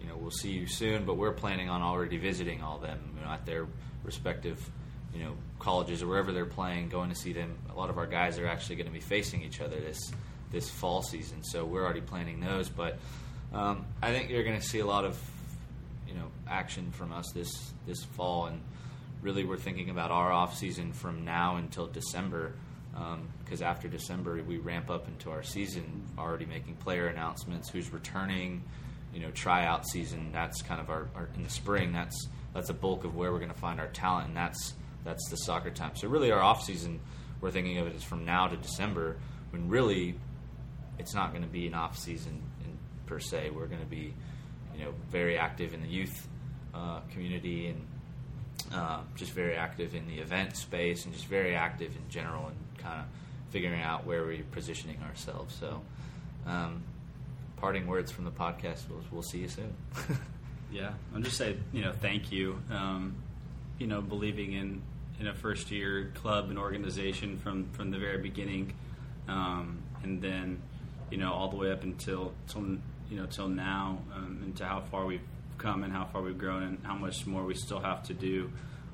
you 0.00 0.06
know 0.06 0.16
we'll 0.16 0.30
see 0.30 0.50
you 0.50 0.66
soon. 0.66 1.04
But 1.04 1.16
we're 1.16 1.32
planning 1.32 1.68
on 1.68 1.82
already 1.82 2.16
visiting 2.18 2.62
all 2.62 2.78
them, 2.78 2.98
you 3.16 3.24
know, 3.24 3.30
at 3.30 3.46
their 3.46 3.66
respective 4.02 4.70
you 5.14 5.22
know 5.22 5.32
colleges 5.58 6.02
or 6.02 6.08
wherever 6.08 6.32
they're 6.32 6.44
playing, 6.44 6.88
going 6.88 7.10
to 7.10 7.16
see 7.16 7.32
them. 7.32 7.56
A 7.70 7.78
lot 7.78 7.90
of 7.90 7.98
our 7.98 8.06
guys 8.06 8.38
are 8.38 8.46
actually 8.46 8.76
going 8.76 8.86
to 8.86 8.92
be 8.92 9.00
facing 9.00 9.42
each 9.42 9.60
other 9.60 9.78
this 9.80 10.12
this 10.50 10.68
fall 10.68 11.02
season, 11.02 11.42
so 11.42 11.64
we're 11.64 11.84
already 11.84 12.00
planning 12.00 12.40
those. 12.40 12.68
But 12.68 12.98
um, 13.52 13.86
I 14.02 14.12
think 14.12 14.30
you're 14.30 14.44
going 14.44 14.60
to 14.60 14.66
see 14.66 14.80
a 14.80 14.86
lot 14.86 15.04
of 15.04 15.18
you 16.06 16.14
know 16.14 16.26
action 16.48 16.90
from 16.92 17.12
us 17.12 17.30
this 17.32 17.72
this 17.86 18.02
fall, 18.04 18.46
and 18.46 18.60
really 19.22 19.44
we're 19.44 19.56
thinking 19.56 19.90
about 19.90 20.10
our 20.10 20.32
off 20.32 20.56
season 20.56 20.92
from 20.92 21.24
now 21.24 21.56
until 21.56 21.86
December 21.86 22.52
because 23.44 23.62
um, 23.62 23.66
after 23.66 23.88
December 23.88 24.42
we 24.42 24.58
ramp 24.58 24.90
up 24.90 25.08
into 25.08 25.30
our 25.30 25.42
season, 25.42 26.04
already 26.16 26.46
making 26.46 26.76
player 26.76 27.08
announcements, 27.08 27.68
who's 27.68 27.92
returning, 27.92 28.62
you 29.12 29.20
know, 29.20 29.30
tryout 29.30 29.86
season. 29.86 30.30
That's 30.32 30.62
kind 30.62 30.80
of 30.80 30.90
our, 30.90 31.08
our 31.14 31.28
in 31.34 31.42
the 31.42 31.50
spring. 31.50 31.92
That's 31.92 32.28
that's 32.52 32.70
a 32.70 32.74
bulk 32.74 33.04
of 33.04 33.16
where 33.16 33.32
we're 33.32 33.38
going 33.38 33.52
to 33.52 33.58
find 33.58 33.80
our 33.80 33.88
talent, 33.88 34.28
and 34.28 34.36
that's 34.36 34.74
that's 35.04 35.28
the 35.28 35.36
soccer 35.36 35.70
time. 35.70 35.96
So 35.96 36.08
really, 36.08 36.30
our 36.30 36.40
off 36.40 36.62
season, 36.62 37.00
we're 37.40 37.50
thinking 37.50 37.78
of 37.78 37.86
it 37.86 37.94
as 37.96 38.02
from 38.02 38.24
now 38.24 38.46
to 38.46 38.56
December, 38.56 39.16
when 39.50 39.68
really 39.68 40.14
it's 40.98 41.14
not 41.14 41.30
going 41.30 41.42
to 41.42 41.48
be 41.48 41.66
an 41.66 41.74
off 41.74 41.98
season 41.98 42.42
in, 42.64 42.78
per 43.06 43.18
se. 43.18 43.50
We're 43.50 43.66
going 43.66 43.80
to 43.80 43.86
be, 43.86 44.14
you 44.76 44.84
know, 44.84 44.94
very 45.10 45.36
active 45.36 45.74
in 45.74 45.82
the 45.82 45.88
youth 45.88 46.28
uh, 46.72 47.00
community 47.12 47.68
and 47.68 47.84
uh, 48.72 49.00
just 49.14 49.32
very 49.32 49.56
active 49.56 49.94
in 49.94 50.06
the 50.06 50.18
event 50.18 50.56
space 50.56 51.04
and 51.04 51.14
just 51.14 51.26
very 51.26 51.54
active 51.54 51.94
in 51.94 52.08
general 52.08 52.46
and 52.46 52.56
kind 52.78 53.00
of 53.00 53.06
figuring 53.50 53.80
out 53.80 54.06
where 54.06 54.24
we're 54.24 54.42
positioning 54.50 54.98
ourselves. 55.08 55.54
So, 55.54 55.80
um, 56.46 56.82
parting 57.56 57.86
words 57.86 58.10
from 58.10 58.24
the 58.24 58.30
podcast. 58.30 58.88
We'll, 58.88 59.00
we'll 59.12 59.22
see 59.22 59.38
you 59.38 59.48
soon. 59.48 59.74
yeah, 60.72 60.90
I'll 61.14 61.20
just 61.20 61.36
say 61.36 61.56
you 61.72 61.82
know 61.82 61.92
thank 61.92 62.32
you. 62.32 62.58
Um, 62.70 63.16
you 63.78 63.86
know, 63.86 64.00
believing 64.00 64.52
in 64.52 64.82
in 65.20 65.26
a 65.28 65.34
first 65.34 65.70
year 65.70 66.10
club 66.14 66.50
and 66.50 66.58
organization 66.58 67.38
from 67.38 67.68
from 67.70 67.90
the 67.90 67.98
very 67.98 68.18
beginning, 68.18 68.74
um, 69.28 69.78
and 70.02 70.20
then 70.20 70.60
you 71.10 71.18
know 71.18 71.32
all 71.32 71.48
the 71.48 71.56
way 71.56 71.70
up 71.70 71.82
until 71.82 72.32
till 72.48 72.62
you 73.10 73.16
know 73.16 73.26
till 73.26 73.48
now, 73.48 73.98
um, 74.14 74.40
and 74.42 74.56
to 74.56 74.64
how 74.64 74.80
far 74.80 75.06
we've 75.06 75.20
come 75.64 75.82
and 75.82 75.92
how 75.92 76.04
far 76.04 76.20
we've 76.20 76.38
grown 76.38 76.62
and 76.62 76.78
how 76.84 76.94
much 76.94 77.26
more 77.26 77.42
we 77.42 77.54
still 77.54 77.80
have 77.80 78.02
to 78.04 78.14
do. 78.14 78.50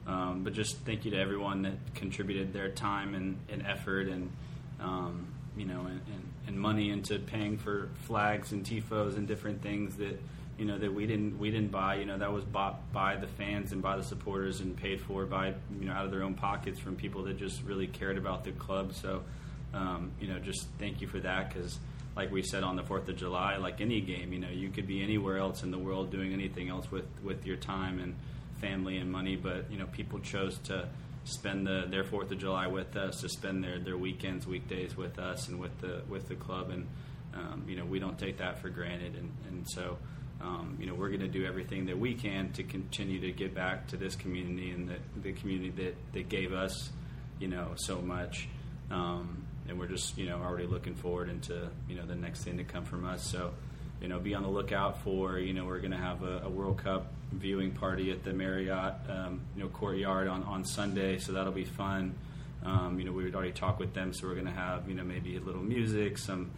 Um, 0.06 0.44
but 0.44 0.52
just 0.54 0.78
thank 0.78 1.04
you 1.04 1.10
to 1.10 1.18
everyone 1.18 1.62
that 1.62 1.94
contributed 1.94 2.52
their 2.52 2.70
time 2.70 3.14
and, 3.14 3.38
and 3.48 3.66
effort 3.66 4.06
and 4.06 4.30
um, 4.78 5.26
you 5.56 5.66
know 5.66 5.80
and, 5.80 6.00
and, 6.06 6.32
and, 6.46 6.58
money 6.58 6.90
into 6.90 7.18
paying 7.18 7.58
for 7.58 7.90
flags 8.06 8.52
and 8.52 8.64
tifos 8.64 9.16
and 9.16 9.28
different 9.28 9.62
things 9.62 9.96
that 9.96 10.18
you 10.58 10.64
know 10.64 10.78
that 10.78 10.94
we 10.94 11.06
didn't 11.06 11.38
we 11.38 11.50
didn't 11.50 11.70
buy. 11.70 11.96
You 11.96 12.06
know 12.06 12.16
that 12.16 12.32
was 12.32 12.44
bought 12.44 12.92
by 12.92 13.16
the 13.16 13.26
fans 13.26 13.72
and 13.72 13.82
by 13.82 13.96
the 13.96 14.02
supporters 14.02 14.60
and 14.60 14.74
paid 14.74 15.00
for 15.02 15.26
by 15.26 15.48
you 15.78 15.86
know 15.86 15.92
out 15.92 16.06
of 16.06 16.10
their 16.10 16.22
own 16.22 16.34
pockets 16.34 16.78
from 16.78 16.96
people 16.96 17.24
that 17.24 17.36
just 17.36 17.62
really 17.64 17.86
cared 17.86 18.16
about 18.16 18.44
the 18.44 18.52
club. 18.52 18.94
So 18.94 19.22
um, 19.74 20.12
you 20.18 20.28
know 20.28 20.38
just 20.38 20.66
thank 20.78 21.02
you 21.02 21.08
for 21.08 21.20
that 21.20 21.52
because 21.52 21.78
like 22.20 22.30
we 22.30 22.42
said 22.42 22.62
on 22.62 22.76
the 22.76 22.82
Fourth 22.82 23.08
of 23.08 23.16
July, 23.16 23.56
like 23.56 23.80
any 23.80 24.02
game, 24.02 24.30
you 24.34 24.38
know, 24.38 24.50
you 24.50 24.68
could 24.68 24.86
be 24.86 25.02
anywhere 25.02 25.38
else 25.38 25.62
in 25.62 25.70
the 25.70 25.78
world 25.78 26.10
doing 26.10 26.34
anything 26.34 26.68
else 26.68 26.90
with 26.90 27.06
with 27.24 27.46
your 27.46 27.56
time 27.56 27.98
and 27.98 28.14
family 28.60 28.98
and 28.98 29.10
money, 29.10 29.36
but 29.36 29.70
you 29.70 29.78
know, 29.78 29.86
people 29.86 30.18
chose 30.18 30.58
to 30.64 30.86
spend 31.24 31.66
the, 31.66 31.86
their 31.88 32.04
Fourth 32.04 32.30
of 32.30 32.38
July 32.38 32.66
with 32.66 32.94
us, 32.94 33.22
to 33.22 33.28
spend 33.30 33.64
their, 33.64 33.78
their 33.78 33.96
weekends, 33.96 34.46
weekdays 34.46 34.98
with 34.98 35.18
us, 35.18 35.48
and 35.48 35.58
with 35.58 35.80
the 35.80 36.02
with 36.10 36.28
the 36.28 36.34
club, 36.34 36.68
and 36.68 36.86
um, 37.32 37.64
you 37.66 37.74
know, 37.74 37.86
we 37.86 37.98
don't 37.98 38.18
take 38.18 38.36
that 38.36 38.60
for 38.60 38.68
granted, 38.68 39.14
and 39.14 39.32
and 39.48 39.66
so. 39.70 39.96
Um, 40.42 40.78
you 40.80 40.86
know, 40.86 40.94
we're 40.94 41.08
going 41.08 41.20
to 41.20 41.28
do 41.28 41.44
everything 41.44 41.84
that 41.84 41.98
we 41.98 42.14
can 42.14 42.50
to 42.52 42.62
continue 42.62 43.20
to 43.20 43.30
give 43.30 43.54
back 43.54 43.88
to 43.88 43.98
this 43.98 44.16
community 44.16 44.70
and 44.70 44.88
the, 44.88 44.96
the 45.20 45.32
community 45.34 45.68
that, 45.84 45.94
that 46.14 46.30
gave 46.30 46.54
us, 46.54 46.88
you 47.38 47.46
know, 47.46 47.72
so 47.76 48.00
much. 48.00 48.48
Um, 48.90 49.44
and 49.68 49.78
we're 49.78 49.86
just 49.86 50.16
you 50.18 50.26
know 50.26 50.38
already 50.38 50.66
looking 50.66 50.94
forward 50.94 51.28
into 51.28 51.68
you 51.88 51.96
know 51.96 52.04
the 52.06 52.14
next 52.14 52.44
thing 52.44 52.58
to 52.58 52.64
come 52.64 52.84
from 52.84 53.04
us. 53.04 53.24
So 53.30 53.52
you 54.00 54.08
know 54.08 54.18
be 54.18 54.34
on 54.34 54.42
the 54.42 54.48
lookout 54.48 55.02
for 55.02 55.38
you 55.38 55.52
know 55.52 55.64
we're 55.64 55.80
going 55.80 55.92
to 55.92 55.98
have 55.98 56.22
a, 56.22 56.42
a, 56.44 56.48
World 56.48 56.78
Cup 56.78 57.12
viewing 57.32 57.72
party 57.72 58.10
at 58.10 58.24
the 58.24 58.32
Marriott 58.32 58.94
um, 59.08 59.40
you 59.56 59.62
know 59.62 59.68
courtyard 59.68 60.28
on 60.28 60.42
on 60.44 60.64
Sunday, 60.64 61.18
so 61.18 61.32
that'll 61.32 61.52
be 61.52 61.64
fun. 61.64 62.14
Um, 62.64 62.98
you 62.98 63.06
know 63.06 63.12
we 63.12 63.24
would 63.24 63.34
already 63.34 63.52
talk 63.52 63.78
with 63.78 63.94
them, 63.94 64.12
so 64.12 64.26
we're 64.26 64.34
going 64.34 64.46
to 64.46 64.52
have 64.52 64.88
you 64.88 64.94
know 64.94 65.04
maybe 65.04 65.36
a 65.36 65.40
little 65.40 65.62
music, 65.62 66.18
some 66.18 66.50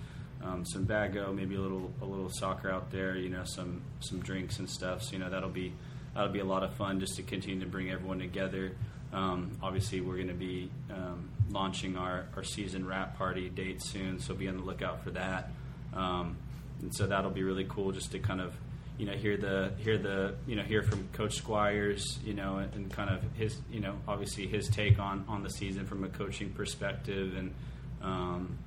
um, 0.44 0.64
some 0.64 0.86
bago, 0.86 1.34
maybe 1.34 1.54
a 1.54 1.60
little 1.60 1.92
a 2.00 2.04
little 2.04 2.30
soccer 2.30 2.70
out 2.70 2.90
there, 2.90 3.16
you 3.16 3.28
know 3.28 3.44
some 3.44 3.82
some 4.00 4.20
drinks 4.20 4.58
and 4.58 4.68
stuff. 4.68 5.02
So 5.02 5.12
you 5.12 5.18
know 5.18 5.30
that'll 5.30 5.50
be 5.50 5.72
that'll 6.14 6.32
be 6.32 6.40
a 6.40 6.44
lot 6.44 6.62
of 6.62 6.74
fun 6.74 7.00
just 7.00 7.16
to 7.16 7.22
continue 7.22 7.60
to 7.60 7.66
bring 7.66 7.90
everyone 7.90 8.18
together. 8.18 8.72
Um, 9.12 9.58
obviously, 9.62 10.00
we're 10.00 10.16
going 10.16 10.28
to 10.28 10.34
be 10.34 10.70
um, 10.90 11.28
launching 11.52 11.96
our, 11.96 12.26
our 12.36 12.44
season 12.44 12.86
wrap 12.86 13.16
party 13.16 13.48
date 13.48 13.82
soon, 13.82 14.18
so 14.18 14.34
be 14.34 14.48
on 14.48 14.56
the 14.56 14.62
lookout 14.62 15.04
for 15.04 15.10
that. 15.10 15.50
Um, 15.94 16.36
and 16.80 16.94
so 16.94 17.06
that'll 17.06 17.30
be 17.30 17.42
really 17.42 17.66
cool 17.68 17.92
just 17.92 18.12
to 18.12 18.18
kind 18.18 18.40
of 18.40 18.54
you 18.98 19.06
know 19.06 19.12
hear 19.12 19.36
the 19.36 19.72
hear 19.78 19.98
the 19.98 20.34
you 20.46 20.56
know 20.56 20.62
hear 20.62 20.82
from 20.82 21.08
Coach 21.12 21.34
Squires, 21.34 22.18
you 22.24 22.34
know, 22.34 22.58
and, 22.58 22.72
and 22.74 22.92
kind 22.92 23.10
of 23.10 23.22
his 23.34 23.58
you 23.70 23.80
know 23.80 23.96
obviously 24.06 24.46
his 24.46 24.68
take 24.68 24.98
on 24.98 25.24
on 25.28 25.42
the 25.42 25.50
season 25.50 25.86
from 25.86 26.04
a 26.04 26.08
coaching 26.08 26.50
perspective, 26.50 27.36
and 27.36 27.54
um, 28.02 28.58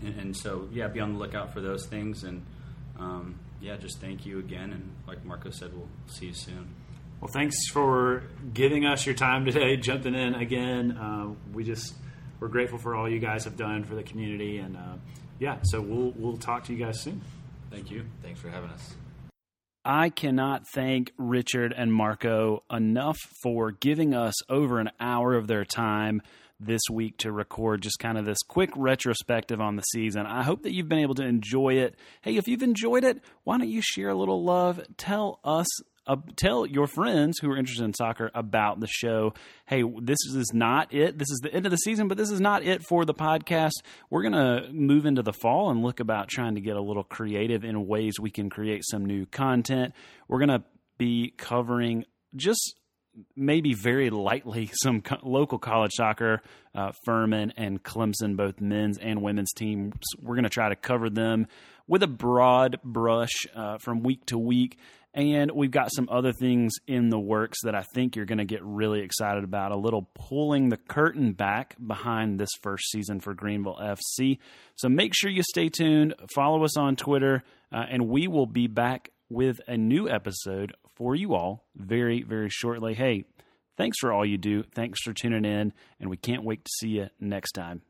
and, 0.00 0.20
and, 0.20 0.36
so 0.36 0.68
yeah, 0.72 0.86
be 0.86 1.00
on 1.00 1.14
the 1.14 1.18
lookout 1.18 1.52
for 1.52 1.60
those 1.60 1.86
things, 1.86 2.22
and 2.22 2.44
um, 2.98 3.38
yeah, 3.60 3.76
just 3.76 4.00
thank 4.00 4.24
you 4.24 4.38
again, 4.38 4.72
and 4.72 4.90
like 5.06 5.24
Marco 5.24 5.50
said, 5.50 5.72
we'll 5.74 5.88
see 6.06 6.26
you 6.26 6.34
soon. 6.34 6.68
Well, 7.20 7.30
thanks 7.32 7.56
for 7.70 8.24
giving 8.52 8.84
us 8.84 9.06
your 9.06 9.14
time 9.14 9.44
today, 9.44 9.76
jumping 9.76 10.14
in 10.14 10.34
again. 10.34 10.92
Uh, 10.92 11.34
we 11.52 11.62
just 11.62 11.94
we're 12.42 12.48
grateful 12.48 12.78
for 12.78 12.96
all 12.96 13.08
you 13.08 13.20
guys 13.20 13.44
have 13.44 13.56
done 13.56 13.84
for 13.84 13.94
the 13.94 14.02
community, 14.02 14.58
and 14.58 14.76
uh, 14.76 14.96
yeah, 15.38 15.58
so 15.62 15.80
we'll 15.80 16.12
we'll 16.16 16.36
talk 16.36 16.64
to 16.64 16.74
you 16.74 16.84
guys 16.84 17.00
soon. 17.00 17.20
Thank 17.70 17.88
you. 17.88 18.04
Thanks 18.20 18.40
for 18.40 18.50
having 18.50 18.68
us. 18.70 18.94
I 19.84 20.10
cannot 20.10 20.66
thank 20.74 21.12
Richard 21.16 21.72
and 21.76 21.94
Marco 21.94 22.64
enough 22.68 23.18
for 23.44 23.70
giving 23.70 24.12
us 24.12 24.34
over 24.50 24.80
an 24.80 24.90
hour 24.98 25.34
of 25.34 25.46
their 25.46 25.64
time 25.64 26.20
this 26.58 26.82
week 26.90 27.16
to 27.18 27.30
record 27.30 27.80
just 27.80 28.00
kind 28.00 28.18
of 28.18 28.24
this 28.24 28.38
quick 28.48 28.70
retrospective 28.74 29.60
on 29.60 29.76
the 29.76 29.82
season. 29.82 30.26
I 30.26 30.42
hope 30.42 30.62
that 30.62 30.74
you've 30.74 30.88
been 30.88 30.98
able 30.98 31.14
to 31.16 31.24
enjoy 31.24 31.74
it. 31.74 31.94
Hey, 32.22 32.36
if 32.36 32.48
you've 32.48 32.62
enjoyed 32.62 33.04
it, 33.04 33.22
why 33.44 33.58
don't 33.58 33.68
you 33.68 33.82
share 33.82 34.08
a 34.08 34.16
little 34.16 34.44
love? 34.44 34.80
Tell 34.96 35.38
us 35.44 35.68
uh, 36.06 36.16
tell 36.36 36.66
your 36.66 36.86
friends 36.86 37.38
who 37.38 37.50
are 37.50 37.56
interested 37.56 37.84
in 37.84 37.94
soccer 37.94 38.30
about 38.34 38.80
the 38.80 38.88
show. 38.88 39.34
Hey, 39.66 39.84
this 40.00 40.18
is 40.26 40.50
not 40.52 40.92
it. 40.92 41.18
This 41.18 41.30
is 41.30 41.40
the 41.42 41.52
end 41.52 41.66
of 41.66 41.70
the 41.70 41.76
season, 41.76 42.08
but 42.08 42.18
this 42.18 42.30
is 42.30 42.40
not 42.40 42.64
it 42.64 42.82
for 42.82 43.04
the 43.04 43.14
podcast. 43.14 43.72
We're 44.10 44.22
going 44.22 44.32
to 44.32 44.72
move 44.72 45.06
into 45.06 45.22
the 45.22 45.32
fall 45.32 45.70
and 45.70 45.82
look 45.82 46.00
about 46.00 46.28
trying 46.28 46.56
to 46.56 46.60
get 46.60 46.76
a 46.76 46.82
little 46.82 47.04
creative 47.04 47.64
in 47.64 47.86
ways 47.86 48.14
we 48.20 48.30
can 48.30 48.50
create 48.50 48.82
some 48.84 49.04
new 49.04 49.26
content. 49.26 49.94
We're 50.28 50.40
going 50.40 50.60
to 50.60 50.64
be 50.98 51.32
covering 51.36 52.04
just 52.34 52.74
maybe 53.36 53.74
very 53.74 54.10
lightly 54.10 54.70
some 54.82 55.02
co- 55.02 55.18
local 55.22 55.58
college 55.58 55.92
soccer, 55.94 56.42
uh, 56.74 56.92
Furman 57.04 57.52
and 57.56 57.82
Clemson, 57.82 58.36
both 58.36 58.60
men's 58.60 58.98
and 58.98 59.22
women's 59.22 59.52
teams. 59.52 59.94
We're 60.20 60.34
going 60.34 60.44
to 60.44 60.50
try 60.50 60.68
to 60.68 60.76
cover 60.76 61.10
them 61.10 61.46
with 61.86 62.02
a 62.02 62.08
broad 62.08 62.78
brush 62.82 63.46
uh, 63.54 63.78
from 63.78 64.02
week 64.02 64.24
to 64.26 64.38
week. 64.38 64.78
And 65.14 65.50
we've 65.50 65.70
got 65.70 65.92
some 65.94 66.08
other 66.10 66.32
things 66.32 66.72
in 66.86 67.10
the 67.10 67.20
works 67.20 67.58
that 67.64 67.74
I 67.74 67.82
think 67.82 68.16
you're 68.16 68.24
going 68.24 68.38
to 68.38 68.46
get 68.46 68.64
really 68.64 69.00
excited 69.00 69.44
about. 69.44 69.70
A 69.70 69.76
little 69.76 70.08
pulling 70.14 70.70
the 70.70 70.78
curtain 70.78 71.32
back 71.32 71.76
behind 71.84 72.40
this 72.40 72.48
first 72.62 72.90
season 72.90 73.20
for 73.20 73.34
Greenville 73.34 73.78
FC. 73.78 74.38
So 74.76 74.88
make 74.88 75.12
sure 75.14 75.30
you 75.30 75.42
stay 75.42 75.68
tuned, 75.68 76.14
follow 76.34 76.64
us 76.64 76.78
on 76.78 76.96
Twitter, 76.96 77.42
uh, 77.70 77.84
and 77.90 78.08
we 78.08 78.26
will 78.26 78.46
be 78.46 78.68
back 78.68 79.10
with 79.28 79.60
a 79.66 79.76
new 79.76 80.08
episode 80.08 80.74
for 80.94 81.14
you 81.14 81.34
all 81.34 81.66
very, 81.76 82.22
very 82.22 82.48
shortly. 82.50 82.94
Hey, 82.94 83.24
thanks 83.76 83.98
for 84.00 84.12
all 84.12 84.24
you 84.24 84.38
do. 84.38 84.62
Thanks 84.74 85.00
for 85.02 85.12
tuning 85.12 85.44
in, 85.44 85.74
and 86.00 86.08
we 86.08 86.16
can't 86.16 86.44
wait 86.44 86.64
to 86.64 86.70
see 86.80 86.88
you 86.88 87.08
next 87.20 87.52
time. 87.52 87.82